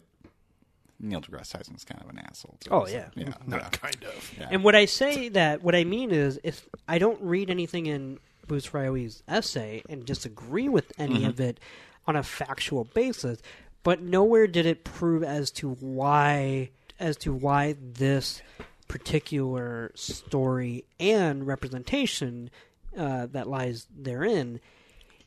Neil 0.97 1.19
deGrasse 1.19 1.51
Tyson 1.51 1.75
is 1.75 1.83
kind 1.83 2.01
of 2.01 2.09
an 2.09 2.19
asshole. 2.19 2.55
Too, 2.61 2.69
Oh, 2.71 2.85
so, 2.85 2.93
yeah. 2.93 3.09
yeah, 3.13 3.33
Not 3.45 3.59
yeah. 3.61 3.69
kind 3.71 3.97
of. 4.05 4.33
Yeah. 4.39 4.47
And 4.51 4.63
what 4.63 4.73
I 4.73 4.85
say 4.85 5.27
that 5.29 5.61
what 5.61 5.75
I 5.75 5.83
mean 5.83 6.11
is 6.11 6.39
if 6.45 6.65
I 6.87 6.97
don't 6.97 7.21
read 7.21 7.49
anything 7.49 7.85
in 7.87 8.19
Boots 8.49 8.73
Riley's 8.73 9.23
essay 9.29 9.81
and 9.87 10.05
disagree 10.05 10.67
with 10.67 10.91
any 10.97 11.23
of 11.23 11.39
it 11.39 11.61
on 12.05 12.17
a 12.17 12.23
factual 12.23 12.83
basis, 12.83 13.41
but 13.83 14.01
nowhere 14.01 14.47
did 14.47 14.65
it 14.65 14.83
prove 14.83 15.23
as 15.23 15.51
to 15.51 15.69
why 15.75 16.71
as 16.99 17.15
to 17.15 17.31
why 17.31 17.77
this 17.79 18.41
particular 18.89 19.91
story 19.95 20.83
and 20.99 21.47
representation 21.47 22.49
uh, 22.97 23.27
that 23.27 23.47
lies 23.47 23.87
therein 23.95 24.59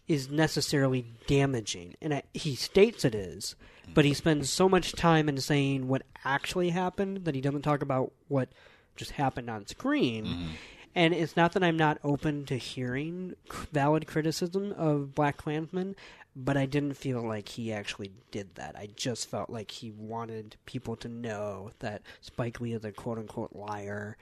is 0.08 0.28
necessarily 0.28 1.06
damaging, 1.26 1.94
and 2.02 2.12
I, 2.12 2.22
he 2.34 2.56
states 2.56 3.04
it 3.04 3.14
is, 3.14 3.54
but 3.94 4.04
he 4.04 4.12
spends 4.12 4.50
so 4.50 4.68
much 4.68 4.92
time 4.92 5.28
in 5.28 5.38
saying 5.38 5.86
what 5.88 6.02
actually 6.24 6.70
happened 6.70 7.24
that 7.24 7.34
he 7.34 7.40
doesn't 7.40 7.62
talk 7.62 7.80
about 7.82 8.12
what 8.28 8.48
just 8.96 9.12
happened 9.12 9.48
on 9.48 9.66
screen. 9.66 10.50
And 10.94 11.14
it's 11.14 11.36
not 11.36 11.52
that 11.52 11.62
I'm 11.64 11.76
not 11.76 11.98
open 12.04 12.44
to 12.46 12.56
hearing 12.56 13.34
valid 13.72 14.06
criticism 14.06 14.72
of 14.76 15.14
Black 15.14 15.38
Klansman, 15.38 15.96
but 16.36 16.56
I 16.56 16.66
didn't 16.66 16.94
feel 16.94 17.20
like 17.26 17.48
he 17.48 17.72
actually 17.72 18.10
did 18.30 18.54
that. 18.56 18.76
I 18.76 18.88
just 18.94 19.28
felt 19.30 19.48
like 19.50 19.70
he 19.70 19.90
wanted 19.90 20.56
people 20.66 20.96
to 20.96 21.08
know 21.08 21.70
that 21.78 22.02
Spike 22.20 22.60
Lee 22.60 22.72
is 22.74 22.84
a 22.84 22.92
quote 22.92 23.18
unquote 23.18 23.54
liar, 23.54 24.16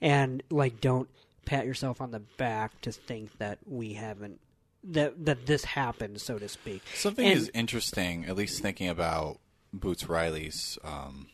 and 0.00 0.42
like 0.50 0.80
don't 0.80 1.08
pat 1.46 1.64
yourself 1.66 2.00
on 2.00 2.10
the 2.10 2.20
back 2.20 2.78
to 2.82 2.92
think 2.92 3.36
that 3.38 3.58
we 3.66 3.94
haven't 3.94 4.40
that 4.84 5.24
that 5.24 5.46
this 5.46 5.64
happened, 5.64 6.20
so 6.20 6.38
to 6.38 6.48
speak. 6.48 6.82
Something 6.94 7.26
And- 7.26 7.38
is 7.38 7.50
interesting, 7.54 8.24
at 8.26 8.36
least 8.36 8.60
thinking 8.62 8.88
about 8.88 9.38
Boots 9.72 10.08
Riley's 10.08 10.78
um, 10.84 11.28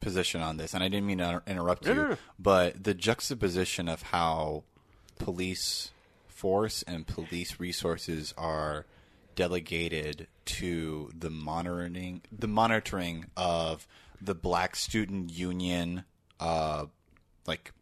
position 0.00 0.40
on 0.40 0.56
this, 0.56 0.74
and 0.74 0.82
I 0.82 0.88
didn't 0.88 1.06
mean 1.06 1.18
to 1.18 1.42
interrupt 1.46 1.86
you, 1.86 2.16
but 2.38 2.82
the 2.82 2.94
juxtaposition 2.94 3.88
of 3.88 4.02
how 4.02 4.64
police 5.18 5.90
force 6.26 6.82
and 6.82 7.06
police 7.06 7.60
resources 7.60 8.32
are 8.38 8.86
delegated 9.36 10.26
to 10.44 11.10
the 11.16 11.30
monitoring 11.30 12.22
the 12.32 12.48
monitoring 12.48 13.26
of 13.36 13.86
the 14.20 14.34
Black 14.34 14.74
Student 14.76 15.30
Union, 15.30 16.04
uh, 16.40 16.86
like 17.46 17.72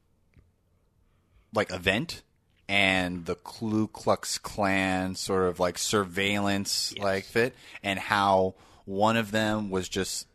like 1.55 1.73
event 1.73 2.23
and 2.69 3.25
the 3.25 3.35
Ku 3.37 3.89
Klux 3.89 4.39
Klan 4.39 5.15
sort 5.15 5.49
of 5.49 5.59
like 5.59 5.79
surveillance 5.79 6.95
like 6.99 7.25
fit 7.25 7.55
and 7.83 7.99
how 7.99 8.55
one 8.85 9.17
of 9.17 9.31
them 9.31 9.71
was 9.71 9.89
just 9.89 10.27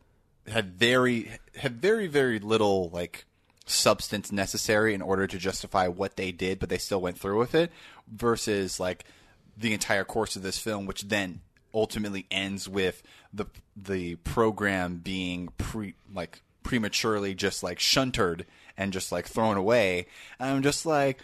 had 0.48 0.74
very 0.74 1.32
had 1.56 1.82
very 1.82 2.07
very 2.07 2.40
little 2.40 2.90
like 2.90 3.26
substance 3.65 4.32
necessary 4.32 4.94
in 4.94 5.02
order 5.02 5.26
to 5.26 5.38
justify 5.38 5.88
what 5.88 6.18
they 6.18 6.32
did 6.32 6.60
but 6.60 6.70
they 6.70 6.78
still 6.78 6.99
went 6.99 7.18
through 7.18 7.40
with 7.40 7.56
it 7.56 7.72
versus 8.11 8.80
like 8.80 9.06
the 9.57 9.74
entire 9.74 10.03
course 10.03 10.36
of 10.36 10.44
this 10.44 10.57
film 10.57 10.86
which 10.86 11.03
then 11.03 11.40
ultimately 11.74 12.26
ends 12.30 12.70
with 12.70 13.02
the 13.34 13.45
the 13.76 14.15
program 14.18 14.98
being 14.98 15.49
pre 15.57 15.95
like 16.14 16.41
prematurely 16.61 17.34
just 17.34 17.64
like 17.64 17.80
shuntered 17.80 18.45
and 18.78 18.94
just 18.94 19.11
like 19.11 19.28
thrown 19.28 19.57
away. 19.57 20.07
And 20.40 20.49
I'm 20.49 20.64
just 20.64 20.86
like 20.86 21.20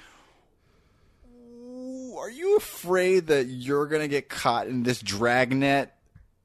are 2.17 2.29
you 2.29 2.57
afraid 2.57 3.27
that 3.27 3.45
you're 3.45 3.85
gonna 3.85 4.07
get 4.07 4.27
caught 4.27 4.67
in 4.67 4.83
this 4.83 5.01
dragnet 5.01 5.93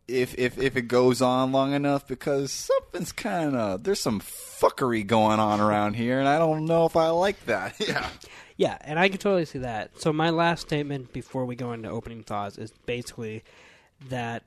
if 0.08 0.34
if 0.38 0.58
if 0.58 0.76
it 0.76 0.82
goes 0.82 1.22
on 1.22 1.52
long 1.52 1.72
enough? 1.72 2.06
Because 2.06 2.52
something's 2.52 3.12
kind 3.12 3.56
of 3.56 3.84
there's 3.84 4.00
some 4.00 4.20
fuckery 4.20 5.06
going 5.06 5.40
on 5.40 5.60
around 5.60 5.94
here, 5.94 6.18
and 6.18 6.28
I 6.28 6.38
don't 6.38 6.66
know 6.66 6.86
if 6.86 6.96
I 6.96 7.08
like 7.10 7.44
that. 7.46 7.74
Yeah. 7.86 8.08
Yeah, 8.56 8.78
and 8.82 9.00
I 9.00 9.08
can 9.08 9.18
totally 9.18 9.46
see 9.46 9.58
that. 9.58 10.00
So 10.00 10.12
my 10.12 10.30
last 10.30 10.60
statement 10.60 11.12
before 11.12 11.44
we 11.44 11.56
go 11.56 11.72
into 11.72 11.88
opening 11.90 12.22
thoughts 12.22 12.56
is 12.56 12.70
basically 12.86 13.42
that 14.10 14.44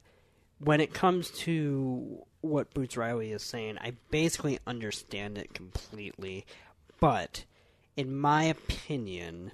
when 0.60 0.80
it 0.80 0.94
comes 0.94 1.30
to 1.32 2.24
what 2.40 2.74
Boots 2.74 2.96
Riley 2.96 3.34
is 3.34 3.44
saying, 3.44 3.78
I 3.82 3.94
basically 4.10 4.60
understand 4.66 5.38
it 5.38 5.54
completely. 5.54 6.46
But 7.02 7.44
in 7.98 8.16
my 8.18 8.46
opinion, 8.46 9.52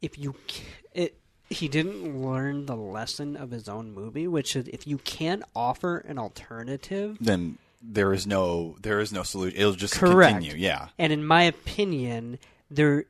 if 0.00 0.18
you 0.18 0.34
c- 0.48 0.64
it 0.92 1.16
he 1.52 1.68
didn't 1.68 2.20
learn 2.22 2.66
the 2.66 2.76
lesson 2.76 3.36
of 3.36 3.50
his 3.50 3.68
own 3.68 3.92
movie, 3.92 4.26
which 4.26 4.56
is 4.56 4.68
if 4.68 4.86
you 4.86 4.98
can't 4.98 5.42
offer 5.54 5.98
an 5.98 6.18
alternative, 6.18 7.16
Then 7.20 7.58
there 7.82 8.12
is 8.12 8.26
no 8.26 8.76
there 8.82 9.00
is 9.00 9.12
no 9.12 9.22
solution. 9.22 9.58
It'll 9.60 9.74
just 9.74 9.94
Correct. 9.94 10.34
continue. 10.34 10.56
Yeah. 10.60 10.88
And 10.98 11.12
in 11.12 11.24
my 11.24 11.42
opinion, 11.44 12.38
there 12.70 13.04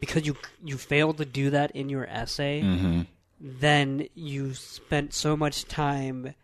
because 0.00 0.26
you 0.26 0.36
you 0.64 0.76
failed 0.78 1.18
to 1.18 1.24
do 1.24 1.50
that 1.50 1.70
in 1.72 1.88
your 1.88 2.06
essay, 2.06 2.62
Mm-hmm. 2.62 3.00
then 3.40 4.08
you 4.14 4.54
spent 4.54 5.12
so 5.14 5.36
much 5.36 5.64
time 5.64 6.34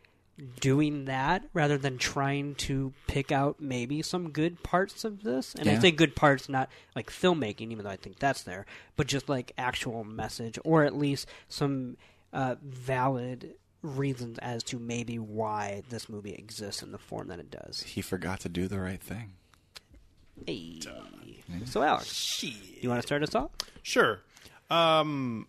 doing 0.60 1.06
that 1.06 1.44
rather 1.52 1.76
than 1.76 1.98
trying 1.98 2.54
to 2.54 2.92
pick 3.08 3.32
out 3.32 3.60
maybe 3.60 4.02
some 4.02 4.30
good 4.30 4.62
parts 4.62 5.04
of 5.04 5.22
this. 5.24 5.54
And 5.54 5.68
I 5.68 5.72
Yeah. 5.72 5.80
say 5.80 5.90
good 5.90 6.14
parts, 6.14 6.48
not 6.48 6.70
like 6.94 7.10
filmmaking, 7.10 7.72
even 7.72 7.84
though 7.84 7.90
I 7.90 7.96
think 7.96 8.18
that's 8.20 8.42
there, 8.42 8.64
but 8.96 9.06
just 9.08 9.28
like 9.28 9.52
actual 9.58 10.04
message 10.04 10.58
or 10.64 10.84
at 10.84 10.96
least 10.96 11.26
some 11.48 11.96
uh, 12.32 12.54
valid 12.62 13.54
reasons 13.82 14.38
as 14.38 14.62
to 14.64 14.78
maybe 14.78 15.18
why 15.18 15.82
this 15.88 16.08
movie 16.08 16.34
exists 16.34 16.82
in 16.82 16.92
the 16.92 16.98
form 16.98 17.28
that 17.28 17.38
it 17.38 17.50
does. 17.50 17.82
He 17.82 18.00
forgot 18.02 18.40
to 18.40 18.48
do 18.48 18.68
the 18.68 18.78
right 18.78 19.00
thing. 19.02 19.32
Hey. 20.46 20.80
So, 21.64 21.82
Alex, 21.82 22.40
Do 22.40 22.48
you 22.80 22.88
want 22.88 23.00
to 23.00 23.06
start 23.06 23.22
us 23.22 23.34
off? 23.34 23.50
Sure. 23.82 24.20
Um, 24.70 25.46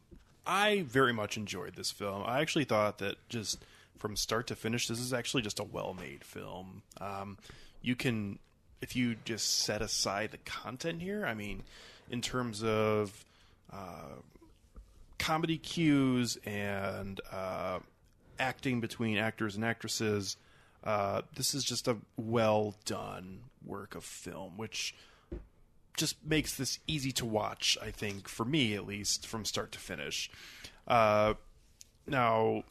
I 0.47 0.83
very 0.87 1.13
much 1.13 1.37
enjoyed 1.37 1.75
this 1.75 1.91
film. 1.91 2.23
I 2.25 2.39
actually 2.41 2.63
thought 2.63 2.97
that 2.99 3.17
just 3.29 3.63
from 3.99 4.15
start 4.15 4.47
to 4.47 4.55
finish, 4.55 4.87
this 4.87 4.99
is 4.99 5.13
actually 5.13 5.43
just 5.43 5.59
a 5.59 5.63
well-made 5.63 6.23
film. 6.23 6.81
Um, 6.99 7.37
you 7.81 7.95
can, 7.95 8.39
if 8.81 8.95
you 8.95 9.15
just 9.25 9.59
set 9.59 9.81
aside 9.81 10.31
the 10.31 10.37
content 10.39 11.01
here, 11.01 11.25
I 11.25 11.33
mean, 11.33 11.63
in 12.09 12.21
terms 12.21 12.63
of 12.63 13.25
uh, 13.71 14.15
comedy 15.19 15.57
cues 15.57 16.37
and 16.45 17.21
uh, 17.31 17.79
acting 18.39 18.79
between 18.79 19.17
actors 19.17 19.55
and 19.55 19.63
actresses, 19.63 20.37
uh, 20.83 21.21
this 21.35 21.53
is 21.53 21.63
just 21.63 21.87
a 21.87 21.97
well 22.17 22.75
done 22.85 23.41
work 23.65 23.95
of 23.95 24.03
film, 24.03 24.57
which 24.57 24.95
just 25.97 26.15
makes 26.25 26.55
this 26.55 26.79
easy 26.87 27.11
to 27.11 27.25
watch. 27.25 27.77
I 27.81 27.91
think 27.91 28.29
for 28.29 28.45
me, 28.45 28.73
at 28.75 28.87
least, 28.87 29.27
from 29.27 29.43
start 29.43 29.73
to 29.73 29.79
finish. 29.79 30.31
Uh, 30.87 31.33
now, 32.07 32.63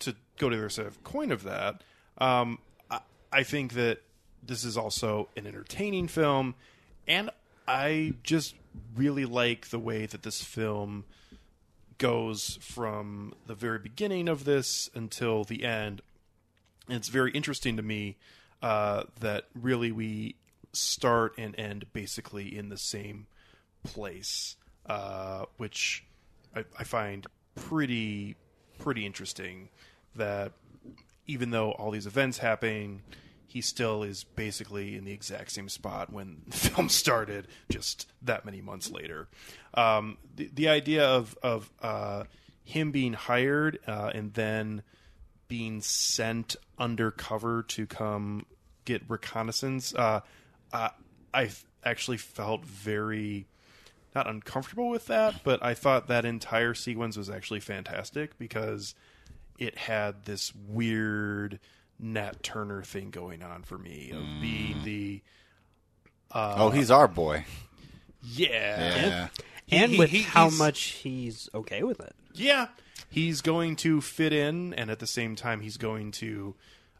to 0.00 0.14
go 0.38 0.48
to 0.48 0.56
the 0.56 0.62
other 0.62 0.68
side 0.68 0.86
of 0.86 1.02
coin 1.04 1.32
of 1.32 1.42
that, 1.44 1.82
um, 2.18 2.58
I, 2.90 3.00
I 3.32 3.42
think 3.42 3.74
that 3.74 4.02
this 4.42 4.64
is 4.64 4.76
also 4.76 5.28
an 5.36 5.46
entertaining 5.46 6.08
film, 6.08 6.54
and 7.06 7.30
I 7.66 8.14
just 8.22 8.54
really 8.94 9.24
like 9.24 9.68
the 9.68 9.78
way 9.78 10.06
that 10.06 10.22
this 10.22 10.42
film 10.42 11.04
goes 11.98 12.58
from 12.60 13.34
the 13.46 13.54
very 13.54 13.78
beginning 13.78 14.28
of 14.28 14.44
this 14.44 14.90
until 14.94 15.44
the 15.44 15.64
end. 15.64 16.02
And 16.88 16.96
it's 16.96 17.08
very 17.08 17.32
interesting 17.32 17.76
to 17.76 17.82
me 17.82 18.16
uh, 18.62 19.04
that 19.20 19.46
really 19.60 19.90
we 19.90 20.36
start 20.72 21.34
and 21.38 21.58
end 21.58 21.86
basically 21.92 22.56
in 22.56 22.68
the 22.68 22.76
same 22.76 23.26
place, 23.82 24.56
uh, 24.86 25.46
which 25.56 26.04
I, 26.54 26.64
I 26.78 26.84
find 26.84 27.26
pretty 27.54 28.36
pretty 28.78 29.06
interesting. 29.06 29.68
That 30.14 30.52
even 31.26 31.50
though 31.50 31.72
all 31.72 31.90
these 31.90 32.06
events 32.06 32.38
happen, 32.38 33.02
he 33.46 33.60
still 33.60 34.02
is 34.02 34.24
basically 34.24 34.96
in 34.96 35.04
the 35.04 35.12
exact 35.12 35.52
same 35.52 35.68
spot 35.68 36.12
when 36.12 36.42
the 36.46 36.56
film 36.56 36.88
started, 36.88 37.48
just 37.70 38.08
that 38.22 38.44
many 38.44 38.60
months 38.60 38.90
later. 38.90 39.28
Um, 39.74 40.18
the, 40.34 40.50
the 40.52 40.68
idea 40.68 41.04
of 41.06 41.36
of 41.42 41.70
uh, 41.82 42.24
him 42.64 42.90
being 42.90 43.12
hired 43.12 43.78
uh, 43.86 44.10
and 44.14 44.32
then 44.34 44.82
being 45.48 45.80
sent 45.80 46.56
undercover 46.78 47.62
to 47.62 47.86
come 47.86 48.46
get 48.84 49.02
reconnaissance, 49.08 49.94
uh, 49.94 50.20
I 50.72 51.50
actually 51.84 52.16
felt 52.16 52.64
very 52.64 53.46
not 54.16 54.28
uncomfortable 54.28 54.88
with 54.88 55.06
that, 55.06 55.44
but 55.44 55.62
I 55.62 55.74
thought 55.74 56.08
that 56.08 56.24
entire 56.24 56.74
sequence 56.74 57.16
was 57.16 57.30
actually 57.30 57.60
fantastic 57.60 58.36
because 58.38 58.94
it 59.58 59.76
had 59.78 60.24
this 60.24 60.52
weird 60.68 61.60
Nat 62.00 62.42
Turner 62.42 62.82
thing 62.82 63.10
going 63.10 63.42
on 63.42 63.62
for 63.62 63.78
me 63.78 64.10
of 64.12 64.22
being 64.40 64.82
the 64.84 65.22
oh, 66.32 66.70
he's 66.70 66.90
our 66.90 67.06
boy. 67.08 67.44
yeah 68.22 68.96
Yeah. 69.06 69.28
He- 69.66 69.76
and 69.76 69.92
he- 69.92 69.98
with 69.98 70.10
he- 70.10 70.22
how 70.22 70.48
much 70.50 70.80
he's 70.82 71.48
okay 71.54 71.82
with 71.82 72.00
it. 72.00 72.14
Yeah, 72.32 72.68
he's 73.10 73.40
going 73.40 73.76
to 73.76 74.00
fit 74.00 74.32
in, 74.32 74.74
and 74.74 74.90
at 74.90 74.98
the 74.98 75.06
same 75.06 75.34
time, 75.36 75.60
he's 75.60 75.76
going 75.78 76.10
to 76.12 76.54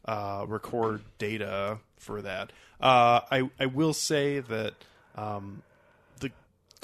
uh, 0.04 0.44
record 0.48 1.02
data 1.18 1.78
for 1.98 2.22
that. 2.22 2.52
Uh, 2.80 3.20
I 3.30 3.50
I 3.60 3.66
will 3.66 3.92
say 3.92 4.40
that 4.40 4.74
um, 5.14 5.62
the 5.68 5.75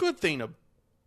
good 0.03 0.19
thing 0.19 0.43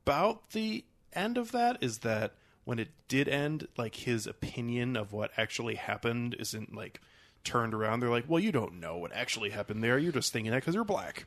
about 0.06 0.52
the 0.52 0.86
end 1.14 1.38
of 1.38 1.52
that 1.52 1.78
is 1.82 2.00
that 2.00 2.34
when 2.64 2.80
it 2.80 2.90
did 3.08 3.28
end, 3.28 3.68
like 3.78 3.96
his 3.96 4.26
opinion 4.26 4.96
of 4.96 5.12
what 5.12 5.32
actually 5.38 5.76
happened 5.76 6.36
isn't 6.40 6.74
like 6.74 7.02
turned 7.44 7.74
around. 7.74 8.00
They're 8.00 8.10
like, 8.10 8.26
"Well, 8.28 8.40
you 8.40 8.52
don't 8.52 8.80
know 8.80 8.98
what 8.98 9.14
actually 9.14 9.50
happened 9.52 9.84
there. 9.84 9.98
You're 9.98 10.12
just 10.12 10.34
thinking 10.34 10.52
that 10.52 10.62
because 10.62 10.76
you're 10.76 10.84
black." 10.84 11.26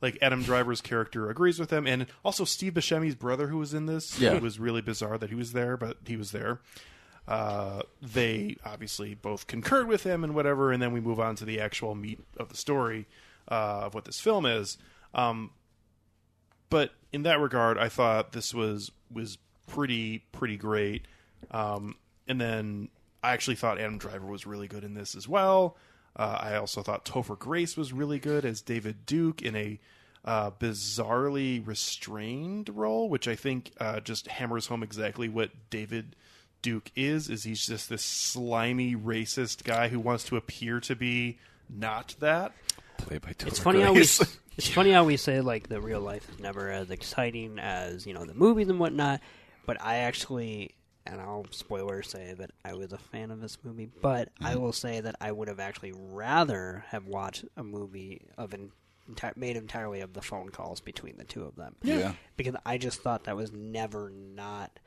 like 0.00 0.16
Adam 0.22 0.42
Driver's 0.44 0.80
character 0.80 1.28
agrees 1.28 1.58
with 1.58 1.72
him, 1.72 1.86
and 1.86 2.06
also 2.24 2.44
Steve 2.44 2.74
Buscemi's 2.74 3.16
brother, 3.16 3.48
who 3.48 3.58
was 3.58 3.74
in 3.74 3.86
this. 3.86 4.20
Yeah. 4.20 4.34
it 4.34 4.42
was 4.42 4.60
really 4.60 4.80
bizarre 4.80 5.18
that 5.18 5.28
he 5.30 5.34
was 5.34 5.52
there, 5.52 5.76
but 5.76 5.96
he 6.06 6.16
was 6.16 6.30
there. 6.30 6.60
Uh, 7.26 7.82
they 8.00 8.56
obviously 8.64 9.14
both 9.14 9.46
concurred 9.46 9.88
with 9.88 10.04
him 10.04 10.22
and 10.24 10.34
whatever, 10.34 10.70
and 10.72 10.80
then 10.80 10.92
we 10.92 11.00
move 11.00 11.18
on 11.18 11.34
to 11.36 11.44
the 11.44 11.60
actual 11.60 11.94
meat 11.94 12.20
of 12.36 12.48
the 12.48 12.56
story 12.56 13.06
uh, 13.50 13.82
of 13.86 13.94
what 13.94 14.04
this 14.04 14.20
film 14.20 14.46
is. 14.46 14.78
Um, 15.14 15.50
but 16.70 16.92
in 17.12 17.22
that 17.22 17.40
regard, 17.40 17.78
I 17.78 17.88
thought 17.88 18.32
this 18.32 18.52
was 18.52 18.90
was 19.12 19.38
pretty 19.66 20.24
pretty 20.32 20.56
great. 20.56 21.06
Um, 21.50 21.96
and 22.26 22.40
then 22.40 22.88
I 23.22 23.32
actually 23.32 23.56
thought 23.56 23.78
Adam 23.78 23.98
Driver 23.98 24.26
was 24.26 24.46
really 24.46 24.68
good 24.68 24.84
in 24.84 24.94
this 24.94 25.14
as 25.14 25.28
well. 25.28 25.76
Uh, 26.16 26.38
I 26.40 26.56
also 26.56 26.82
thought 26.82 27.04
Topher 27.04 27.38
Grace 27.38 27.76
was 27.76 27.92
really 27.92 28.18
good 28.18 28.44
as 28.44 28.60
David 28.60 29.06
Duke 29.06 29.40
in 29.40 29.54
a 29.54 29.78
uh, 30.24 30.50
bizarrely 30.50 31.64
restrained 31.66 32.68
role, 32.70 33.08
which 33.08 33.28
I 33.28 33.36
think 33.36 33.72
uh, 33.78 34.00
just 34.00 34.26
hammers 34.26 34.66
home 34.66 34.82
exactly 34.82 35.28
what 35.28 35.50
David 35.70 36.16
Duke 36.60 36.90
is. 36.96 37.30
Is 37.30 37.44
he's 37.44 37.64
just 37.64 37.88
this 37.88 38.04
slimy 38.04 38.96
racist 38.96 39.64
guy 39.64 39.88
who 39.88 40.00
wants 40.00 40.24
to 40.24 40.36
appear 40.36 40.80
to 40.80 40.96
be 40.96 41.38
not 41.70 42.16
that. 42.20 42.52
Played 42.98 43.22
by 43.22 43.30
Topher 43.32 43.46
It's 43.48 43.58
funny 43.58 43.80
how 43.80 43.92
we 43.92 43.98
Grace. 44.00 44.38
it's 44.56 44.68
funny 44.74 44.90
how 44.92 45.04
we 45.04 45.16
say 45.16 45.40
like 45.40 45.68
the 45.68 45.80
real 45.80 46.00
life 46.00 46.28
is 46.30 46.38
never 46.38 46.70
as 46.70 46.90
exciting 46.90 47.58
as 47.58 48.06
you 48.06 48.12
know 48.14 48.24
the 48.24 48.34
movies 48.34 48.68
and 48.68 48.78
whatnot. 48.78 49.20
But 49.66 49.80
I 49.82 49.96
actually, 49.98 50.74
and 51.06 51.20
I'll 51.20 51.46
spoiler 51.50 52.02
say 52.02 52.34
that 52.38 52.50
I 52.64 52.74
was 52.74 52.92
a 52.92 52.98
fan 52.98 53.30
of 53.30 53.40
this 53.40 53.56
movie. 53.62 53.88
But 54.02 54.28
I 54.40 54.52
Mm-hmm. 54.52 54.60
will 54.62 54.72
say 54.72 55.00
that 55.00 55.16
I 55.20 55.32
would 55.32 55.48
have 55.48 55.60
actually 55.60 55.92
rather 55.92 56.84
have 56.88 57.06
watched 57.06 57.44
a 57.56 57.62
movie 57.62 58.22
of 58.36 58.52
an 58.52 58.72
enti- 59.10 59.36
made 59.36 59.56
entirely 59.56 60.00
of 60.00 60.12
the 60.12 60.22
phone 60.22 60.48
calls 60.50 60.80
between 60.80 61.16
the 61.18 61.24
two 61.24 61.44
of 61.44 61.54
them. 61.56 61.76
Yeah. 61.82 62.12
because 62.36 62.56
I 62.66 62.78
just 62.78 63.00
thought 63.02 63.24
that 63.24 63.36
was 63.36 63.52
never 63.52 64.10
not 64.10 64.78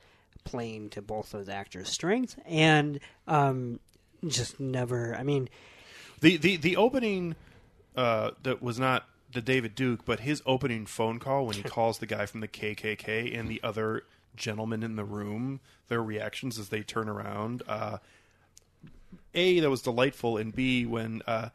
playing 0.44 0.90
to 0.90 1.02
both 1.02 1.30
those 1.30 1.48
actors' 1.48 1.88
strengths 1.88 2.36
and 2.44 2.98
um, 3.26 3.80
just 4.26 4.60
never. 4.60 5.14
I 5.16 5.22
mean. 5.22 5.48
The 6.20 6.36
the 6.36 6.56
the 6.56 6.76
opening 6.76 7.34
uh, 7.96 8.32
that 8.42 8.62
was 8.62 8.78
not 8.78 9.06
the 9.32 9.40
David 9.40 9.74
Duke, 9.74 10.04
but 10.04 10.20
his 10.20 10.42
opening 10.46 10.86
phone 10.86 11.18
call 11.18 11.46
when 11.46 11.56
he 11.56 11.62
calls 11.64 11.98
the 11.98 12.06
guy 12.06 12.26
from 12.26 12.40
the 12.40 12.48
KKK 12.48 13.38
and 13.38 13.48
the 13.48 13.60
other 13.62 14.04
gentlemen 14.36 14.82
in 14.82 14.96
the 14.96 15.04
room, 15.04 15.60
their 15.88 16.02
reactions 16.02 16.58
as 16.58 16.68
they 16.68 16.82
turn 16.82 17.08
around. 17.08 17.62
Uh, 17.66 17.98
a 19.34 19.60
that 19.60 19.70
was 19.70 19.82
delightful, 19.82 20.36
and 20.36 20.54
B 20.54 20.84
when 20.84 21.22
uh, 21.26 21.48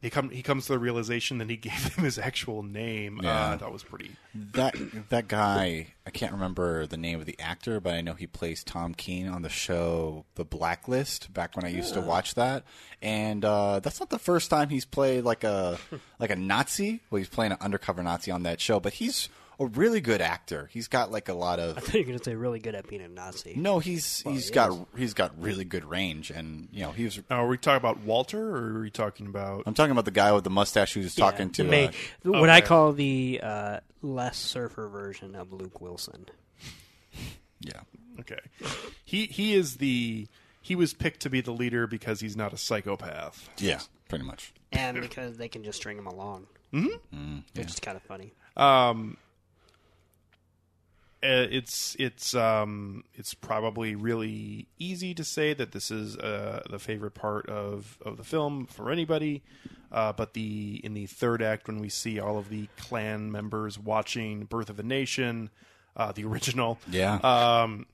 they 0.00 0.10
come 0.10 0.30
he 0.30 0.42
comes 0.42 0.66
to 0.66 0.72
the 0.72 0.78
realization 0.78 1.38
that 1.38 1.50
he 1.50 1.56
gave 1.68 1.94
them 1.94 2.04
his 2.04 2.18
actual 2.18 2.62
name. 2.62 3.20
Yeah. 3.22 3.30
Uh, 3.52 3.56
that 3.56 3.72
was 3.72 3.82
pretty. 3.82 4.10
that 4.52 4.74
that 5.08 5.28
guy 5.28 5.88
I 6.06 6.10
can't 6.10 6.32
remember 6.32 6.86
the 6.86 6.96
name 6.96 7.20
of 7.20 7.26
the 7.26 7.38
actor, 7.38 7.80
but 7.80 7.94
I 7.94 8.00
know 8.00 8.14
he 8.14 8.26
plays 8.26 8.64
Tom 8.64 8.94
Keen 8.94 9.28
on 9.28 9.42
the 9.42 9.48
show 9.48 10.24
The 10.36 10.44
Blacklist 10.44 11.32
back 11.34 11.56
when 11.56 11.64
I 11.64 11.68
used 11.68 11.94
to 11.94 12.00
watch 12.00 12.34
that. 12.34 12.64
And 13.02 13.44
uh, 13.44 13.80
that's 13.80 14.00
not 14.00 14.10
the 14.10 14.18
first 14.18 14.48
time 14.50 14.68
he's 14.70 14.84
played 14.84 15.24
like 15.24 15.44
a 15.44 15.78
like 16.18 16.30
a 16.30 16.36
Nazi. 16.36 17.00
Well, 17.10 17.18
he's 17.18 17.28
playing 17.28 17.52
an 17.52 17.58
undercover 17.60 18.02
Nazi 18.02 18.30
on 18.30 18.44
that 18.44 18.60
show, 18.60 18.80
but 18.80 18.94
he's 18.94 19.28
a 19.60 19.66
really 19.66 20.00
good 20.00 20.20
actor. 20.20 20.68
He's 20.72 20.88
got 20.88 21.10
like 21.10 21.28
a 21.28 21.34
lot 21.34 21.58
of. 21.58 21.76
I 21.76 21.78
of 21.78 21.84
thought 21.84 21.94
you 21.94 22.00
were 22.00 22.06
going 22.06 22.18
to 22.18 22.24
say 22.24 22.34
really 22.34 22.60
good 22.60 22.74
at 22.74 22.86
being 22.88 23.02
a 23.02 23.08
Nazi. 23.08 23.54
no, 23.56 23.78
he's 23.78 24.20
he's 24.22 24.48
he 24.48 24.54
got 24.54 24.70
is. 24.72 24.78
he's 24.96 25.14
got 25.14 25.40
really 25.40 25.64
good 25.64 25.84
range, 25.84 26.30
and 26.30 26.68
you 26.72 26.82
know 26.82 26.92
he 26.92 27.04
was. 27.04 27.20
Now, 27.28 27.44
are 27.44 27.48
we 27.48 27.58
talking 27.58 27.76
about 27.76 28.00
Walter, 28.00 28.56
or 28.56 28.76
are 28.76 28.80
we 28.80 28.90
talking 28.90 29.26
about? 29.26 29.64
I'm 29.66 29.74
talking 29.74 29.92
about 29.92 30.04
the 30.04 30.10
guy 30.10 30.32
with 30.32 30.44
the 30.44 30.50
mustache 30.50 30.94
who 30.94 31.00
was 31.00 31.14
talking 31.14 31.50
to. 31.50 31.64
May, 31.64 31.86
uh, 31.88 31.90
what 32.22 32.50
I 32.50 32.60
call 32.60 32.92
the 32.92 33.40
uh, 33.42 33.80
less 34.02 34.38
surfer 34.38 34.88
version 34.88 35.34
of 35.34 35.52
Luke 35.52 35.80
Wilson. 35.80 36.26
yeah, 37.60 37.80
Okay, 38.20 38.38
he 39.04 39.26
he 39.26 39.54
is 39.54 39.76
the 39.76 40.28
he 40.60 40.76
was 40.76 40.94
picked 40.94 41.20
to 41.20 41.30
be 41.30 41.40
the 41.40 41.52
leader 41.52 41.86
because 41.86 42.20
he's 42.20 42.36
not 42.36 42.52
a 42.52 42.56
psychopath. 42.56 43.48
yeah, 43.58 43.80
pretty 44.08 44.24
much. 44.24 44.52
And 44.70 45.00
because 45.00 45.38
they 45.38 45.48
can 45.48 45.64
just 45.64 45.78
string 45.78 45.96
him 45.96 46.06
along. 46.06 46.46
Mm-hmm. 46.72 47.38
Which 47.56 47.68
is 47.70 47.80
kind 47.80 47.96
of 47.96 48.02
funny. 48.02 48.34
Um, 48.56 49.16
it's 51.22 51.96
it's 51.98 52.34
um 52.34 53.02
it's 53.14 53.34
probably 53.34 53.94
really 53.94 54.68
easy 54.78 55.14
to 55.14 55.24
say 55.24 55.52
that 55.54 55.72
this 55.72 55.90
is 55.90 56.16
uh, 56.16 56.62
the 56.70 56.78
favorite 56.78 57.14
part 57.14 57.48
of, 57.48 57.98
of 58.04 58.16
the 58.16 58.24
film 58.24 58.66
for 58.66 58.90
anybody. 58.90 59.42
Uh, 59.90 60.12
but 60.12 60.34
the 60.34 60.80
in 60.84 60.92
the 60.94 61.06
third 61.06 61.42
act, 61.42 61.66
when 61.66 61.78
we 61.80 61.88
see 61.88 62.20
all 62.20 62.36
of 62.38 62.50
the 62.50 62.68
clan 62.78 63.32
members 63.32 63.78
watching 63.78 64.44
Birth 64.44 64.68
of 64.70 64.78
a 64.78 64.82
Nation, 64.82 65.50
uh, 65.96 66.12
the 66.12 66.24
original, 66.26 66.78
Yeah. 66.90 67.14
um, 67.24 67.86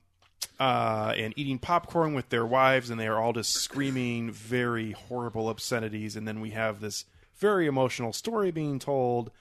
uh, 0.59 1.13
and 1.17 1.33
eating 1.37 1.57
popcorn 1.57 2.13
with 2.13 2.29
their 2.29 2.45
wives, 2.45 2.89
and 2.89 2.99
they 2.99 3.07
are 3.07 3.17
all 3.19 3.33
just 3.33 3.53
screaming 3.53 4.31
very 4.31 4.91
horrible 4.91 5.47
obscenities. 5.47 6.15
And 6.17 6.27
then 6.27 6.41
we 6.41 6.51
have 6.51 6.81
this 6.81 7.05
very 7.37 7.65
emotional 7.65 8.11
story 8.13 8.51
being 8.51 8.77
told 8.79 9.31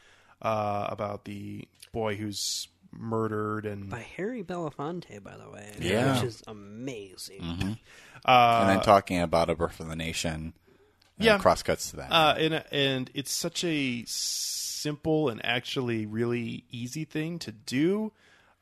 uh, 0.41 0.87
about 0.91 1.25
the 1.25 1.67
boy 1.93 2.17
who's 2.17 2.69
murdered, 2.99 3.67
and 3.67 3.89
By 3.91 4.01
Harry 4.17 4.43
Belafonte, 4.43 5.23
by 5.23 5.37
the 5.37 5.51
way. 5.51 5.75
Yeah. 5.81 6.15
Which 6.15 6.25
is 6.25 6.43
amazing. 6.47 7.79
uh, 8.25 8.59
and 8.61 8.71
then 8.71 8.81
talking 8.83 9.21
about 9.21 9.51
a 9.51 9.55
birth 9.55 9.81
of 9.81 9.89
the 9.89 9.97
nation. 9.97 10.55
Yeah. 11.17 11.39
crosscuts 11.39 11.91
to 11.91 11.97
that. 11.99 12.11
uh, 12.11 12.35
and 12.37 12.65
and 12.73 13.11
it's 13.15 13.31
such 13.31 13.63
a 13.63 14.05
simple 14.07 15.29
and 15.29 15.45
actually 15.45 16.07
really 16.07 16.65
easy 16.71 17.05
thing 17.05 17.39
to 17.41 17.53
do, 17.53 18.13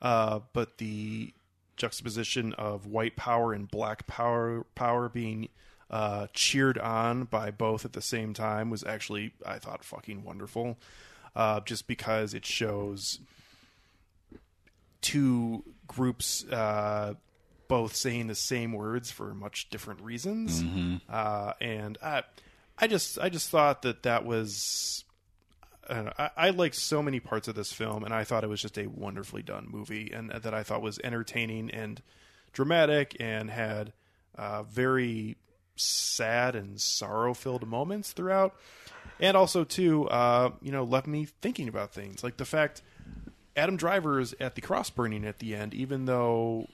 uh, 0.01 0.39
but 0.53 0.77
the 0.77 1.33
juxtaposition 1.77 2.53
of 2.53 2.85
white 2.85 3.15
power 3.15 3.53
and 3.53 3.69
black 3.71 4.05
power 4.05 4.65
power 4.75 5.09
being 5.09 5.49
uh, 5.89 6.27
cheered 6.33 6.77
on 6.77 7.23
by 7.23 7.49
both 7.49 7.85
at 7.85 7.93
the 7.93 8.01
same 8.01 8.33
time 8.33 8.69
was 8.69 8.83
actually 8.83 9.33
I 9.45 9.57
thought 9.57 9.83
fucking 9.83 10.23
wonderful, 10.23 10.77
uh, 11.35 11.59
just 11.61 11.87
because 11.87 12.35
it 12.35 12.45
shows 12.45 13.19
two 15.03 15.63
groups 15.85 16.43
uh, 16.45 17.13
both 17.67 17.95
saying 17.95 18.27
the 18.27 18.35
same 18.35 18.73
words 18.73 19.11
for 19.11 19.35
much 19.35 19.69
different 19.69 20.01
reasons, 20.01 20.63
uh, 21.09 21.53
and 21.61 21.97
I, 22.01 22.23
I 22.79 22.87
just 22.87 23.19
I 23.19 23.29
just 23.29 23.49
thought 23.51 23.83
that 23.83 24.01
that 24.03 24.25
was. 24.25 25.03
I, 25.89 26.01
know, 26.01 26.13
I, 26.17 26.29
I 26.37 26.49
like 26.51 26.73
so 26.73 27.03
many 27.03 27.19
parts 27.19 27.49
of 27.49 27.55
this 27.55 27.73
film, 27.73 28.05
and 28.05 28.13
I 28.13 28.23
thought 28.23 28.45
it 28.45 28.49
was 28.49 28.61
just 28.61 28.77
a 28.77 28.87
wonderfully 28.87 29.43
done 29.43 29.67
movie, 29.69 30.11
and 30.13 30.31
that 30.31 30.53
I 30.53 30.63
thought 30.63 30.81
was 30.81 30.97
entertaining 31.03 31.69
and 31.71 32.01
dramatic, 32.53 33.17
and 33.19 33.49
had 33.49 33.91
uh, 34.37 34.63
very 34.63 35.35
sad 35.75 36.55
and 36.55 36.79
sorrow-filled 36.79 37.67
moments 37.67 38.13
throughout, 38.13 38.55
and 39.19 39.35
also 39.35 39.65
too, 39.65 40.07
uh, 40.07 40.51
you 40.61 40.71
know, 40.71 40.85
left 40.85 41.05
me 41.07 41.25
thinking 41.41 41.67
about 41.67 41.91
things. 41.93 42.23
Like 42.23 42.37
the 42.37 42.45
fact 42.45 42.81
Adam 43.55 43.77
Driver 43.77 44.19
is 44.19 44.35
at 44.39 44.55
the 44.55 44.61
cross 44.61 44.89
burning 44.89 45.25
at 45.25 45.39
the 45.39 45.55
end, 45.55 45.73
even 45.73 46.05
though 46.05 46.67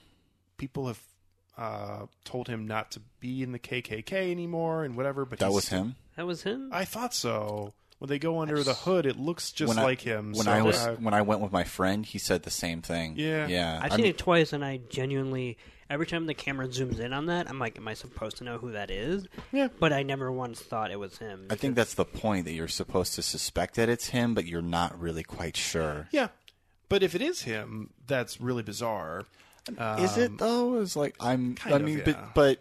people 0.56 0.86
have 0.86 1.00
uh, 1.58 2.06
told 2.24 2.48
him 2.48 2.66
not 2.66 2.90
to 2.92 3.00
be 3.20 3.42
in 3.42 3.52
the 3.52 3.58
KKK 3.58 4.30
anymore 4.30 4.84
and 4.84 4.96
whatever. 4.96 5.24
But 5.24 5.40
that 5.40 5.52
was 5.52 5.68
him. 5.68 5.96
That 6.16 6.26
was 6.26 6.42
him? 6.42 6.70
I 6.72 6.84
thought 6.84 7.14
so. 7.14 7.74
When 7.98 8.08
they 8.08 8.18
go 8.18 8.40
under 8.40 8.62
the 8.62 8.72
hood, 8.72 9.04
it 9.04 9.18
looks 9.18 9.52
just 9.52 9.74
when 9.74 9.84
like 9.84 10.06
I, 10.06 10.10
him. 10.10 10.32
When 10.32 10.44
so 10.44 10.50
I 10.50 10.62
was 10.62 10.78
I- 10.78 10.94
when 10.94 11.12
I 11.12 11.20
went 11.20 11.42
with 11.42 11.52
my 11.52 11.64
friend, 11.64 12.06
he 12.06 12.18
said 12.18 12.44
the 12.44 12.50
same 12.50 12.80
thing. 12.80 13.14
Yeah. 13.18 13.46
yeah. 13.46 13.78
I've 13.82 13.92
I 13.92 13.96
seen 13.96 14.06
it 14.06 14.16
twice, 14.16 14.54
and 14.54 14.64
I 14.64 14.80
genuinely, 14.88 15.58
every 15.90 16.06
time 16.06 16.24
the 16.24 16.32
camera 16.32 16.66
zooms 16.68 16.98
in 16.98 17.12
on 17.12 17.26
that, 17.26 17.50
I'm 17.50 17.58
like, 17.58 17.76
am 17.76 17.86
I 17.86 17.92
supposed 17.92 18.38
to 18.38 18.44
know 18.44 18.56
who 18.56 18.72
that 18.72 18.90
is? 18.90 19.26
Yeah. 19.52 19.68
But 19.78 19.92
I 19.92 20.02
never 20.02 20.32
once 20.32 20.60
thought 20.60 20.90
it 20.90 20.98
was 20.98 21.18
him. 21.18 21.48
I 21.50 21.56
think 21.56 21.74
that's 21.74 21.92
the 21.92 22.06
point 22.06 22.46
that 22.46 22.52
you're 22.52 22.68
supposed 22.68 23.16
to 23.16 23.22
suspect 23.22 23.74
that 23.74 23.90
it's 23.90 24.06
him, 24.06 24.32
but 24.32 24.46
you're 24.46 24.62
not 24.62 24.98
really 24.98 25.22
quite 25.22 25.58
sure. 25.58 26.08
yeah, 26.10 26.28
but 26.90 27.02
if 27.02 27.14
it 27.14 27.22
is 27.22 27.40
him, 27.42 27.88
that's 28.06 28.38
really 28.40 28.62
bizarre. 28.62 29.24
Is 29.98 30.18
it 30.18 30.36
though? 30.36 30.76
Is 30.80 30.94
like 30.96 31.14
I'm. 31.20 31.50
Um, 31.50 31.54
kind 31.54 31.74
I 31.74 31.76
of, 31.78 31.82
mean, 31.84 31.98
yeah. 31.98 32.04
but 32.04 32.34
but 32.34 32.58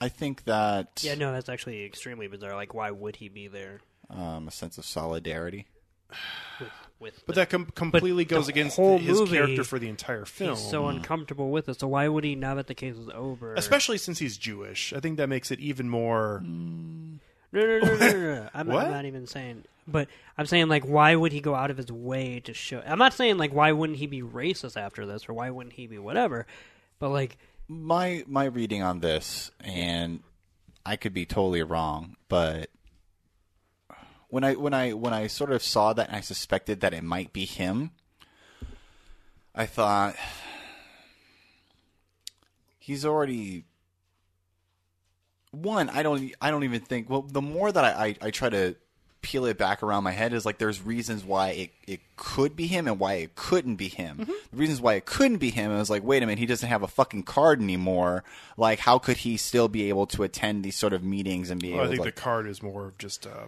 I 0.00 0.08
think 0.08 0.44
that 0.44 1.00
Yeah, 1.04 1.14
no, 1.16 1.32
that's 1.32 1.48
actually 1.50 1.84
extremely 1.84 2.26
bizarre. 2.28 2.54
Like, 2.54 2.72
why 2.72 2.90
would 2.90 3.16
he 3.16 3.28
be 3.28 3.48
there 3.48 3.80
um, 4.10 4.48
a 4.48 4.50
sense 4.50 4.78
of 4.78 4.84
solidarity. 4.84 5.66
with? 6.60 6.68
with 7.00 7.22
But 7.26 7.34
the- 7.34 7.40
that 7.42 7.50
com- 7.50 7.66
completely 7.74 8.24
the 8.24 8.34
goes 8.34 8.48
against 8.48 8.76
whole 8.76 8.98
his 8.98 9.18
movie, 9.18 9.36
character 9.36 9.64
for 9.64 9.78
the 9.78 9.88
entire 9.88 10.24
film. 10.24 10.56
He's 10.56 10.70
so 10.70 10.86
uncomfortable 10.88 11.50
with 11.50 11.68
it. 11.68 11.80
So 11.80 11.88
why 11.88 12.06
would 12.08 12.22
he? 12.24 12.34
Now 12.36 12.54
that 12.56 12.66
the 12.68 12.74
case 12.74 12.96
is 12.96 13.08
over, 13.14 13.54
Especially 13.54 13.98
since 13.98 14.18
he's 14.18 14.36
Jewish. 14.36 14.92
I 14.92 15.00
think 15.00 15.16
that 15.16 15.28
makes 15.28 15.50
it 15.50 15.58
even 15.60 15.88
more. 15.88 16.40
no, 16.44 17.18
no, 17.52 17.78
no, 17.78 17.78
no, 17.78 17.96
no, 17.96 18.34
no. 18.34 18.48
I'm, 18.54 18.66
What? 18.68 18.84
I'm 18.86 18.90
not 18.92 19.04
even 19.06 19.26
saying. 19.26 19.64
But 19.86 20.08
I'm 20.38 20.46
saying 20.46 20.68
like, 20.68 20.84
why 20.84 21.14
would 21.14 21.32
he 21.32 21.40
go 21.40 21.54
out 21.54 21.70
of 21.70 21.76
his 21.76 21.90
way 21.90 22.40
to 22.40 22.54
show? 22.54 22.82
I'm 22.86 22.98
not 22.98 23.14
saying 23.14 23.36
like, 23.38 23.52
why 23.52 23.72
wouldn't 23.72 23.98
he 23.98 24.06
be 24.06 24.22
racist 24.22 24.76
after 24.80 25.06
this, 25.06 25.28
or 25.28 25.32
why 25.32 25.50
wouldn't 25.50 25.74
he 25.74 25.86
be 25.86 25.98
whatever? 25.98 26.46
But 26.98 27.10
like, 27.10 27.36
My 27.68 28.24
my 28.26 28.44
reading 28.44 28.82
on 28.82 29.00
this, 29.00 29.50
and 29.60 30.20
I 30.86 30.96
could 30.96 31.12
be 31.12 31.26
totally 31.26 31.62
wrong, 31.62 32.16
but 32.28 32.70
when 34.28 34.44
I 34.44 34.54
when 34.54 34.72
I 34.72 34.92
when 34.92 35.12
I 35.12 35.26
sort 35.26 35.52
of 35.52 35.62
saw 35.62 35.92
that 35.92 36.08
and 36.08 36.16
I 36.16 36.20
suspected 36.20 36.80
that 36.80 36.94
it 36.94 37.02
might 37.04 37.32
be 37.32 37.44
him, 37.44 37.90
I 39.54 39.66
thought 39.66 40.14
he's 42.78 43.04
already 43.04 43.64
one. 45.50 45.90
I 45.90 46.02
don't 46.02 46.32
I 46.40 46.50
don't 46.50 46.64
even 46.64 46.80
think. 46.80 47.10
Well, 47.10 47.22
the 47.22 47.42
more 47.42 47.70
that 47.72 47.84
I 47.84 48.06
I, 48.06 48.16
I 48.22 48.30
try 48.30 48.48
to 48.48 48.76
peel 49.22 49.44
it 49.46 49.56
back 49.56 49.82
around 49.82 50.02
my 50.04 50.10
head 50.10 50.32
is 50.32 50.44
like 50.44 50.58
there's 50.58 50.82
reasons 50.82 51.24
why 51.24 51.50
it, 51.50 51.70
it 51.86 52.00
could 52.16 52.56
be 52.56 52.66
him 52.66 52.88
and 52.88 52.98
why 52.98 53.14
it 53.14 53.34
couldn't 53.36 53.76
be 53.76 53.88
him. 53.88 54.18
Mm-hmm. 54.18 54.32
The 54.50 54.56
reasons 54.56 54.80
why 54.80 54.94
it 54.94 55.06
couldn't 55.06 55.38
be 55.38 55.50
him 55.50 55.70
I 55.70 55.78
was 55.78 55.88
like, 55.88 56.02
wait 56.02 56.22
a 56.22 56.26
minute, 56.26 56.40
he 56.40 56.46
doesn't 56.46 56.68
have 56.68 56.82
a 56.82 56.88
fucking 56.88 57.22
card 57.22 57.60
anymore. 57.60 58.24
Like, 58.56 58.80
how 58.80 58.98
could 58.98 59.18
he 59.18 59.36
still 59.36 59.68
be 59.68 59.88
able 59.88 60.06
to 60.08 60.24
attend 60.24 60.64
these 60.64 60.76
sort 60.76 60.92
of 60.92 61.02
meetings 61.04 61.50
and 61.50 61.60
be 61.62 61.72
Well, 61.72 61.82
I 61.82 61.84
think 61.84 61.96
to 61.96 62.02
like, 62.02 62.14
the 62.14 62.20
card 62.20 62.46
is 62.48 62.62
more 62.62 62.86
of 62.86 62.98
just 62.98 63.26
uh, 63.26 63.46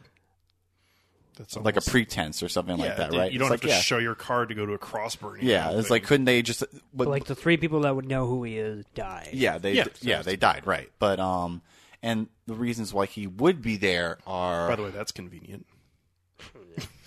that's 1.37 1.57
like 1.57 1.77
a 1.77 1.81
pretense 1.81 2.43
or 2.43 2.49
something 2.49 2.79
yeah, 2.79 2.85
like 2.85 2.97
that, 2.97 3.13
right? 3.13 3.33
You 3.33 3.39
don't 3.41 3.47
It's 3.53 3.63
have 3.63 3.63
like, 3.65 3.73
to 3.73 3.77
yeah. 3.77 3.81
show 3.81 3.99
your 3.99 4.15
card 4.15 4.51
to 4.51 4.55
go 4.55 4.65
to 4.67 4.73
a 4.75 4.79
cross 4.79 5.17
burning. 5.17 5.45
Yeah, 5.45 5.73
it's 5.73 5.91
like 5.91 6.05
couldn't 6.05 6.27
they 6.27 6.43
just? 6.43 6.61
But, 6.61 6.71
But 6.95 7.09
like 7.09 7.25
the 7.25 7.35
three 7.35 7.57
people 7.57 7.81
that 7.81 7.97
would 7.97 8.07
know 8.07 8.27
who 8.27 8.45
he 8.45 8.59
is 8.59 8.85
died. 8.95 9.31
yeah, 9.33 9.59
they 9.59 9.73
Yeah, 9.73 9.87
yeah, 10.01 10.19
so- 10.19 10.31
they 10.31 10.37
died, 10.37 10.67
right? 10.67 10.91
But 11.01 11.19
um, 11.19 11.63
and 12.05 12.29
the 12.47 12.55
reasons 12.55 12.93
why 12.93 13.07
he 13.07 13.27
would 13.27 13.63
be 13.63 13.77
there 13.77 14.19
are 14.27 14.69
By 14.69 14.77
the 14.77 14.83
way, 14.85 14.91
that's 14.91 15.11
convenient. 15.13 15.65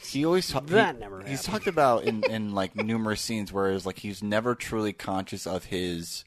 he 0.09 0.25
always 0.25 0.49
ta- 0.49 0.59
That 0.65 0.95
he- 0.95 1.01
never 1.01 1.19
he's 1.21 1.45
happened. 1.45 1.63
talked 1.63 1.67
about 1.67 2.03
in 2.03 2.23
in 2.23 2.53
like 2.55 2.75
numerous 2.75 3.21
scenes 3.21 3.51
where 3.53 3.71
it's 3.71 3.85
like 3.85 3.99
he's 3.99 4.23
never 4.23 4.55
truly 4.55 4.93
conscious 4.93 5.45
of 5.45 5.65
his 5.65 6.23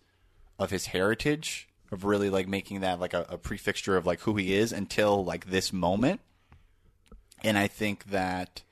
of 0.59 0.71
his 0.71 0.87
heritage 0.87 1.69
of 1.91 2.05
really 2.05 2.31
like 2.31 2.47
making 2.47 2.81
that 2.81 3.01
like 3.01 3.15
a, 3.15 3.27
a 3.29 3.39
prefixture 3.39 3.97
of 3.97 4.07
like 4.07 4.21
who 4.21 4.37
he 4.37 4.55
is 4.55 4.73
until 4.73 5.25
like 5.25 5.47
this 5.51 5.73
moment 5.73 6.21
and 7.43 7.57
i 7.59 7.67
think 7.67 8.05
that 8.11 8.63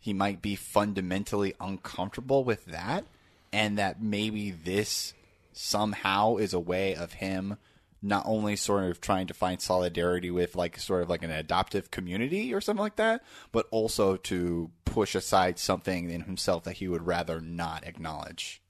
he 0.00 0.12
might 0.12 0.40
be 0.40 0.54
fundamentally 0.54 1.54
uncomfortable 1.60 2.44
with 2.44 2.64
that 2.66 3.04
and 3.52 3.76
that 3.78 4.00
maybe 4.02 4.50
this 4.50 5.12
somehow 5.52 6.36
is 6.36 6.54
a 6.54 6.60
way 6.60 6.94
of 6.94 7.14
him 7.14 7.56
not 8.04 8.22
only 8.26 8.54
sort 8.54 8.84
of 8.84 9.00
trying 9.00 9.26
to 9.26 9.34
find 9.34 9.60
solidarity 9.60 10.30
with 10.30 10.54
like 10.54 10.78
sort 10.78 11.02
of 11.02 11.08
like 11.08 11.22
an 11.22 11.30
adoptive 11.30 11.90
community 11.90 12.52
or 12.52 12.60
something 12.60 12.82
like 12.82 12.96
that 12.96 13.22
but 13.50 13.66
also 13.70 14.16
to 14.16 14.70
push 14.84 15.14
aside 15.16 15.58
something 15.58 16.10
in 16.10 16.22
himself 16.22 16.62
that 16.64 16.74
he 16.74 16.86
would 16.86 17.06
rather 17.06 17.40
not 17.40 17.84
acknowledge. 17.84 18.62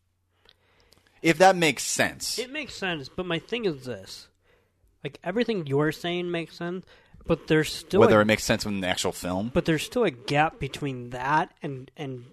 If 1.20 1.38
that 1.38 1.56
makes 1.56 1.82
sense. 1.82 2.38
It 2.38 2.50
makes 2.50 2.74
sense, 2.74 3.08
but 3.08 3.26
my 3.26 3.38
thing 3.38 3.64
is 3.64 3.84
this: 3.84 4.28
like 5.02 5.18
everything 5.24 5.66
you're 5.66 5.92
saying 5.92 6.30
makes 6.30 6.56
sense, 6.56 6.84
but 7.26 7.46
there's 7.46 7.72
still 7.72 8.00
whether 8.00 8.18
a, 8.18 8.22
it 8.22 8.26
makes 8.26 8.44
sense 8.44 8.66
in 8.66 8.80
the 8.80 8.88
actual 8.88 9.12
film? 9.12 9.50
but 9.52 9.64
there's 9.64 9.82
still 9.82 10.04
a 10.04 10.10
gap 10.10 10.58
between 10.58 11.10
that 11.10 11.52
and 11.62 11.90
and 11.96 12.26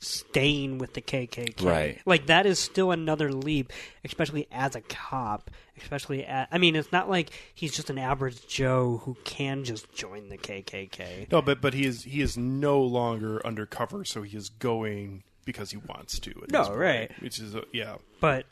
staying 0.00 0.78
with 0.78 0.94
the 0.94 1.00
KKK. 1.00 1.64
Right. 1.64 2.00
Like 2.06 2.26
that 2.26 2.46
is 2.46 2.58
still 2.58 2.90
another 2.90 3.32
leap, 3.32 3.72
especially 4.04 4.46
as 4.52 4.74
a 4.76 4.80
cop. 4.80 5.50
Especially, 5.80 6.24
at, 6.24 6.48
I 6.50 6.56
mean, 6.58 6.74
it's 6.74 6.90
not 6.90 7.10
like 7.10 7.30
he's 7.54 7.74
just 7.76 7.90
an 7.90 7.98
average 7.98 8.46
Joe 8.46 9.02
who 9.04 9.14
can 9.24 9.62
just 9.64 9.92
join 9.92 10.30
the 10.30 10.38
KKK. 10.38 11.30
No, 11.30 11.42
but 11.42 11.60
but 11.60 11.74
he 11.74 11.84
is 11.84 12.04
he 12.04 12.20
is 12.22 12.36
no 12.38 12.80
longer 12.80 13.44
undercover, 13.46 14.04
so 14.04 14.22
he 14.22 14.36
is 14.36 14.48
going 14.48 15.22
because 15.44 15.70
he 15.70 15.76
wants 15.76 16.18
to. 16.20 16.30
at 16.42 16.50
No, 16.50 16.64
point, 16.64 16.78
right. 16.78 17.22
Which 17.22 17.38
is 17.38 17.54
uh, 17.54 17.62
yeah. 17.72 17.96
But 18.20 18.46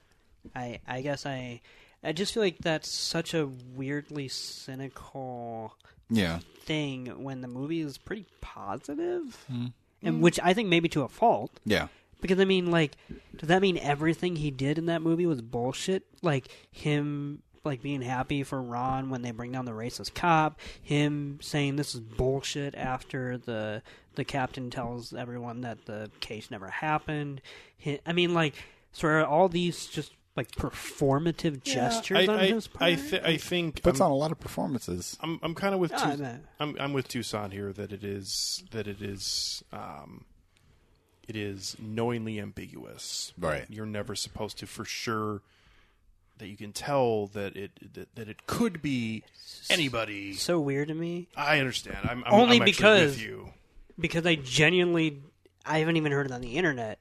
I, 0.54 0.80
I 0.86 1.00
guess 1.00 1.24
I, 1.24 1.62
I 2.02 2.12
just 2.12 2.34
feel 2.34 2.42
like 2.42 2.58
that's 2.58 2.90
such 2.90 3.32
a 3.32 3.46
weirdly 3.74 4.28
cynical 4.28 5.74
yeah 6.10 6.40
thing 6.64 7.06
when 7.24 7.40
the 7.40 7.48
movie 7.48 7.80
is 7.80 7.96
pretty 7.96 8.26
positive, 8.42 9.34
Hmm. 9.50 9.66
And 10.04 10.16
mm. 10.16 10.20
which 10.20 10.38
I 10.42 10.54
think 10.54 10.68
maybe 10.68 10.88
to 10.90 11.02
a 11.02 11.08
fault. 11.08 11.60
yeah 11.64 11.88
Because 12.20 12.38
I 12.38 12.44
mean, 12.44 12.70
like, 12.70 12.96
does 13.36 13.48
that 13.48 13.62
mean 13.62 13.78
everything 13.78 14.36
he 14.36 14.50
did 14.50 14.78
in 14.78 14.86
that 14.86 15.02
movie 15.02 15.26
was 15.26 15.42
bullshit? 15.42 16.04
Like 16.22 16.48
him, 16.70 17.42
like 17.64 17.82
being 17.82 18.02
happy 18.02 18.42
for 18.42 18.62
Ron 18.62 19.10
when 19.10 19.22
they 19.22 19.30
bring 19.30 19.52
down 19.52 19.64
the 19.64 19.72
racist 19.72 20.14
cop, 20.14 20.58
him 20.82 21.38
saying 21.40 21.76
this 21.76 21.94
is 21.94 22.00
bullshit 22.00 22.74
after 22.74 23.38
the 23.38 23.82
the 24.14 24.24
captain 24.24 24.70
tells 24.70 25.12
everyone 25.12 25.62
that 25.62 25.86
the 25.86 26.10
case 26.20 26.50
never 26.50 26.68
happened. 26.68 27.40
Hi- 27.84 28.00
I 28.06 28.12
mean, 28.12 28.32
like, 28.32 28.54
so 28.92 29.08
are 29.08 29.26
all 29.26 29.48
these 29.48 29.86
just 29.86 30.12
like 30.36 30.50
performative 30.52 31.62
gestures 31.62 32.28
I, 32.28 32.32
on 32.32 32.40
I, 32.40 32.46
his 32.46 32.66
part? 32.66 32.82
I, 32.82 32.94
th- 32.96 33.22
I 33.22 33.36
think 33.36 33.82
puts 33.82 34.00
I'm, 34.00 34.06
on 34.06 34.10
a 34.12 34.16
lot 34.16 34.32
of 34.32 34.40
performances 34.40 35.16
I'm 35.20 35.38
I'm 35.42 35.54
kind 35.54 35.74
of 35.74 35.80
with 35.80 35.92
Yeah, 35.92 36.16
tu- 36.16 36.26
I'm 36.60 36.76
I'm 36.80 36.92
with 36.92 37.08
Toussaint 37.08 37.52
here 37.52 37.72
that 37.72 37.92
it 37.92 38.02
is 38.04 38.64
that 38.72 38.86
it 38.88 39.00
is 39.00 39.62
um 39.72 40.24
it 41.26 41.36
is 41.36 41.74
knowingly 41.80 42.38
ambiguous. 42.38 43.32
Right. 43.38 43.64
You're 43.70 43.86
never 43.86 44.14
supposed 44.14 44.58
to 44.58 44.66
for 44.66 44.84
sure 44.84 45.40
that 46.36 46.48
you 46.48 46.56
can 46.56 46.72
tell 46.72 47.28
that 47.28 47.56
it 47.56 47.94
that, 47.94 48.14
that 48.16 48.28
it 48.28 48.46
could 48.46 48.82
be 48.82 49.22
anybody. 49.70 50.34
so 50.34 50.60
weird 50.60 50.88
to 50.88 50.94
me. 50.94 51.28
I 51.36 51.60
understand. 51.60 51.98
I'm, 52.02 52.24
I'm 52.26 52.34
Only 52.34 52.58
I'm 52.58 52.64
because- 52.64 53.12
with 53.12 53.22
you. 53.22 53.50
because 53.98 54.26
I 54.26 54.34
genuinely, 54.34 55.22
I 55.64 55.78
haven't 55.78 55.96
even 55.96 56.12
heard 56.12 56.26
it 56.26 56.32
on 56.32 56.40
the 56.42 56.56
internet. 56.58 57.00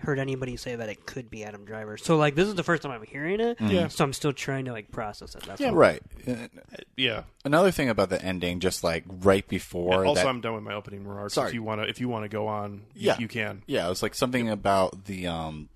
Heard 0.00 0.18
anybody 0.18 0.56
say 0.56 0.76
that 0.76 0.88
it 0.88 1.06
could 1.06 1.28
be 1.30 1.44
Adam 1.44 1.64
Driver? 1.64 1.96
So 1.96 2.16
like, 2.16 2.34
this 2.34 2.46
is 2.48 2.54
the 2.54 2.62
first 2.62 2.82
time 2.82 2.92
I'm 2.92 3.02
hearing 3.02 3.40
it. 3.40 3.60
Yeah. 3.60 3.88
So 3.88 4.04
I'm 4.04 4.12
still 4.12 4.32
trying 4.32 4.64
to 4.66 4.72
like 4.72 4.90
process 4.90 5.34
it. 5.34 5.42
That's 5.42 5.60
Yeah. 5.60 5.68
all. 5.68 5.74
right 5.74 6.02
Uh, 6.26 6.48
Yeah. 6.96 7.22
another 7.44 7.70
thing 7.70 7.88
about 7.88 8.08
the 8.08 8.22
ending 8.22 8.60
just 8.60 8.82
like 8.84 9.04
right 9.08 9.46
before 9.48 10.04
also, 10.06 10.22
that 10.22 10.28
I'm 10.28 10.40
done 10.40 10.54
with 10.54 10.62
my 10.62 10.74
opening 10.74 11.06
remarks. 11.06 11.34
Sorry. 11.34 11.48
If 11.48 11.54
you 11.54 11.62
want 11.62 11.80
to, 11.82 11.88
if 11.88 12.00
you 12.00 12.08
want 12.08 12.24
to 12.24 12.28
go 12.28 12.46
on, 12.46 12.82
you, 12.94 13.08
Yeah. 13.08 13.18
you 13.18 13.28
can. 13.28 13.62
Yeah, 13.66 13.86
it 13.86 13.88
was 13.88 14.02
like 14.02 14.14
something 14.14 14.48
about 14.48 15.04
the. 15.06 15.26
um 15.26 15.68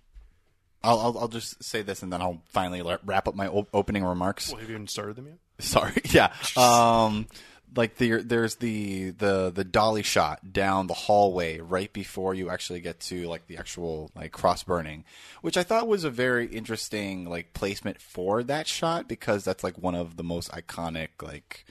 I'll, 0.85 0.99
I'll 0.99 1.19
I'll 1.19 1.29
just 1.29 1.63
say 1.63 1.83
this 1.83 2.03
and 2.03 2.13
then 2.13 2.21
I'll 2.21 2.43
finally 2.47 2.83
la- 2.83 2.97
wrap 3.05 3.29
up 3.29 3.37
my 3.37 3.47
op- 3.47 3.69
opening 3.73 4.05
remarks. 4.05 4.51
Well, 4.51 4.59
have 4.61 4.69
you 4.69 4.75
even 4.75 4.89
started 4.89 5.15
them 5.17 5.27
yet? 5.29 5.37
Sorry, 5.61 5.93
yeah. 6.11 6.33
Um, 6.57 7.29
like 7.77 7.97
the 7.97 8.23
there's 8.23 8.57
the 8.57 9.11
the 9.11 9.51
the 9.55 9.65
dolly 9.65 10.03
shot 10.03 10.53
down 10.53 10.87
the 10.87 10.95
hallway 10.95 11.59
right 11.61 11.93
before 11.93 12.35
you 12.35 12.51
actually 12.51 12.81
get 12.81 13.01
to 13.01 13.27
like 13.29 13.47
the 13.47 13.57
actual 13.57 14.11
like 14.15 14.33
cross 14.33 14.63
burning, 14.63 15.05
which 15.41 15.57
I 15.57 15.63
thought 15.63 15.89
was 15.89 16.05
a 16.05 16.11
very 16.11 16.47
interesting 16.47 17.25
like 17.29 17.53
placement 17.53 18.01
for 18.01 18.43
that 18.45 18.67
shot 18.67 19.09
because 19.09 19.45
that's 19.45 19.65
like 19.65 19.79
one 19.79 19.95
of 19.95 20.17
the 20.17 20.25
most 20.25 20.51
iconic 20.53 21.09
like 21.23 21.65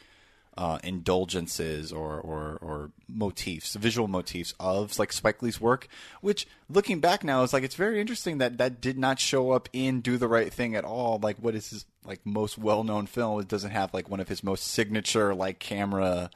uh, 0.61 0.77
indulgences 0.83 1.91
or, 1.91 2.19
or 2.19 2.59
or 2.61 2.91
motifs, 3.09 3.73
visual 3.73 4.07
motifs 4.07 4.53
of 4.59 4.99
like 4.99 5.11
Spike 5.11 5.41
Lee's 5.41 5.59
work. 5.59 5.88
Which, 6.21 6.47
looking 6.69 6.99
back 6.99 7.23
now, 7.23 7.41
is 7.41 7.51
like 7.51 7.63
it's 7.63 7.73
very 7.73 7.99
interesting 7.99 8.38
that 8.38 8.59
that 8.59 8.79
did 8.79 8.95
not 8.95 9.19
show 9.19 9.49
up 9.53 9.69
in 9.73 10.01
Do 10.01 10.17
the 10.17 10.27
Right 10.27 10.53
Thing 10.53 10.75
at 10.75 10.85
all. 10.85 11.17
Like, 11.17 11.38
what 11.38 11.55
is 11.55 11.71
his 11.71 11.85
like 12.05 12.23
most 12.27 12.59
well 12.59 12.83
known 12.83 13.07
film? 13.07 13.39
It 13.41 13.47
doesn't 13.47 13.71
have 13.71 13.91
like 13.91 14.07
one 14.07 14.19
of 14.19 14.27
his 14.27 14.43
most 14.43 14.67
signature 14.67 15.33
like 15.33 15.57
camera 15.57 16.29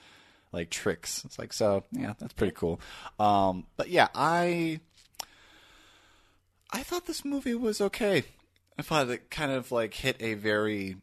like 0.51 0.71
tricks. 0.71 1.23
It's 1.23 1.37
like 1.37 1.53
so, 1.53 1.83
yeah, 1.91 2.15
that's 2.17 2.33
pretty 2.33 2.55
cool. 2.55 2.81
Um, 3.19 3.67
but 3.77 3.89
yeah, 3.89 4.07
I 4.15 4.79
I 6.71 6.81
thought 6.81 7.05
this 7.05 7.23
movie 7.23 7.53
was 7.53 7.79
okay. 7.79 8.23
I 8.79 8.81
thought 8.81 9.07
it 9.07 9.29
kind 9.29 9.51
of 9.51 9.71
like 9.71 9.93
hit 9.93 10.17
a 10.19 10.33
very 10.33 10.97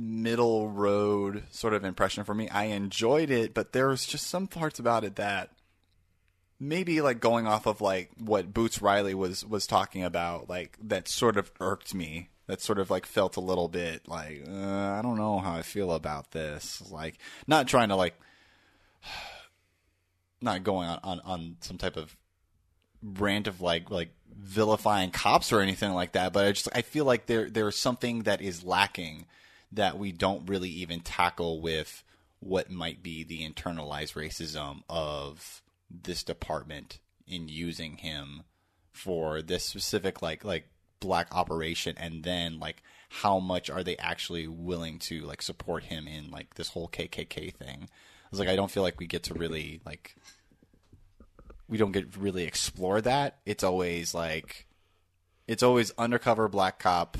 middle 0.00 0.68
road 0.68 1.44
sort 1.50 1.74
of 1.74 1.84
impression 1.84 2.24
for 2.24 2.34
me. 2.34 2.48
I 2.48 2.64
enjoyed 2.64 3.30
it, 3.30 3.54
but 3.54 3.72
there 3.72 3.88
was 3.88 4.06
just 4.06 4.26
some 4.26 4.46
parts 4.46 4.78
about 4.78 5.04
it 5.04 5.16
that 5.16 5.50
maybe 6.58 7.00
like 7.00 7.20
going 7.20 7.46
off 7.46 7.66
of 7.66 7.80
like 7.80 8.10
what 8.18 8.54
Boots 8.54 8.80
Riley 8.80 9.14
was 9.14 9.44
was 9.44 9.66
talking 9.66 10.02
about, 10.02 10.48
like 10.48 10.76
that 10.82 11.08
sort 11.08 11.36
of 11.36 11.52
irked 11.60 11.94
me. 11.94 12.30
That 12.46 12.60
sort 12.60 12.80
of 12.80 12.90
like 12.90 13.06
felt 13.06 13.36
a 13.36 13.40
little 13.40 13.68
bit 13.68 14.08
like 14.08 14.44
uh, 14.48 14.52
I 14.98 15.00
don't 15.02 15.16
know 15.16 15.38
how 15.38 15.52
I 15.52 15.62
feel 15.62 15.92
about 15.92 16.32
this. 16.32 16.82
Like 16.90 17.18
not 17.46 17.68
trying 17.68 17.90
to 17.90 17.96
like 17.96 18.18
not 20.40 20.64
going 20.64 20.88
on, 20.88 20.98
on, 21.04 21.20
on 21.24 21.56
some 21.60 21.78
type 21.78 21.96
of 21.96 22.16
rant 23.02 23.46
of 23.46 23.60
like 23.60 23.90
like 23.90 24.10
vilifying 24.36 25.10
cops 25.10 25.52
or 25.52 25.60
anything 25.60 25.92
like 25.92 26.12
that, 26.12 26.32
but 26.32 26.46
I 26.46 26.52
just 26.52 26.68
I 26.74 26.82
feel 26.82 27.04
like 27.04 27.26
there 27.26 27.50
there's 27.50 27.76
something 27.76 28.22
that 28.22 28.40
is 28.40 28.64
lacking 28.64 29.26
that 29.72 29.98
we 29.98 30.12
don't 30.12 30.48
really 30.48 30.68
even 30.68 31.00
tackle 31.00 31.60
with 31.60 32.02
what 32.40 32.70
might 32.70 33.02
be 33.02 33.22
the 33.22 33.48
internalized 33.48 34.14
racism 34.14 34.82
of 34.88 35.62
this 35.90 36.22
department 36.22 36.98
in 37.26 37.48
using 37.48 37.98
him 37.98 38.42
for 38.92 39.40
this 39.42 39.64
specific 39.64 40.20
like 40.22 40.44
like 40.44 40.68
black 40.98 41.34
operation 41.34 41.94
and 41.96 42.24
then 42.24 42.58
like 42.58 42.82
how 43.08 43.38
much 43.38 43.70
are 43.70 43.82
they 43.82 43.96
actually 43.96 44.46
willing 44.46 44.98
to 44.98 45.22
like 45.22 45.42
support 45.42 45.84
him 45.84 46.06
in 46.06 46.30
like 46.30 46.54
this 46.54 46.68
whole 46.68 46.88
KKK 46.88 47.54
thing. 47.54 47.88
I 47.88 48.28
was 48.30 48.38
like 48.38 48.48
I 48.48 48.56
don't 48.56 48.70
feel 48.70 48.82
like 48.82 49.00
we 49.00 49.06
get 49.06 49.24
to 49.24 49.34
really 49.34 49.80
like 49.84 50.16
we 51.68 51.78
don't 51.78 51.92
get 51.92 52.16
really 52.16 52.44
explore 52.44 53.00
that. 53.00 53.38
It's 53.46 53.64
always 53.64 54.14
like 54.14 54.66
it's 55.46 55.62
always 55.62 55.92
undercover 55.98 56.48
black 56.48 56.78
cop, 56.78 57.18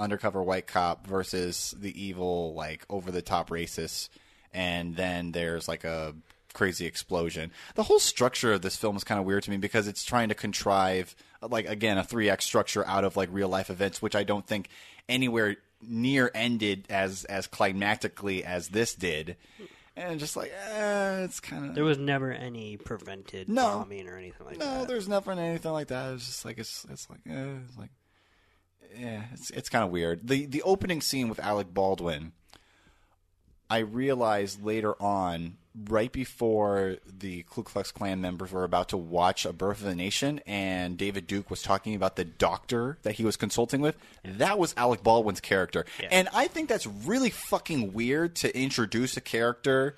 undercover 0.00 0.42
white 0.42 0.66
cop 0.66 1.06
versus 1.06 1.74
the 1.78 1.92
evil 2.02 2.54
like 2.54 2.84
over 2.88 3.10
the 3.10 3.22
top 3.22 3.50
racist. 3.50 4.08
and 4.52 4.96
then 4.96 5.32
there's 5.32 5.68
like 5.68 5.84
a 5.84 6.14
crazy 6.52 6.86
explosion. 6.86 7.52
The 7.76 7.84
whole 7.84 8.00
structure 8.00 8.52
of 8.54 8.62
this 8.62 8.76
film 8.76 8.96
is 8.96 9.04
kind 9.04 9.20
of 9.20 9.24
weird 9.26 9.44
to 9.44 9.50
me 9.52 9.56
because 9.58 9.86
it's 9.86 10.04
trying 10.04 10.30
to 10.30 10.34
contrive 10.34 11.14
like 11.42 11.68
again 11.68 11.96
a 11.98 12.02
3x 12.02 12.42
structure 12.42 12.84
out 12.86 13.04
of 13.04 13.16
like 13.16 13.28
real 13.32 13.48
life 13.48 13.70
events 13.70 14.02
which 14.02 14.16
I 14.16 14.24
don't 14.24 14.46
think 14.46 14.68
anywhere 15.08 15.56
near 15.80 16.30
ended 16.34 16.86
as 16.90 17.24
as 17.26 17.46
climactically 17.46 18.42
as 18.42 18.68
this 18.68 18.94
did. 18.94 19.36
And 19.96 20.18
just 20.18 20.36
like 20.36 20.52
eh, 20.72 21.24
it's 21.24 21.40
kind 21.40 21.66
of 21.66 21.74
There 21.74 21.84
was 21.84 21.98
never 21.98 22.32
any 22.32 22.76
prevented 22.76 23.48
No. 23.48 23.78
bombing 23.80 24.08
or 24.08 24.16
anything 24.16 24.46
like 24.46 24.58
no, 24.58 24.64
that. 24.64 24.78
No, 24.80 24.84
there's 24.86 25.08
never 25.08 25.32
anything 25.32 25.72
like 25.72 25.88
that. 25.88 26.14
It's 26.14 26.26
just 26.26 26.44
like 26.44 26.58
it's 26.58 26.84
it's 26.90 27.08
like 27.10 27.20
eh, 27.28 27.54
it's 27.68 27.78
like 27.78 27.90
yeah, 28.98 29.22
it's 29.32 29.50
it's 29.50 29.68
kind 29.68 29.84
of 29.84 29.90
weird. 29.90 30.26
The 30.26 30.46
the 30.46 30.62
opening 30.62 31.00
scene 31.00 31.28
with 31.28 31.38
Alec 31.40 31.72
Baldwin, 31.72 32.32
I 33.68 33.78
realized 33.78 34.64
later 34.64 35.00
on, 35.00 35.56
right 35.88 36.10
before 36.12 36.96
the 37.06 37.44
Ku 37.48 37.62
Klux 37.62 37.92
Klan 37.92 38.20
members 38.20 38.50
were 38.50 38.64
about 38.64 38.88
to 38.90 38.96
watch 38.96 39.44
A 39.46 39.52
Birth 39.52 39.80
of 39.82 39.86
a 39.88 39.94
Nation, 39.94 40.40
and 40.46 40.96
David 40.98 41.26
Duke 41.26 41.50
was 41.50 41.62
talking 41.62 41.94
about 41.94 42.16
the 42.16 42.24
doctor 42.24 42.98
that 43.02 43.12
he 43.14 43.24
was 43.24 43.36
consulting 43.36 43.80
with. 43.80 43.96
That 44.24 44.58
was 44.58 44.74
Alec 44.76 45.02
Baldwin's 45.02 45.40
character, 45.40 45.84
Yeah. 46.00 46.08
and 46.10 46.28
I 46.32 46.48
think 46.48 46.68
that's 46.68 46.86
really 46.86 47.30
fucking 47.30 47.92
weird 47.92 48.34
to 48.36 48.56
introduce 48.58 49.16
a 49.16 49.20
character 49.20 49.94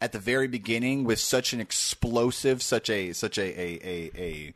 at 0.00 0.12
the 0.12 0.18
very 0.18 0.48
beginning 0.48 1.04
with 1.04 1.20
such 1.20 1.52
an 1.52 1.60
explosive, 1.60 2.62
such 2.62 2.88
a 2.90 3.12
such 3.12 3.38
a 3.38 3.42
a, 3.42 3.80
a, 3.84 4.10
a 4.16 4.54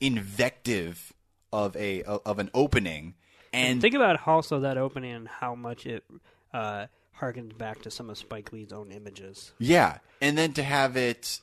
invective 0.00 1.12
of 1.52 1.76
a 1.76 2.02
of 2.02 2.38
an 2.38 2.50
opening, 2.54 3.14
and 3.52 3.80
Think 3.80 3.94
about 3.94 4.26
also 4.26 4.60
that 4.60 4.76
opening 4.78 5.12
and 5.12 5.28
how 5.28 5.54
much 5.54 5.86
it 5.86 6.04
uh, 6.52 6.86
harkens 7.20 7.56
back 7.56 7.82
to 7.82 7.90
some 7.90 8.10
of 8.10 8.18
Spike 8.18 8.52
Lee's 8.52 8.72
own 8.72 8.90
images. 8.92 9.52
yeah, 9.58 9.98
and 10.20 10.36
then 10.36 10.52
to 10.54 10.62
have 10.62 10.96
it. 10.96 11.40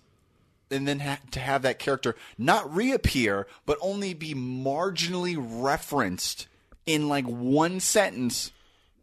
And 0.72 0.88
then 0.88 1.02
ha- 1.02 1.20
to 1.32 1.40
have 1.40 1.62
that 1.64 1.78
character 1.78 2.16
not 2.36 2.74
reappear, 2.74 3.46
but 3.68 3.78
only 3.80 4.16
be 4.16 4.34
marginally 4.34 5.36
referenced 5.38 6.48
in 6.88 7.08
like 7.08 7.26
one 7.26 7.80
sentence 7.80 8.52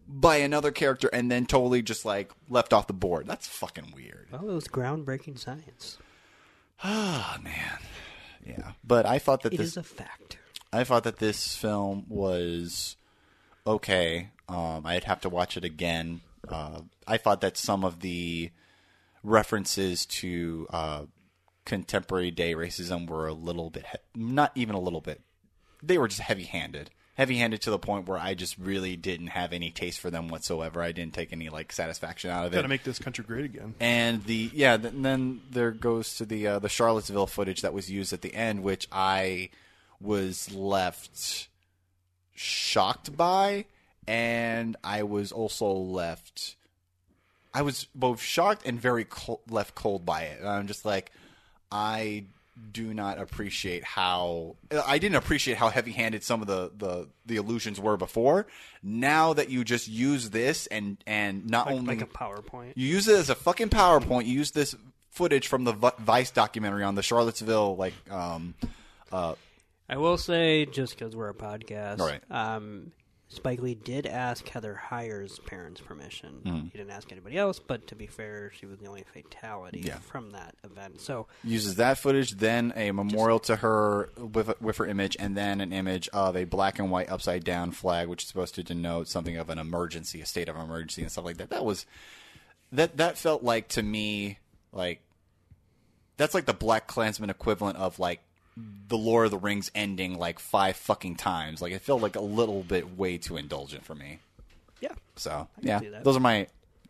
by 0.08 0.36
another 0.38 0.72
character, 0.72 1.08
and 1.12 1.30
then 1.30 1.46
totally 1.46 1.80
just 1.82 2.04
like 2.04 2.32
left 2.48 2.72
off 2.72 2.88
the 2.88 2.92
board. 2.92 3.28
That's 3.28 3.46
fucking 3.46 3.92
weird. 3.94 4.26
Well, 4.32 4.50
it 4.50 4.52
was 4.54 4.66
groundbreaking 4.66 5.38
science. 5.38 5.98
Oh 6.82 7.36
man, 7.42 7.78
yeah. 8.44 8.72
But 8.82 9.06
I 9.06 9.18
thought 9.20 9.42
that 9.42 9.52
It 9.54 9.58
this 9.58 9.68
is 9.68 9.76
a 9.76 9.82
fact. 9.84 10.38
I 10.72 10.84
thought 10.84 11.04
that 11.04 11.18
this 11.18 11.56
film 11.56 12.04
was 12.08 12.96
okay. 13.66 14.28
Um, 14.48 14.82
I'd 14.86 15.04
have 15.04 15.20
to 15.22 15.28
watch 15.28 15.56
it 15.56 15.64
again. 15.64 16.20
Uh, 16.48 16.82
I 17.06 17.16
thought 17.16 17.40
that 17.40 17.56
some 17.56 17.84
of 17.84 18.00
the 18.00 18.50
references 19.22 20.06
to 20.06 20.66
uh, 20.70 21.02
contemporary 21.64 22.30
day 22.30 22.54
racism 22.54 23.08
were 23.08 23.26
a 23.26 23.32
little 23.34 23.70
bit, 23.70 23.84
he- 23.86 24.22
not 24.22 24.52
even 24.54 24.74
a 24.74 24.80
little 24.80 25.00
bit. 25.00 25.20
They 25.82 25.98
were 25.98 26.08
just 26.08 26.20
heavy 26.20 26.44
handed. 26.44 26.90
Heavy 27.14 27.36
handed 27.36 27.60
to 27.62 27.70
the 27.70 27.78
point 27.78 28.06
where 28.08 28.16
I 28.18 28.34
just 28.34 28.56
really 28.56 28.96
didn't 28.96 29.28
have 29.28 29.52
any 29.52 29.70
taste 29.70 30.00
for 30.00 30.10
them 30.10 30.28
whatsoever. 30.28 30.80
I 30.80 30.92
didn't 30.92 31.12
take 31.12 31.32
any 31.32 31.50
like 31.50 31.70
satisfaction 31.72 32.30
out 32.30 32.46
of 32.46 32.52
it. 32.52 32.56
Got 32.56 32.60
it. 32.60 32.62
to 32.62 32.68
make 32.68 32.84
this 32.84 32.98
country 32.98 33.24
great 33.24 33.44
again. 33.44 33.74
And 33.78 34.24
the 34.24 34.50
yeah, 34.54 34.76
th- 34.78 34.94
then 34.96 35.42
there 35.50 35.70
goes 35.70 36.14
to 36.16 36.24
the 36.24 36.46
uh, 36.46 36.58
the 36.60 36.68
Charlottesville 36.70 37.26
footage 37.26 37.60
that 37.60 37.74
was 37.74 37.90
used 37.90 38.12
at 38.14 38.22
the 38.22 38.32
end, 38.34 38.62
which 38.62 38.88
I 38.90 39.50
was 40.00 40.52
left 40.52 41.48
shocked 42.34 43.16
by, 43.16 43.66
and 44.08 44.76
I 44.82 45.02
was 45.02 45.32
also 45.32 45.72
left. 45.72 46.56
I 47.52 47.62
was 47.62 47.86
both 47.94 48.20
shocked 48.22 48.66
and 48.66 48.80
very 48.80 49.04
cold, 49.04 49.40
left 49.50 49.74
cold 49.74 50.06
by 50.06 50.22
it. 50.22 50.40
And 50.40 50.48
I'm 50.48 50.66
just 50.66 50.84
like, 50.84 51.10
I 51.70 52.24
do 52.72 52.92
not 52.94 53.18
appreciate 53.18 53.82
how 53.82 54.54
I 54.86 54.98
didn't 54.98 55.16
appreciate 55.16 55.56
how 55.56 55.70
heavy-handed 55.70 56.22
some 56.22 56.42
of 56.42 56.46
the, 56.46 56.70
the, 56.76 57.08
the 57.26 57.36
illusions 57.36 57.80
were 57.80 57.96
before. 57.96 58.46
Now 58.82 59.32
that 59.32 59.48
you 59.48 59.64
just 59.64 59.88
use 59.88 60.30
this 60.30 60.66
and 60.68 60.96
and 61.06 61.48
not 61.48 61.66
Like, 61.66 61.74
only 61.76 61.96
like 61.96 62.02
a 62.04 62.06
PowerPoint. 62.06 62.72
you 62.76 62.86
use 62.86 63.08
it 63.08 63.16
as 63.16 63.30
a 63.30 63.34
fucking 63.34 63.70
PowerPoint. 63.70 64.26
You 64.26 64.34
use 64.34 64.50
this 64.50 64.74
footage 65.10 65.48
from 65.48 65.64
the 65.64 65.72
Vi- 65.72 65.92
Vice 65.98 66.30
documentary 66.30 66.84
on 66.84 66.94
the 66.94 67.02
Charlottesville, 67.02 67.76
like, 67.76 67.94
um, 68.10 68.54
uh, 69.10 69.34
I 69.90 69.96
will 69.98 70.16
say, 70.16 70.66
just 70.66 70.96
because 70.96 71.14
we're 71.16 71.28
a 71.28 71.34
podcast, 71.34 71.98
All 72.00 72.06
right. 72.06 72.22
um, 72.30 72.92
Spike 73.28 73.60
Lee 73.60 73.74
did 73.74 74.06
ask 74.06 74.48
Heather 74.48 74.74
Heyer's 74.74 75.38
parents' 75.40 75.80
permission. 75.80 76.40
Mm-hmm. 76.44 76.64
He 76.66 76.78
didn't 76.78 76.90
ask 76.90 77.10
anybody 77.12 77.36
else, 77.38 77.60
but 77.60 77.86
to 77.88 77.94
be 77.94 78.06
fair, 78.06 78.50
she 78.58 78.66
was 78.66 78.78
the 78.78 78.86
only 78.86 79.04
fatality 79.12 79.80
Yeah. 79.84 79.98
from 79.98 80.30
that 80.30 80.54
event. 80.64 81.00
So 81.00 81.26
uses 81.44 81.76
that 81.76 81.98
footage, 81.98 82.32
then 82.32 82.72
a 82.76 82.90
memorial 82.92 83.38
to 83.40 83.56
her 83.56 84.10
with 84.16 84.60
with 84.60 84.76
her 84.78 84.86
image, 84.86 85.16
and 85.20 85.36
then 85.36 85.60
an 85.60 85.72
image 85.72 86.08
of 86.12 86.36
a 86.36 86.44
black 86.44 86.78
and 86.80 86.90
white 86.90 87.08
upside 87.10 87.44
down 87.44 87.70
flag, 87.72 88.08
which 88.08 88.22
is 88.24 88.28
supposed 88.28 88.54
to 88.56 88.64
denote 88.64 89.06
something 89.08 89.36
of 89.36 89.48
an 89.50 89.58
emergency, 89.58 90.20
a 90.20 90.26
state 90.26 90.48
of 90.48 90.56
emergency, 90.56 91.02
and 91.02 91.10
stuff 91.12 91.24
like 91.24 91.36
that. 91.36 91.50
That 91.50 91.64
was 91.64 91.86
that 92.72 92.96
that 92.96 93.16
felt 93.18 93.44
like 93.44 93.68
to 93.68 93.82
me 93.82 94.38
like 94.72 95.02
that's 96.16 96.34
like 96.34 96.46
the 96.46 96.52
Black 96.54 96.86
Klansman 96.88 97.30
equivalent 97.30 97.76
of 97.76 97.98
like 98.00 98.20
the 98.88 98.98
Lord 98.98 99.26
of 99.26 99.30
the 99.30 99.38
Rings 99.38 99.70
ending 99.74 100.18
like 100.18 100.38
five 100.38 100.76
fucking 100.76 101.16
times. 101.16 101.62
Like 101.62 101.72
it 101.72 101.82
felt 101.82 102.02
like 102.02 102.16
a 102.16 102.20
little 102.20 102.62
bit 102.62 102.98
way 102.98 103.18
too 103.18 103.36
indulgent 103.36 103.84
for 103.84 103.94
me. 103.94 104.18
yeah, 104.80 104.94
So 105.16 105.48
yeah, 105.60 105.80
those 106.02 106.16
are 106.16 106.20
my 106.20 106.48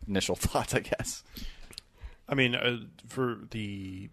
initial 0.09 0.35
thoughts, 0.37 0.75
I 0.75 0.81
guess. 0.81 1.23
I 2.29 2.35
mean, 2.35 2.55
uh, 2.55 2.79
for 3.07 3.39
the 3.51 4.09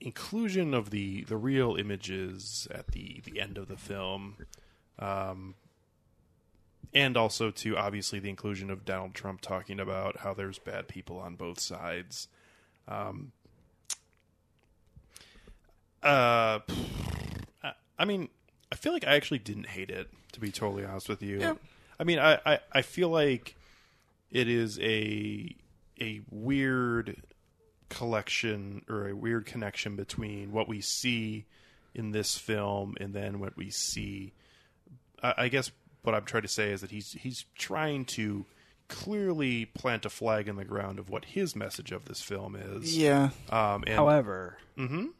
inclusion 0.00 0.74
of 0.74 0.90
the 0.90 1.24
the 1.24 1.36
real 1.36 1.76
images 1.76 2.68
at 2.70 2.88
the 2.88 3.22
the 3.24 3.40
end 3.40 3.58
of 3.58 3.68
the 3.68 3.76
film, 3.76 4.36
um, 4.98 5.54
and 6.92 7.16
also 7.16 7.50
to 7.50 7.76
obviously 7.76 8.18
the 8.18 8.30
inclusion 8.30 8.70
of 8.70 8.84
Donald 8.84 9.14
Trump 9.14 9.40
talking 9.40 9.80
about 9.80 10.18
how 10.18 10.34
there's 10.34 10.58
bad 10.58 10.86
people 10.86 11.18
on 11.18 11.34
both 11.34 11.58
sides. 11.58 12.28
Um, 12.88 13.32
uh, 16.02 16.60
I- 17.62 17.72
I 17.98 18.04
mean, 18.04 18.28
I 18.70 18.76
feel 18.76 18.92
like 18.92 19.06
I 19.06 19.14
actually 19.16 19.38
didn't 19.38 19.66
hate 19.66 19.90
it. 19.90 20.08
To 20.32 20.40
be 20.40 20.50
totally 20.52 20.84
honest 20.84 21.08
with 21.08 21.22
you, 21.22 21.38
Yeah. 21.40 21.54
I 21.98 22.04
mean, 22.04 22.18
I, 22.18 22.38
I, 22.44 22.58
I 22.70 22.82
feel 22.82 23.08
like 23.08 23.56
it 24.30 24.48
is 24.48 24.78
a 24.80 25.54
a 25.98 26.20
weird 26.30 27.22
collection 27.88 28.84
or 28.88 29.08
a 29.08 29.16
weird 29.16 29.46
connection 29.46 29.96
between 29.96 30.52
what 30.52 30.68
we 30.68 30.80
see 30.82 31.46
in 31.94 32.10
this 32.10 32.36
film 32.36 32.96
and 33.00 33.14
then 33.14 33.38
what 33.38 33.56
we 33.56 33.70
see. 33.70 34.34
I, 35.22 35.34
I 35.38 35.48
guess 35.48 35.70
what 36.02 36.14
I'm 36.14 36.24
trying 36.24 36.42
to 36.42 36.48
say 36.48 36.70
is 36.70 36.82
that 36.82 36.90
he's 36.90 37.12
he's 37.12 37.46
trying 37.56 38.04
to 38.06 38.44
clearly 38.88 39.64
plant 39.64 40.04
a 40.04 40.10
flag 40.10 40.48
in 40.48 40.56
the 40.56 40.64
ground 40.66 40.98
of 40.98 41.08
what 41.08 41.24
his 41.24 41.56
message 41.56 41.92
of 41.92 42.04
this 42.04 42.20
film 42.20 42.54
is. 42.56 42.96
Yeah. 42.96 43.30
Um, 43.48 43.84
and 43.86 43.96
However, 43.96 44.58
Mhm. 44.76 45.12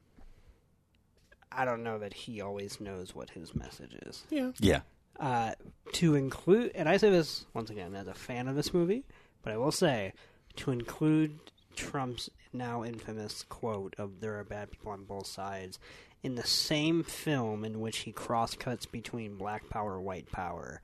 I 1.57 1.65
don't 1.65 1.83
know 1.83 1.99
that 1.99 2.13
he 2.13 2.41
always 2.41 2.81
knows 2.81 3.15
what 3.15 3.31
his 3.31 3.55
message 3.55 3.95
is. 4.07 4.25
yeah, 4.31 4.53
Yeah. 4.61 4.81
Uh, 5.19 5.53
to 5.95 6.15
include, 6.15 6.73
and 6.75 6.89
I 6.89 6.99
say 6.99 7.09
this 7.11 7.47
once 7.55 7.71
again 7.71 7.95
as 7.95 8.07
a 8.07 8.13
fan 8.15 8.49
of 8.49 8.55
this 8.57 8.75
movie, 8.75 9.05
but 9.43 9.53
I 9.53 9.57
will 9.57 9.73
say 9.73 10.13
to 10.57 10.71
include 10.71 11.39
Trump's 11.75 12.29
now 12.53 12.85
infamous 12.85 13.43
quote 13.49 13.95
of 13.99 14.21
"There 14.21 14.39
are 14.39 14.45
bad 14.45 14.71
people 14.71 14.93
on 14.93 15.05
both 15.05 15.27
sides" 15.27 15.79
in 16.23 16.35
the 16.35 16.47
same 16.47 17.03
film 17.03 17.65
in 17.65 17.81
which 17.81 17.99
he 17.99 18.13
cross-cuts 18.13 18.85
between 18.87 19.37
black 19.37 19.69
power, 19.71 19.99
white 20.01 20.31
power. 20.33 20.81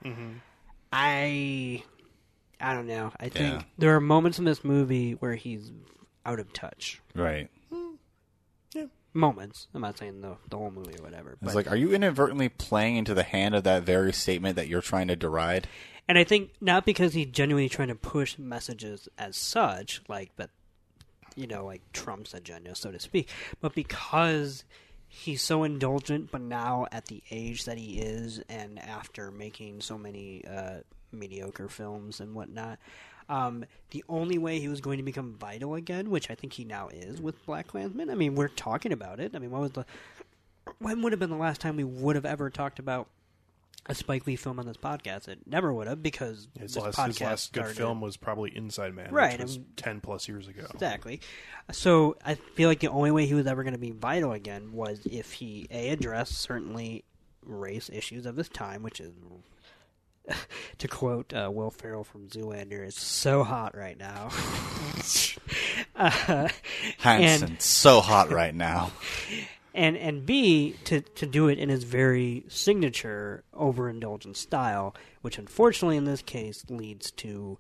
I, 0.93 1.83
I 2.61 2.75
don't 2.75 2.87
know. 2.87 3.13
I 3.19 3.29
think 3.29 3.61
Yeah. 3.61 3.63
there 3.79 3.97
are 3.97 4.01
moments 4.01 4.39
in 4.39 4.45
this 4.45 4.63
movie 4.65 5.13
where 5.13 5.35
he's 5.35 5.73
out 6.25 6.39
of 6.39 6.53
touch. 6.53 7.01
Right. 7.15 7.51
Moments. 9.15 9.69
I'm 9.75 9.83
not 9.83 9.99
saying 9.99 10.21
the 10.23 10.37
the 10.49 10.57
whole 10.57 10.71
movie 10.71 10.95
or 10.99 11.03
whatever. 11.03 11.33
It's 11.33 11.41
but- 11.43 11.55
like, 11.55 11.71
are 11.71 11.77
you 11.77 11.93
inadvertently 11.93 12.49
playing 12.49 12.97
into 12.97 13.15
the 13.15 13.23
hand 13.23 13.55
of 13.55 13.65
that 13.65 13.83
very 13.83 14.13
statement 14.13 14.57
that 14.57 14.69
you're 14.69 14.81
trying 14.81 15.09
to 15.09 15.17
deride? 15.17 15.69
And 16.09 16.19
I 16.19 16.25
think 16.25 16.51
not 16.61 16.85
because 16.85 17.15
he's 17.15 17.27
genuinely 17.29 17.69
trying 17.69 17.89
to 17.89 17.95
push 17.95 18.39
messages 18.39 19.09
as 19.19 19.37
such, 19.37 20.03
like 20.09 20.35
that, 20.37 20.51
you 21.37 21.47
know, 21.47 21.65
like 21.65 21.81
Trump's 21.93 22.35
agenda, 22.35 22.75
so 22.75 22.91
to 22.91 22.99
speak, 22.99 23.29
but 23.61 23.75
because 23.75 24.65
he's 25.07 25.43
so 25.43 25.63
indulgent, 25.63 26.31
but 26.33 26.41
now 26.41 26.87
at 26.91 27.07
the 27.07 27.23
age 27.31 27.67
that 27.67 27.79
he 27.79 27.99
is, 28.01 28.41
and 28.49 28.79
after 28.79 29.31
making 29.31 29.81
so 29.81 29.97
many 29.97 30.45
uh, 30.47 30.79
mediocre 31.13 31.69
films 31.69 32.19
and 32.21 32.35
whatnot, 32.35 32.79
um, 33.29 33.65
the 33.91 34.05
only 34.09 34.39
way 34.39 34.59
he 34.61 34.69
was 34.69 34.81
going 34.81 34.99
to 34.99 35.03
become 35.05 35.35
vital 35.39 35.75
again, 35.75 36.11
which 36.11 36.31
I 36.31 36.35
think 36.35 36.53
he 36.55 36.65
now 36.65 36.89
is 36.89 37.21
with 37.21 37.45
Black 37.47 37.69
Klansman. 37.69 38.11
I 38.11 38.15
mean, 38.15 38.35
we're 38.35 38.49
talking 38.49 38.93
about 38.93 39.21
it. 39.21 39.33
I 39.35 39.39
mean, 39.39 39.51
what 39.51 39.61
was 39.61 39.73
the 39.73 39.87
when 40.79 41.03
would 41.03 41.13
have 41.13 41.19
been 41.21 41.31
the 41.31 41.37
last 41.37 41.61
time 41.61 41.77
we 41.77 41.85
would 41.85 42.15
have 42.17 42.25
ever 42.25 42.49
talked 42.51 42.79
about 42.79 43.09
a 43.87 43.97
Spike 43.97 44.29
Lee 44.29 44.37
film 44.37 44.61
on 44.61 44.67
this 44.67 44.77
podcast. 44.77 45.27
It 45.27 45.41
never 45.45 45.73
would 45.73 45.89
have 45.89 46.03
because 46.05 46.47
His 46.57 46.75
this 46.75 46.85
last, 46.85 46.97
podcast 46.99 47.07
his 47.07 47.21
last 47.21 47.53
good 47.53 47.61
started- 47.63 47.77
film 47.77 48.01
was 48.01 48.17
probably 48.17 48.57
Inside 48.57 48.95
Man, 48.95 49.11
Right, 49.13 49.33
which 49.33 49.43
was 49.43 49.57
and- 49.57 49.77
ten 49.77 50.01
plus 50.01 50.29
years 50.29 50.47
ago. 50.47 50.67
Exactly. 50.73 51.21
So 51.73 52.17
I 52.25 52.37
feel 52.37 52.69
like 52.69 52.79
the 52.79 52.89
only 52.91 53.11
way 53.11 53.27
he 53.27 53.35
was 53.35 53.47
ever 53.49 53.65
going 53.65 53.73
to 53.75 53.79
be 53.81 53.91
vital 53.91 54.33
again 54.33 54.73
was 54.73 55.01
if 55.07 55.33
he 55.33 55.67
a 55.71 55.89
addressed 55.91 56.39
certainly 56.39 57.05
race 57.45 57.91
issues 57.93 58.25
of 58.25 58.37
his 58.37 58.49
time, 58.49 58.85
which 58.85 59.01
is 59.01 59.11
to 60.79 60.89
quote 60.89 61.33
uh, 61.33 61.51
Will 61.53 61.71
Ferrell 61.71 62.05
from 62.05 62.29
Zoolander, 62.29 62.87
"It's 62.87 63.03
so 63.03 63.45
hot 63.45 63.77
right 63.77 63.99
now." 63.99 64.31
uh, 65.97 66.49
Hansel, 66.99 67.49
so 67.59 68.01
hot 68.01 68.31
right 68.31 68.55
now. 68.55 68.93
and 69.75 69.97
and 69.97 70.25
B 70.25 70.77
to 70.85 71.01
to 71.01 71.27
do 71.27 71.49
it 71.49 71.59
in 71.59 71.69
his 71.69 71.85
very 71.85 72.45
signature 72.49 73.45
overindulgent 73.55 74.37
style, 74.37 74.95
which 75.23 75.39
unfortunately 75.39 75.97
in 75.97 76.05
this 76.05 76.23
case 76.23 76.65
leads 76.69 77.11
to 77.13 77.59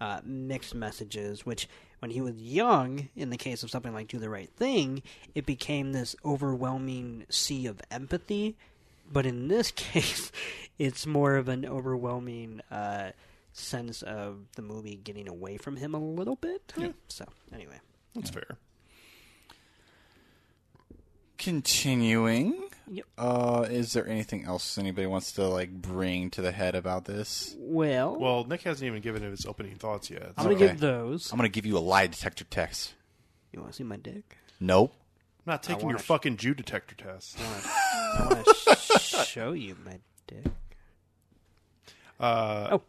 uh, 0.00 0.20
mixed 0.24 0.74
messages. 0.74 1.44
Which 1.46 1.68
when 2.00 2.10
he 2.10 2.20
was 2.20 2.36
young, 2.36 3.08
in 3.16 3.30
the 3.30 3.36
case 3.36 3.62
of 3.62 3.70
something 3.70 3.94
like 3.94 4.08
Do 4.08 4.18
the 4.18 4.30
Right 4.30 4.50
Thing, 4.50 5.02
it 5.34 5.46
became 5.46 5.92
this 5.92 6.14
overwhelming 6.24 7.24
sea 7.30 7.66
of 7.66 7.80
empathy. 7.90 8.56
But 9.10 9.26
in 9.26 9.48
this 9.48 9.70
case, 9.76 10.30
it's 10.78 11.06
more 11.06 11.36
of 11.36 11.48
an 11.48 11.64
overwhelming 11.64 12.60
uh, 12.70 13.12
sense 13.52 14.02
of 14.02 14.40
the 14.56 14.62
movie 14.62 14.96
getting 14.96 15.28
away 15.28 15.56
from 15.56 15.76
him 15.76 15.94
a 15.94 16.00
little 16.00 16.36
bit. 16.36 16.72
So 17.08 17.24
anyway. 17.52 17.80
That's 18.14 18.30
fair. 18.30 18.56
Continuing. 21.38 22.62
Yep. 22.88 23.04
Uh, 23.18 23.66
is 23.68 23.92
there 23.92 24.06
anything 24.08 24.44
else 24.44 24.78
anybody 24.78 25.06
wants 25.06 25.32
to 25.32 25.46
like 25.48 25.70
bring 25.70 26.30
to 26.30 26.40
the 26.42 26.52
head 26.52 26.74
about 26.74 27.04
this? 27.04 27.54
Well, 27.58 28.16
Well, 28.18 28.44
Nick 28.44 28.62
hasn't 28.62 28.86
even 28.86 29.02
given 29.02 29.22
his 29.22 29.44
opening 29.44 29.74
thoughts 29.76 30.08
yet. 30.10 30.32
I'm 30.36 30.44
so- 30.44 30.50
gonna 30.50 30.54
Okay. 30.56 30.66
give 30.68 30.80
those. 30.80 31.30
I'm 31.32 31.36
gonna 31.36 31.48
give 31.48 31.66
you 31.66 31.76
a 31.76 31.80
lie 31.80 32.06
detector 32.06 32.44
test. 32.44 32.94
You 33.52 33.60
want 33.60 33.72
to 33.72 33.76
see 33.76 33.84
my 33.84 33.96
dick? 33.96 34.36
Nope. 34.60 34.94
I'm 35.46 35.52
not 35.52 35.62
taking 35.62 35.88
your 35.88 35.98
sh- 35.98 36.02
fucking 36.02 36.36
Jew 36.38 36.54
detector 36.54 36.94
test. 36.96 37.38
I 37.40 38.26
want 38.30 38.46
to 38.46 38.76
sh- 38.98 39.26
show 39.28 39.52
you 39.52 39.76
my 39.84 39.98
dick. 40.26 40.44
Uh, 42.18 42.68
Oh. 42.72 42.82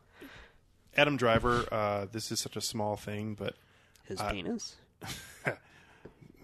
Adam 0.95 1.17
Driver. 1.17 1.65
Uh, 1.71 2.07
this 2.11 2.31
is 2.31 2.39
such 2.39 2.55
a 2.55 2.61
small 2.61 2.95
thing, 2.95 3.35
but 3.35 3.53
His 4.05 4.19
penis. 4.21 4.75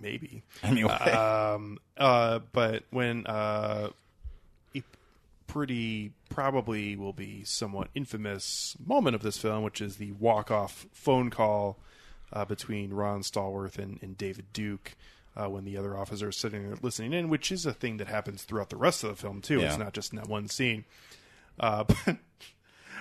maybe. 0.01 0.43
Anyway, 0.61 0.91
Um, 0.93 1.79
uh, 1.97 2.39
but 2.51 2.83
when 2.91 3.25
uh, 3.25 3.89
a 4.75 4.83
pretty 5.47 6.11
probably 6.29 6.95
will 6.95 7.13
be 7.13 7.43
somewhat 7.43 7.87
infamous 7.95 8.75
moment 8.85 9.15
of 9.15 9.23
this 9.23 9.37
film, 9.39 9.63
which 9.63 9.81
is 9.81 9.95
the 9.95 10.11
walk-off 10.11 10.85
phone 10.91 11.31
call 11.31 11.79
uh, 12.31 12.45
between 12.45 12.93
Ron 12.93 13.21
Stallworth 13.21 13.79
and, 13.79 13.97
and 14.03 14.15
David 14.17 14.45
Duke. 14.53 14.93
Uh, 15.35 15.49
when 15.49 15.63
the 15.65 15.75
other 15.77 15.97
officer 15.97 16.29
is 16.29 16.37
sitting 16.37 16.61
there 16.63 16.77
listening 16.83 17.11
in, 17.11 17.27
which 17.27 17.51
is 17.51 17.65
a 17.65 17.73
thing 17.73 17.97
that 17.97 18.07
happens 18.07 18.43
throughout 18.43 18.69
the 18.69 18.77
rest 18.77 19.03
of 19.03 19.09
the 19.09 19.15
film 19.15 19.41
too. 19.41 19.61
It's 19.61 19.77
not 19.79 19.91
just 19.93 20.13
in 20.13 20.17
that 20.17 20.27
one 20.29 20.47
scene. 20.47 20.85
Uh, 21.59 21.85
but 22.05 22.17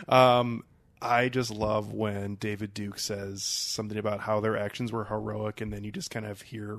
um, 0.09 0.65
I 1.01 1.29
just 1.29 1.51
love 1.51 1.93
when 1.93 2.37
David 2.37 2.73
Duke 2.73 2.99
says 2.99 3.43
something 3.43 3.99
about 3.99 4.21
how 4.21 4.41
their 4.41 4.57
actions 4.57 4.93
were 4.93 5.05
heroic, 5.05 5.61
and 5.61 5.73
then 5.73 5.85
you 5.85 5.91
just 5.93 6.11
kind 6.11 6.25
of 6.25 6.41
hear 6.43 6.79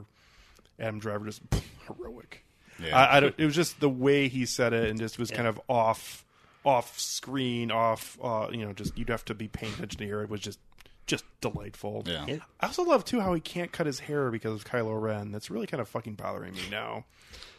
Adam 0.80 1.00
Driver 1.00 1.26
just 1.26 1.42
heroic. 1.88 2.44
Yeah. 2.82 2.98
I, 2.98 3.18
I 3.18 3.20
don't, 3.20 3.36
it 3.38 3.46
was 3.46 3.56
just 3.56 3.80
the 3.80 3.90
way 3.90 4.30
he 4.30 4.46
said 4.46 4.74
it, 4.74 4.90
and 4.90 4.98
just 5.00 5.20
was 5.20 5.30
kind 5.30 5.48
of 5.48 5.60
off, 5.70 6.26
off 6.66 6.98
screen, 7.00 7.70
off. 7.70 8.18
Uh, 8.22 8.48
you 8.52 8.66
know, 8.66 8.74
just 8.74 8.98
you'd 8.98 9.10
have 9.10 9.26
to 9.26 9.34
be 9.34 9.48
paying 9.48 9.74
attention 9.74 10.00
to 10.00 10.06
hear 10.06 10.22
it. 10.22 10.30
Was 10.30 10.42
just, 10.42 10.60
just 11.08 11.26
delightful. 11.42 12.04
Yeah. 12.06 12.26
Yeah. 12.28 12.38
I 12.60 12.68
also 12.68 12.84
love 12.84 13.04
too 13.06 13.20
how 13.20 13.34
he 13.34 13.42
can't 13.42 13.72
cut 13.72 13.86
his 13.86 14.00
hair 14.00 14.32
because 14.32 14.54
of 14.54 14.66
Kylo 14.66 15.00
Ren. 15.02 15.32
That's 15.32 15.50
really 15.52 15.68
kind 15.68 15.82
of 15.82 15.88
fucking 15.90 16.16
bothering 16.16 16.54
me 16.54 16.62
now, 16.72 17.06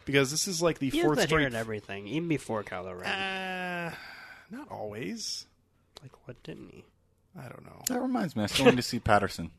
because 0.04 0.30
this 0.30 0.48
is 0.48 0.62
like 0.62 0.78
the 0.78 0.90
He 0.90 0.98
has 0.98 1.04
fourth 1.06 1.16
that 1.18 1.28
hair 1.30 1.38
straight. 1.40 1.46
and 1.46 1.54
everything, 1.54 2.06
even 2.08 2.28
before 2.28 2.62
Kylo 2.64 2.98
Ren. 3.00 3.06
Uh, 3.10 3.94
not 4.50 4.70
always. 4.70 5.46
like, 6.02 6.12
what 6.26 6.42
didn't 6.42 6.70
he? 6.70 6.84
I 7.38 7.48
don't 7.48 7.64
know. 7.64 7.82
that 7.88 8.00
reminds 8.00 8.36
me. 8.36 8.44
I 8.44 8.46
still 8.46 8.66
need 8.66 8.76
to 8.76 8.82
see 8.82 9.00
Paterson. 9.00 9.50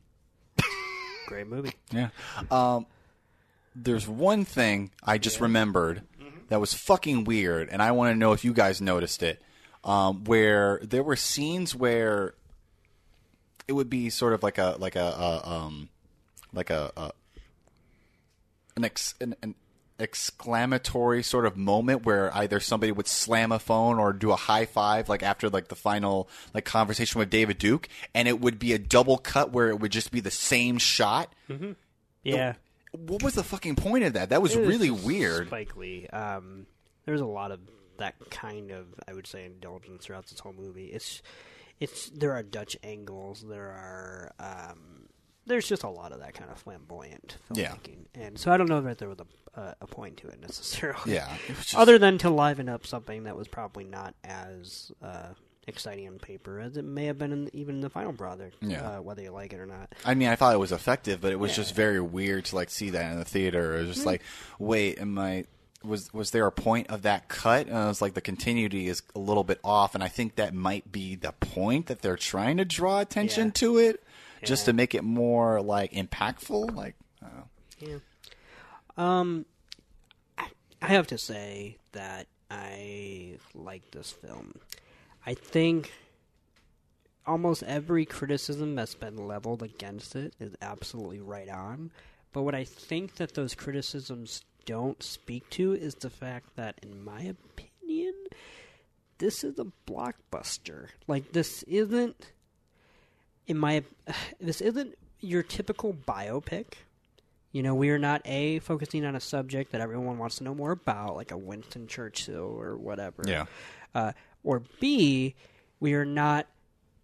Great 1.26 1.46
movie. 1.46 1.72
Yeah. 1.92 2.08
Um, 2.50 2.86
there's 3.74 4.08
one 4.08 4.44
thing 4.44 4.90
I 5.02 5.18
just 5.18 5.40
remembered 5.40 6.02
that 6.48 6.60
was 6.60 6.72
fucking 6.72 7.24
weird, 7.24 7.68
and 7.68 7.82
I 7.82 7.90
want 7.92 8.12
to 8.14 8.18
know 8.18 8.32
if 8.32 8.44
you 8.44 8.52
guys 8.52 8.80
noticed 8.80 9.22
it. 9.22 9.42
Um, 9.84 10.24
where 10.24 10.80
there 10.82 11.02
were 11.02 11.14
scenes 11.16 11.74
where 11.74 12.34
it 13.68 13.72
would 13.72 13.90
be 13.90 14.10
sort 14.10 14.32
of 14.32 14.42
like 14.42 14.58
a 14.58 14.76
like 14.78 14.96
a, 14.96 15.48
um 15.48 15.88
like 16.52 16.70
a, 16.70 16.92
a 16.96 17.10
an, 18.76 18.84
ex, 18.84 19.14
an 19.20 19.34
an 19.42 19.54
exclamatory 19.98 21.22
sort 21.22 21.46
of 21.46 21.56
moment 21.56 22.04
where 22.04 22.34
either 22.36 22.60
somebody 22.60 22.92
would 22.92 23.06
slam 23.06 23.50
a 23.50 23.58
phone 23.58 23.98
or 23.98 24.12
do 24.12 24.30
a 24.30 24.36
high 24.36 24.66
five 24.66 25.08
like 25.08 25.22
after 25.22 25.48
like 25.48 25.68
the 25.68 25.74
final 25.74 26.28
like 26.52 26.64
conversation 26.66 27.18
with 27.18 27.30
David 27.30 27.58
Duke 27.58 27.88
and 28.14 28.28
it 28.28 28.40
would 28.40 28.58
be 28.58 28.72
a 28.74 28.78
double 28.78 29.16
cut 29.16 29.52
where 29.52 29.68
it 29.68 29.80
would 29.80 29.92
just 29.92 30.10
be 30.12 30.20
the 30.20 30.30
same 30.30 30.76
shot 30.78 31.32
Yeah. 32.22 32.54
what 32.92 33.22
was 33.22 33.34
the 33.34 33.42
fucking 33.44 33.76
point 33.76 34.04
of 34.04 34.12
that? 34.14 34.28
That 34.30 34.42
was 34.42 34.54
was 34.56 34.68
really 34.68 34.90
weird. 34.90 35.46
Spike 35.48 35.76
Lee. 35.76 36.06
Um, 36.08 36.66
there's 37.06 37.20
a 37.22 37.26
lot 37.26 37.50
of 37.50 37.60
that 37.98 38.14
kind 38.30 38.72
of, 38.72 38.86
I 39.08 39.14
would 39.14 39.26
say, 39.26 39.46
indulgence 39.46 40.04
throughout 40.04 40.26
this 40.26 40.38
whole 40.40 40.52
movie. 40.52 40.86
It's, 40.86 41.22
it's 41.80 42.08
there 42.10 42.32
are 42.32 42.42
Dutch 42.42 42.76
angles. 42.82 43.44
There 43.48 43.64
are, 43.68 44.32
um, 44.38 45.08
there's 45.46 45.68
just 45.68 45.82
a 45.84 45.88
lot 45.88 46.12
of 46.12 46.20
that 46.20 46.34
kind 46.34 46.50
of 46.50 46.58
flamboyant 46.58 47.38
Yeah. 47.52 47.72
filmmaking, 47.74 48.06
and 48.14 48.38
so 48.38 48.50
I 48.52 48.56
don't 48.56 48.68
know 48.68 48.80
that 48.82 48.98
there 48.98 49.08
was 49.08 49.18
a, 49.20 49.60
a, 49.60 49.76
a 49.82 49.86
point 49.86 50.16
to 50.18 50.28
it 50.28 50.40
necessarily. 50.40 51.14
Yeah, 51.14 51.32
it 51.48 51.56
just- 51.56 51.74
Other 51.76 51.98
than 51.98 52.18
to 52.18 52.30
liven 52.30 52.68
up 52.68 52.86
something 52.86 53.24
that 53.24 53.36
was 53.36 53.46
probably 53.48 53.84
not 53.84 54.14
as 54.24 54.90
uh, 55.02 55.28
exciting 55.68 56.06
on 56.08 56.18
paper 56.18 56.60
as 56.60 56.76
it 56.76 56.84
may 56.84 57.06
have 57.06 57.18
been 57.18 57.32
in 57.32 57.50
even 57.52 57.76
in 57.76 57.80
the 57.80 57.90
final 57.90 58.12
product, 58.12 58.56
Yeah. 58.60 58.98
uh, 58.98 59.02
whether 59.02 59.22
you 59.22 59.30
like 59.32 59.52
it 59.52 59.58
or 59.60 59.66
not. 59.66 59.92
I 60.04 60.14
mean, 60.14 60.28
I 60.28 60.36
thought 60.36 60.54
it 60.54 60.58
was 60.58 60.72
effective, 60.72 61.20
but 61.20 61.32
it 61.32 61.38
was 61.38 61.50
Yeah. 61.52 61.56
just 61.56 61.74
very 61.74 62.00
weird 62.00 62.44
to 62.46 62.56
like 62.56 62.70
see 62.70 62.90
that 62.90 63.12
in 63.12 63.18
the 63.18 63.24
theater. 63.24 63.76
It 63.76 63.86
was 63.86 63.94
just 63.96 64.06
like, 64.06 64.22
wait, 64.58 64.98
am 65.00 65.18
I? 65.18 65.44
Was 65.86 66.12
was 66.12 66.30
there 66.32 66.46
a 66.46 66.52
point 66.52 66.88
of 66.88 67.02
that 67.02 67.28
cut? 67.28 67.66
And 67.66 67.76
I 67.76 67.86
was 67.88 68.02
like, 68.02 68.14
the 68.14 68.20
continuity 68.20 68.88
is 68.88 69.02
a 69.14 69.18
little 69.18 69.44
bit 69.44 69.60
off, 69.62 69.94
and 69.94 70.02
I 70.02 70.08
think 70.08 70.36
that 70.36 70.54
might 70.54 70.90
be 70.90 71.14
the 71.14 71.32
point 71.32 71.86
that 71.86 72.02
they're 72.02 72.16
trying 72.16 72.56
to 72.58 72.64
draw 72.64 73.00
attention 73.00 73.46
Yeah. 73.48 73.52
to 73.52 73.78
it, 73.78 74.04
just 74.44 74.64
to 74.66 74.72
make 74.72 74.94
it 74.94 75.04
more 75.04 75.60
like 75.62 75.92
impactful. 75.92 76.74
Like. 76.74 76.96
Yeah. 77.78 77.98
Um, 78.96 79.44
I, 80.38 80.46
I 80.80 80.86
have 80.88 81.06
to 81.08 81.18
say 81.18 81.76
that 81.92 82.26
I 82.50 83.36
like 83.54 83.90
this 83.90 84.10
film. 84.10 84.54
I 85.26 85.34
think 85.34 85.92
almost 87.26 87.62
every 87.64 88.06
criticism 88.06 88.74
that's 88.74 88.94
been 88.94 89.16
leveled 89.26 89.62
against 89.62 90.16
it 90.16 90.34
is 90.40 90.54
absolutely 90.62 91.20
right 91.20 91.48
on. 91.50 91.90
But 92.32 92.42
what 92.42 92.54
I 92.54 92.64
think 92.64 93.16
that 93.16 93.34
those 93.34 93.54
criticisms 93.54 94.44
don't 94.66 95.02
speak 95.02 95.48
to 95.50 95.72
is 95.72 95.94
the 95.94 96.10
fact 96.10 96.56
that, 96.56 96.78
in 96.82 97.02
my 97.02 97.22
opinion, 97.22 98.14
this 99.18 99.42
is 99.42 99.58
a 99.58 99.66
blockbuster. 99.90 100.88
Like, 101.06 101.32
this 101.32 101.62
isn't, 101.62 102.32
in 103.46 103.56
my, 103.56 103.84
this 104.40 104.60
isn't 104.60 104.96
your 105.20 105.42
typical 105.42 105.94
biopic. 105.94 106.74
You 107.52 107.62
know, 107.62 107.74
we 107.74 107.88
are 107.88 107.98
not 107.98 108.20
a 108.26 108.58
focusing 108.58 109.06
on 109.06 109.16
a 109.16 109.20
subject 109.20 109.72
that 109.72 109.80
everyone 109.80 110.18
wants 110.18 110.36
to 110.36 110.44
know 110.44 110.54
more 110.54 110.72
about, 110.72 111.16
like 111.16 111.30
a 111.30 111.38
Winston 111.38 111.86
Churchill 111.86 112.60
or 112.60 112.76
whatever. 112.76 113.22
Yeah. 113.26 113.46
Uh, 113.94 114.12
or 114.44 114.62
B, 114.78 115.34
we 115.80 115.94
are 115.94 116.04
not 116.04 116.46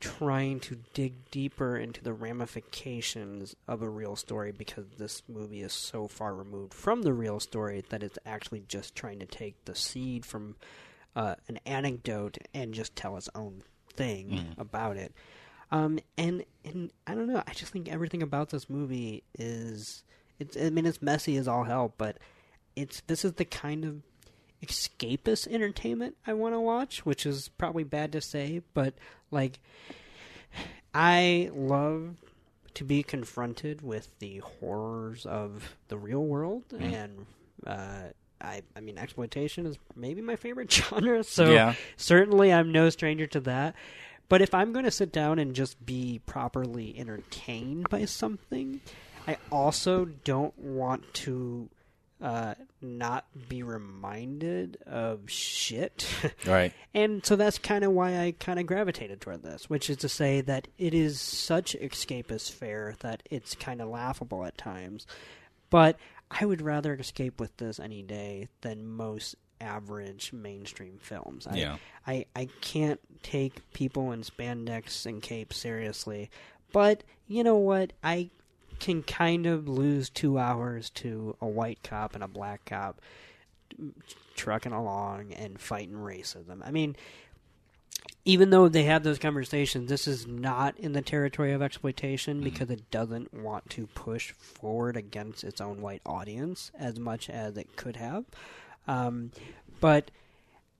trying 0.02 0.58
to 0.58 0.76
dig 0.94 1.30
deeper 1.30 1.76
into 1.76 2.02
the 2.02 2.12
ramifications 2.12 3.54
of 3.68 3.82
a 3.82 3.88
real 3.88 4.16
story 4.16 4.50
because 4.50 4.84
this 4.98 5.22
movie 5.28 5.62
is 5.62 5.72
so 5.72 6.08
far 6.08 6.34
removed 6.34 6.74
from 6.74 7.02
the 7.02 7.12
real 7.12 7.38
story 7.38 7.84
that 7.88 8.02
it's 8.02 8.18
actually 8.26 8.64
just 8.66 8.94
trying 8.96 9.20
to 9.20 9.26
take 9.26 9.64
the 9.64 9.74
seed 9.76 10.26
from 10.26 10.56
uh, 11.14 11.36
an 11.48 11.58
anecdote 11.64 12.38
and 12.52 12.74
just 12.74 12.96
tell 12.96 13.16
its 13.16 13.28
own 13.34 13.62
thing 13.94 14.54
about 14.58 14.96
it. 14.96 15.14
Um, 15.70 16.00
and 16.18 16.44
and 16.64 16.90
I 17.06 17.14
don't 17.14 17.28
know. 17.28 17.42
I 17.46 17.52
just 17.52 17.72
think 17.72 17.88
everything 17.88 18.22
about 18.22 18.50
this 18.50 18.68
movie 18.68 19.22
is 19.38 20.02
it's. 20.38 20.56
I 20.56 20.68
mean, 20.70 20.84
it's 20.84 21.00
messy 21.00 21.36
as 21.36 21.48
all 21.48 21.64
hell, 21.64 21.94
but 21.96 22.18
it's 22.76 23.00
this 23.06 23.24
is 23.24 23.34
the 23.34 23.44
kind 23.44 23.84
of 23.84 24.02
escapist 24.64 25.46
entertainment 25.48 26.16
I 26.26 26.34
want 26.34 26.54
to 26.54 26.60
watch, 26.60 27.04
which 27.04 27.26
is 27.26 27.48
probably 27.48 27.84
bad 27.84 28.12
to 28.12 28.20
say, 28.20 28.62
but 28.74 28.94
like 29.30 29.58
I 30.94 31.50
love 31.54 32.16
to 32.74 32.84
be 32.84 33.02
confronted 33.02 33.82
with 33.82 34.18
the 34.18 34.38
horrors 34.38 35.26
of 35.26 35.74
the 35.88 35.96
real 35.98 36.24
world 36.24 36.64
and 36.78 37.26
uh, 37.66 38.04
I, 38.40 38.62
I 38.74 38.80
mean, 38.80 38.98
exploitation 38.98 39.66
is 39.66 39.78
maybe 39.94 40.20
my 40.20 40.36
favorite 40.36 40.72
genre, 40.72 41.22
so 41.22 41.52
Yeah. 41.52 41.74
certainly 41.96 42.52
I'm 42.52 42.72
no 42.72 42.90
stranger 42.90 43.26
to 43.28 43.40
that. 43.40 43.74
But 44.28 44.40
if 44.42 44.54
I'm 44.54 44.72
going 44.72 44.86
to 44.86 44.90
sit 44.90 45.12
down 45.12 45.38
and 45.38 45.54
just 45.54 45.84
be 45.84 46.20
properly 46.24 46.98
entertained 46.98 47.88
by 47.90 48.06
something, 48.06 48.80
I 49.28 49.36
also 49.50 50.06
don't 50.06 50.56
want 50.58 51.12
to 51.14 51.68
uh, 52.22 52.54
not 52.80 53.26
be 53.48 53.62
reminded 53.62 54.78
of 54.86 55.28
shit. 55.28 56.06
Right. 56.46 56.72
And 56.94 57.24
so 57.24 57.36
that's 57.36 57.58
kind 57.58 57.84
of 57.84 57.92
why 57.92 58.18
I 58.18 58.34
kind 58.38 58.58
of 58.58 58.66
gravitated 58.66 59.20
toward 59.20 59.42
this, 59.42 59.68
which 59.68 59.90
is 59.90 59.98
to 59.98 60.08
say 60.08 60.40
that 60.42 60.68
it 60.78 60.94
is 60.94 61.20
such 61.20 61.74
escapist 61.74 62.52
fare 62.52 62.94
that 63.00 63.22
it's 63.30 63.54
kind 63.54 63.80
of 63.80 63.88
laughable 63.88 64.44
at 64.44 64.58
times. 64.58 65.06
But 65.70 65.96
I 66.30 66.44
would 66.44 66.62
rather 66.62 66.94
escape 66.94 67.40
with 67.40 67.56
this 67.56 67.78
any 67.80 68.02
day 68.02 68.48
than 68.60 68.86
most 68.86 69.36
average 69.60 70.32
mainstream 70.32 70.98
films. 71.00 71.46
I, 71.46 71.54
Yeah. 71.56 71.76
I, 72.06 72.26
I 72.34 72.48
can't 72.60 73.00
take 73.22 73.72
people 73.72 74.12
in 74.12 74.22
spandex 74.22 75.06
and 75.06 75.22
capes 75.22 75.56
seriously. 75.56 76.30
But 76.72 77.04
you 77.26 77.44
know 77.44 77.56
what? 77.56 77.92
I 78.02 78.30
can 78.82 79.02
kind 79.04 79.46
of 79.46 79.68
lose 79.68 80.10
two 80.10 80.38
hours 80.38 80.90
to 80.90 81.36
a 81.40 81.46
white 81.46 81.78
cop 81.84 82.14
and 82.14 82.24
a 82.24 82.28
black 82.28 82.64
cop 82.64 83.00
trucking 84.34 84.72
along 84.72 85.32
and 85.32 85.60
fighting 85.60 85.94
racism. 85.94 86.60
I 86.64 86.72
mean, 86.72 86.96
even 88.24 88.50
though 88.50 88.68
they 88.68 88.82
have 88.82 89.04
those 89.04 89.20
conversations, 89.20 89.88
this 89.88 90.08
is 90.08 90.26
not 90.26 90.76
in 90.78 90.92
the 90.92 91.00
territory 91.00 91.52
of 91.52 91.62
exploitation 91.62 92.40
because 92.40 92.70
it 92.70 92.90
doesn't 92.90 93.32
want 93.32 93.70
to 93.70 93.86
push 93.86 94.32
forward 94.32 94.96
against 94.96 95.44
its 95.44 95.60
own 95.60 95.80
white 95.80 96.02
audience 96.04 96.72
as 96.76 96.98
much 96.98 97.30
as 97.30 97.56
it 97.56 97.76
could 97.76 97.96
have. 97.96 98.24
Um, 98.88 99.30
but 99.80 100.10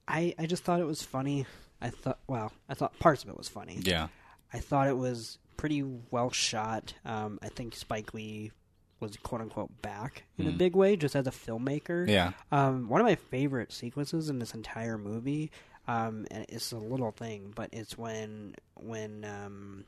I, 0.08 0.34
I 0.40 0.46
just 0.46 0.64
thought 0.64 0.80
it 0.80 0.86
was 0.86 1.02
funny. 1.02 1.46
I 1.80 1.90
thought, 1.90 2.18
well, 2.26 2.52
I 2.68 2.74
thought 2.74 2.98
parts 2.98 3.22
of 3.22 3.30
it 3.30 3.38
was 3.38 3.48
funny. 3.48 3.78
Yeah. 3.80 4.08
I 4.52 4.58
thought 4.58 4.88
it 4.88 4.98
was 4.98 5.38
pretty 5.62 5.84
well 6.10 6.28
shot. 6.32 6.92
Um, 7.04 7.38
I 7.40 7.48
think 7.48 7.76
Spike 7.76 8.12
Lee 8.14 8.50
was 8.98 9.16
quote 9.18 9.40
unquote 9.40 9.70
back 9.80 10.24
in 10.36 10.48
a 10.48 10.50
big 10.50 10.74
way, 10.74 10.96
just 10.96 11.14
as 11.14 11.28
a 11.28 11.30
filmmaker. 11.30 12.08
Yeah. 12.08 12.32
Um, 12.50 12.88
one 12.88 13.00
of 13.00 13.06
my 13.06 13.14
favorite 13.14 13.72
sequences 13.72 14.28
in 14.28 14.40
this 14.40 14.54
entire 14.54 14.98
movie, 14.98 15.52
um, 15.86 16.26
and 16.32 16.44
it's 16.48 16.72
a 16.72 16.76
little 16.78 17.12
thing, 17.12 17.52
but 17.54 17.68
it's 17.72 17.96
when 17.96 18.56
when 18.74 19.24
um, 19.24 19.84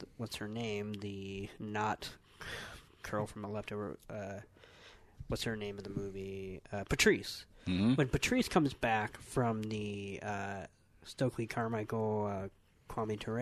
th- 0.00 0.08
what's 0.16 0.34
her 0.36 0.48
name? 0.48 0.94
The 0.94 1.48
not 1.60 2.10
girl 3.04 3.26
from 3.26 3.44
a 3.44 3.48
leftover. 3.50 3.96
Uh, 4.10 4.40
what's 5.28 5.44
her 5.44 5.54
name 5.54 5.78
in 5.78 5.84
the 5.84 5.90
movie? 5.90 6.60
Uh, 6.72 6.82
Patrice. 6.88 7.44
Mhm. 7.68 7.96
When 7.96 8.08
Patrice 8.08 8.48
comes 8.48 8.74
back 8.74 9.20
from 9.20 9.62
the 9.62 10.18
uh, 10.24 10.66
Stokely 11.04 11.46
Carmichael, 11.46 12.28
uh, 12.32 12.48
Kwame 12.92 13.18
Ture 13.18 13.40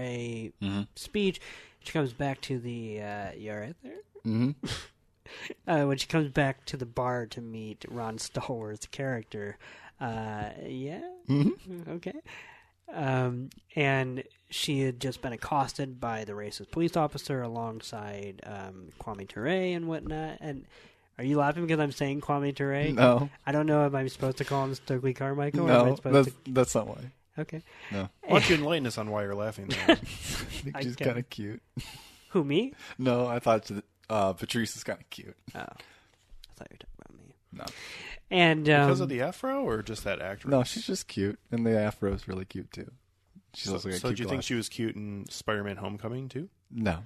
Mhm. 0.63 0.87
speech, 0.95 1.41
she 1.81 1.93
comes 1.93 2.13
back 2.13 2.41
to 2.43 2.59
the. 2.59 3.03
Uh, 3.03 3.33
you 3.37 3.51
all 3.53 3.59
right 3.59 3.77
there? 3.83 3.99
Mhm. 4.25 4.55
uh, 5.67 5.85
when 5.85 5.99
she 5.99 6.07
comes 6.07 6.31
back 6.31 6.65
to 6.67 6.77
the 6.77 6.87
bar 6.87 7.27
to 7.27 7.41
meet 7.41 7.85
Ron 7.89 8.19
Stallworth's 8.19 8.87
character. 8.87 9.59
Uh, 10.01 10.51
yeah, 10.67 11.03
okay. 11.89 12.15
Um, 12.93 13.51
and 13.77 14.25
she 14.49 14.81
had 14.81 14.99
just 14.99 15.23
been 15.23 15.33
accosted 15.33 16.01
by 16.01 16.25
the 16.25 16.33
racist 16.33 16.71
police 16.73 16.97
officer 16.97 17.43
alongside 17.43 18.41
um, 18.45 18.89
Kwame 19.01 19.29
Ture 19.29 19.47
and 19.47 19.87
whatnot. 19.87 20.39
And 20.41 20.65
are 21.19 21.25
you 21.25 21.37
laughing 21.37 21.67
because 21.67 21.79
I'm 21.79 21.93
saying 21.93 22.23
Kwame 22.23 22.55
Ture? 22.57 22.91
No. 22.93 23.29
I 23.47 23.53
don't 23.53 23.67
know 23.67 23.87
if 23.87 23.95
I'm 23.95 24.09
supposed 24.09 24.39
to 24.39 24.45
call 24.45 24.65
him 24.65 24.75
Stokely 24.75 25.15
Carmichael. 25.15 25.67
No. 25.67 25.95
supposed 25.95 26.27
That's 26.27 26.37
that's 26.49 26.75
not 26.75 26.89
why. 26.89 27.13
To... 27.45 27.57
Okay. 27.57 27.63
Why 27.91 28.09
don't 28.29 28.49
you 28.51 28.57
enlighten 28.57 28.87
us 28.87 28.99
on 28.99 29.11
why 29.11 29.23
you're 29.23 29.35
laughing? 29.35 29.69
There? 29.69 29.79
I 29.89 29.95
think 29.95 30.77
I 30.77 30.83
she's 30.83 30.97
kind 30.97 31.19
of 31.19 31.29
cute. 31.31 31.63
Who 32.31 32.45
me? 32.45 32.75
No, 32.99 33.27
I 33.27 33.39
thought 33.39 33.71
uh, 34.09 34.33
Patrice 34.35 34.77
is 34.77 34.85
kind 34.85 35.01
of 35.01 35.09
cute. 35.11 35.37
Oh, 35.55 35.59
I 35.59 35.63
thought 35.65 36.69
you 36.71 36.77
were 36.79 36.79
talking 36.79 36.95
about 36.99 37.19
me. 37.19 37.35
No. 37.53 37.65
And 38.31 38.69
um, 38.69 38.87
because 38.87 39.01
of 39.01 39.09
the 39.09 39.23
afro, 39.23 39.63
or 39.63 39.83
just 39.83 40.05
that 40.05 40.21
actress? 40.21 40.51
No, 40.51 40.63
she's 40.63 40.87
just 40.87 41.09
cute, 41.09 41.39
and 41.51 41.67
the 41.67 41.77
afro 41.79 42.13
is 42.13 42.29
really 42.29 42.45
cute 42.45 42.71
too. 42.73 42.91
She's 43.55 43.65
So, 43.67 43.73
also 43.75 43.89
got 43.91 43.99
so 43.99 44.09
cute 44.09 44.17
do 44.19 44.23
you 44.23 44.29
think 44.29 44.43
she 44.45 44.55
was 44.55 44.69
cute 44.69 44.95
in 44.95 45.27
Spider-Man: 45.29 45.77
Homecoming 45.77 46.29
too? 46.29 46.49
No, 46.71 47.01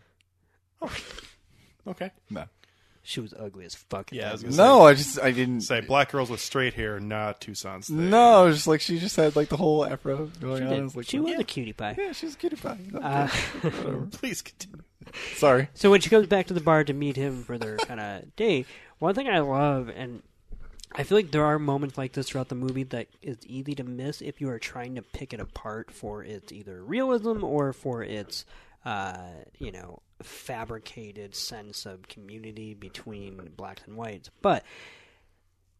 Okay. 1.86 2.10
no, 2.30 2.44
she 3.04 3.20
was 3.20 3.32
ugly 3.38 3.64
as 3.66 3.74
fuck. 3.74 4.10
in 4.10 4.18
Yeah, 4.18 4.24
I 4.24 4.26
that 4.28 4.32
was 4.32 4.44
movie. 4.44 4.56
gonna 4.56 4.68
no. 4.68 4.86
I 4.86 4.94
just 4.94 5.20
I 5.20 5.30
didn't 5.30 5.60
Say 5.60 5.80
black 5.80 6.10
girls 6.10 6.30
with 6.30 6.40
straight 6.40 6.74
hair, 6.74 6.98
not 6.98 7.40
Toussaint's 7.40 7.88
thing. 7.88 8.10
No, 8.10 8.50
just 8.50 8.66
like 8.66 8.80
she 8.80 8.98
just 8.98 9.14
had 9.16 9.36
like 9.36 9.48
the 9.50 9.56
whole 9.56 9.84
afro 9.84 10.30
going 10.40 10.58
She, 10.58 10.64
on. 10.64 10.70
did. 10.70 10.78
It 10.78 10.82
was 10.82 10.96
like, 10.96 11.06
she 11.06 11.18
was 11.20 11.32
yeah, 11.32 11.40
a 11.40 11.44
cutie 11.44 11.72
pie. 11.72 11.94
yeah, 11.98 12.12
she's 12.12 12.34
a 12.34 12.38
cutie 12.38 12.56
pie. 12.56 12.78
Uh, 13.00 13.28
Please 14.12 14.42
continue. 14.42 14.82
Sorry. 15.36 15.68
So 15.74 15.90
when 15.90 16.00
she 16.00 16.08
goes 16.10 16.26
back 16.26 16.46
to 16.46 16.54
the 16.54 16.60
bar 16.60 16.82
to 16.84 16.92
meet 16.92 17.16
him 17.16 17.44
for 17.44 17.58
their 17.58 17.76
kind 17.76 18.00
of 18.00 18.34
date, 18.36 18.66
one 18.98 19.14
thing 19.14 19.28
I 19.28 19.40
love, 19.40 19.90
and 19.94 20.22
I 20.96 21.02
feel 21.02 21.18
like 21.18 21.30
there 21.30 21.44
are 21.44 21.58
moments 21.58 21.98
like 21.98 22.12
this 22.12 22.28
throughout 22.30 22.48
the 22.48 22.54
movie 22.54 22.84
that 22.84 23.08
is 23.20 23.36
easy 23.46 23.74
to 23.74 23.84
miss 23.84 24.22
if 24.22 24.40
you 24.40 24.48
are 24.48 24.58
trying 24.58 24.94
to 24.94 25.02
pick 25.02 25.34
it 25.34 25.40
apart 25.40 25.90
for 25.90 26.24
its 26.24 26.52
either 26.52 26.82
realism 26.82 27.44
or 27.44 27.72
for 27.74 28.02
its, 28.02 28.44
uh, 28.84 29.18
you 29.58 29.72
know, 29.72 30.00
fabricated 30.24 31.34
sense 31.34 31.86
of 31.86 32.08
community 32.08 32.74
between 32.74 33.52
blacks 33.56 33.82
and 33.86 33.96
whites. 33.96 34.30
But 34.42 34.64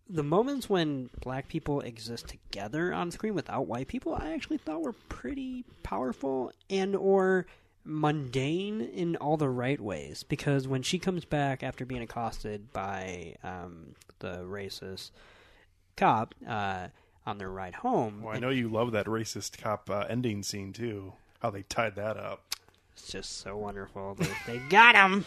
the 0.09 0.23
moments 0.23 0.69
when 0.69 1.11
black 1.21 1.49
people 1.49 1.81
exist 1.81 2.29
together 2.29 2.93
on 2.93 3.11
screen 3.11 3.35
without 3.35 3.67
white 3.67 3.89
people, 3.89 4.15
I 4.15 4.33
actually 4.33 4.59
thought 4.59 4.83
were 4.83 4.95
pretty 5.09 5.65
powerful 5.83 6.53
and 6.69 6.95
or 6.95 7.47
mundane 7.85 8.81
in 8.81 9.17
all 9.17 9.37
the 9.37 9.49
right 9.49 9.81
ways. 9.81 10.23
Because 10.23 10.69
when 10.69 10.83
she 10.83 10.99
comes 10.99 11.25
back 11.25 11.63
after 11.63 11.85
being 11.85 12.03
accosted 12.03 12.73
by 12.73 13.37
um, 13.43 13.95
the 14.19 14.39
racist 14.45 15.11
cop 15.97 16.35
uh, 16.47 16.89
on 17.27 17.39
their 17.39 17.51
ride 17.51 17.77
home, 17.77 18.23
Well, 18.23 18.37
I 18.37 18.41
know 18.41 18.51
you 18.51 18.69
love 18.69 18.93
that 18.93 19.07
racist 19.07 19.59
cop 19.59 19.89
uh, 19.89 20.05
ending 20.09 20.43
scene 20.43 20.73
too. 20.73 21.15
How 21.41 21.51
they 21.51 21.63
tied 21.63 21.97
that 21.97 22.17
up. 22.17 22.54
It's 22.97 23.11
just 23.11 23.41
so 23.41 23.57
wonderful. 23.57 24.17
They, 24.47 24.59
got 24.69 24.95
him, 24.95 25.25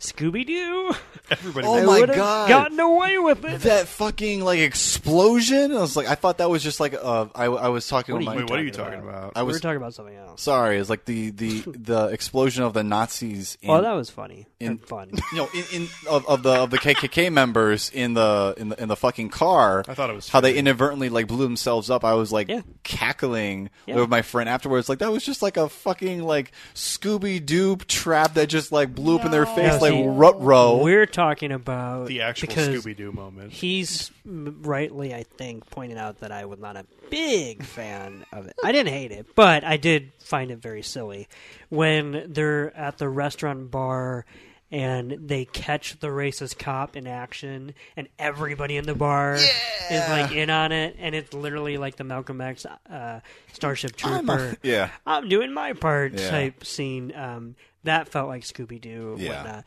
Scooby 0.00 0.46
Doo. 0.46 0.92
Everybody. 1.30 1.66
Oh 1.66 1.84
my 1.84 2.06
God. 2.06 2.48
gotten 2.48 2.78
away 2.78 3.18
with 3.18 3.44
it. 3.44 3.62
That 3.62 3.88
fucking 3.88 4.44
like 4.44 4.60
explosion. 4.60 5.72
I 5.72 5.80
was 5.80 5.96
like, 5.96 6.06
I 6.06 6.14
thought 6.14 6.38
that 6.38 6.48
was 6.48 6.62
just 6.62 6.78
like 6.80 6.94
uh, 6.94 7.26
I, 7.34 7.46
I 7.46 7.68
was 7.68 7.86
talking 7.88 8.14
What 8.14 8.20
with 8.20 8.28
are 8.28 8.34
my. 8.34 8.36
Wait, 8.42 8.50
what 8.50 8.58
are 8.60 8.62
you 8.62 8.70
talking 8.70 9.00
talking 9.00 9.08
about? 9.08 9.32
I 9.34 9.42
we 9.42 9.48
was 9.48 9.56
were 9.56 9.60
talking 9.60 9.76
about 9.76 9.94
something 9.94 10.14
else. 10.16 10.40
sorry. 10.40 10.78
It's 10.78 10.88
like 10.88 11.04
the 11.04 11.30
the 11.30 11.60
the 11.66 12.06
explosion 12.08 12.62
of 12.62 12.74
the 12.74 12.84
Nazis. 12.84 13.58
In, 13.60 13.70
Well, 13.70 13.82
that 13.82 13.92
was 13.92 14.08
funny 14.08 14.46
in- 14.60 14.68
and 14.68 14.80
fun. 14.86 15.10
you 15.32 15.38
know, 15.38 15.48
in, 15.52 15.64
in 15.82 15.88
of, 16.08 16.26
of 16.28 16.42
the 16.44 16.52
of 16.52 16.70
the 16.70 16.78
KKK 16.78 17.32
members 17.32 17.90
in 17.90 18.14
the 18.14 18.54
in 18.56 18.68
the 18.68 18.80
in 18.82 18.88
the 18.88 18.96
fucking 18.96 19.30
car. 19.30 19.84
I 19.88 19.94
thought 19.94 20.10
it 20.10 20.14
was 20.14 20.28
how 20.28 20.40
they 20.40 20.54
inadvertently 20.54 21.08
like 21.08 21.26
blew 21.26 21.42
themselves 21.42 21.90
up. 21.90 22.04
I 22.04 22.14
was 22.14 22.30
like 22.32 22.48
Yeah. 22.48 22.60
cackling 22.84 23.70
Yeah. 23.86 23.96
with 23.96 24.08
my 24.08 24.22
friend 24.22 24.48
afterwards. 24.48 24.88
Like 24.88 25.00
that 25.00 25.10
was 25.10 25.24
just 25.24 25.42
like 25.42 25.56
a 25.56 25.68
fucking 25.68 26.22
like 26.22 26.52
Scooby 26.74 27.44
Doo 27.44 27.76
trap 27.76 28.34
that 28.34 28.46
just 28.46 28.70
like 28.72 28.94
blew 28.94 29.18
up 29.18 29.24
in 29.24 29.32
their 29.32 29.44
face 29.46 29.72
No, 29.74 29.78
like 29.80 29.87
see, 29.88 30.06
rut 30.06 30.40
row. 30.40 30.78
We're 30.82 31.06
talking 31.06 31.52
about 31.52 32.06
the 32.06 32.22
actual 32.22 32.48
Scooby 32.48 32.96
Doo 32.96 33.12
moment. 33.12 33.52
He's 33.52 34.10
rightly, 34.24 35.14
I 35.14 35.24
think, 35.24 35.68
pointed 35.70 35.98
out 35.98 36.20
that 36.20 36.32
I 36.32 36.44
was 36.44 36.58
not 36.58 36.76
a 36.76 36.86
big 37.10 37.64
fan 37.64 38.24
of 38.32 38.46
it. 38.46 38.54
I 38.64 38.72
didn't 38.72 38.92
hate 38.92 39.12
it, 39.12 39.34
but 39.34 39.64
I 39.64 39.76
did 39.76 40.12
find 40.20 40.50
it 40.50 40.58
very 40.58 40.82
silly 40.82 41.28
when 41.68 42.24
they're 42.28 42.76
at 42.76 42.98
the 42.98 43.08
restaurant 43.08 43.70
bar 43.70 44.26
and 44.70 45.12
they 45.28 45.44
catch 45.46 45.98
the 46.00 46.08
racist 46.08 46.58
cop 46.58 46.96
in 46.96 47.06
action, 47.06 47.74
and 47.96 48.08
everybody 48.18 48.76
in 48.76 48.84
the 48.84 48.94
bar 48.94 49.34
is 49.36 50.08
like 50.08 50.32
in 50.32 50.50
on 50.50 50.72
it, 50.72 50.96
and 50.98 51.14
it's 51.14 51.32
literally 51.32 51.78
like 51.78 51.96
the 51.96 52.04
Malcolm 52.04 52.40
X 52.40 52.66
uh, 52.90 53.20
Starship 53.52 53.92
I'm 54.04 54.28
a- 54.28 54.36
Trooper. 54.36 54.56
yeah. 54.62 54.90
I'm 55.06 55.28
doing 55.28 55.52
my 55.52 55.72
part 55.72 56.12
Yeah. 56.14 56.30
type 56.30 56.64
scene. 56.64 57.14
Um, 57.14 57.56
that 57.84 58.08
felt 58.08 58.28
like 58.28 58.42
Scooby 58.42 58.80
Doo. 58.80 59.16
Yeah. 59.18 59.62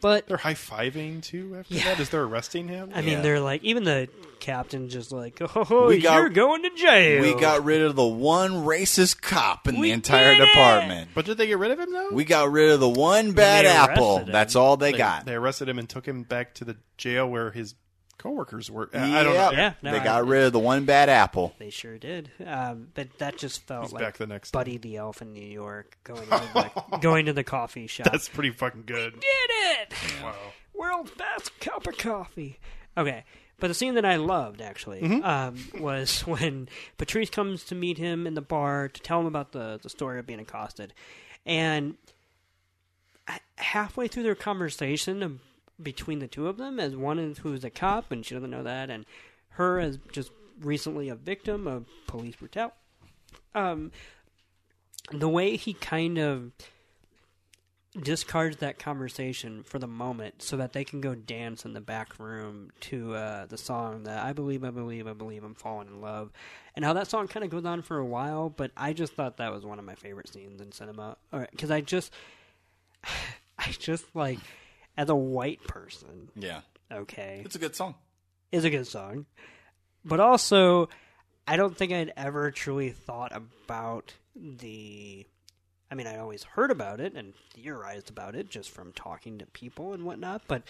Whatnot. 0.00 0.22
But 0.24 0.26
They're 0.28 0.36
high 0.36 0.54
fiving 0.54 1.22
too 1.22 1.56
after 1.58 1.74
Yeah. 1.74 1.84
that 1.84 2.00
as 2.00 2.10
they're 2.10 2.22
arresting 2.22 2.68
him. 2.68 2.90
I 2.94 3.00
mean, 3.02 3.22
they're 3.22 3.40
like 3.40 3.62
even 3.64 3.84
the 3.84 4.08
captain 4.40 4.88
just 4.88 5.10
like, 5.12 5.40
oh, 5.40 5.86
We 5.88 5.98
got- 6.00 6.16
you're 6.16 6.28
going 6.28 6.62
to 6.62 6.70
jail. 6.76 7.22
We 7.22 7.34
got 7.40 7.64
rid 7.64 7.82
of 7.82 7.96
the 7.96 8.06
one 8.06 8.52
racist 8.64 9.20
cop 9.22 9.66
in 9.68 9.78
We 9.78 9.88
the 9.88 9.92
entire 9.92 10.36
department. 10.36 11.10
but 11.14 11.24
did 11.24 11.38
they 11.38 11.46
get 11.46 11.58
rid 11.58 11.70
of 11.70 11.80
him 11.80 11.92
though? 11.92 12.10
We 12.12 12.24
got 12.24 12.50
rid 12.52 12.70
of 12.70 12.80
the 12.80 12.88
one 12.88 13.32
bad 13.32 13.64
apple. 13.66 14.18
him. 14.18 14.32
That's 14.32 14.54
all 14.56 14.76
they, 14.76 14.92
they, 14.92 14.98
got. 14.98 15.24
They 15.26 15.34
arrested 15.34 15.68
him 15.68 15.78
and 15.78 15.88
took 15.88 16.06
him 16.06 16.22
back 16.22 16.54
to 16.54 16.64
the 16.64 16.76
jail 16.96 17.26
where 17.28 17.50
his 17.50 17.74
coworkers 18.18 18.70
were. 18.70 18.88
I 18.94 19.20
I 19.20 19.22
don't 19.22 19.34
know. 19.34 19.50
Yeah, 19.52 19.74
no, 19.82 19.92
they 19.92 19.98
I- 20.00 20.04
got 20.04 20.26
rid 20.26 20.44
of 20.44 20.52
the 20.52 20.58
one 20.58 20.84
bad 20.84 21.08
apple. 21.08 21.54
They 21.58 21.70
sure 21.70 21.98
did. 21.98 22.30
Um, 22.44 22.88
but 22.94 23.08
that 23.18 23.36
just 23.38 23.66
felt 23.66 23.84
He's 23.84 23.92
like 23.92 24.02
back 24.02 24.16
the 24.18 24.26
next 24.26 24.50
Buddy 24.52 24.78
the 24.78 24.96
Elf 24.96 25.22
in 25.22 25.32
New 25.32 25.44
York 25.46 25.98
going 26.04 26.22
to 26.22 26.28
the, 26.28 26.98
going 27.00 27.26
to 27.26 27.32
the 27.32 27.44
coffee 27.44 27.86
shop. 27.86 28.08
That's 28.10 28.28
pretty 28.28 28.50
fucking 28.50 28.84
good. 28.86 29.14
did 29.14 29.50
it. 29.50 29.94
Wow. 30.22 30.34
World's 30.74 31.10
best 31.12 31.58
cup 31.60 31.86
of 31.86 31.96
coffee. 31.96 32.58
Okay, 32.98 33.24
But 33.60 33.68
the 33.68 33.74
scene 33.74 33.94
that 33.94 34.04
I 34.04 34.16
loved 34.16 34.60
actually 34.60 35.22
um, 35.22 35.56
was 35.78 36.20
when 36.26 36.68
Patrice 36.98 37.30
comes 37.30 37.64
to 37.64 37.74
meet 37.74 37.98
him 37.98 38.26
in 38.26 38.34
the 38.34 38.40
bar 38.42 38.88
to 38.88 39.00
tell 39.02 39.20
him 39.20 39.26
about 39.26 39.52
the 39.52 39.78
the 39.82 39.88
story 39.90 40.18
of 40.18 40.26
being 40.26 40.40
accosted, 40.40 40.92
and 41.44 41.96
halfway 43.56 44.08
through 44.08 44.22
their 44.22 44.34
conversation 44.34 45.40
between 45.82 46.18
the 46.18 46.26
two 46.26 46.48
of 46.48 46.56
them, 46.56 46.80
as 46.80 46.96
one 46.96 47.18
is 47.18 47.38
who's 47.38 47.64
a 47.64 47.70
cop 47.70 48.10
and 48.10 48.24
she 48.24 48.34
doesn't 48.34 48.50
know 48.50 48.62
that, 48.62 48.90
and 48.90 49.04
her 49.50 49.78
as 49.78 49.98
just 50.12 50.30
recently 50.60 51.08
a 51.08 51.14
victim 51.14 51.66
of 51.66 51.86
police 52.06 52.36
brutality. 52.36 52.74
Um, 53.54 53.92
the 55.12 55.28
way 55.28 55.56
he 55.56 55.72
kind 55.72 56.18
of 56.18 56.52
discards 58.02 58.58
that 58.58 58.78
conversation 58.78 59.62
for 59.62 59.78
the 59.78 59.86
moment 59.86 60.42
so 60.42 60.56
that 60.56 60.72
they 60.72 60.84
can 60.84 61.00
go 61.00 61.14
dance 61.14 61.64
in 61.64 61.72
the 61.72 61.80
back 61.80 62.18
room 62.18 62.70
to 62.80 63.14
uh, 63.14 63.46
the 63.46 63.56
song 63.56 64.02
that 64.04 64.22
I 64.24 64.32
believe, 64.32 64.64
I 64.64 64.70
believe, 64.70 65.06
I 65.06 65.14
believe 65.14 65.44
I'm 65.44 65.54
falling 65.54 65.88
in 65.88 66.00
love. 66.00 66.30
And 66.74 66.84
how 66.84 66.92
that 66.92 67.08
song 67.08 67.26
kind 67.26 67.44
of 67.44 67.50
goes 67.50 67.64
on 67.64 67.82
for 67.82 67.96
a 67.96 68.04
while, 68.04 68.50
but 68.50 68.70
I 68.76 68.92
just 68.92 69.14
thought 69.14 69.38
that 69.38 69.52
was 69.52 69.64
one 69.64 69.78
of 69.78 69.84
my 69.84 69.94
favorite 69.94 70.28
scenes 70.28 70.60
in 70.60 70.72
cinema. 70.72 71.16
Because 71.32 71.70
I 71.70 71.80
just, 71.80 72.12
I 73.58 73.70
just 73.70 74.04
like, 74.14 74.38
as 74.96 75.08
a 75.08 75.14
white 75.16 75.62
person, 75.64 76.30
Yeah, 76.34 76.60
okay, 76.90 77.42
it's 77.44 77.56
a 77.56 77.58
good 77.58 77.74
song. 77.76 77.94
It's 78.52 78.64
a 78.64 78.70
good 78.70 78.86
song. 78.86 79.26
But 80.04 80.20
also, 80.20 80.88
I 81.46 81.56
don't 81.56 81.76
think 81.76 81.92
I'd 81.92 82.12
ever 82.16 82.50
truly 82.50 82.90
thought 82.90 83.32
about 83.34 84.14
the. 84.34 85.26
I 85.90 85.94
mean, 85.94 86.06
I 86.08 86.18
always 86.18 86.42
heard 86.42 86.70
about 86.70 87.00
it 87.00 87.14
and 87.14 87.32
theorized 87.54 88.10
about 88.10 88.34
it 88.34 88.48
just 88.50 88.70
from 88.70 88.92
talking 88.92 89.38
to 89.38 89.46
people 89.46 89.92
and 89.92 90.04
whatnot, 90.04 90.42
but 90.48 90.62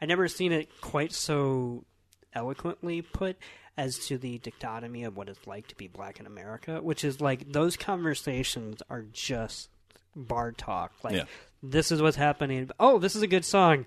I 0.00 0.06
never 0.06 0.26
seen 0.28 0.50
it 0.52 0.68
quite 0.80 1.12
so 1.12 1.84
eloquently 2.32 3.00
put 3.02 3.36
as 3.76 3.98
to 4.06 4.18
the 4.18 4.38
dichotomy 4.38 5.04
of 5.04 5.16
what 5.16 5.28
it's 5.28 5.46
like 5.46 5.68
to 5.68 5.76
be 5.76 5.86
black 5.86 6.18
in 6.18 6.26
America, 6.26 6.80
which 6.82 7.04
is 7.04 7.20
like 7.20 7.52
those 7.52 7.76
conversations 7.76 8.82
are 8.90 9.02
just 9.12 9.68
bar 10.14 10.50
talk. 10.52 10.92
Like, 11.04 11.14
Yeah. 11.14 11.24
This 11.62 11.90
is 11.90 12.02
what's 12.02 12.16
happening. 12.16 12.70
Oh, 12.78 12.98
this 12.98 13.16
is 13.16 13.22
a 13.22 13.26
good 13.26 13.44
song. 13.44 13.86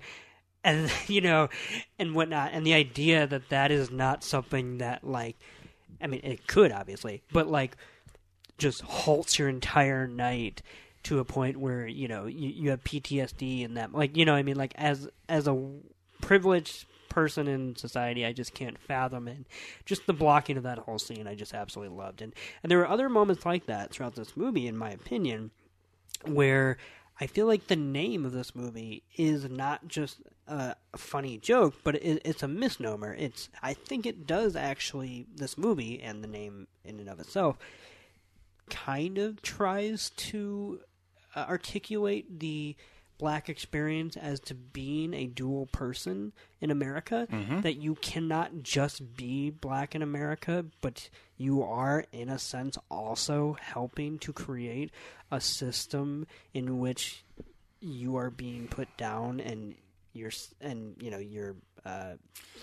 And 0.62 0.90
you 1.06 1.20
know 1.20 1.48
and 1.98 2.14
whatnot. 2.14 2.52
And 2.52 2.66
the 2.66 2.74
idea 2.74 3.26
that 3.26 3.48
that 3.50 3.70
is 3.70 3.90
not 3.90 4.24
something 4.24 4.78
that 4.78 5.04
like 5.04 5.36
i 6.02 6.06
mean 6.06 6.20
it 6.22 6.46
could 6.46 6.72
obviously 6.72 7.22
but 7.32 7.46
like 7.46 7.76
just 8.58 8.80
halts 8.82 9.38
your 9.38 9.48
entire 9.48 10.06
night 10.06 10.62
to 11.02 11.18
a 11.18 11.24
point 11.24 11.56
where 11.56 11.86
you 11.86 12.08
know 12.08 12.26
you, 12.26 12.48
you 12.48 12.70
have 12.70 12.82
ptsd 12.84 13.64
and 13.64 13.76
that 13.76 13.92
like 13.92 14.16
you 14.16 14.24
know 14.24 14.34
i 14.34 14.42
mean? 14.42 14.56
Like 14.56 14.74
as 14.76 15.08
as 15.28 15.48
a 15.48 15.70
privileged 16.20 16.86
person 17.08 17.48
in 17.48 17.74
society 17.74 18.24
i 18.24 18.32
just 18.32 18.54
can't 18.54 18.78
fathom 18.78 19.26
it. 19.26 19.38
Just 19.84 20.06
the 20.06 20.12
blocking 20.12 20.56
of 20.56 20.62
that 20.62 20.78
whole 20.78 20.98
scene 20.98 21.26
i 21.26 21.34
just 21.34 21.54
absolutely 21.54 21.96
loved. 21.96 22.22
And 22.22 22.34
and 22.62 22.70
there 22.70 22.78
were 22.78 22.88
other 22.88 23.08
moments 23.08 23.44
like 23.44 23.66
that 23.66 23.92
throughout 23.92 24.14
this 24.14 24.36
movie 24.36 24.66
in 24.66 24.76
my 24.76 24.90
opinion 24.90 25.50
where 26.26 26.76
I 27.20 27.26
feel 27.26 27.46
like 27.46 27.66
the 27.66 27.76
name 27.76 28.24
of 28.24 28.32
this 28.32 28.54
movie 28.54 29.02
is 29.16 29.48
not 29.48 29.86
just 29.86 30.20
a 30.48 30.74
funny 30.96 31.36
joke, 31.36 31.74
but 31.84 31.96
it, 31.96 32.22
it's 32.24 32.42
a 32.42 32.48
misnomer. 32.48 33.14
It's 33.14 33.50
I 33.62 33.74
think 33.74 34.06
it 34.06 34.26
does 34.26 34.56
actually 34.56 35.26
this 35.34 35.58
movie 35.58 36.00
and 36.00 36.24
the 36.24 36.28
name 36.28 36.66
in 36.84 36.98
and 36.98 37.08
of 37.08 37.20
itself 37.20 37.58
kind 38.70 39.18
of 39.18 39.42
tries 39.42 40.10
to 40.10 40.80
uh, 41.36 41.44
articulate 41.48 42.40
the 42.40 42.76
black 43.20 43.48
experience 43.48 44.16
as 44.16 44.40
to 44.40 44.54
being 44.54 45.14
a 45.14 45.26
dual 45.26 45.66
person 45.66 46.32
in 46.60 46.70
America 46.70 47.28
that 47.62 47.76
you 47.76 47.94
cannot 47.96 48.62
just 48.62 49.16
be 49.16 49.50
black 49.50 49.94
in 49.94 50.02
America 50.02 50.64
but 50.80 51.08
you 51.36 51.62
are 51.62 52.04
in 52.12 52.28
a 52.28 52.38
sense 52.38 52.76
also 52.90 53.56
helping 53.60 54.18
to 54.18 54.32
create 54.32 54.90
a 55.30 55.40
system 55.40 56.26
in 56.52 56.78
which 56.78 57.22
you 57.80 58.16
are 58.16 58.30
being 58.30 58.66
put 58.66 58.88
down 58.96 59.38
and 59.40 59.74
your 60.12 60.30
and 60.60 60.96
you 61.00 61.10
know 61.10 61.18
your 61.18 61.54
uh, 61.84 62.14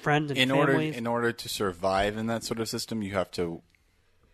friends 0.01 0.31
and 0.31 0.39
in 0.39 0.51
order 0.51 0.79
in 0.79 1.07
order 1.07 1.31
to 1.31 1.49
survive 1.49 2.17
in 2.17 2.27
that 2.27 2.43
sort 2.43 2.59
of 2.59 2.69
system, 2.69 3.01
you 3.01 3.13
have 3.13 3.31
to, 3.31 3.61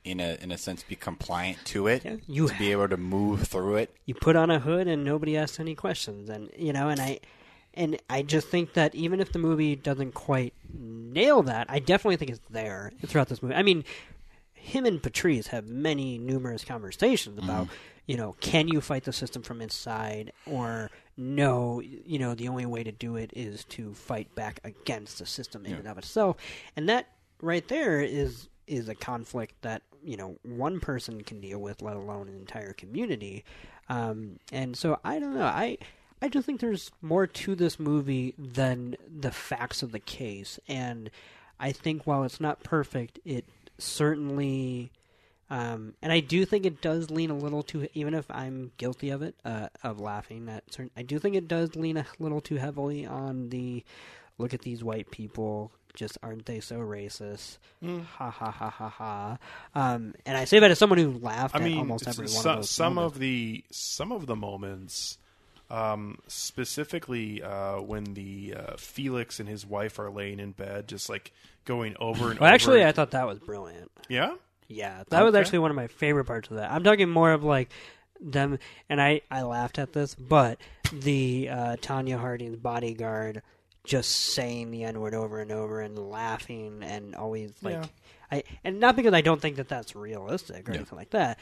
in 0.04 0.20
a 0.20 0.38
in 0.42 0.52
a 0.52 0.58
sense, 0.58 0.84
be 0.84 0.96
compliant 0.96 1.64
to 1.66 1.88
it. 1.88 2.04
Yeah, 2.04 2.18
you 2.28 2.48
to 2.48 2.58
be 2.58 2.72
able 2.72 2.90
to 2.90 2.98
move 2.98 3.48
through 3.48 3.78
it. 3.78 3.96
you 4.06 4.14
put 4.14 4.36
on 4.36 4.52
a 4.52 4.60
hood 4.60 4.88
and 4.88 5.04
nobody 5.04 5.38
asks 5.38 5.60
any 5.60 5.76
questions. 5.76 6.30
And 6.30 6.50
you 6.58 6.74
know 6.74 6.90
and 6.90 7.00
i 7.00 7.20
and 7.74 7.98
i 8.10 8.22
just 8.22 8.48
think 8.48 8.74
that 8.74 8.94
even 8.94 9.20
if 9.20 9.32
the 9.32 9.40
movie 9.40 9.76
doesn't 9.76 10.14
quite 10.14 10.54
nail 10.72 11.42
that 11.44 11.66
i 11.70 11.80
definitely 11.80 12.18
think 12.18 12.30
it's 12.32 12.40
there 12.50 12.92
throughout 13.06 13.30
this 13.30 13.42
movie. 13.42 13.56
I 13.56 13.64
mean 13.64 13.84
him 14.54 14.86
and 14.86 15.02
patrice 15.02 15.48
have 15.48 15.68
many 15.68 16.18
numerous 16.18 16.64
conversations 16.64 17.40
mm-hmm. 17.40 17.50
about 17.50 17.68
you 18.06 18.18
know 18.18 18.36
can 18.40 18.68
you 18.68 18.82
fight 18.82 19.04
the 19.04 19.14
system 19.14 19.42
from 19.42 19.62
inside 19.62 20.32
or 20.46 20.90
no 21.18 21.82
you 21.82 22.18
know 22.20 22.34
the 22.34 22.48
only 22.48 22.66
way 22.66 22.84
to 22.84 22.92
do 22.92 23.16
it 23.16 23.32
is 23.36 23.64
to 23.66 23.94
fight 23.94 24.34
back 24.36 24.60
against 24.64 25.20
the 25.20 25.26
system 25.26 25.66
in 25.66 25.74
and 25.74 25.88
of 25.88 25.98
itself. 25.98 26.38
And 26.76 26.90
that 26.90 27.08
right 27.42 27.68
there 27.68 28.02
is 28.02 28.48
is 28.68 28.90
a 28.90 28.96
conflict 28.96 29.56
that 29.62 29.82
you 30.04 30.18
know 30.18 30.38
one 30.44 30.80
person 30.80 31.22
can 31.24 31.40
deal 31.40 31.60
with, 31.60 31.82
let 31.82 31.96
alone 31.96 32.28
an 32.28 32.36
entire 32.36 32.74
community. 32.74 33.44
Um, 33.90 34.40
and 34.52 34.76
so 34.76 35.00
I 35.04 35.20
don't 35.20 35.36
know. 35.36 35.46
I 35.46 35.78
I 36.22 36.30
just 36.30 36.46
think 36.46 36.62
there's 36.62 36.92
more 37.02 37.28
to 37.28 37.56
this 37.56 37.80
movie 37.80 38.34
than 38.38 38.96
the 39.10 39.32
facts 39.32 39.84
of 39.84 39.92
the 39.92 40.00
case, 40.00 40.60
and 40.68 41.10
I 41.60 41.72
think 41.72 42.06
while 42.08 42.24
it's 42.24 42.40
not 42.40 42.64
perfect, 42.64 43.20
it 43.26 43.46
certainly. 43.78 44.92
Um, 45.50 45.94
and 46.02 46.12
I 46.12 46.20
do 46.20 46.46
think 46.46 46.66
it 46.66 46.82
does 46.82 47.12
lean 47.12 47.30
a 47.30 47.38
little 47.38 47.62
too, 47.62 47.88
even 47.94 48.16
if 48.16 48.26
I'm 48.32 48.72
guilty 48.78 49.12
of 49.12 49.22
it, 49.22 49.36
uh, 49.46 49.68
of 49.84 50.00
laughing 50.00 50.50
at 50.50 50.64
certain. 50.74 50.90
I 50.98 51.04
do 51.04 51.20
think 51.20 51.36
it 51.36 51.48
does 51.48 51.76
lean 51.76 51.98
a 51.98 52.06
little 52.18 52.42
too 52.42 52.56
heavily 52.56 53.06
on 53.06 53.50
the 53.50 53.84
look 54.40 54.54
at 54.54 54.62
these 54.62 54.84
white 54.84 55.12
people 55.12 55.72
just 55.94 56.18
aren't 56.24 56.46
they 56.46 56.60
so 56.60 56.78
racist? 56.80 57.58
Ha 57.84 58.30
ha 58.30 58.50
ha 58.52 58.70
ha 58.70 58.90
ha. 58.90 59.38
Um, 59.76 60.14
and 60.26 60.36
i 60.38 60.46
say 60.46 60.60
that 60.60 60.72
as 60.72 60.80
someone 60.80 60.98
who 61.00 61.12
laughed 61.20 61.56
I 61.56 61.60
at 61.60 61.64
mean, 61.64 61.78
almost 61.80 62.08
s- 62.08 62.16
every 62.18 62.26
one 62.34 62.44
so- 62.44 62.50
of 62.52 62.56
those 62.58 62.70
some 62.70 62.96
moments. 62.96 63.16
of 63.16 63.20
the 63.20 63.64
some 63.72 64.12
of 64.12 64.26
the 64.26 64.36
moments, 64.36 65.18
um, 65.70 66.18
specifically 66.28 67.42
uh, 67.44 67.80
when 67.82 68.04
the 68.14 68.56
uh, 68.58 68.74
Felix 68.78 69.40
and 69.40 69.48
his 69.50 69.66
wife 69.66 70.00
are 70.00 70.10
laying 70.10 70.40
in 70.40 70.52
bed, 70.52 70.88
just 70.88 71.10
like 71.10 71.32
going 71.66 71.96
over 72.00 72.30
and 72.32 72.40
well 72.40 72.48
over. 72.48 72.54
actually 72.56 72.84
i 72.86 72.92
thought 72.92 73.12
that 73.12 73.26
was 73.28 73.40
brilliant. 73.40 73.90
Yeah, 74.10 74.36
yeah 74.68 75.04
that 75.10 75.24
was 75.24 75.34
actually 75.36 75.60
one 75.60 75.72
of 75.72 75.76
my 75.76 75.88
favorite 75.88 76.26
parts 76.26 76.50
of 76.50 76.58
that. 76.58 76.72
I'm 76.72 76.84
talking 76.84 77.10
more 77.10 77.32
of 77.32 77.44
like 77.44 77.70
them 78.26 78.58
and 78.90 79.02
i 79.02 79.20
i 79.30 79.42
laughed 79.42 79.78
at 79.80 79.92
this 79.92 80.16
but 80.16 80.58
the 80.94 81.50
uh, 81.52 81.76
Tonya 81.82 82.18
Harding's 82.18 82.56
bodyguard 82.56 83.42
just 83.84 84.12
saying 84.12 84.72
the 84.72 84.84
n 84.84 85.00
word 85.02 85.14
over 85.14 85.40
and 85.42 85.52
over 85.52 85.82
and 85.82 85.98
laughing 85.98 86.80
and 86.84 87.16
always 87.16 87.52
like 87.62 87.74
Yeah. 87.74 87.86
i 88.32 88.44
and 88.64 88.80
not 88.80 88.96
because 88.96 89.14
i 89.14 89.22
don't 89.22 89.42
think 89.42 89.58
that 89.58 89.68
that's 89.68 89.96
realistic 89.96 90.68
or 90.70 90.72
Yeah. 90.72 90.78
anything 90.80 90.98
like 90.98 91.10
that 91.12 91.38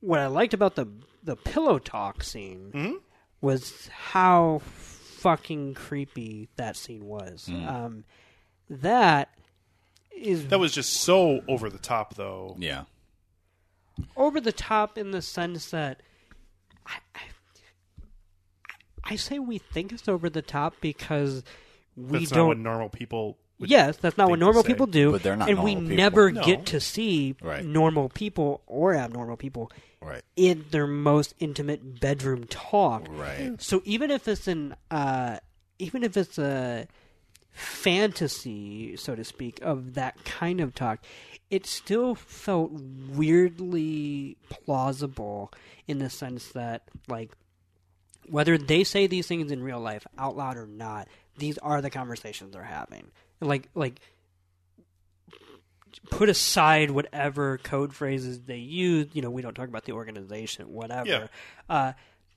what 0.00 0.20
I 0.20 0.26
liked 0.26 0.52
about 0.54 0.74
the 0.76 0.86
the 1.24 1.36
pillow 1.36 1.78
talk 1.78 2.22
scene 2.22 2.70
Mm-hmm. 2.74 2.94
was 3.40 3.88
how 3.88 4.60
fucking 4.64 5.74
creepy 5.74 6.48
that 6.56 6.76
scene 6.76 7.04
was. 7.06 7.48
Mm. 7.50 7.66
Um, 7.66 8.04
that 8.68 9.30
is 10.14 10.48
that 10.48 10.58
was 10.60 10.72
just 10.72 10.92
so 10.92 11.40
over 11.48 11.70
the 11.70 11.78
top, 11.78 12.14
though. 12.14 12.54
Yeah. 12.58 12.84
over 14.16 14.40
the 14.40 14.52
top 14.52 14.98
in 14.98 15.10
the 15.10 15.22
sense 15.22 15.70
that 15.70 16.02
I, 16.86 16.96
I, 17.14 17.20
I 19.08 19.16
say 19.16 19.38
we 19.38 19.58
think 19.58 19.92
it's 19.92 20.08
over 20.08 20.28
the 20.28 20.42
top 20.42 20.74
because 20.80 21.44
we 21.96 22.18
That's 22.20 22.30
don't. 22.30 22.38
not 22.38 22.46
what 22.48 22.58
normal 22.58 22.88
people. 22.88 23.38
Would 23.58 23.70
Yes, 23.70 23.96
that's 23.96 24.18
not 24.18 24.28
what 24.28 24.38
normal 24.38 24.62
say. 24.62 24.68
people 24.68 24.86
do. 24.86 25.12
But 25.12 25.22
they're 25.22 25.36
not 25.36 25.48
and 25.48 25.62
we 25.62 25.74
normal 25.74 25.88
people. 25.88 25.96
never 25.96 26.30
No. 26.32 26.42
get 26.44 26.66
to 26.66 26.80
see 26.80 27.36
Right. 27.40 27.64
normal 27.64 28.08
people 28.10 28.62
or 28.66 28.94
abnormal 28.94 29.36
people 29.38 29.70
Right. 30.02 30.22
in 30.36 30.66
their 30.72 30.86
most 30.86 31.34
intimate 31.38 32.00
bedroom 32.00 32.44
talk. 32.44 33.06
Right. 33.08 33.54
So 33.62 33.80
even 33.86 34.10
if 34.10 34.28
it's 34.28 34.46
an 34.46 34.74
uh, 34.90 35.38
even 35.78 36.02
if 36.02 36.16
it's 36.16 36.38
a 36.38 36.86
fantasy, 37.52 38.96
so 38.96 39.14
to 39.14 39.24
speak, 39.24 39.58
of 39.62 39.94
that 39.94 40.22
kind 40.24 40.60
of 40.60 40.74
talk, 40.74 40.98
it 41.50 41.64
still 41.66 42.14
felt 42.14 42.72
weirdly 42.72 44.36
plausible 44.50 45.52
in 45.86 45.98
the 45.98 46.10
sense 46.10 46.48
that 46.48 46.82
like 47.08 47.32
whether 48.28 48.58
they 48.58 48.84
say 48.84 49.06
these 49.06 49.26
things 49.26 49.50
in 49.50 49.62
real 49.62 49.80
life 49.80 50.06
out 50.18 50.36
loud 50.36 50.56
or 50.56 50.66
not, 50.66 51.08
these 51.38 51.58
are 51.58 51.80
the 51.80 51.90
conversations 51.90 52.52
they're 52.52 52.62
having. 52.62 53.10
Like 53.40 53.68
like 53.74 54.00
put 56.10 56.28
aside 56.28 56.90
whatever 56.90 57.58
code 57.58 57.94
phrases 57.94 58.42
they 58.42 58.58
use, 58.58 59.08
you 59.12 59.22
know, 59.22 59.30
we 59.30 59.42
don't 59.42 59.54
talk 59.54 59.68
about 59.68 59.84
the 59.84 59.92
organization, 59.92 60.72
whatever. 60.72 61.08
Yeah. 61.08 61.26
Uh 61.68 61.92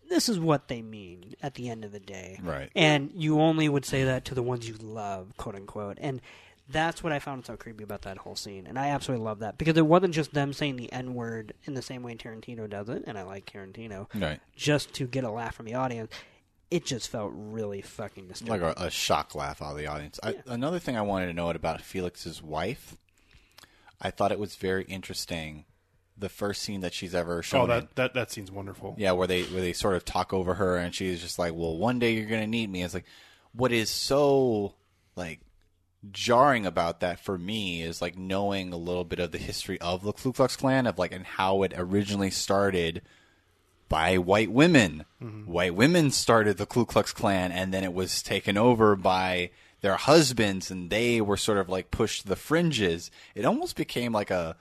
this 0.10 0.28
is 0.28 0.40
what 0.40 0.68
they 0.68 0.82
mean 0.82 1.36
at 1.42 1.54
the 1.54 1.70
end 1.70 1.86
of 1.86 1.92
the 1.92 2.00
day. 2.00 2.40
Right. 2.42 2.72
And 2.76 3.12
you 3.14 3.40
only 3.40 3.70
would 3.70 3.86
say 3.86 4.06
that 4.06 4.26
to 4.26 4.36
the 4.36 4.42
ones 4.42 4.68
you 4.68 4.76
love, 4.82 5.38
quote 5.38 5.56
unquote. 5.56 6.00
And 6.02 6.20
That's 6.72 7.04
what 7.04 7.12
I 7.12 7.20
found 7.20 7.46
so 7.48 7.58
creepy 7.58 7.84
about 7.84 8.04
that 8.04 8.20
whole 8.20 8.36
scene, 8.36 8.68
and 8.68 8.78
I 8.78 8.90
absolutely 8.90 9.26
love 9.26 9.40
that 9.40 9.58
because 9.58 9.76
it 9.78 9.86
wasn't 9.88 10.14
just 10.14 10.34
them 10.34 10.54
saying 10.54 10.76
the 10.76 10.92
N 10.94 11.16
word 11.16 11.54
in 11.66 11.74
the 11.74 11.82
same 11.82 12.04
way 12.04 12.16
Tarantino 12.16 12.70
does 12.70 12.90
it, 12.90 13.04
and 13.08 13.18
I 13.18 13.24
like 13.24 13.52
Tarantino, 13.52 14.08
Right. 14.14 14.40
just 14.56 14.94
to 14.96 15.08
get 15.08 15.24
a 15.24 15.32
laugh 15.32 15.56
from 15.56 15.66
the 15.66 15.74
audience. 15.76 16.12
It 16.70 16.86
just 16.86 17.10
felt 17.10 17.32
really 17.34 17.82
fucking 17.82 18.28
disturbing. 18.28 18.62
like 18.62 18.78
a, 18.80 18.86
a 18.86 18.92
shock 18.92 19.34
laugh 19.34 19.60
out 19.64 19.72
of 19.72 19.78
the 19.80 19.88
audience. 19.88 20.20
I, 20.22 20.36
another 20.46 20.78
thing 20.78 20.96
I 20.96 21.02
wanted 21.02 21.26
to 21.26 21.34
note 21.34 21.56
about 21.56 21.82
Felix's 21.82 22.44
wife, 22.44 22.96
I 24.00 24.12
thought 24.12 24.32
it 24.32 24.38
was 24.40 24.56
very 24.56 24.84
interesting. 24.84 25.66
The 26.16 26.30
first 26.30 26.62
scene 26.62 26.82
that 26.82 26.94
she's 26.94 27.16
ever 27.16 27.42
shown. 27.42 27.62
Oh, 27.62 27.64
in- 27.64 27.70
that, 27.70 27.96
that 27.96 28.14
that 28.14 28.32
scene's 28.32 28.52
wonderful. 28.52 28.94
yeah, 29.00 29.14
where 29.14 29.26
they 29.26 29.44
where 29.44 29.62
they 29.62 29.74
sort 29.74 29.96
of 29.96 30.04
talk 30.06 30.34
over 30.34 30.54
her, 30.56 30.76
and 30.78 30.94
she's 30.94 31.22
just 31.22 31.40
like, 31.40 31.54
"Well, 31.54 31.78
one 31.78 31.98
day 31.98 32.14
you're 32.14 32.26
gonna 32.30 32.46
need 32.46 32.70
me." 32.70 32.84
It's 32.84 32.94
like, 32.94 33.06
what 33.54 33.72
is 33.72 33.90
so 33.90 34.76
like 35.16 35.40
jarring 36.12 36.66
about 36.66 37.00
that 37.02 37.20
for 37.20 37.38
me 37.38 37.82
is 37.82 38.02
like 38.02 38.18
knowing 38.18 38.72
a 38.72 38.78
little 38.78 39.04
bit 39.04 39.20
of 39.20 39.32
the 39.32 39.38
history 39.38 39.80
of 39.82 40.04
the 40.04 40.14
Ku 40.14 40.32
Klux 40.32 40.56
Klan, 40.56 40.88
of 40.88 40.98
like 40.98 41.12
and 41.12 41.26
how 41.26 41.64
it 41.64 41.74
originally 41.76 42.32
started 42.32 43.02
by 43.90 44.18
white 44.18 44.52
women. 44.52 45.06
Mm-hmm. 45.22 45.52
White 45.52 45.76
women 45.76 46.12
started 46.12 46.58
the 46.58 46.66
Ku 46.66 46.86
Klux 46.86 47.12
Klan, 47.12 47.52
and 47.52 47.74
then 47.74 47.84
it 47.84 47.94
was 47.94 48.22
taken 48.22 48.58
over 48.58 48.96
by 48.96 49.52
their 49.82 49.96
husbands, 49.96 50.72
and 50.72 50.90
they 50.90 51.20
were 51.22 51.38
sort 51.38 51.58
of 51.58 51.70
like 51.70 51.92
pushed 51.92 52.22
to 52.22 52.28
the 52.28 52.36
fringes. 52.36 53.12
It 53.36 53.46
almost 53.46 53.76
became 53.76 54.14
like 54.14 54.32
a 54.32 54.56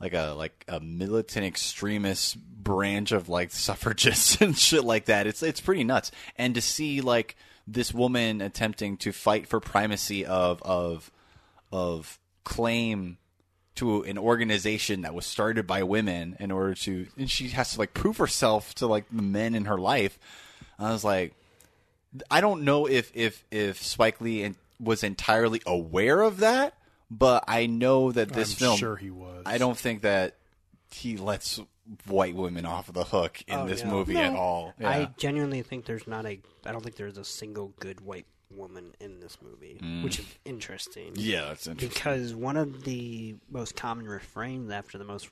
like 0.00 0.12
a 0.12 0.34
like 0.36 0.64
a 0.68 0.80
militant 0.80 1.46
extremist 1.46 2.36
branch 2.38 3.12
of 3.12 3.28
like 3.28 3.50
suffragists 3.52 4.40
and 4.40 4.56
shit 4.56 4.84
like 4.84 5.06
that. 5.06 5.26
It's 5.26 5.42
it's 5.42 5.60
pretty 5.60 5.84
nuts. 5.84 6.10
And 6.36 6.54
to 6.54 6.60
see 6.60 7.00
like 7.00 7.36
this 7.66 7.92
woman 7.92 8.40
attempting 8.40 8.96
to 8.98 9.12
fight 9.12 9.46
for 9.46 9.60
primacy 9.60 10.24
of 10.24 10.62
of 10.62 11.10
of 11.72 12.18
claim 12.44 13.18
to 13.74 14.02
an 14.02 14.18
organization 14.18 15.02
that 15.02 15.14
was 15.14 15.26
started 15.26 15.66
by 15.66 15.82
women 15.82 16.36
in 16.38 16.50
order 16.50 16.74
to 16.74 17.06
and 17.16 17.30
she 17.30 17.48
has 17.48 17.72
to 17.72 17.78
like 17.78 17.94
prove 17.94 18.18
herself 18.18 18.74
to 18.76 18.86
like 18.86 19.06
the 19.10 19.22
men 19.22 19.54
in 19.54 19.64
her 19.64 19.78
life. 19.78 20.18
I 20.78 20.90
was 20.90 21.04
like 21.04 21.34
I 22.30 22.40
don't 22.40 22.62
know 22.62 22.86
if 22.86 23.10
if 23.14 23.44
if 23.50 23.82
Spike 23.82 24.20
Lee 24.20 24.54
was 24.78 25.02
entirely 25.02 25.62
aware 25.66 26.20
of 26.20 26.38
that, 26.38 26.74
but 27.10 27.44
I 27.48 27.66
know 27.66 28.12
that 28.12 28.28
this 28.30 28.52
I'm 28.52 28.58
film 28.58 28.78
sure 28.78 28.96
he 28.96 29.10
was. 29.10 29.42
I 29.46 29.58
don't 29.58 29.76
think 29.76 30.02
that 30.02 30.36
he 30.90 31.16
lets 31.16 31.60
white 32.06 32.34
women 32.34 32.64
off 32.66 32.92
the 32.92 33.04
hook 33.04 33.42
in 33.46 33.58
Oh, 33.60 33.66
this 33.66 33.84
no. 33.84 33.90
movie 33.90 34.16
at 34.16 34.34
all. 34.34 34.72
Yeah. 34.80 34.88
I 34.88 35.08
genuinely 35.18 35.62
think 35.62 35.84
there's 35.86 36.06
not 36.06 36.24
a. 36.26 36.40
I 36.64 36.72
don't 36.72 36.82
think 36.82 36.96
there's 36.96 37.18
a 37.18 37.24
single 37.24 37.68
good 37.80 38.00
white 38.00 38.26
woman 38.50 38.92
in 39.00 39.20
this 39.20 39.38
movie, 39.42 39.78
which 40.02 40.18
is 40.18 40.26
interesting. 40.44 41.12
yeah, 41.16 41.46
that's 41.48 41.66
interesting. 41.66 41.88
Because 41.88 42.34
one 42.34 42.56
of 42.56 42.84
the 42.84 43.34
most 43.50 43.74
common 43.76 44.06
refrains 44.06 44.70
after 44.70 44.96
the 44.96 45.04
most 45.04 45.28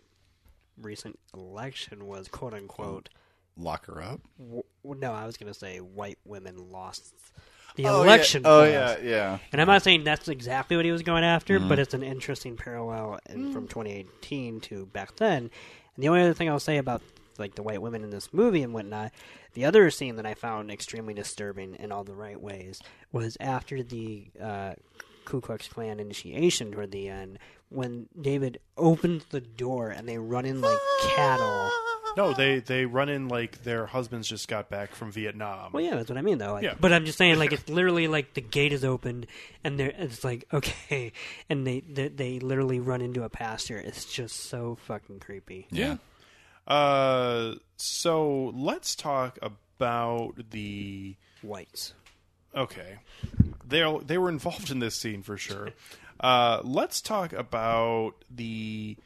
recent 0.80 1.18
election 1.34 2.06
was 2.06 2.28
"quote 2.28 2.54
unquote." 2.54 3.08
Lock 3.56 3.86
her 3.86 4.00
up. 4.02 4.20
W- 4.38 4.62
no, 4.84 5.12
I 5.12 5.26
was 5.26 5.36
going 5.36 5.52
to 5.52 5.58
say 5.58 5.78
white 5.78 6.18
women 6.24 6.70
lost 6.70 7.14
the 7.76 7.86
Oh, 7.86 8.02
election. 8.02 8.42
Yeah. 8.44 8.50
Oh 8.50 8.64
yeah, 8.64 8.96
yeah. 9.02 9.38
And 9.52 9.60
I'm 9.60 9.66
not 9.66 9.82
saying 9.82 10.04
that's 10.04 10.26
exactly 10.28 10.74
what 10.76 10.86
he 10.86 10.90
was 10.90 11.02
going 11.02 11.22
after, 11.22 11.58
Mm-hmm. 11.58 11.68
but 11.68 11.78
it's 11.78 11.92
an 11.94 12.02
interesting 12.02 12.56
parallel 12.56 13.18
in, 13.28 13.52
from 13.52 13.68
2018 13.68 14.60
to 14.62 14.86
back 14.86 15.16
then. 15.16 15.50
And 15.96 16.04
the 16.04 16.08
only 16.08 16.22
other 16.22 16.34
thing 16.34 16.48
I'll 16.48 16.60
say 16.60 16.78
about 16.78 17.02
like 17.38 17.54
the 17.54 17.62
white 17.62 17.82
women 17.82 18.04
in 18.04 18.10
this 18.10 18.32
movie 18.32 18.62
and 18.62 18.72
whatnot, 18.72 19.12
the 19.54 19.64
other 19.64 19.90
scene 19.90 20.16
that 20.16 20.26
I 20.26 20.34
found 20.34 20.70
extremely 20.70 21.14
disturbing 21.14 21.74
in 21.76 21.90
all 21.92 22.04
the 22.04 22.14
right 22.14 22.40
ways 22.40 22.80
was 23.10 23.36
after 23.40 23.82
the 23.82 24.30
uh, 24.40 24.74
Ku 25.24 25.40
Klux 25.40 25.68
Klan 25.68 26.00
initiation 26.00 26.72
toward 26.72 26.90
the 26.90 27.08
end, 27.08 27.38
when 27.68 28.08
David 28.20 28.58
opens 28.76 29.24
the 29.26 29.40
door 29.40 29.90
and 29.90 30.08
they 30.08 30.18
run 30.18 30.44
in 30.44 30.60
like 30.60 30.78
cattle. 31.14 31.70
No, 32.16 32.34
they 32.34 32.60
they 32.60 32.84
run 32.84 33.08
in 33.08 33.28
like 33.28 33.62
their 33.62 33.86
husbands 33.86 34.28
just 34.28 34.48
got 34.48 34.68
back 34.68 34.94
from 34.94 35.10
Vietnam. 35.12 35.72
Well, 35.72 35.82
yeah, 35.82 35.96
that's 35.96 36.08
what 36.08 36.18
I 36.18 36.22
mean, 36.22 36.38
though. 36.38 36.52
Like, 36.52 36.64
Yeah. 36.64 36.74
But 36.78 36.92
I'm 36.92 37.04
just 37.04 37.18
saying, 37.18 37.38
like, 37.38 37.52
it's 37.52 37.68
literally 37.68 38.08
like 38.08 38.34
the 38.34 38.40
gate 38.40 38.72
is 38.72 38.84
open, 38.84 39.26
and 39.64 39.78
they're 39.78 39.92
it's 39.96 40.24
like 40.24 40.46
okay, 40.52 41.12
and 41.48 41.66
they 41.66 41.80
they, 41.80 42.08
they 42.08 42.38
literally 42.38 42.80
run 42.80 43.00
into 43.00 43.22
a 43.22 43.28
pasture. 43.28 43.78
It's 43.78 44.04
just 44.04 44.36
so 44.36 44.76
fucking 44.86 45.20
creepy. 45.20 45.66
Yeah. 45.70 45.96
Uh, 46.66 47.54
so 47.76 48.52
let's 48.54 48.94
talk 48.94 49.38
about 49.42 50.34
the. 50.50 51.16
Whites. 51.42 51.94
Okay, 52.54 52.98
they 53.66 53.98
they 54.04 54.18
were 54.18 54.28
involved 54.28 54.70
in 54.70 54.78
this 54.78 54.94
scene 54.94 55.22
for 55.22 55.36
sure. 55.38 55.70
Uh, 56.20 56.60
let's 56.62 57.00
talk 57.00 57.32
about 57.32 58.12
the 58.30 58.96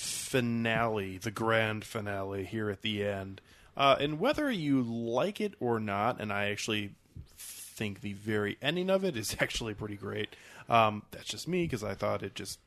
finale, 0.00 1.18
the 1.18 1.30
grand 1.30 1.84
finale 1.84 2.44
here 2.44 2.70
at 2.70 2.82
the 2.82 3.04
end, 3.04 3.40
uh, 3.76 3.96
and 4.00 4.18
whether 4.18 4.50
you 4.50 4.82
like 4.82 5.40
it 5.40 5.54
or 5.60 5.78
not. 5.80 6.20
And 6.20 6.32
I 6.32 6.50
actually 6.50 6.94
think 7.36 8.00
the 8.00 8.14
very 8.14 8.56
ending 8.62 8.90
of 8.90 9.04
it 9.04 9.16
is 9.16 9.36
actually 9.40 9.74
pretty 9.74 9.96
great. 9.96 10.34
Um, 10.68 11.02
that's 11.10 11.28
just 11.28 11.46
me 11.46 11.64
because 11.64 11.84
I 11.84 11.94
thought 11.94 12.22
it 12.22 12.34
just 12.34 12.58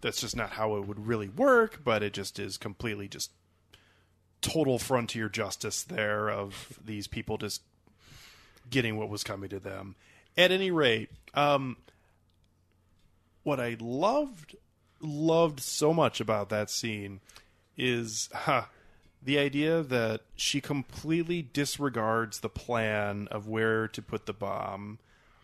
that's 0.00 0.20
just 0.20 0.36
not 0.36 0.50
how 0.50 0.76
it 0.76 0.86
would 0.86 1.06
really 1.06 1.28
work, 1.28 1.80
but 1.84 2.02
it 2.02 2.12
just 2.12 2.38
is 2.38 2.56
completely 2.56 3.08
just 3.08 3.30
total 4.40 4.78
frontier 4.78 5.28
justice 5.28 5.82
there 5.84 6.28
of 6.28 6.78
these 6.84 7.06
people 7.06 7.38
just 7.38 7.62
getting 8.68 8.96
what 8.96 9.08
was 9.08 9.22
coming 9.22 9.48
to 9.48 9.60
them. 9.60 9.94
At 10.36 10.50
any 10.50 10.70
rate, 10.70 11.10
um, 11.34 11.76
what 13.44 13.60
I 13.60 13.76
loved 13.78 14.56
loved 15.02 15.60
so 15.60 15.92
much 15.92 16.20
about 16.20 16.48
that 16.50 16.70
scene 16.70 17.20
is 17.76 18.28
huh, 18.32 18.64
the 19.22 19.38
idea 19.38 19.82
that 19.82 20.22
she 20.36 20.60
completely 20.60 21.42
disregards 21.42 22.40
the 22.40 22.48
plan 22.48 23.28
of 23.30 23.48
where 23.48 23.88
to 23.88 24.02
put 24.02 24.26
the 24.26 24.32
bomb. 24.32 24.98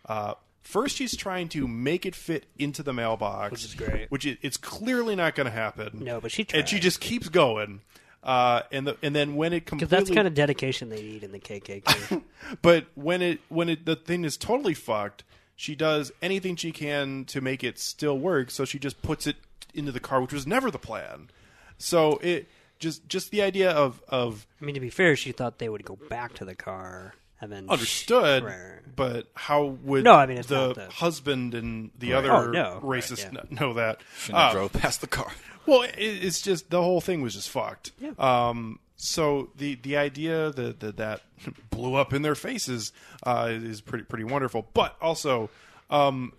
Uh, 0.05 0.33
first, 0.61 0.97
she's 0.97 1.15
trying 1.15 1.49
to 1.49 1.67
make 1.67 2.05
it 2.05 2.15
fit 2.15 2.45
into 2.57 2.83
the 2.83 2.93
mailbox, 2.93 3.51
Which 3.51 3.65
is 3.65 3.75
great. 3.75 4.11
Which 4.11 4.25
it, 4.25 4.39
it's 4.41 4.57
clearly 4.57 5.15
not 5.15 5.35
going 5.35 5.45
to 5.45 5.51
happen. 5.51 6.03
No, 6.03 6.19
but 6.19 6.31
she 6.31 6.45
and 6.53 6.67
she 6.67 6.79
just 6.79 6.99
keeps 6.99 7.29
going. 7.29 7.81
Uh, 8.21 8.63
and 8.71 8.85
the, 8.85 8.97
and 9.01 9.15
then 9.15 9.37
when 9.37 9.53
it 9.53 9.65
completely 9.65 9.85
Because 9.85 9.97
that's 9.97 10.09
the 10.09 10.15
kind 10.15 10.27
of 10.27 10.33
dedication 10.33 10.89
they 10.89 11.01
need 11.01 11.23
in 11.23 11.31
the 11.31 11.39
KKK. 11.39 12.21
but 12.61 12.87
when 12.95 13.21
it 13.21 13.39
when 13.47 13.69
it 13.69 13.85
the 13.85 13.95
thing 13.95 14.25
is 14.25 14.35
totally 14.35 14.73
fucked, 14.73 15.23
she 15.55 15.73
does 15.73 16.11
anything 16.21 16.57
she 16.57 16.71
can 16.71 17.23
to 17.25 17.39
make 17.39 17.63
it 17.63 17.79
still 17.79 18.17
work. 18.17 18.51
So 18.51 18.65
she 18.65 18.77
just 18.77 19.01
puts 19.01 19.25
it 19.25 19.37
into 19.73 19.91
the 19.91 19.99
car, 19.99 20.21
which 20.21 20.33
was 20.33 20.45
never 20.47 20.69
the 20.71 20.79
plan. 20.79 21.29
So 21.77 22.17
it 22.17 22.49
just 22.79 23.07
just 23.07 23.31
the 23.31 23.41
idea 23.41 23.71
of 23.71 24.01
of 24.09 24.45
I 24.61 24.65
mean, 24.65 24.75
to 24.75 24.81
be 24.81 24.89
fair, 24.89 25.15
she 25.15 25.31
thought 25.31 25.59
they 25.59 25.69
would 25.69 25.85
go 25.85 25.97
back 26.09 26.33
to 26.35 26.45
the 26.45 26.55
car 26.55 27.13
and 27.41 27.51
then 27.51 27.69
understood, 27.69 28.43
Right. 28.43 28.79
but 28.95 29.27
how 29.33 29.63
would 29.63 30.03
No, 30.03 30.13
I 30.13 30.25
mean, 30.25 30.37
it's 30.39 30.49
the, 30.49 30.67
not 30.67 30.75
the- 30.75 30.89
husband 30.89 31.53
and 31.53 31.89
the 31.97 32.11
Right. 32.11 32.17
other 32.25 32.31
Oh, 32.33 32.51
no. 32.51 32.81
racist 32.83 33.23
Right, 33.33 33.45
yeah. 33.49 33.59
know 33.59 33.73
that? 33.75 34.01
Shouldn't 34.19 34.37
Uh, 34.43 34.51
drove 34.51 34.73
past 34.73 34.99
the 35.01 35.07
car. 35.07 35.31
Well, 35.65 35.83
it, 35.83 35.95
it's 35.97 36.41
just 36.41 36.69
the 36.69 36.81
whole 36.83 36.99
thing 36.99 37.21
was 37.21 37.35
just 37.35 37.49
fucked. 37.49 37.91
Yeah. 37.99 38.11
Um. 38.17 38.79
So 38.97 39.51
the 39.55 39.75
the 39.75 39.95
idea 39.95 40.51
that 40.51 40.81
that, 40.81 40.97
that 40.97 41.21
blew 41.69 41.95
up 41.95 42.11
in 42.13 42.23
their 42.23 42.35
faces 42.35 42.91
uh, 43.23 43.47
is 43.51 43.79
pretty 43.79 44.03
pretty 44.03 44.25
wonderful. 44.25 44.67
But 44.73 44.97
also, 45.01 45.49
um, 45.89 46.33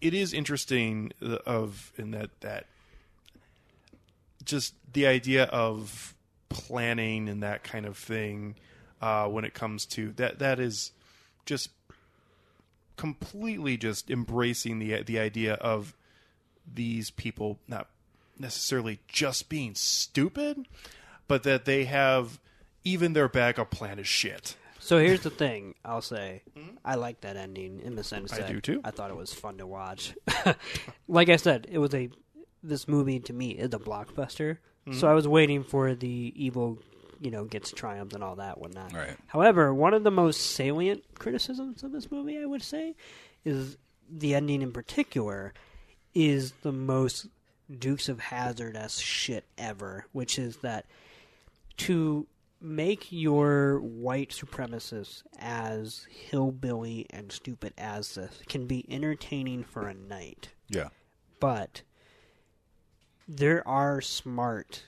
it 0.00 0.14
is 0.14 0.32
interesting 0.32 1.12
uh, 1.22 1.36
of 1.46 1.92
in 1.96 2.10
that 2.12 2.30
that 2.40 2.66
just 4.44 4.74
the 4.92 5.06
idea 5.06 5.44
of 5.44 6.14
planning 6.48 7.28
and 7.28 7.42
that 7.42 7.64
kind 7.64 7.84
of 7.84 7.96
thing 7.96 8.54
uh, 9.02 9.26
when 9.26 9.44
it 9.44 9.54
comes 9.54 9.84
to 9.86 10.12
that 10.12 10.38
that 10.38 10.60
is 10.60 10.92
just 11.44 11.70
completely 12.96 13.76
just 13.76 14.10
embracing 14.10 14.78
the 14.78 15.02
the 15.02 15.18
idea 15.18 15.54
of 15.54 15.94
these 16.72 17.10
people 17.10 17.58
not 17.68 17.88
necessarily 18.38 19.00
just 19.08 19.48
being 19.48 19.74
stupid, 19.74 20.66
but 21.28 21.42
that 21.42 21.64
they 21.64 21.84
have 21.84 22.40
even 22.84 23.12
their 23.12 23.28
backup 23.28 23.70
plan 23.70 23.98
is 23.98 24.06
shit. 24.06 24.56
So 24.86 24.98
here's 24.98 25.22
the 25.22 25.30
thing 25.30 25.74
I'll 25.84 26.00
say. 26.00 26.42
I 26.84 26.94
like 26.94 27.22
that 27.22 27.36
ending 27.36 27.80
in 27.80 27.96
the 27.96 28.04
sense 28.04 28.32
I 28.32 28.38
that 28.38 28.48
do 28.48 28.60
too. 28.60 28.80
I 28.84 28.92
thought 28.92 29.10
it 29.10 29.16
was 29.16 29.32
fun 29.32 29.58
to 29.58 29.66
watch. 29.66 30.14
like 31.08 31.28
I 31.28 31.36
said, 31.36 31.66
it 31.70 31.78
was 31.78 31.92
a 31.92 32.08
this 32.62 32.86
movie 32.86 33.18
to 33.20 33.32
me 33.32 33.50
is 33.50 33.74
a 33.74 33.78
blockbuster. 33.78 34.58
Mm-hmm. 34.86 34.92
So 34.92 35.08
I 35.08 35.14
was 35.14 35.26
waiting 35.26 35.64
for 35.64 35.94
the 35.94 36.32
evil, 36.36 36.78
you 37.20 37.32
know, 37.32 37.44
gets 37.44 37.72
triumphed 37.72 38.14
and 38.14 38.22
all 38.22 38.36
that 38.36 38.58
whatnot. 38.60 38.92
Right. 38.92 39.16
However, 39.26 39.74
one 39.74 39.92
of 39.92 40.04
the 40.04 40.10
most 40.12 40.40
salient 40.40 41.02
criticisms 41.18 41.82
of 41.82 41.90
this 41.90 42.10
movie, 42.10 42.38
I 42.38 42.46
would 42.46 42.62
say, 42.62 42.94
is 43.44 43.76
the 44.08 44.36
ending 44.36 44.62
in 44.62 44.70
particular 44.72 45.52
is 46.14 46.52
the 46.62 46.72
most 46.72 47.26
Dukes 47.76 48.08
of 48.08 48.20
Hazzard 48.20 48.76
s 48.76 49.00
shit 49.00 49.44
ever, 49.58 50.06
which 50.12 50.38
is 50.38 50.58
that 50.58 50.86
to 51.78 52.26
make 52.60 53.12
your 53.12 53.80
white 53.80 54.30
supremacists 54.30 55.22
as 55.38 56.06
hillbilly 56.10 57.06
and 57.10 57.30
stupid 57.30 57.72
as 57.76 58.14
this 58.14 58.40
can 58.48 58.66
be 58.66 58.84
entertaining 58.90 59.62
for 59.64 59.88
a 59.88 59.94
night, 59.94 60.50
Yeah. 60.68 60.88
but 61.38 61.82
there 63.28 63.66
are 63.66 64.00
smart 64.00 64.84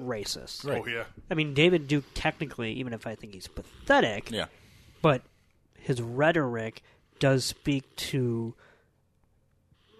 racists. 0.00 0.64
Right. 0.66 0.82
Oh 0.84 0.88
yeah. 0.88 1.04
I 1.30 1.34
mean, 1.34 1.54
David 1.54 1.86
Duke, 1.88 2.04
technically, 2.14 2.72
even 2.72 2.92
if 2.92 3.06
I 3.06 3.14
think 3.14 3.34
he's 3.34 3.48
pathetic, 3.48 4.30
Yeah. 4.30 4.46
but 5.02 5.22
his 5.78 6.00
rhetoric 6.02 6.82
does 7.18 7.44
speak 7.44 7.94
to 7.96 8.54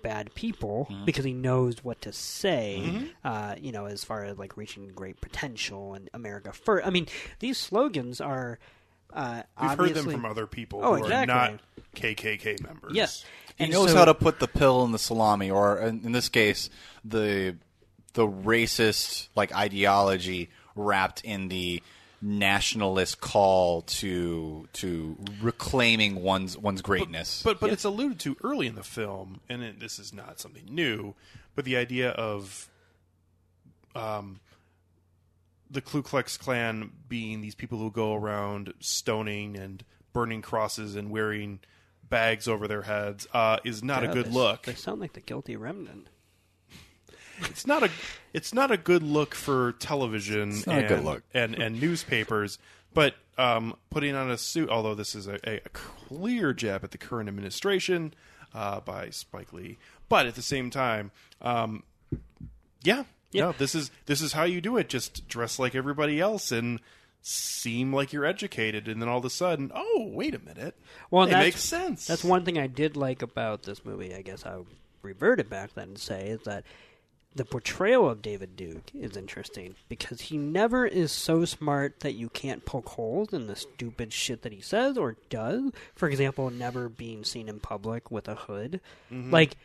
bad 0.02 0.35
people 0.35 0.86
Mm-hmm. 0.90 1.05
because 1.05 1.24
he 1.24 1.32
knows 1.32 1.82
what 1.82 2.01
to 2.02 2.12
say. 2.12 3.09
Uh, 3.24 3.55
you 3.60 3.73
know, 3.73 3.86
as 3.86 4.05
far 4.05 4.24
as 4.24 4.39
like 4.39 4.56
reaching 4.56 4.89
great 4.89 5.20
potential 5.20 5.94
and 5.94 6.09
America 6.14 6.52
first. 6.52 6.86
I 6.86 6.90
mean, 6.90 7.06
these 7.40 7.59
slogans 7.59 8.20
are. 8.20 8.59
Uh, 9.12 9.43
We've 9.60 9.70
heard 9.70 9.94
them 9.94 10.10
from 10.10 10.24
other 10.27 10.47
people 10.47 10.81
Oh, 10.82 10.94
who 10.97 11.05
exactly. 11.05 11.32
are 11.32 11.51
not 11.52 11.60
KKK 11.94 12.62
members. 12.62 12.93
Yes, 12.94 13.24
He 13.56 13.64
And 13.64 13.73
knows 13.73 13.93
so- 13.93 13.97
how 13.97 14.05
to 14.05 14.14
put 14.14 14.40
the 14.40 14.48
pill 14.48 14.85
in 14.85 14.93
the 14.93 14.98
salami, 14.98 15.51
or 15.51 15.78
in, 15.78 16.02
in 16.05 16.12
this 16.12 16.28
case, 16.28 16.68
the 17.05 17.56
the 18.14 18.27
racist 18.27 19.28
like 19.35 19.55
ideology 19.55 20.51
wrapped 20.74 21.23
in 21.24 21.48
the 21.48 21.82
nationalist 22.26 23.20
call 23.20 23.82
to 23.82 24.68
to 24.72 25.16
reclaiming 25.40 26.16
one's 26.22 26.58
one's 26.58 26.82
greatness. 26.82 27.42
But 27.42 27.60
but 27.60 27.70
it's 27.70 27.84
alluded 27.84 28.18
to 28.20 28.36
early 28.42 28.66
in 28.66 28.74
the 28.74 28.82
film, 28.82 29.40
and 29.48 29.62
it, 29.62 29.80
this 29.80 29.98
is 29.98 30.12
not 30.12 30.40
something 30.40 30.64
new. 30.68 31.14
But 31.54 31.64
the 31.64 31.76
idea 31.76 32.10
of 32.10 32.68
um, 33.94 34.40
the 35.70 35.80
Ku 35.80 36.02
Klux 36.02 36.36
Klan 36.36 36.90
being 37.08 37.40
these 37.40 37.54
people 37.54 37.78
who 37.78 37.90
go 37.90 38.14
around 38.14 38.74
stoning 38.80 39.56
and 39.56 39.84
burning 40.12 40.42
crosses 40.42 40.96
and 40.96 41.10
wearing 41.10 41.60
bags 42.08 42.48
over 42.48 42.66
their 42.66 42.82
heads 42.82 43.26
uh, 43.32 43.58
is 43.64 43.82
not 43.82 44.02
a 44.04 44.08
good 44.08 44.26
they- 44.26 44.30
look. 44.30 44.62
They 44.64 44.74
sound 44.74 45.00
like 45.00 45.12
the 45.12 45.20
guilty 45.20 45.56
remnant. 45.56 46.08
It's 47.42 47.66
not 47.66 47.82
a 47.82 47.90
it's 48.32 48.52
not 48.54 48.70
a 48.70 48.76
good 48.76 49.02
look 49.02 49.34
for 49.34 49.72
television 49.78 50.50
not 50.66 50.68
a 50.68 50.72
and, 50.72 50.88
good 50.88 51.04
look. 51.04 51.22
and 51.34 51.54
and 51.54 51.80
newspapers. 51.80 52.58
But 52.94 53.14
um, 53.36 53.76
putting 53.90 54.14
on 54.14 54.30
a 54.30 54.38
suit, 54.38 54.70
although 54.70 54.94
this 54.94 55.14
is 55.14 55.26
a, 55.26 55.38
a 55.46 55.60
clear 55.74 56.54
jab 56.54 56.82
at 56.82 56.92
the 56.92 56.98
current 56.98 57.28
administration 57.28 58.14
uh, 58.54 58.80
by 58.80 59.10
Spike 59.10 59.52
Lee, 59.52 59.76
but 60.08 60.24
at 60.26 60.34
the 60.34 60.40
same 60.42 60.70
time, 60.70 61.10
um, 61.42 61.82
yeah, 62.82 63.04
Yeah. 63.32 63.46
no, 63.46 63.52
this 63.52 63.74
is 63.74 63.90
this 64.06 64.22
is 64.22 64.32
how 64.32 64.44
you 64.44 64.62
do 64.62 64.78
it. 64.78 64.88
Just 64.88 65.28
dress 65.28 65.58
like 65.58 65.74
everybody 65.74 66.20
else 66.20 66.50
and 66.50 66.80
seem 67.20 67.92
like 67.92 68.12
you're 68.14 68.24
educated, 68.24 68.88
and 68.88 69.02
then 69.02 69.08
all 69.08 69.18
of 69.18 69.24
a 69.26 69.30
sudden, 69.30 69.70
oh, 69.74 70.08
wait 70.12 70.34
a 70.34 70.38
minute, 70.38 70.74
Well, 71.10 71.24
it 71.24 71.30
that's, 71.30 71.44
makes 71.44 71.60
sense. 71.60 72.06
That's 72.06 72.24
one 72.24 72.44
thing 72.44 72.56
I 72.58 72.66
did 72.68 72.96
like 72.96 73.20
about 73.20 73.64
this 73.64 73.84
movie. 73.84 74.14
I 74.14 74.22
guess 74.22 74.46
I'll 74.46 74.66
revert 75.02 75.40
it 75.40 75.50
back 75.50 75.74
then 75.74 75.88
and 75.88 75.98
say 75.98 76.28
is 76.28 76.40
that 76.44 76.64
the 77.36 77.44
portrayal 77.44 78.08
of 78.08 78.22
David 78.22 78.56
Duke 78.56 78.90
is 78.94 79.16
interesting 79.16 79.74
because 79.88 80.22
he 80.22 80.38
never 80.38 80.86
is 80.86 81.12
so 81.12 81.44
smart 81.44 82.00
that 82.00 82.14
you 82.14 82.28
can't 82.28 82.64
poke 82.64 82.88
holes 82.90 83.32
in 83.32 83.46
the 83.46 83.56
stupid 83.56 84.12
shit 84.12 84.42
that 84.42 84.52
he 84.52 84.60
says 84.60 84.96
or 84.96 85.16
does. 85.28 85.70
For 85.94 86.08
example, 86.08 86.50
never 86.50 86.88
being 86.88 87.24
seen 87.24 87.48
in 87.48 87.60
public 87.60 88.10
with 88.10 88.28
a 88.28 88.34
hood. 88.34 88.80
Mm-hmm. 89.12 89.30
Like, 89.30 89.56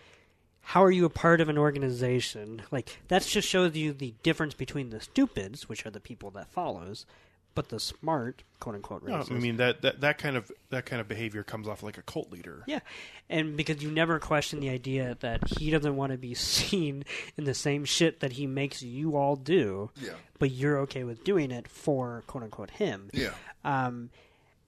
how 0.62 0.84
are 0.84 0.92
you 0.92 1.06
a 1.06 1.10
part 1.10 1.42
of 1.42 1.50
an 1.50 1.58
organization? 1.58 2.62
Like, 2.72 3.00
that 3.08 3.24
just 3.24 3.48
shows 3.48 3.76
you 3.76 3.94
the 3.94 4.14
difference 4.22 4.54
between 4.54 4.90
the 4.90 5.02
stupids, 5.02 5.70
which 5.70 5.86
are 5.86 5.92
the 5.92 6.00
people 6.00 6.30
that 6.32 6.52
follows, 6.52 7.06
but 7.54 7.70
the 7.70 7.80
smart, 7.80 8.44
quote 8.60 8.76
unquote, 8.76 9.04
No. 9.04 9.26
I 9.30 9.34
mean 9.34 9.58
that, 9.58 9.82
that 9.82 10.02
that 10.02 10.18
kind 10.18 10.38
of 10.38 10.52
that 10.70 10.86
kind 10.86 11.02
of 11.02 11.08
behavior 11.08 11.44
comes 11.44 11.68
off 11.68 11.84
like 11.84 11.98
a 11.98 12.02
cult 12.02 12.32
leader. 12.32 12.64
Yeah, 12.68 12.80
and 13.30 13.58
because 13.58 13.84
you 13.84 13.92
never 13.92 14.20
question 14.20 14.60
the 14.62 14.70
idea 14.70 15.18
that 15.20 15.42
he 15.60 15.70
doesn't 15.70 15.96
want 15.96 16.12
to 16.12 16.18
be 16.18 16.34
seen 16.36 17.04
in 17.38 17.44
the 17.44 17.54
same 17.54 17.84
shit 17.86 18.20
that 18.22 18.34
he 18.34 18.48
makes 18.48 18.82
you 18.82 19.16
all 19.18 19.36
do, 19.36 19.90
Yeah. 20.02 20.14
but 20.40 20.52
you're 20.52 20.78
okay 20.80 21.04
with 21.04 21.24
doing 21.24 21.52
it 21.52 21.68
for 21.68 22.24
quote 22.28 22.44
unquote 22.44 22.72
him. 22.72 23.10
Yeah. 23.14 23.34
Um, 23.66 24.10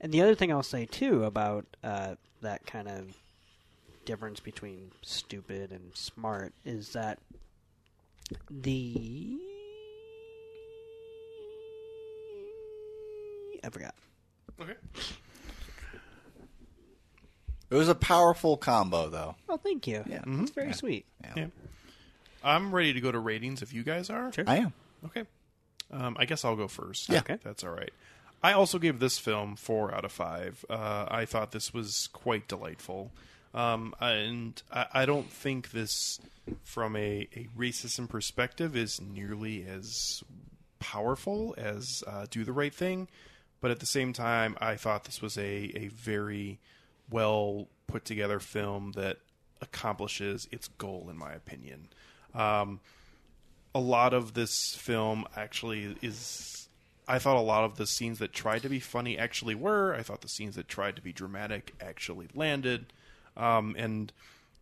and 0.01 0.11
the 0.11 0.21
other 0.21 0.35
thing 0.35 0.51
I'll 0.51 0.63
say 0.63 0.85
too 0.85 1.23
about 1.23 1.65
uh, 1.83 2.15
that 2.41 2.65
kind 2.65 2.87
of 2.89 3.15
difference 4.05 4.41
between 4.41 4.91
stupid 5.01 5.71
and 5.71 5.95
smart 5.95 6.51
is 6.65 6.89
that 6.89 7.19
the 8.49 9.37
I 13.63 13.69
forgot. 13.69 13.95
Okay. 14.61 14.73
it 17.69 17.75
was 17.75 17.89
a 17.89 17.95
powerful 17.95 18.57
combo, 18.57 19.09
though. 19.09 19.35
Oh, 19.49 19.57
thank 19.57 19.87
you. 19.87 20.03
Yeah. 20.07 20.23
That's 20.25 20.51
very 20.51 20.73
sweet. 20.73 21.05
Yeah. 21.35 21.47
I'm 22.43 22.73
ready 22.73 22.93
to 22.93 23.01
go 23.01 23.11
to 23.11 23.19
ratings 23.19 23.61
if 23.61 23.73
you 23.73 23.83
guys 23.83 24.09
are. 24.09 24.31
Sure. 24.33 24.43
I 24.47 24.57
am. 24.57 24.73
Okay. 25.05 25.23
Um, 25.91 26.17
I 26.19 26.25
guess 26.25 26.43
I'll 26.43 26.55
go 26.55 26.67
first. 26.67 27.09
Yeah. 27.09 27.19
Okay. 27.19 27.37
That's 27.43 27.63
all 27.63 27.71
right. 27.71 27.91
I 28.41 28.53
also 28.53 28.77
gave 28.77 28.99
this 28.99 29.17
film 29.17 29.55
four 29.55 29.93
out 29.95 30.03
of 30.03 30.11
five. 30.11 30.65
Uh, 30.69 31.05
I 31.09 31.25
thought 31.25 31.51
this 31.51 31.73
was 31.73 32.09
quite 32.11 32.47
delightful. 32.49 33.11
Um, 33.53 33.95
and 34.01 34.61
I, 34.71 34.87
I 34.93 35.05
don't 35.05 35.29
think 35.31 35.71
this, 35.71 36.19
from 36.63 36.95
a, 36.97 37.27
a 37.35 37.47
racism 37.57 38.09
perspective, 38.09 38.75
is 38.75 38.99
nearly 38.99 39.65
as 39.65 40.23
powerful 40.79 41.55
as 41.57 42.03
uh, 42.05 42.25
Do 42.29 42.43
the 42.43 42.51
Right 42.51 42.73
Thing. 42.73 43.07
But 43.63 43.71
at 43.71 43.79
the 43.79 43.85
same 43.85 44.11
time, 44.11 44.57
I 44.59 44.75
thought 44.75 45.05
this 45.05 45.21
was 45.21 45.37
a, 45.37 45.71
a 45.73 45.87
very 45.87 46.59
well 47.09 47.69
put 47.87 48.03
together 48.03 48.41
film 48.41 48.91
that 48.97 49.19
accomplishes 49.61 50.49
its 50.51 50.67
goal, 50.67 51.07
in 51.09 51.17
my 51.17 51.31
opinion. 51.31 51.87
Um, 52.35 52.81
a 53.73 53.79
lot 53.79 54.13
of 54.13 54.33
this 54.33 54.75
film 54.75 55.25
actually 55.37 55.95
is. 56.01 56.67
I 57.07 57.19
thought 57.19 57.37
a 57.37 57.39
lot 57.39 57.63
of 57.63 57.77
the 57.77 57.87
scenes 57.87 58.19
that 58.19 58.33
tried 58.33 58.63
to 58.63 58.69
be 58.69 58.81
funny 58.81 59.17
actually 59.17 59.55
were. 59.55 59.95
I 59.95 60.03
thought 60.03 60.19
the 60.19 60.27
scenes 60.27 60.57
that 60.57 60.67
tried 60.67 60.97
to 60.97 61.01
be 61.01 61.13
dramatic 61.13 61.73
actually 61.79 62.27
landed. 62.35 62.91
Um, 63.37 63.77
and 63.79 64.11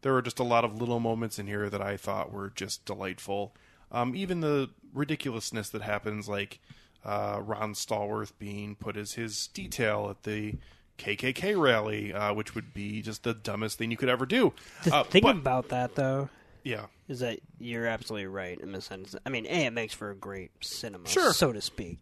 there 0.03 0.14
were 0.14 0.22
just 0.22 0.38
a 0.38 0.44
lot 0.44 0.64
of 0.64 0.80
little 0.80 0.99
moments 0.99 1.40
in 1.40 1.48
here 1.48 1.72
that 1.72 1.82
I 1.82 1.98
thought 1.98 2.32
were 2.32 2.52
just 2.53 2.86
delightful. 2.86 3.56
Um, 3.91 4.15
even 4.15 4.41
the 4.41 4.69
ridiculousness 4.94 5.72
that 5.72 5.82
happens, 5.82 6.30
like 6.30 6.60
uh, 7.06 7.40
Ron 7.44 7.73
Stallworth 7.73 8.34
being 8.40 8.76
put 8.76 8.95
as 8.98 9.14
his 9.14 9.48
detail 9.53 10.07
at 10.10 10.23
the 10.23 10.56
KKK 10.98 11.60
rally, 11.60 12.14
uh, 12.14 12.34
which 12.34 12.53
would 12.56 12.73
be 12.73 13.02
just 13.02 13.23
the 13.23 13.34
dumbest 13.34 13.78
thing 13.78 13.90
you 13.91 13.98
could 13.98 14.10
ever 14.10 14.26
do. 14.26 14.53
The 14.84 14.95
Uh, 14.98 15.03
thing 15.03 15.23
but- 15.23 15.36
about 15.38 15.69
that, 15.69 15.95
though, 15.95 16.30
yeah, 16.64 16.86
is 17.07 17.19
that 17.22 17.40
you're 17.60 17.88
absolutely 17.88 18.28
right 18.28 18.60
in 18.60 18.72
the 18.72 18.82
sense. 18.82 19.15
I 19.26 19.30
mean, 19.30 19.45
a 19.48 19.65
it 19.65 19.72
makes 19.73 19.94
for 19.95 20.11
a 20.11 20.15
great 20.15 20.52
cinema, 20.61 21.07
Sure. 21.07 21.34
so 21.34 21.52
to 21.52 21.61
speak. 21.61 21.98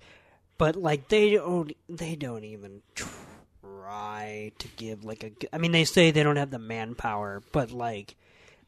But 0.58 0.76
like 0.76 1.08
they 1.08 1.32
don't, 1.36 1.72
they 1.88 2.16
don't 2.16 2.44
even 2.44 2.82
try 3.74 4.52
to 4.58 4.68
give 4.76 5.04
like 5.06 5.24
a. 5.24 5.32
I 5.56 5.58
mean, 5.58 5.72
they 5.72 5.86
say 5.86 6.12
they 6.12 6.24
don't 6.24 6.36
have 6.36 6.52
the 6.52 6.60
manpower, 6.60 7.42
but 7.52 7.72
like 7.72 8.16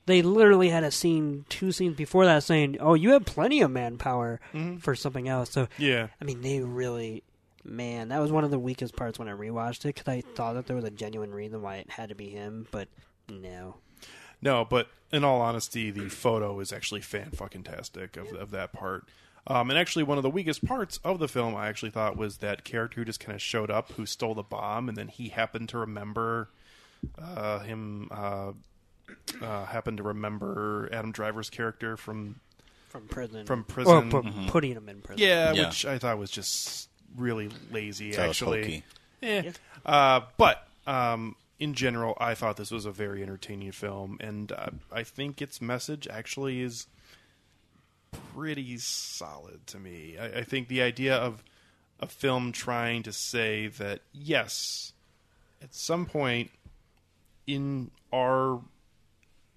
they 0.06 0.22
literally 0.22 0.70
had 0.70 0.84
a 0.84 0.92
scene, 0.92 1.46
two 1.50 1.72
scenes 1.72 1.96
before 1.96 2.26
that, 2.26 2.44
saying, 2.44 2.78
"Oh, 2.80 2.94
you 2.94 3.12
have 3.12 3.26
plenty 3.26 3.62
of 3.62 3.72
manpower 3.72 4.40
for 4.80 4.96
something 4.96 5.28
else." 5.28 5.52
So 5.52 5.68
yeah. 5.78 6.08
I 6.20 6.26
mean, 6.26 6.42
they 6.42 6.60
really, 6.62 7.24
man, 7.64 8.10
that 8.10 8.20
was 8.20 8.32
one 8.32 8.44
of 8.44 8.52
the 8.52 8.60
weakest 8.60 8.96
parts 8.96 9.20
when 9.20 9.28
I 9.28 9.34
rewatched 9.34 9.86
it 9.86 9.96
because 9.96 10.08
I 10.08 10.22
thought 10.22 10.54
that 10.54 10.68
there 10.68 10.76
was 10.76 10.86
a 10.86 10.92
genuine 10.92 11.32
reason 11.34 11.62
why 11.62 11.78
it 11.78 11.90
had 11.90 12.10
to 12.10 12.16
be 12.16 12.30
him, 12.30 12.68
but 12.72 12.88
no. 13.30 13.76
No, 14.42 14.66
but 14.66 14.88
in 15.12 15.24
all 15.24 15.40
honesty, 15.42 15.92
the 15.92 16.10
photo 16.10 16.60
is 16.60 16.74
actually 16.74 17.02
fan 17.02 17.32
fucking 17.32 17.64
tastic 17.64 18.18
of 18.18 18.34
of 18.34 18.52
that 18.52 18.74
part. 18.74 19.08
Um, 19.48 19.70
and 19.72 19.80
actually, 19.80 20.04
one 20.04 20.18
of 20.18 20.24
the 20.24 20.30
weakest 20.30 20.64
parts 20.64 21.00
of 21.04 21.20
the 21.20 21.28
film, 21.28 21.56
I 21.56 21.68
actually 21.68 21.90
thought, 21.90 22.16
was 22.16 22.38
that 22.38 22.64
character 22.64 23.02
who 23.02 23.06
just 23.06 23.20
kind 23.20 23.36
of 23.36 23.42
showed 23.42 23.72
up, 23.72 23.92
who 23.94 24.06
stole 24.06 24.36
the 24.36 24.44
bomb, 24.44 24.88
and 24.88 24.96
then 24.96 25.08
he 25.08 25.30
happened 25.30 25.70
to 25.70 25.80
remember 25.80 26.50
uh, 27.18 27.60
him. 27.60 28.10
Uh, 28.12 28.52
uh, 29.42 29.66
happened 29.66 29.98
to 29.98 30.04
remember 30.04 30.90
Adam 30.92 31.12
Driver's 31.12 31.50
character 31.50 31.98
from 31.98 32.40
From 32.90 33.08
prison. 33.08 33.46
From 33.46 33.62
Or 33.62 33.64
prison. 33.64 34.10
pu- 34.10 34.48
putting 34.52 34.72
him 34.74 34.90
in 34.90 35.02
prison. 35.02 35.22
yeah, 35.26 35.54
Yeah. 35.54 35.68
which 35.68 35.86
I 35.86 35.98
thought 35.98 36.18
was 36.18 36.32
just 36.32 36.90
really 37.16 37.50
lazy. 37.72 38.12
So 38.14 38.22
actually, 38.24 38.62
hokey. 38.62 38.84
Eh. 39.24 39.52
Uh, 39.86 40.22
but 40.38 40.68
um, 40.88 41.36
in 41.60 41.74
general, 41.74 42.18
I 42.20 42.34
thought 42.36 42.58
this 42.58 42.72
was 42.72 42.86
a 42.86 42.92
very 42.92 43.22
entertaining 43.22 43.72
film, 43.72 44.18
and 44.20 44.52
uh, 44.52 44.70
I 44.92 45.04
think 45.04 45.42
its 45.42 45.62
message 45.62 46.08
actually 46.08 46.62
is 46.62 46.88
pretty 48.34 48.78
solid 48.78 49.66
to 49.68 49.80
me. 49.80 50.18
I, 50.20 50.40
I 50.40 50.44
think 50.44 50.68
the 50.68 50.82
idea 50.82 51.16
of 51.16 51.44
a 52.00 52.08
film 52.08 52.52
trying 52.52 53.04
to 53.04 53.12
say 53.14 53.68
that 53.68 54.02
yes, 54.12 54.94
at 55.62 55.74
some 55.76 56.06
point 56.06 56.50
in 57.48 57.92
our 58.14 58.60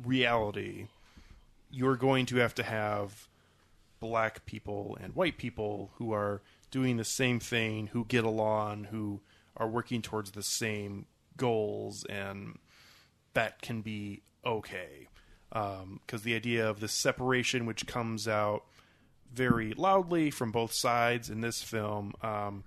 reality, 0.02 0.88
you're 1.70 1.96
going 1.96 2.26
to 2.26 2.36
have 2.36 2.54
to 2.54 2.62
have 2.62 3.28
black 4.00 4.44
people 4.46 4.96
and 5.00 5.14
white 5.14 5.38
people 5.38 5.90
who 5.96 6.12
are 6.12 6.42
doing 6.70 6.96
the 6.96 7.04
same 7.04 7.40
thing, 7.40 7.88
who 7.88 8.04
get 8.04 8.24
along, 8.24 8.84
who 8.84 9.20
are 9.56 9.68
working 9.68 10.02
towards 10.02 10.32
the 10.32 10.42
same 10.42 11.06
goals, 11.36 12.04
and 12.04 12.58
that 13.34 13.62
can 13.62 13.80
be 13.80 14.22
okay. 14.44 15.08
Because 15.50 16.22
the 16.22 16.34
idea 16.34 16.68
of 16.68 16.80
the 16.80 16.88
separation, 16.88 17.64
which 17.64 17.86
comes 17.86 18.26
out 18.26 18.64
very 19.32 19.72
loudly 19.74 20.30
from 20.30 20.50
both 20.50 20.72
sides 20.72 21.30
in 21.30 21.40
this 21.40 21.62
film, 21.62 22.12
um, 22.22 22.64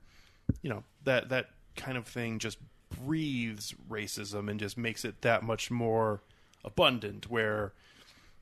you 0.62 0.70
know 0.70 0.84
that 1.04 1.30
that 1.30 1.50
kind 1.76 1.98
of 1.98 2.08
thing 2.08 2.40
just 2.40 2.58
breathes 3.04 3.76
racism 3.90 4.50
and 4.50 4.60
just 4.60 4.78
makes 4.78 5.04
it 5.04 5.22
that 5.22 5.44
much 5.44 5.70
more 5.70 6.22
abundant. 6.64 7.30
Where 7.30 7.74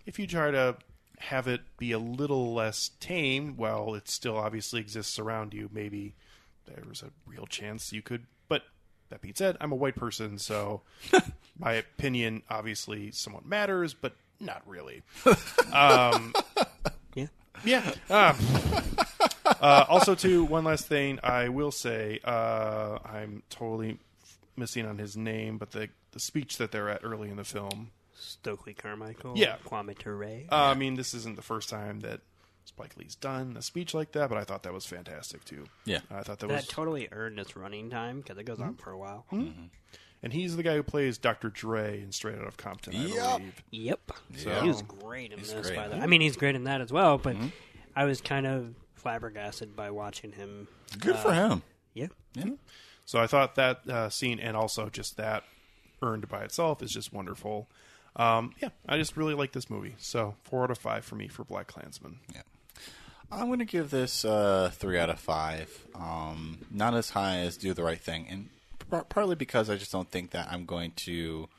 if 0.06 0.20
you 0.20 0.28
try 0.28 0.52
to 0.52 0.78
have 1.20 1.48
it 1.48 1.62
be 1.78 1.92
a 1.92 2.00
little 2.00 2.54
less 2.54 2.92
tame, 3.00 3.56
while 3.58 3.96
it 3.96 4.10
still 4.10 4.38
obviously 4.38 4.82
exists 4.82 5.18
around 5.20 5.54
you, 5.54 5.70
maybe 5.72 6.14
there's 6.66 7.04
a 7.04 7.12
real 7.26 7.46
chance 7.46 7.94
you 7.94 8.02
could. 8.02 8.26
But 8.48 8.64
that 9.10 9.22
being 9.22 9.36
said, 9.36 9.58
I'm 9.62 9.72
a 9.72 9.76
white 9.76 9.96
person, 9.96 10.38
so 10.38 10.82
my 11.60 11.74
opinion 11.74 12.44
obviously 12.50 13.12
somewhat 13.12 13.46
matters, 13.46 13.94
but 13.94 14.16
not 14.40 14.62
really. 14.66 15.04
Yeah. 17.16 17.28
Yeah. 17.64 17.92
Um, 18.10 18.38
uh, 19.46 19.86
also, 19.88 20.16
too, 20.16 20.44
one 20.44 20.64
last 20.64 20.88
thing 20.88 21.20
I 21.24 21.50
will 21.50 21.72
say, 21.72 22.20
uh, 22.24 23.00
I'm 23.06 23.44
totally 23.50 24.00
missing 24.58 24.86
on 24.86 24.98
his 24.98 25.16
name, 25.16 25.58
but 25.58 25.72
the 25.72 25.90
the 26.12 26.20
speech 26.20 26.58
that 26.58 26.72
they're 26.72 26.90
at 26.90 27.04
early 27.04 27.30
in 27.30 27.36
the 27.36 27.44
film. 27.44 27.92
Stokely 28.26 28.73
Carmichael. 28.73 29.34
Yeah. 29.35 29.57
Kwame 29.65 29.97
Ture. 29.97 30.23
Uh, 30.52 30.56
I 30.56 30.73
mean, 30.73 30.95
this 30.95 31.14
isn't 31.14 31.35
the 31.35 31.41
first 31.41 31.69
time 31.69 32.02
that 32.02 32.22
Spike 32.65 32.97
Lee's 32.97 33.15
done 33.15 33.56
a 33.57 33.61
speech 33.61 33.93
like 33.93 34.11
that, 34.14 34.30
but 34.30 34.38
I 34.38 34.43
thought 34.43 34.64
that 34.64 34.73
was 34.73 34.85
fantastic 34.85 35.45
too. 35.45 35.65
Yeah. 35.85 35.99
I 36.10 36.23
thought 36.23 36.39
that 36.39 36.47
was. 36.47 36.56
that 36.56 36.64
was, 36.64 36.68
totally 36.68 37.07
earned 37.11 37.39
its 37.39 37.56
running 37.56 37.89
time 37.89 38.22
because 38.22 38.38
it 38.38 38.45
goes 38.45 38.60
on 38.60 38.73
mm-hmm. 38.73 38.84
for 38.84 38.91
a 38.91 38.97
while. 38.97 39.26
Mm-hmm. 39.31 39.65
and 40.23 40.34
he's 40.34 40.56
the 40.56 40.64
guy 40.64 40.76
who 40.76 40.84
plays 40.84 41.18
Dr. 41.18 41.49
Dre 41.49 42.02
in 42.02 42.11
Straight 42.11 42.39
Outta 42.39 42.52
Compton, 42.57 42.95
I 42.95 43.06
Yep. 43.06 43.38
believe. 43.38 43.64
Yep. 43.72 44.11
Yeah. 44.31 44.61
He 44.61 44.68
was 44.68 44.81
great 44.81 45.31
in 45.31 45.39
He's 45.39 45.53
this. 45.53 45.68
great, 45.68 45.76
by 45.76 45.88
the 45.88 45.97
huh? 45.97 46.03
I 46.03 46.07
mean, 46.07 46.22
he's 46.22 46.35
great 46.35 46.56
in 46.56 46.64
that 46.64 46.81
as 46.81 46.91
well. 46.91 47.18
But 47.18 47.35
I 47.95 48.06
was 48.06 48.22
kind 48.22 48.47
of 48.47 48.73
flabbergasted 48.95 49.76
by 49.76 49.91
watching 49.91 50.31
him. 50.31 50.68
Good 50.99 51.18
for 51.18 51.30
uh, 51.30 51.49
him. 51.49 51.64
Yeah. 51.93 52.07
Yeah. 52.34 52.45
So 53.06 53.19
I 53.19 53.27
thought 53.27 53.56
that 53.56 53.88
uh, 53.88 54.10
scene 54.10 54.39
and 54.39 54.57
also 54.57 54.89
just 54.89 55.18
that 55.18 55.43
earned 56.02 56.27
by 56.27 56.43
itself 56.43 56.81
is 56.81 56.91
just 56.91 57.14
wonderful. 57.14 57.69
Um, 58.16 58.54
yeah, 58.62 58.70
I 58.88 58.98
just 58.98 59.18
really 59.18 59.34
like 59.34 59.52
this 59.52 59.70
movie. 59.70 59.96
So 59.98 60.36
four 60.44 60.64
out 60.64 60.72
of 60.72 60.78
five 60.78 61.04
for 61.04 61.16
me 61.16 61.28
for 61.28 61.44
Black 61.44 61.68
Klansman. 61.68 62.20
Yeah. 62.34 62.42
I'm 63.32 63.48
going 63.48 63.60
to 63.60 63.66
give 63.66 63.90
this 63.90 64.24
uh, 64.24 64.72
three 64.74 65.00
out 65.00 65.10
of 65.10 65.20
five. 65.20 65.86
Um, 65.96 66.60
not 66.72 66.94
as 66.94 67.10
high 67.10 67.40
as 67.40 67.58
Do 67.58 67.74
the 67.74 67.84
Right 67.84 68.00
Thing, 68.00 68.28
and 68.30 68.50
par- 68.90 69.06
partly 69.10 69.36
because 69.36 69.70
I 69.70 69.76
just 69.76 69.92
don't 69.92 70.10
think 70.10 70.32
that 70.32 70.48
I'm 70.52 70.66
going 70.66 70.92
to 70.98 71.50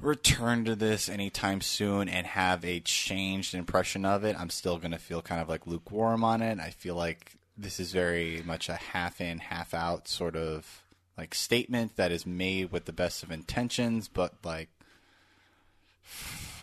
return 0.00 0.64
to 0.64 0.74
this 0.74 1.08
anytime 1.08 1.60
soon 1.60 2.08
and 2.08 2.26
have 2.26 2.64
a 2.64 2.80
changed 2.80 3.54
impression 3.54 4.04
of 4.04 4.24
it. 4.24 4.38
I'm 4.38 4.50
still 4.50 4.78
going 4.78 4.90
to 4.90 4.98
feel 4.98 5.22
kind 5.22 5.40
of 5.40 5.48
like 5.48 5.66
lukewarm 5.66 6.24
on 6.24 6.42
it. 6.42 6.58
I 6.58 6.70
feel 6.70 6.94
like 6.94 7.36
this 7.56 7.80
is 7.80 7.92
very 7.92 8.42
much 8.44 8.68
a 8.68 8.74
half 8.74 9.20
in, 9.20 9.38
half 9.38 9.72
out 9.74 10.08
sort 10.08 10.36
of 10.36 10.82
like 11.16 11.34
statement 11.34 11.96
that 11.96 12.12
is 12.12 12.26
made 12.26 12.72
with 12.72 12.84
the 12.84 12.92
best 12.92 13.22
of 13.22 13.30
intentions, 13.30 14.08
but 14.08 14.34
like 14.44 14.68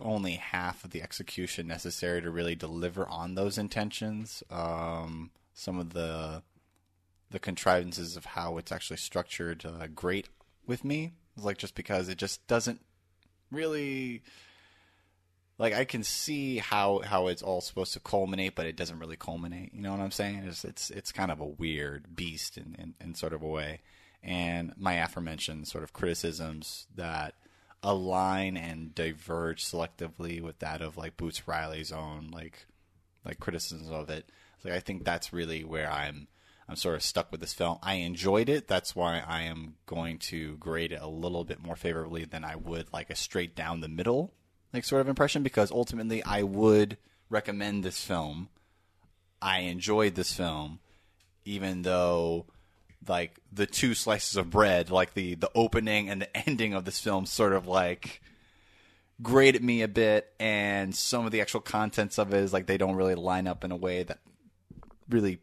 only 0.01 0.33
half 0.33 0.83
of 0.83 0.91
the 0.91 1.01
execution 1.01 1.67
necessary 1.67 2.21
to 2.21 2.31
really 2.31 2.55
deliver 2.55 3.07
on 3.07 3.35
those 3.35 3.57
intentions. 3.57 4.43
Um, 4.49 5.31
some 5.53 5.79
of 5.79 5.93
the 5.93 6.43
the 7.29 7.39
contrivances 7.39 8.15
of 8.15 8.25
how 8.25 8.57
it's 8.57 8.71
actually 8.71 8.97
structured 8.97 9.65
uh, 9.65 9.87
great 9.87 10.29
with 10.67 10.83
me, 10.85 11.13
like 11.35 11.57
just 11.57 11.73
because 11.73 12.07
it 12.07 12.17
just 12.17 12.45
doesn't 12.47 12.81
really 13.51 14.21
like 15.57 15.73
I 15.73 15.85
can 15.85 16.03
see 16.03 16.57
how 16.57 16.99
how 16.99 17.27
it's 17.27 17.41
all 17.41 17.61
supposed 17.61 17.93
to 17.93 17.99
culminate, 17.99 18.55
but 18.55 18.65
it 18.65 18.75
doesn't 18.75 18.99
really 18.99 19.15
culminate. 19.15 19.73
You 19.73 19.81
know 19.81 19.91
what 19.91 20.01
I'm 20.01 20.11
saying? 20.11 20.43
It's 20.45 20.65
it's, 20.65 20.89
it's 20.89 21.11
kind 21.11 21.31
of 21.31 21.39
a 21.39 21.45
weird 21.45 22.15
beast 22.15 22.57
in, 22.57 22.75
in, 22.77 22.95
in 22.99 23.15
sort 23.15 23.33
of 23.33 23.41
a 23.41 23.47
way. 23.47 23.81
And 24.21 24.73
my 24.77 24.93
aforementioned 24.93 25.67
sort 25.67 25.83
of 25.83 25.91
criticisms 25.93 26.87
that 26.95 27.35
align 27.83 28.57
and 28.57 28.95
diverge 28.95 29.63
selectively 29.63 30.41
with 30.41 30.59
that 30.59 30.81
of 30.81 30.97
like 30.97 31.17
Boots 31.17 31.47
Riley's 31.47 31.91
own 31.91 32.29
like 32.31 32.65
like 33.25 33.39
criticisms 33.39 33.89
of 33.89 34.09
it. 34.09 34.29
Like 34.63 34.73
I 34.73 34.79
think 34.79 35.03
that's 35.03 35.33
really 35.33 35.63
where 35.63 35.91
I'm 35.91 36.27
I'm 36.67 36.77
sort 36.77 36.95
of 36.95 37.03
stuck 37.03 37.31
with 37.31 37.41
this 37.41 37.53
film. 37.53 37.77
I 37.83 37.95
enjoyed 37.95 38.47
it. 38.47 38.67
That's 38.67 38.95
why 38.95 39.21
I 39.27 39.41
am 39.43 39.75
going 39.85 40.17
to 40.19 40.55
grade 40.57 40.93
it 40.93 41.01
a 41.01 41.07
little 41.07 41.43
bit 41.43 41.61
more 41.61 41.75
favorably 41.75 42.23
than 42.23 42.45
I 42.45 42.55
would 42.55 42.91
like 42.93 43.09
a 43.09 43.15
straight 43.15 43.55
down 43.55 43.81
the 43.81 43.89
middle 43.89 44.33
like 44.73 44.83
sort 44.83 45.01
of 45.01 45.07
impression 45.07 45.43
because 45.43 45.71
ultimately 45.71 46.23
I 46.23 46.41
would 46.43 46.97
recommend 47.29 47.83
this 47.83 48.03
film. 48.03 48.49
I 49.41 49.59
enjoyed 49.59 50.15
this 50.15 50.33
film 50.33 50.79
even 51.45 51.81
though 51.81 52.45
like 53.07 53.39
the 53.51 53.65
two 53.65 53.93
slices 53.93 54.37
of 54.37 54.49
bread, 54.49 54.89
like 54.89 55.13
the 55.13 55.35
the 55.35 55.51
opening 55.55 56.09
and 56.09 56.21
the 56.21 56.37
ending 56.49 56.73
of 56.73 56.85
this 56.85 56.99
film 56.99 57.25
sort 57.25 57.53
of 57.53 57.67
like 57.67 58.21
grated 59.21 59.63
me 59.63 59.81
a 59.81 59.87
bit 59.87 60.33
and 60.39 60.95
some 60.95 61.25
of 61.25 61.31
the 61.31 61.39
actual 61.39 61.61
contents 61.61 62.17
of 62.17 62.33
it 62.33 62.37
is 62.37 62.51
like 62.51 62.65
they 62.65 62.77
don't 62.77 62.95
really 62.95 63.15
line 63.15 63.47
up 63.47 63.63
in 63.63 63.71
a 63.71 63.75
way 63.75 64.03
that 64.03 64.19
really 65.09 65.39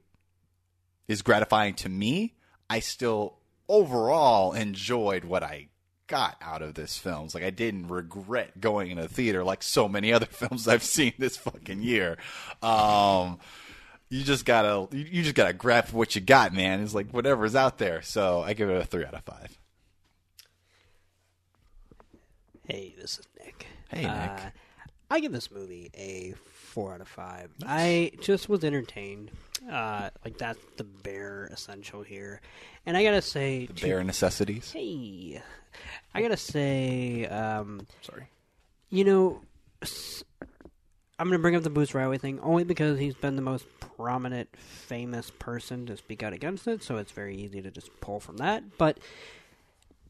is 1.09 1.23
gratifying 1.23 1.74
to 1.74 1.89
me, 1.89 2.35
I 2.69 2.81
still 2.81 3.39
overall 3.69 4.53
enjoyed 4.53 5.24
what 5.24 5.43
I 5.43 5.69
got 6.07 6.37
out 6.43 6.62
of 6.62 6.74
this 6.74 6.99
film. 6.99 7.24
It's 7.24 7.35
like 7.35 7.45
I 7.45 7.51
didn't 7.51 7.89
regret 7.89 8.61
going 8.61 8.91
in 8.91 8.99
a 8.99 9.09
theater 9.09 9.45
like 9.45 9.62
so 9.62 9.89
many 9.89 10.12
other 10.12 10.27
films 10.27 10.69
I've 10.69 10.82
seen 10.82 11.15
this 11.19 11.37
fucking 11.37 11.82
year. 11.82 12.19
Um, 12.62 13.39
you 14.11 14.23
just 14.24 14.45
gotta 14.45 14.89
you 14.95 15.23
just 15.23 15.35
gotta 15.35 15.53
grab 15.53 15.89
what 15.91 16.15
you 16.15 16.20
got, 16.20 16.53
man. 16.53 16.82
It's 16.82 16.95
like 16.95 17.11
whatever's 17.12 17.55
out 17.55 17.78
there. 17.78 18.03
So 18.03 18.41
I 18.43 18.53
give 18.53 18.69
it 18.69 18.77
a 18.77 18.85
three 18.85 19.05
out 19.05 19.15
of 19.15 19.23
five. 19.23 19.57
Hey, 22.69 22.95
this 23.01 23.19
is 23.19 23.27
Nick. 23.45 23.66
Hey, 23.89 24.03
Nick. 24.03 24.11
Uh, 24.11 24.39
I 25.11 25.20
give 25.20 25.32
this 25.32 25.51
movie 25.51 25.91
a 25.97 26.35
four 26.53 26.95
out 26.95 27.01
of 27.01 27.09
five. 27.09 27.51
I 27.66 28.12
just 28.20 28.49
was 28.49 28.62
entertained. 28.62 29.31
Uh, 29.70 30.11
like 30.24 30.39
that's 30.39 30.59
the 30.77 30.85
bare 30.85 31.49
essential 31.53 32.03
here, 32.03 32.41
and 32.87 32.97
I 32.97 33.03
gotta 33.05 33.20
say, 33.23 33.66
to- 33.66 33.82
Bare 33.87 34.03
necessities. 34.05 34.70
hey, 34.73 35.43
I 36.15 36.23
gotta 36.23 36.37
say, 36.37 37.27
um, 37.27 37.87
Sorry. 38.03 38.27
you 38.89 39.05
know, 39.05 39.43
I'm 41.21 41.27
going 41.27 41.39
to 41.39 41.43
bring 41.43 41.55
up 41.55 41.63
the 41.63 41.69
Boots 41.69 41.95
Riley 41.95 42.17
thing 42.17 42.41
only 42.41 42.65
because 42.65 42.99
he's 42.99 43.15
been 43.15 43.37
the 43.37 43.43
most 43.43 43.67
prominent, 43.99 44.49
famous 44.57 45.31
person 45.31 45.85
to 45.85 45.97
speak 45.99 46.23
out 46.23 46.33
against 46.33 46.67
it, 46.67 46.83
so 46.83 46.97
it's 46.97 47.13
very 47.13 47.37
easy 47.37 47.61
to 47.61 47.71
just 47.71 47.91
pull 48.01 48.21
from 48.21 48.39
that. 48.39 48.79
But 48.79 48.97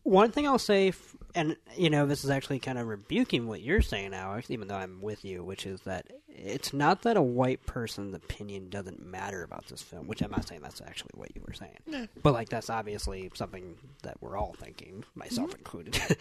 one 0.04 0.30
thing 0.30 0.46
I'll 0.46 0.60
say, 0.60 0.92
and 1.34 1.56
you 1.76 1.90
know, 1.90 2.06
this 2.06 2.22
is 2.22 2.30
actually 2.30 2.60
kind 2.60 2.78
of 2.78 2.86
rebuking 2.86 3.48
what 3.48 3.60
you're 3.60 3.82
saying, 3.82 4.14
Alex, 4.14 4.52
even 4.52 4.68
though 4.68 4.76
I'm 4.76 5.02
with 5.02 5.24
you, 5.24 5.42
which 5.42 5.66
is 5.66 5.80
that 5.80 6.06
it's 6.28 6.72
not 6.72 7.02
that 7.02 7.16
a 7.16 7.22
white 7.22 7.66
person's 7.66 8.14
opinion 8.14 8.70
doesn't 8.70 9.04
matter 9.04 9.42
about 9.42 9.66
this 9.66 9.82
film, 9.82 10.06
which 10.06 10.22
I'm 10.22 10.30
not 10.30 10.46
saying 10.46 10.60
that's 10.62 10.80
actually 10.80 11.10
what 11.14 11.34
you 11.34 11.42
were 11.44 11.54
saying. 11.54 12.08
But, 12.22 12.34
like, 12.34 12.50
that's 12.50 12.70
obviously 12.70 13.32
something 13.34 13.76
that 14.04 14.18
we're 14.20 14.38
all 14.38 14.54
thinking, 14.56 15.02
myself 15.16 15.50
mm-hmm. 15.50 15.58
included. 15.58 16.00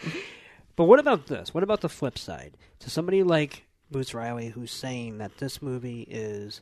But 0.76 0.84
what 0.84 0.98
about 0.98 1.26
this? 1.26 1.52
What 1.52 1.62
about 1.62 1.82
the 1.82 1.90
flip 1.90 2.16
side? 2.16 2.54
To 2.78 2.88
somebody 2.88 3.22
like 3.22 3.64
Boots 3.90 4.14
Riley, 4.14 4.48
who's 4.48 4.70
saying 4.72 5.18
that 5.18 5.38
this 5.38 5.60
movie 5.60 6.02
is 6.08 6.60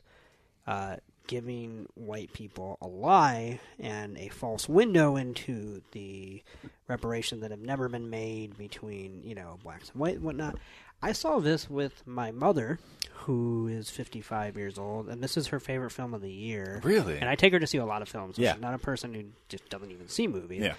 uh, 0.67 0.97
giving 1.27 1.87
white 1.95 2.33
people 2.33 2.77
a 2.81 2.87
lie 2.87 3.59
and 3.79 4.17
a 4.17 4.29
false 4.29 4.67
window 4.67 5.15
into 5.15 5.81
the 5.91 6.41
reparations 6.87 7.41
that 7.41 7.51
have 7.51 7.59
never 7.59 7.87
been 7.87 8.09
made 8.09 8.57
between, 8.57 9.21
you 9.23 9.35
know, 9.35 9.59
blacks 9.63 9.89
and 9.91 9.99
white 9.99 10.15
and 10.15 10.23
whatnot. 10.23 10.55
I 11.01 11.11
saw 11.13 11.39
this 11.39 11.69
with 11.69 12.05
my 12.05 12.31
mother, 12.31 12.77
who 13.13 13.67
is 13.67 13.89
55 13.89 14.57
years 14.57 14.77
old, 14.77 15.07
and 15.07 15.23
this 15.23 15.37
is 15.37 15.47
her 15.47 15.59
favorite 15.59 15.91
film 15.91 16.13
of 16.13 16.21
the 16.21 16.31
year. 16.31 16.81
Really? 16.83 17.17
And 17.19 17.29
I 17.29 17.35
take 17.35 17.53
her 17.53 17.59
to 17.59 17.67
see 17.67 17.77
a 17.77 17.85
lot 17.85 18.01
of 18.01 18.09
films. 18.09 18.35
so 18.35 18.41
Yeah. 18.41 18.53
she's 18.53 18.61
not 18.61 18.73
a 18.73 18.79
person 18.79 19.13
who 19.13 19.23
just 19.47 19.69
doesn't 19.69 19.91
even 19.91 20.07
see 20.09 20.27
movies. 20.27 20.61
Yeah. 20.63 20.73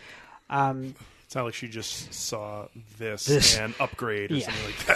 Um, 0.50 0.94
It's 1.30 1.36
not 1.36 1.44
like 1.44 1.54
she 1.54 1.68
just 1.68 2.12
saw 2.12 2.66
this, 2.98 3.26
This- 3.26 3.56
and 3.56 3.72
upgrade 3.78 4.32
or 4.32 4.34
Yeah. 4.34 4.46
something 4.46 4.64
like 4.64 4.86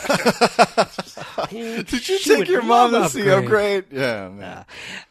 that. 0.66 1.48
man, 1.52 1.84
Did 1.84 2.08
you 2.08 2.18
take 2.18 2.48
your 2.48 2.62
mom 2.62 2.90
to 2.90 3.08
see 3.08 3.30
Upgrade. 3.30 3.84
Upgrade? 3.84 3.84
Yeah, 3.92 4.28
man. 4.30 4.64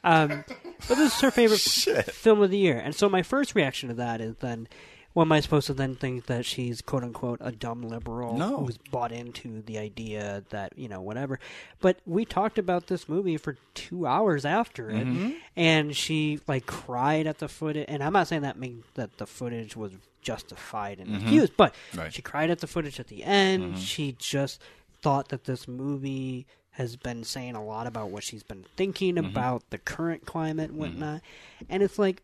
Um, 0.04 0.44
but 0.90 0.98
this 0.98 1.16
is 1.16 1.22
her 1.22 1.32
favorite 1.32 1.62
Shit. 1.62 2.12
film 2.12 2.42
of 2.42 2.52
the 2.52 2.58
year, 2.58 2.78
and 2.78 2.94
so 2.94 3.08
my 3.08 3.22
first 3.24 3.56
reaction 3.56 3.88
to 3.88 3.96
that 3.96 4.20
is 4.20 4.36
then, 4.42 4.68
Well, 5.14 5.26
am 5.26 5.32
I 5.32 5.40
supposed 5.40 5.68
to 5.68 5.74
then 5.74 5.96
think 5.96 6.26
that 6.26 6.44
she's 6.46 6.82
quote 6.82 7.04
unquote 7.04 7.38
a 7.40 7.54
dumb 7.54 7.84
liberal 7.84 8.38
No. 8.38 8.58
who's 8.66 8.78
bought 8.92 9.14
into 9.14 9.62
the 9.62 9.78
idea 9.78 10.44
that 10.50 10.78
you 10.78 10.90
know 10.90 11.00
whatever? 11.00 11.40
But 11.80 12.00
we 12.06 12.26
talked 12.26 12.58
about 12.60 12.88
this 12.88 13.08
movie 13.08 13.38
for 13.38 13.56
two 13.76 14.06
hours 14.06 14.44
after 14.44 14.90
it, 14.90 15.06
Mm-hmm. 15.08 15.30
and 15.56 15.96
she 15.96 16.42
like 16.50 16.66
cried 16.66 17.28
at 17.28 17.38
the 17.38 17.48
footage. 17.48 17.86
And 17.88 18.04
I'm 18.04 18.12
not 18.12 18.28
saying 18.28 18.42
that 18.42 18.60
means 18.60 18.84
that 18.96 19.20
the 19.20 19.26
footage 19.26 19.78
was 19.78 19.94
justified 20.24 21.00
and 21.00 21.16
excused, 21.16 21.56
but 21.58 21.74
Mm-hmm. 21.74 21.98
Right. 22.00 22.06
Mm-hmm. 22.08 22.12
she 22.14 22.22
cried 22.22 22.50
at 22.50 22.60
the 22.60 22.68
footage 22.68 23.00
at 23.00 23.08
the 23.08 23.24
end. 23.24 23.78
She 23.80 24.16
just 24.18 24.62
thought 25.02 25.30
that 25.30 25.44
this 25.44 25.68
movie 25.68 26.48
has 26.72 26.96
been 26.96 27.24
saying 27.24 27.56
a 27.56 27.64
lot 27.64 27.86
about 27.86 28.10
what 28.10 28.24
she's 28.24 28.42
been 28.44 28.66
thinking 28.76 29.16
Mm-hmm. 29.16 29.26
about 29.28 29.70
the 29.70 29.78
current 29.78 30.26
climate 30.26 30.72
and 30.72 30.80
whatnot. 30.80 31.22
And 31.70 31.84
it's 31.84 32.00
like 32.00 32.24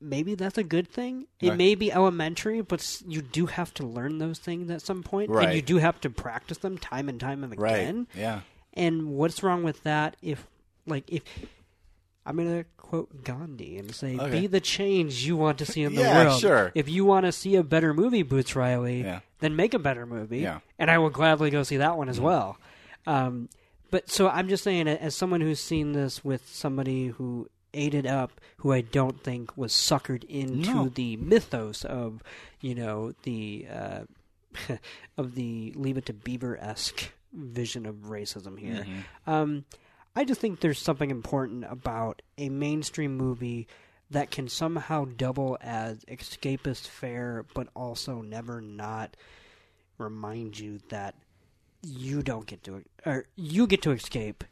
maybe 0.00 0.34
that's 0.34 0.58
a 0.58 0.64
good 0.64 0.88
thing. 0.88 1.26
It 1.40 1.50
Right. 1.50 1.58
may 1.58 1.74
be 1.74 1.90
elementary, 1.92 2.60
but 2.60 3.02
you 3.06 3.22
do 3.22 3.46
have 3.46 3.72
to 3.74 3.86
learn 3.86 4.18
those 4.18 4.38
things 4.38 4.70
at 4.70 4.82
some 4.82 5.02
point, 5.02 5.30
and 5.30 5.54
you 5.54 5.62
do 5.62 5.78
have 5.78 6.00
to 6.02 6.10
practice 6.10 6.58
them 6.58 6.78
time 6.78 7.08
and 7.08 7.18
time 7.18 7.42
and 7.42 7.58
Right. 7.58 7.76
again. 7.76 8.06
Yeah. 8.14 8.40
And 8.74 9.08
what's 9.16 9.42
wrong 9.42 9.62
with 9.62 9.82
that? 9.84 10.16
If 10.22 10.46
like 10.86 11.10
if 11.10 11.22
I'm 12.26 12.36
gonna 12.36 12.64
quote 12.76 13.22
Gandhi 13.24 13.78
and 13.78 13.94
say, 13.94 14.16
Okay. 14.18 14.40
"Be 14.40 14.46
the 14.48 14.60
change 14.60 15.24
you 15.26 15.36
want 15.36 15.58
to 15.58 15.66
see 15.66 15.82
in 15.84 15.94
the 15.94 16.02
Yeah, 16.02 16.24
world." 16.26 16.40
sure. 16.40 16.72
If 16.74 16.88
you 16.88 17.04
want 17.04 17.26
to 17.26 17.32
see 17.32 17.54
a 17.56 17.62
better 17.62 17.94
movie, 17.94 18.22
Boots 18.22 18.56
Riley, 18.56 19.02
Yeah. 19.02 19.20
then 19.38 19.54
make 19.56 19.72
a 19.74 19.78
better 19.78 20.04
movie, 20.06 20.38
Yeah. 20.40 20.60
And 20.78 20.90
I 20.90 20.98
will 20.98 21.10
gladly 21.10 21.50
go 21.50 21.62
see 21.62 21.76
that 21.78 21.96
one 21.96 22.08
as 22.08 22.20
well. 22.20 22.58
Um, 23.06 23.48
but 23.90 24.10
so 24.10 24.28
I'm 24.28 24.48
just 24.48 24.64
saying, 24.64 24.88
as 24.88 25.14
someone 25.14 25.40
who's 25.40 25.60
seen 25.60 25.92
this 25.92 26.24
with 26.24 26.48
somebody 26.52 27.06
who 27.08 27.48
ate 27.72 27.94
it 27.94 28.06
up, 28.06 28.40
who 28.58 28.72
I 28.72 28.80
don't 28.80 29.22
think 29.22 29.56
was 29.56 29.72
suckered 29.72 30.24
into 30.24 30.72
No. 30.74 30.88
the 30.88 31.16
mythos 31.18 31.84
of, 31.84 32.22
you 32.60 32.74
know, 32.74 33.12
the 33.22 33.66
uh, 33.72 34.00
of 35.18 35.34
the 35.34 35.72
Leave 35.76 35.98
It 35.98 36.06
to 36.06 36.12
Beaver 36.12 36.56
esque 36.58 37.12
vision 37.32 37.84
of 37.86 37.96
racism 38.06 38.58
here. 38.58 38.84
Mm-hmm. 38.84 39.30
Um, 39.30 39.64
I 40.16 40.24
just 40.24 40.40
think 40.40 40.60
there's 40.60 40.80
something 40.80 41.10
important 41.10 41.66
about 41.68 42.22
a 42.38 42.48
mainstream 42.48 43.18
movie 43.18 43.68
that 44.10 44.30
can 44.30 44.48
somehow 44.48 45.04
double 45.04 45.58
as 45.60 46.04
escapist 46.06 46.86
fare, 46.86 47.44
but 47.54 47.68
also 47.76 48.22
never 48.22 48.62
not 48.62 49.14
remind 49.98 50.58
you 50.58 50.80
that 50.88 51.14
you 51.82 52.22
don't 52.22 52.46
get 52.46 52.64
to 52.64 52.82
or 53.04 53.26
you 53.36 53.66
get 53.66 53.82
to 53.82 53.90
escape, 53.90 54.42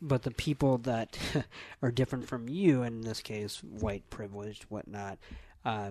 but 0.00 0.22
the 0.22 0.30
people 0.30 0.78
that 0.78 1.18
are 1.82 1.90
different 1.90 2.26
from 2.26 2.48
you, 2.48 2.82
in 2.82 3.02
this 3.02 3.20
case, 3.20 3.62
white 3.62 4.08
privileged, 4.08 4.64
whatnot, 4.64 5.18
uh, 5.66 5.90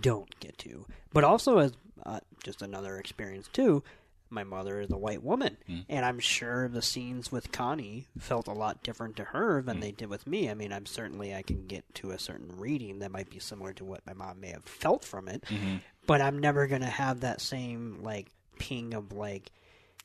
don't 0.00 0.38
get 0.38 0.56
to. 0.58 0.86
But 1.12 1.24
also 1.24 1.58
as 1.58 1.72
uh, 2.06 2.20
just 2.44 2.62
another 2.62 2.96
experience 2.96 3.48
too. 3.52 3.82
My 4.30 4.44
mother 4.44 4.80
is 4.80 4.90
a 4.90 4.96
white 4.96 5.22
woman, 5.22 5.56
hmm. 5.66 5.80
and 5.88 6.04
I'm 6.04 6.18
sure 6.18 6.68
the 6.68 6.82
scenes 6.82 7.32
with 7.32 7.52
Connie 7.52 8.06
felt 8.18 8.46
a 8.46 8.52
lot 8.52 8.82
different 8.82 9.16
to 9.16 9.24
her 9.24 9.62
than 9.62 9.76
hmm. 9.76 9.82
they 9.82 9.92
did 9.92 10.08
with 10.08 10.26
me. 10.26 10.50
I 10.50 10.54
mean, 10.54 10.72
I'm 10.72 10.86
certainly 10.86 11.34
I 11.34 11.42
can 11.42 11.66
get 11.66 11.94
to 11.96 12.10
a 12.10 12.18
certain 12.18 12.56
reading 12.56 12.98
that 13.00 13.10
might 13.10 13.30
be 13.30 13.38
similar 13.38 13.72
to 13.74 13.84
what 13.84 14.06
my 14.06 14.12
mom 14.12 14.40
may 14.40 14.50
have 14.50 14.64
felt 14.64 15.04
from 15.04 15.28
it, 15.28 15.44
mm-hmm. 15.48 15.76
but 16.06 16.20
I'm 16.20 16.38
never 16.38 16.66
gonna 16.66 16.86
have 16.86 17.20
that 17.20 17.40
same 17.40 18.02
like 18.02 18.30
ping 18.58 18.94
of 18.94 19.12
like 19.12 19.50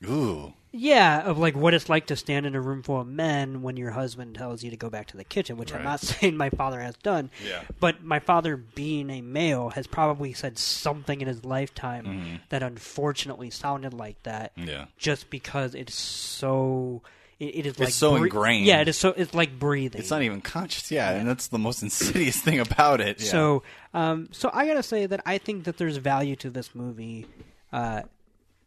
Ooh. 0.08 0.54
yeah, 0.72 1.22
of 1.22 1.38
like 1.38 1.56
what 1.56 1.74
it's 1.74 1.88
like 1.90 2.08
to 2.08 2.16
stand 2.16 2.46
in 2.46 2.56
a 2.56 2.62
room 2.62 2.82
full 2.84 3.00
of 3.02 3.08
men 3.08 3.62
when 3.62 3.78
your 3.78 3.92
husband 3.92 4.36
tells 4.36 4.64
you 4.64 4.72
to 4.72 4.78
go 4.78 4.90
back 4.90 5.08
to 5.08 5.18
the 5.18 5.24
kitchen, 5.24 5.58
which 5.58 5.74
I'm 5.74 5.84
not 5.84 6.00
saying 6.02 6.36
my 6.36 6.50
father 6.50 6.80
has 6.82 6.96
done. 6.98 7.30
Yeah. 7.46 7.62
But 7.80 8.04
my 8.04 8.20
father, 8.20 8.58
being 8.58 9.10
a 9.10 9.22
male, 9.22 9.70
has 9.70 9.88
probably 9.88 10.34
said 10.34 10.58
something 10.58 11.22
in 11.22 11.28
his 11.28 11.46
lifetime 11.46 12.40
that 12.50 12.64
unfortunately 12.64 13.50
sounded 13.50 13.94
like 13.94 14.22
that. 14.24 14.52
Yeah. 14.56 14.86
Just 14.98 15.30
because 15.30 15.76
it's 15.76 15.96
so. 15.96 17.02
It, 17.40 17.56
it 17.56 17.66
is 17.66 17.80
like 17.80 17.90
so 17.90 18.18
bre- 18.18 18.26
ingrained. 18.26 18.66
Yeah, 18.66 18.82
it 18.82 18.88
is 18.88 18.98
so. 18.98 19.10
It's 19.10 19.34
like 19.34 19.58
breathing. 19.60 20.00
It's 20.00 20.12
not 20.12 20.22
even 20.22 20.40
conscious. 20.42 20.92
Yeah, 20.92 21.10
and 21.12 21.28
that's 21.28 21.48
the 21.48 21.58
most 21.60 21.82
insidious 21.84 22.40
thing 22.40 22.60
about 22.60 23.02
it. 23.02 23.20
Yeah. 23.22 23.30
So, 23.30 23.64
um, 23.94 24.30
so 24.32 24.50
I 24.54 24.68
gotta 24.68 24.84
say 24.84 25.06
that 25.08 25.22
I 25.26 25.40
think 25.40 25.66
that 25.66 25.78
there's 25.78 25.98
value 25.98 26.36
to 26.38 26.50
this 26.52 26.74
movie, 26.76 27.26
uh, 27.74 28.04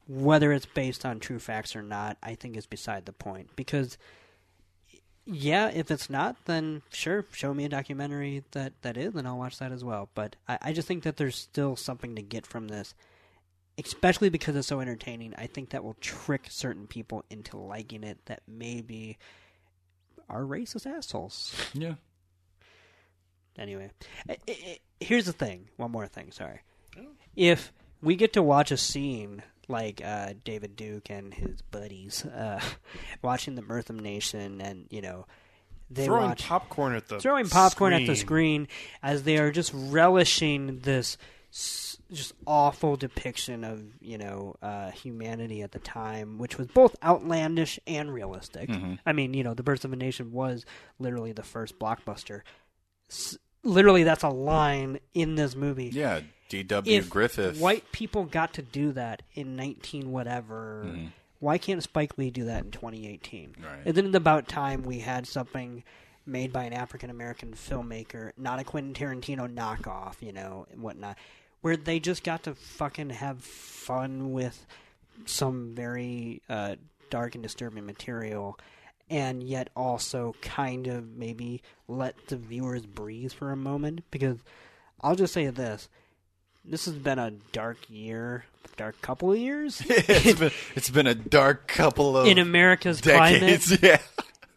whether 0.09 0.53
it's 0.53 0.67
based 0.67 1.05
on 1.05 1.19
true 1.21 1.39
facts 1.39 1.75
or 1.77 1.83
not. 1.83 2.17
I 2.23 2.35
think 2.35 2.57
is 2.57 2.67
beside 2.67 3.07
the 3.07 3.13
point 3.13 3.51
because, 3.57 3.99
yeah, 5.25 5.69
if 5.69 5.91
it's 5.91 6.09
not, 6.09 6.37
then 6.45 6.83
sure, 6.93 7.25
show 7.33 7.53
me 7.53 7.65
a 7.65 7.69
documentary 7.69 8.45
that 8.53 8.73
that 8.83 8.97
is, 8.97 9.15
and 9.17 9.27
I'll 9.27 9.39
watch 9.39 9.59
that 9.59 9.73
as 9.73 9.83
well. 9.85 10.09
But 10.15 10.37
I, 10.49 10.59
I 10.63 10.73
just 10.73 10.87
think 10.89 11.03
that 11.05 11.17
there's 11.17 11.37
still 11.37 11.77
something 11.77 12.15
to 12.17 12.23
get 12.23 12.47
from 12.47 12.69
this. 12.69 12.95
Especially 13.79 14.31
because 14.31 14.57
it's 14.57 14.67
so 14.69 14.81
entertaining, 14.81 15.35
I 15.37 15.47
think 15.49 15.69
that 15.71 15.85
will 15.85 15.97
trick 16.01 16.47
certain 16.49 16.87
people 16.87 17.27
into 17.29 17.59
liking 17.59 18.05
it 18.05 18.17
that 18.25 18.41
maybe 18.49 19.19
are 20.31 20.45
racist 20.45 20.87
assholes. 20.87 21.55
yeah. 21.75 21.97
Anyway, 23.59 23.91
I- 24.29 24.37
I- 24.49 24.53
I- 24.67 24.81
here's 25.01 25.27
the 25.27 25.33
thing. 25.33 25.69
One 25.77 25.91
more 25.91 26.07
thing. 26.07 26.31
Sorry. 26.33 26.61
Oh. 26.99 27.07
If 27.35 27.71
we 28.01 28.17
get 28.17 28.33
to 28.35 28.43
watch 28.43 28.71
a 28.71 28.77
scene 28.79 29.43
like 29.69 30.01
uh, 30.05 30.35
David 30.45 30.77
Duke 30.77 31.11
and 31.11 31.33
his 31.35 31.63
buddies 31.63 32.25
uh, 32.25 32.61
watching 33.23 33.55
the 33.55 33.63
Birth 33.63 33.91
of 33.91 33.99
a 33.99 34.03
Nation, 34.03 34.61
and 34.61 34.87
you 34.91 35.03
know 35.03 35.27
they 35.91 36.05
throwing 36.07 36.29
watch 36.31 36.45
popcorn 36.47 36.95
at 36.95 37.09
the 37.09 37.21
throwing 37.21 37.49
popcorn 37.49 37.93
at 37.93 38.07
the 38.07 38.17
screen. 38.17 38.67
screen 38.67 38.69
as 39.03 39.23
they 39.25 39.39
are 39.39 39.51
just 39.51 39.73
relishing 39.75 40.79
this 40.81 41.17
s- 41.53 41.97
just 42.13 42.33
awful 42.47 42.97
depiction 42.97 43.65
of 43.65 43.83
you 44.01 44.19
know 44.19 44.55
uh, 44.63 44.91
humanity 44.93 45.63
at 45.63 45.73
the 45.73 45.79
time, 45.81 46.39
which 46.39 46.57
was 46.59 46.67
both 46.69 46.95
outlandish 47.03 47.79
and 47.87 48.13
realistic. 48.13 48.71
I 49.05 49.13
mean, 49.13 49.35
you 49.35 49.43
know, 49.45 49.55
the 49.55 49.63
Birth 49.65 49.85
of 49.85 49.93
a 49.93 49.97
Nation 49.97 50.33
was 50.33 50.65
literally 50.99 51.33
the 51.33 51.43
first 51.43 51.79
blockbuster. 51.79 52.43
S- 53.11 53.39
literally, 53.65 54.05
that's 54.05 54.23
a 54.23 54.29
line 54.29 54.99
in 55.15 55.35
this 55.35 55.55
movie 55.57 55.89
Yeah. 55.93 56.21
D.W. 56.49 57.03
Griffith. 57.03 57.59
white 57.59 57.91
people 57.93 58.25
got 58.25 58.55
to 58.55 58.63
do 58.63 58.93
that 58.93 59.23
in 59.35 59.57
19 59.57 60.11
whatever, 60.11 60.87
why 61.41 61.59
can't 61.59 61.83
Spike 61.83 62.17
Lee 62.19 62.31
do 62.31 62.45
that 62.45 62.65
in 62.65 62.71
2018? 62.71 63.57
Right. 63.63 63.81
Isn't 63.85 64.07
it 64.07 64.15
about 64.15 64.49
time 64.49 64.83
we 64.83 65.01
had 65.01 65.27
something 65.27 65.85
made 66.25 66.53
by 66.53 66.65
an 66.65 66.73
African 66.73 67.11
American 67.11 67.53
filmmaker, 67.53 68.33
not 68.37 68.59
a 68.59 68.65
Quentin 68.65 68.95
Tarantino 68.95 69.53
knockoff, 69.53 70.21
you 70.21 70.33
know, 70.33 70.67
and 70.71 70.83
whatnot, 70.83 71.17
where 71.61 71.77
they 71.77 72.01
just 72.01 72.25
got 72.25 72.43
to 72.45 72.55
fucking 72.55 73.11
have 73.11 73.43
fun 73.43 74.33
with 74.33 74.67
some 75.25 75.75
very 75.75 76.43
uh, 76.49 76.77
dark 77.11 77.35
and 77.35 77.43
disturbing 77.43 77.87
material. 77.87 78.59
And 79.09 79.41
yet, 79.41 79.71
also 79.77 80.35
kind 80.43 80.89
of 80.89 81.17
maybe 81.17 81.63
let 81.87 82.27
the 82.27 82.37
viewers 82.37 82.85
breathe 82.87 83.33
for 83.33 83.53
a 83.53 83.57
moment. 83.57 84.03
Because 84.11 84.39
I'll 85.01 85.15
just 85.15 85.33
say 85.33 85.47
this: 85.47 85.89
this 86.69 86.85
has 86.87 86.95
been 86.95 87.19
a 87.19 87.31
dark 87.53 87.79
year, 87.89 88.45
dark 88.77 89.01
couple 89.01 89.33
of 89.33 89.39
years 89.39 89.81
it's, 89.89 90.39
been, 90.39 90.51
it's 90.75 90.91
been 90.91 91.07
a 91.07 91.15
dark 91.15 91.67
couple 91.69 92.17
of 92.17 92.27
in 92.27 92.39
America's 92.39 93.01
climate. 93.01 93.41
decades. 93.41 93.79
Yeah. 93.83 93.99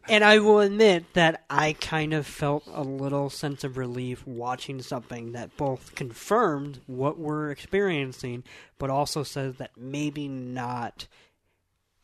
And 0.07 0.23
I 0.23 0.39
will 0.39 0.59
admit 0.59 1.13
that 1.13 1.43
I 1.51 1.73
kind 1.73 2.15
of 2.15 2.25
felt 2.25 2.63
a 2.73 2.81
little 2.81 3.29
sense 3.29 3.63
of 3.63 3.77
relief 3.77 4.25
watching 4.25 4.81
something 4.81 5.33
that 5.33 5.55
both 5.55 5.93
confirmed 5.93 6.79
what 6.87 7.19
we're 7.19 7.51
experiencing, 7.51 8.43
but 8.79 8.89
also 8.89 9.21
says 9.21 9.57
that 9.57 9.69
maybe 9.77 10.27
not 10.27 11.05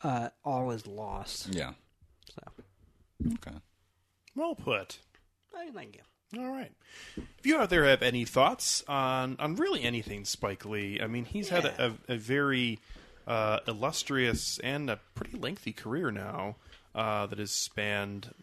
uh, 0.04 0.28
all 0.44 0.70
is 0.70 0.86
lost. 0.86 1.48
Yeah. 1.52 1.72
So, 2.32 2.62
Okay. 3.32 3.56
Well 4.36 4.54
put. 4.54 5.00
I 5.56 5.70
thank 5.74 5.96
you. 5.96 6.02
All 6.36 6.48
right. 6.48 6.72
If 7.16 7.46
you 7.46 7.56
out 7.56 7.70
there 7.70 7.84
have 7.84 8.02
any 8.02 8.24
thoughts 8.24 8.82
on 8.88 9.36
on 9.38 9.56
really 9.56 9.82
anything 9.82 10.24
Spike 10.24 10.64
Lee, 10.64 11.00
I 11.00 11.06
mean, 11.06 11.24
he's 11.24 11.50
had 11.50 11.64
a, 11.64 11.94
a, 12.08 12.14
a 12.14 12.16
very 12.16 12.80
uh, 13.26 13.60
illustrious 13.66 14.58
and 14.58 14.90
a 14.90 15.00
pretty 15.14 15.36
lengthy 15.36 15.72
career 15.72 16.10
now 16.10 16.56
uh, 16.94 17.26
that 17.26 17.38
has 17.38 17.52
spanned 17.52 18.34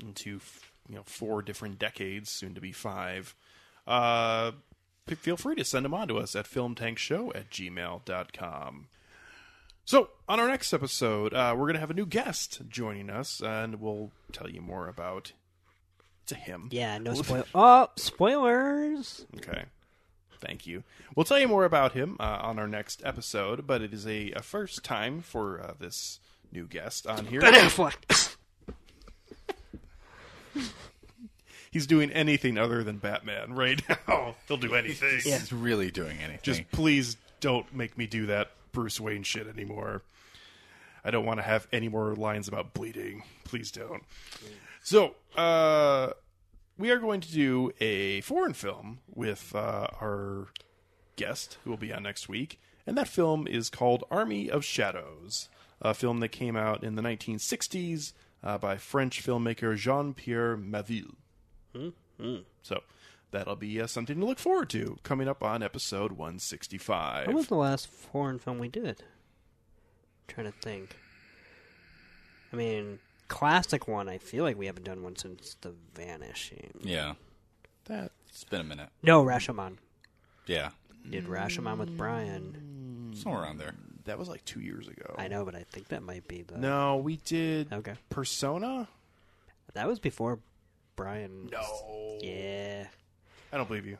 into 0.00 0.40
you 0.88 0.96
know 0.96 1.02
four 1.04 1.42
different 1.42 1.78
decades, 1.78 2.30
soon 2.30 2.54
to 2.54 2.60
be 2.60 2.72
five. 2.72 3.34
Uh, 3.86 4.52
feel 5.06 5.36
free 5.36 5.54
to 5.56 5.64
send 5.64 5.84
them 5.84 5.94
on 5.94 6.08
to 6.08 6.18
us 6.18 6.36
at 6.36 6.46
filmtankshow 6.46 7.34
at 7.34 7.50
gmail.com. 7.50 8.86
So, 9.84 10.10
on 10.28 10.38
our 10.38 10.48
next 10.48 10.74
episode, 10.74 11.32
uh, 11.32 11.54
we're 11.56 11.64
going 11.64 11.74
to 11.74 11.80
have 11.80 11.90
a 11.90 11.94
new 11.94 12.04
guest 12.04 12.60
joining 12.68 13.08
us, 13.08 13.40
and 13.40 13.80
we'll 13.80 14.10
tell 14.32 14.50
you 14.50 14.60
more 14.60 14.86
about 14.86 15.32
it's 16.30 16.32
a 16.32 16.44
him. 16.44 16.68
Yeah, 16.70 16.98
no 16.98 17.14
spoil. 17.22 17.44
oh, 17.54 17.88
spoilers! 17.96 19.24
Okay. 19.36 19.64
Thank 20.40 20.66
you. 20.66 20.84
We'll 21.16 21.24
tell 21.24 21.38
you 21.38 21.48
more 21.48 21.64
about 21.64 21.92
him 21.92 22.16
uh, 22.20 22.38
on 22.42 22.58
our 22.58 22.68
next 22.68 23.02
episode, 23.04 23.66
but 23.66 23.82
it 23.82 23.92
is 23.92 24.06
a, 24.06 24.30
a 24.32 24.42
first 24.42 24.84
time 24.84 25.20
for 25.20 25.60
uh, 25.60 25.72
this 25.80 26.20
new 26.52 26.66
guest 26.66 27.06
on 27.06 27.26
here. 27.26 27.40
Ben 27.40 27.54
Affleck. 27.54 28.36
he's 31.72 31.86
doing 31.88 32.12
anything 32.12 32.56
other 32.56 32.84
than 32.84 32.98
Batman 32.98 33.54
right 33.54 33.82
now. 33.88 34.36
He'll 34.48 34.58
do 34.58 34.74
anything. 34.74 35.20
Yeah. 35.24 35.38
He's 35.38 35.52
really 35.52 35.90
doing 35.90 36.18
anything. 36.18 36.40
Just 36.42 36.70
please 36.70 37.16
don't 37.40 37.74
make 37.74 37.98
me 37.98 38.06
do 38.06 38.26
that 38.26 38.50
Bruce 38.70 39.00
Wayne 39.00 39.24
shit 39.24 39.48
anymore. 39.48 40.02
I 41.04 41.10
don't 41.10 41.24
want 41.24 41.38
to 41.38 41.44
have 41.44 41.66
any 41.72 41.88
more 41.88 42.14
lines 42.14 42.46
about 42.46 42.74
bleeding. 42.74 43.24
Please 43.44 43.72
don't. 43.72 44.04
So, 44.88 45.16
uh, 45.36 46.14
we 46.78 46.90
are 46.90 46.96
going 46.96 47.20
to 47.20 47.30
do 47.30 47.72
a 47.78 48.22
foreign 48.22 48.54
film 48.54 49.00
with 49.14 49.54
uh, 49.54 49.86
our 50.00 50.46
guest 51.16 51.58
who 51.62 51.68
will 51.68 51.76
be 51.76 51.92
on 51.92 52.04
next 52.04 52.30
week. 52.30 52.58
And 52.86 52.96
that 52.96 53.06
film 53.06 53.46
is 53.46 53.68
called 53.68 54.04
Army 54.10 54.50
of 54.50 54.64
Shadows, 54.64 55.50
a 55.82 55.92
film 55.92 56.20
that 56.20 56.30
came 56.30 56.56
out 56.56 56.82
in 56.82 56.94
the 56.94 57.02
1960s 57.02 58.14
uh, 58.42 58.56
by 58.56 58.78
French 58.78 59.22
filmmaker 59.22 59.76
Jean 59.76 60.14
Pierre 60.14 60.56
Melville. 60.56 61.16
So, 62.62 62.80
that'll 63.30 63.56
be 63.56 63.82
uh, 63.82 63.86
something 63.86 64.18
to 64.18 64.24
look 64.24 64.38
forward 64.38 64.70
to 64.70 64.96
coming 65.02 65.28
up 65.28 65.42
on 65.42 65.62
episode 65.62 66.12
165. 66.12 67.26
What 67.26 67.36
was 67.36 67.48
the 67.48 67.56
last 67.56 67.88
foreign 67.88 68.38
film 68.38 68.58
we 68.58 68.68
did? 68.68 69.02
trying 70.28 70.46
to 70.46 70.58
think. 70.62 70.96
I 72.54 72.56
mean, 72.56 73.00
classic 73.28 73.86
one. 73.88 74.08
I 74.08 74.18
feel 74.18 74.44
like 74.44 74.58
we 74.58 74.66
haven't 74.66 74.84
done 74.84 75.02
one 75.02 75.16
since 75.16 75.56
The 75.60 75.74
Vanishing. 75.94 76.72
yeah. 76.82 77.14
that? 77.86 78.12
It's 78.28 78.44
been 78.44 78.60
a 78.60 78.64
minute. 78.64 78.88
No, 79.02 79.24
Rashomon. 79.24 79.76
Yeah. 80.46 80.70
Did 81.08 81.26
Rashomon 81.26 81.78
with 81.78 81.96
Brian. 81.96 83.12
Mm. 83.14 83.16
Somewhere 83.22 83.42
around 83.42 83.58
there. 83.58 83.74
That 84.04 84.18
was 84.18 84.28
like 84.28 84.44
two 84.44 84.60
years 84.60 84.88
ago. 84.88 85.14
I 85.18 85.28
know, 85.28 85.44
but 85.44 85.54
I 85.54 85.64
think 85.70 85.88
that 85.88 86.02
might 86.02 86.26
be 86.28 86.42
the. 86.42 86.58
No, 86.58 86.96
we 86.96 87.16
did 87.16 87.72
Okay. 87.72 87.94
Persona. 88.10 88.88
That 89.74 89.86
was 89.88 89.98
before 89.98 90.38
Brian. 90.96 91.48
No, 91.52 92.18
Yeah. 92.22 92.86
I 93.52 93.56
don't 93.56 93.66
believe 93.68 93.86
you. 93.86 93.98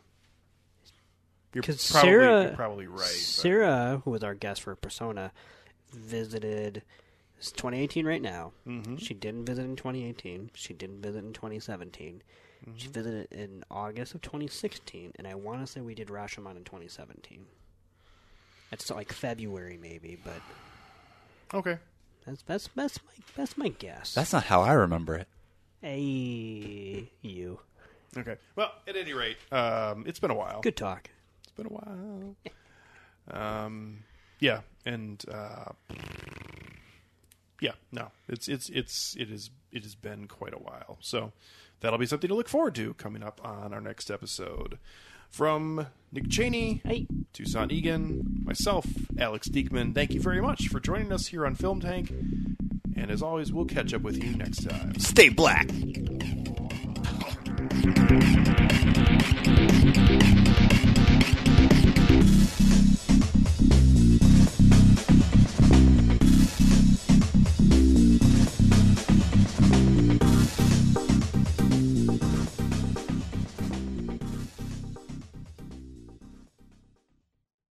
You're 1.54 1.62
'Cause 1.62 1.90
probably, 1.90 2.10
Sarah- 2.10 2.42
you're 2.44 2.52
probably 2.52 2.86
right. 2.86 2.98
but- 2.98 3.06
Sarah, 3.08 4.02
who 4.04 4.10
was 4.10 4.22
our 4.22 4.34
guest 4.34 4.62
for 4.62 4.74
Persona, 4.76 5.32
visited. 5.92 6.82
It's 7.38 7.52
2018 7.52 8.04
right 8.06 8.20
now. 8.20 8.52
Mm-hmm. 8.66 8.96
She 8.96 9.14
didn't 9.14 9.44
visit 9.46 9.64
in 9.64 9.76
2018. 9.76 10.50
She 10.54 10.74
didn't 10.74 11.00
visit 11.02 11.24
in 11.24 11.32
2017. 11.32 12.22
Mm-hmm. 12.66 12.76
She 12.76 12.88
visited 12.88 13.28
in 13.32 13.62
August 13.70 14.14
of 14.14 14.22
2016, 14.22 15.12
and 15.16 15.26
I 15.26 15.34
want 15.36 15.60
to 15.60 15.66
say 15.66 15.80
we 15.80 15.94
did 15.94 16.08
Rashomon 16.08 16.56
in 16.56 16.64
2017. 16.64 17.46
It's 18.72 18.90
like 18.90 19.12
February 19.12 19.78
maybe, 19.80 20.18
but 20.22 20.40
Okay. 21.56 21.78
that's 22.26 22.42
that's 22.42 22.68
that's 22.74 22.98
my 23.04 23.12
that's 23.36 23.56
my 23.56 23.68
guess. 23.68 24.12
That's 24.14 24.32
not 24.32 24.44
how 24.44 24.60
I 24.62 24.72
remember 24.72 25.14
it. 25.16 25.28
a 25.82 27.08
you. 27.22 27.60
Okay. 28.16 28.36
Well, 28.56 28.72
at 28.88 28.96
any 28.96 29.12
rate, 29.14 29.36
um, 29.52 30.04
it's 30.06 30.18
been 30.18 30.30
a 30.32 30.34
while. 30.34 30.60
Good 30.60 30.76
talk. 30.76 31.08
It's 31.44 31.52
been 31.52 31.66
a 31.66 31.70
while. 31.70 32.36
Um, 33.30 33.98
yeah, 34.40 34.60
and 34.84 35.24
uh, 35.32 35.72
yeah, 37.60 37.72
no, 37.92 38.10
it's 38.28 38.48
it's 38.48 38.68
it's 38.70 39.16
it 39.18 39.30
is 39.30 39.50
it 39.72 39.82
has 39.82 39.94
been 39.94 40.26
quite 40.28 40.54
a 40.54 40.58
while. 40.58 40.98
So 41.00 41.32
that'll 41.80 41.98
be 41.98 42.06
something 42.06 42.28
to 42.28 42.34
look 42.34 42.48
forward 42.48 42.74
to 42.76 42.94
coming 42.94 43.22
up 43.22 43.40
on 43.44 43.72
our 43.72 43.80
next 43.80 44.10
episode. 44.10 44.78
From 45.28 45.88
Nick 46.10 46.30
Cheney, 46.30 46.80
Hey. 46.84 47.06
Toussaint 47.34 47.70
Egan, 47.70 48.42
myself, 48.44 48.86
Alex 49.18 49.48
Diekman, 49.48 49.94
thank 49.94 50.14
you 50.14 50.20
very 50.22 50.40
much 50.40 50.68
for 50.68 50.80
joining 50.80 51.12
us 51.12 51.26
here 51.26 51.44
on 51.44 51.54
Film 51.54 51.80
Tank. 51.80 52.10
And 52.96 53.10
as 53.10 53.22
always, 53.22 53.52
we'll 53.52 53.66
catch 53.66 53.92
up 53.92 54.00
with 54.02 54.22
you 54.22 54.34
next 54.34 54.66
time. 54.68 54.98
Stay 54.98 55.28
black. 55.28 55.68